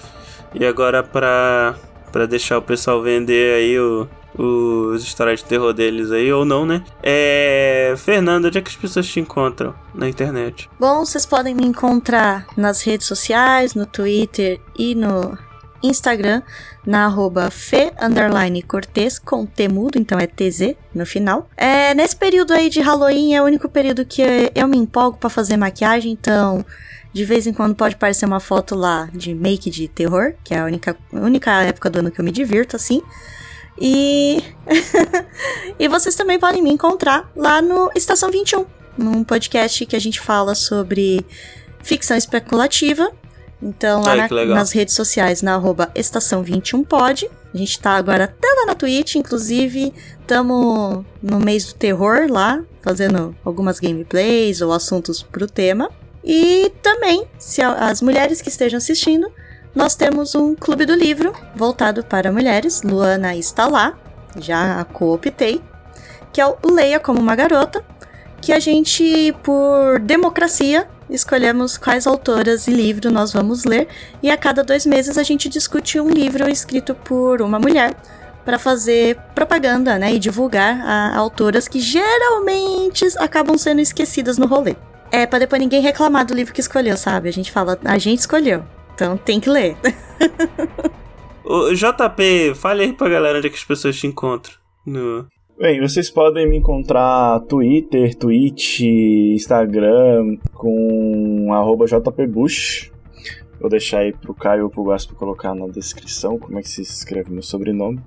E 0.54 0.64
agora 0.64 1.02
pra, 1.02 1.74
pra 2.12 2.26
deixar 2.26 2.58
o 2.58 2.62
pessoal 2.62 3.02
vender 3.02 3.54
aí 3.54 3.78
o, 3.78 4.08
os 4.36 5.02
histórias 5.02 5.40
de 5.40 5.46
terror 5.46 5.72
deles 5.72 6.10
aí, 6.10 6.32
ou 6.32 6.44
não, 6.44 6.66
né? 6.66 6.82
É. 7.02 7.94
Fernanda, 7.96 8.48
onde 8.48 8.58
é 8.58 8.60
que 8.60 8.70
as 8.70 8.76
pessoas 8.76 9.06
te 9.06 9.20
encontram 9.20 9.74
na 9.94 10.08
internet? 10.08 10.68
Bom, 10.78 11.04
vocês 11.04 11.24
podem 11.24 11.54
me 11.54 11.64
encontrar 11.64 12.46
nas 12.56 12.82
redes 12.82 13.06
sociais, 13.06 13.74
no 13.74 13.86
Twitter 13.86 14.60
e 14.78 14.94
no 14.94 15.38
Instagram, 15.86 16.42
na 16.86 17.04
arroba 17.04 17.50
fe, 17.50 17.92
underline, 18.00 18.62
cortez, 18.62 19.18
com 19.18 19.46
T 19.46 19.68
mudo, 19.68 19.98
então 19.98 20.18
é 20.18 20.26
TZ 20.26 20.74
no 20.94 21.04
final. 21.04 21.48
É, 21.56 21.94
nesse 21.94 22.16
período 22.16 22.52
aí 22.52 22.68
de 22.68 22.80
Halloween 22.80 23.34
é 23.34 23.42
o 23.42 23.44
único 23.44 23.68
período 23.68 24.04
que 24.04 24.22
eu 24.54 24.66
me 24.66 24.76
empolgo 24.76 25.18
pra 25.18 25.30
fazer 25.30 25.56
maquiagem, 25.56 26.12
então 26.12 26.64
de 27.12 27.24
vez 27.24 27.46
em 27.46 27.52
quando 27.52 27.76
pode 27.76 27.94
aparecer 27.94 28.26
uma 28.26 28.40
foto 28.40 28.74
lá 28.74 29.08
de 29.12 29.32
make 29.34 29.70
de 29.70 29.86
terror, 29.86 30.34
que 30.42 30.52
é 30.52 30.58
a 30.58 30.64
única, 30.64 30.96
única 31.12 31.62
época 31.62 31.88
do 31.88 32.00
ano 32.00 32.10
que 32.10 32.20
eu 32.20 32.24
me 32.24 32.32
divirto, 32.32 32.74
assim. 32.74 33.00
E. 33.80 34.42
e 35.78 35.86
vocês 35.88 36.16
também 36.16 36.40
podem 36.40 36.60
me 36.60 36.70
encontrar 36.70 37.30
lá 37.36 37.62
no 37.62 37.90
Estação 37.94 38.30
21, 38.30 38.66
num 38.98 39.22
podcast 39.22 39.86
que 39.86 39.94
a 39.94 40.00
gente 40.00 40.20
fala 40.20 40.56
sobre 40.56 41.24
ficção 41.82 42.16
especulativa. 42.16 43.12
Então, 43.64 44.02
lá 44.02 44.10
Ai, 44.12 44.16
na- 44.18 44.54
nas 44.54 44.72
redes 44.72 44.94
sociais, 44.94 45.40
na 45.40 45.54
arroba 45.54 45.90
Estação 45.94 46.44
21pod. 46.44 47.30
A 47.52 47.56
gente 47.56 47.80
tá 47.80 47.92
agora 47.92 48.24
até 48.24 48.46
lá 48.60 48.66
na 48.66 48.74
Twitch, 48.74 49.14
inclusive, 49.14 49.94
estamos 50.20 51.02
no 51.22 51.38
mês 51.40 51.64
do 51.64 51.74
terror 51.74 52.26
lá, 52.28 52.62
fazendo 52.82 53.34
algumas 53.44 53.80
gameplays 53.80 54.60
ou 54.60 54.70
assuntos 54.72 55.22
pro 55.22 55.46
tema. 55.46 55.88
E 56.22 56.72
também, 56.82 57.26
se 57.38 57.62
as 57.62 58.02
mulheres 58.02 58.42
que 58.42 58.48
estejam 58.50 58.76
assistindo, 58.78 59.30
nós 59.74 59.94
temos 59.94 60.34
um 60.34 60.54
clube 60.54 60.84
do 60.84 60.94
livro 60.94 61.32
voltado 61.56 62.04
para 62.04 62.30
mulheres. 62.32 62.82
Luana 62.82 63.34
está 63.34 63.66
lá, 63.66 63.96
já 64.38 64.80
a 64.80 64.84
cooptei, 64.84 65.62
que 66.32 66.40
é 66.40 66.46
o 66.46 66.56
Leia 66.70 67.00
como 67.00 67.18
uma 67.20 67.34
Garota, 67.36 67.82
que 68.40 68.52
a 68.52 68.58
gente, 68.60 69.34
por 69.42 69.98
democracia, 70.00 70.86
escolhemos 71.08 71.76
quais 71.76 72.06
autoras 72.06 72.66
e 72.66 72.70
livro 72.70 73.10
nós 73.10 73.32
vamos 73.32 73.64
ler, 73.64 73.88
e 74.22 74.30
a 74.30 74.36
cada 74.36 74.62
dois 74.62 74.86
meses 74.86 75.18
a 75.18 75.22
gente 75.22 75.48
discute 75.48 76.00
um 76.00 76.08
livro 76.08 76.48
escrito 76.48 76.94
por 76.94 77.42
uma 77.42 77.58
mulher 77.58 77.94
para 78.44 78.58
fazer 78.58 79.16
propaganda, 79.34 79.98
né, 79.98 80.12
e 80.12 80.18
divulgar 80.18 80.80
a 80.80 81.16
autoras 81.16 81.66
que 81.66 81.80
geralmente 81.80 83.06
acabam 83.18 83.56
sendo 83.56 83.80
esquecidas 83.80 84.36
no 84.36 84.46
rolê. 84.46 84.76
É 85.10 85.26
para 85.26 85.40
depois 85.40 85.60
ninguém 85.60 85.80
reclamar 85.80 86.26
do 86.26 86.34
livro 86.34 86.52
que 86.52 86.60
escolheu, 86.60 86.96
sabe? 86.96 87.28
A 87.28 87.32
gente 87.32 87.50
fala, 87.50 87.78
a 87.84 87.98
gente 87.98 88.18
escolheu, 88.18 88.64
então 88.94 89.16
tem 89.16 89.40
que 89.40 89.48
ler. 89.48 89.76
Ô, 91.44 91.72
JP, 91.74 92.54
fale 92.54 92.84
aí 92.84 92.92
pra 92.92 93.08
galera 93.08 93.38
onde 93.38 93.46
é 93.46 93.50
que 93.50 93.56
as 93.56 93.64
pessoas 93.64 93.96
te 93.96 94.06
encontram. 94.06 94.54
No... 94.84 95.26
Bem, 95.56 95.80
vocês 95.80 96.10
podem 96.10 96.48
me 96.48 96.56
encontrar 96.56 97.38
Twitter, 97.42 98.12
Twitch, 98.16 98.80
Instagram 98.80 100.36
com 100.52 101.52
arroba 101.54 101.86
jpbush. 101.86 102.90
Vou 103.60 103.70
deixar 103.70 103.98
aí 104.00 104.12
pro 104.12 104.34
Caio 104.34 104.64
ou 104.64 104.70
pro 104.70 104.82
Gaspo 104.82 105.14
colocar 105.14 105.54
na 105.54 105.68
descrição 105.68 106.40
como 106.40 106.58
é 106.58 106.62
que 106.62 106.68
se 106.68 106.82
escreve 106.82 107.30
meu 107.30 107.42
sobrenome. 107.42 108.00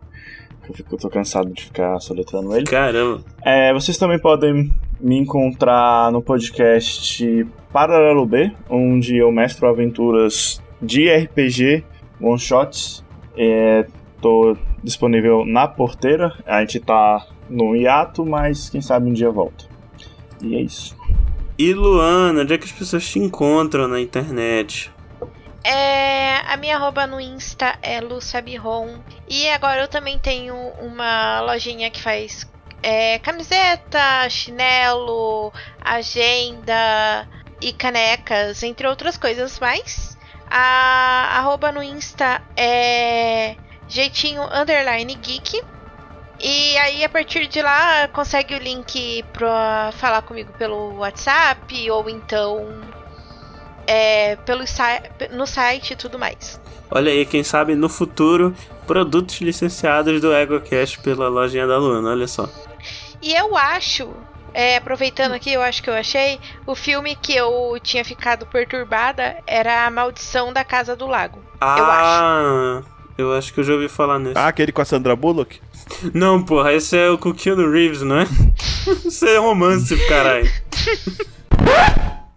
Eu, 0.68 0.74
fico, 0.74 0.96
eu 0.96 1.00
tô 1.00 1.10
cansado 1.10 1.50
de 1.50 1.64
ficar 1.64 1.98
soletrando 2.02 2.54
ele. 2.54 2.66
Caramba. 2.66 3.24
É, 3.42 3.74
vocês 3.74 3.98
também 3.98 4.20
podem 4.20 4.70
me 5.00 5.18
encontrar 5.18 6.12
no 6.12 6.22
podcast 6.22 7.48
Paralelo 7.72 8.26
B, 8.26 8.52
onde 8.70 9.16
eu 9.16 9.32
mestro 9.32 9.68
aventuras 9.68 10.62
de 10.82 11.10
RPG, 11.10 11.86
one 12.20 12.38
shots. 12.38 13.06
É, 13.38 13.88
tô 14.20 14.58
disponível 14.84 15.46
na 15.46 15.66
porteira. 15.66 16.34
A 16.46 16.60
gente 16.60 16.82
tá 16.82 17.26
no 17.50 17.76
hiato, 17.76 18.26
mas 18.26 18.70
quem 18.70 18.82
sabe 18.82 19.10
um 19.10 19.14
dia 19.14 19.30
volta. 19.30 19.66
E 20.42 20.56
é 20.56 20.62
isso. 20.62 20.96
E 21.58 21.74
Luana, 21.74 22.42
onde 22.42 22.54
é 22.54 22.58
que 22.58 22.66
as 22.66 22.72
pessoas 22.72 23.08
te 23.08 23.18
encontram 23.18 23.88
na 23.88 24.00
internet? 24.00 24.92
É, 25.64 26.38
a 26.48 26.56
minha 26.56 26.78
arroba 26.78 27.08
no 27.08 27.20
Insta 27.20 27.78
é 27.82 28.00
Luciabiron. 28.00 29.00
E 29.28 29.50
agora 29.50 29.82
eu 29.82 29.88
também 29.88 30.20
tenho 30.20 30.56
uma 30.80 31.42
lojinha 31.42 31.90
que 31.90 32.02
faz 32.02 32.48
é, 32.82 33.20
camiseta, 33.20 34.30
chinelo, 34.30 35.52
agenda 35.82 37.28
e 37.60 37.74
canecas, 37.74 38.64
entre 38.64 38.88
outras 38.88 39.18
coisas 39.18 39.60
mais. 39.60 40.18
A 40.50 41.40
arroba 41.40 41.72
no 41.72 41.84
Insta 41.84 42.42
é 42.56 43.56
jeitinho 43.88 44.44
underline 44.44 45.16
geek. 45.16 45.62
E 46.40 46.78
aí, 46.78 47.04
a 47.04 47.10
partir 47.10 47.48
de 47.48 47.62
lá, 47.62 48.08
consegue 48.10 48.56
o 48.56 48.60
link 48.60 49.24
pra 49.34 49.92
falar 49.94 50.22
comigo 50.22 50.52
pelo 50.58 50.98
WhatsApp 50.98 51.92
ou 51.92 52.08
então 52.10 52.80
é, 53.88 54.36
pelo 54.38 54.64
no 55.32 55.48
site 55.48 55.92
e 55.92 55.96
tudo 55.96 56.20
mais. 56.20 56.62
Olha 56.92 57.12
aí, 57.12 57.26
quem 57.26 57.44
sabe 57.44 57.76
no 57.76 57.90
futuro, 57.90 58.56
produtos 58.86 59.42
licenciados 59.42 60.22
do 60.22 60.34
EgoCast 60.34 61.00
pela 61.00 61.28
lojinha 61.28 61.66
da 61.66 61.78
Luana, 61.78 62.12
olha 62.12 62.28
só. 62.28 62.48
E 63.22 63.34
eu 63.34 63.58
acho, 63.58 64.10
é, 64.54 64.78
aproveitando 64.78 65.34
aqui, 65.34 65.52
eu 65.52 65.62
acho 65.62 65.82
que 65.82 65.90
eu 65.90 65.94
achei, 65.94 66.40
o 66.66 66.76
filme 66.76 67.16
que 67.16 67.36
eu 67.36 67.78
tinha 67.82 68.06
ficado 68.06 68.46
perturbada 68.46 69.38
era 69.48 69.86
A 69.86 69.92
Maldição 69.92 70.54
da 70.54 70.64
Casa 70.64 70.96
do 70.96 71.08
Lago. 71.08 71.42
Ah, 71.60 72.82
eu 73.18 73.34
acho 73.34 73.54
que 73.54 73.60
eu 73.60 73.64
já 73.64 73.74
ouvi 73.74 73.90
falar 73.90 74.20
nesse. 74.20 74.38
Ah, 74.38 74.48
aquele 74.48 74.72
com 74.72 74.82
a 74.82 74.86
Sandra 74.86 75.16
Bullock? 75.16 75.60
Não, 76.14 76.44
porra, 76.44 76.74
esse 76.74 76.98
é 76.98 77.10
o 77.10 77.18
Keanu 77.18 77.72
Reeves, 77.72 78.02
não 78.02 78.20
é? 78.20 78.28
Isso 79.06 79.26
é 79.26 79.38
romance, 79.38 79.96
caralho. 80.08 80.50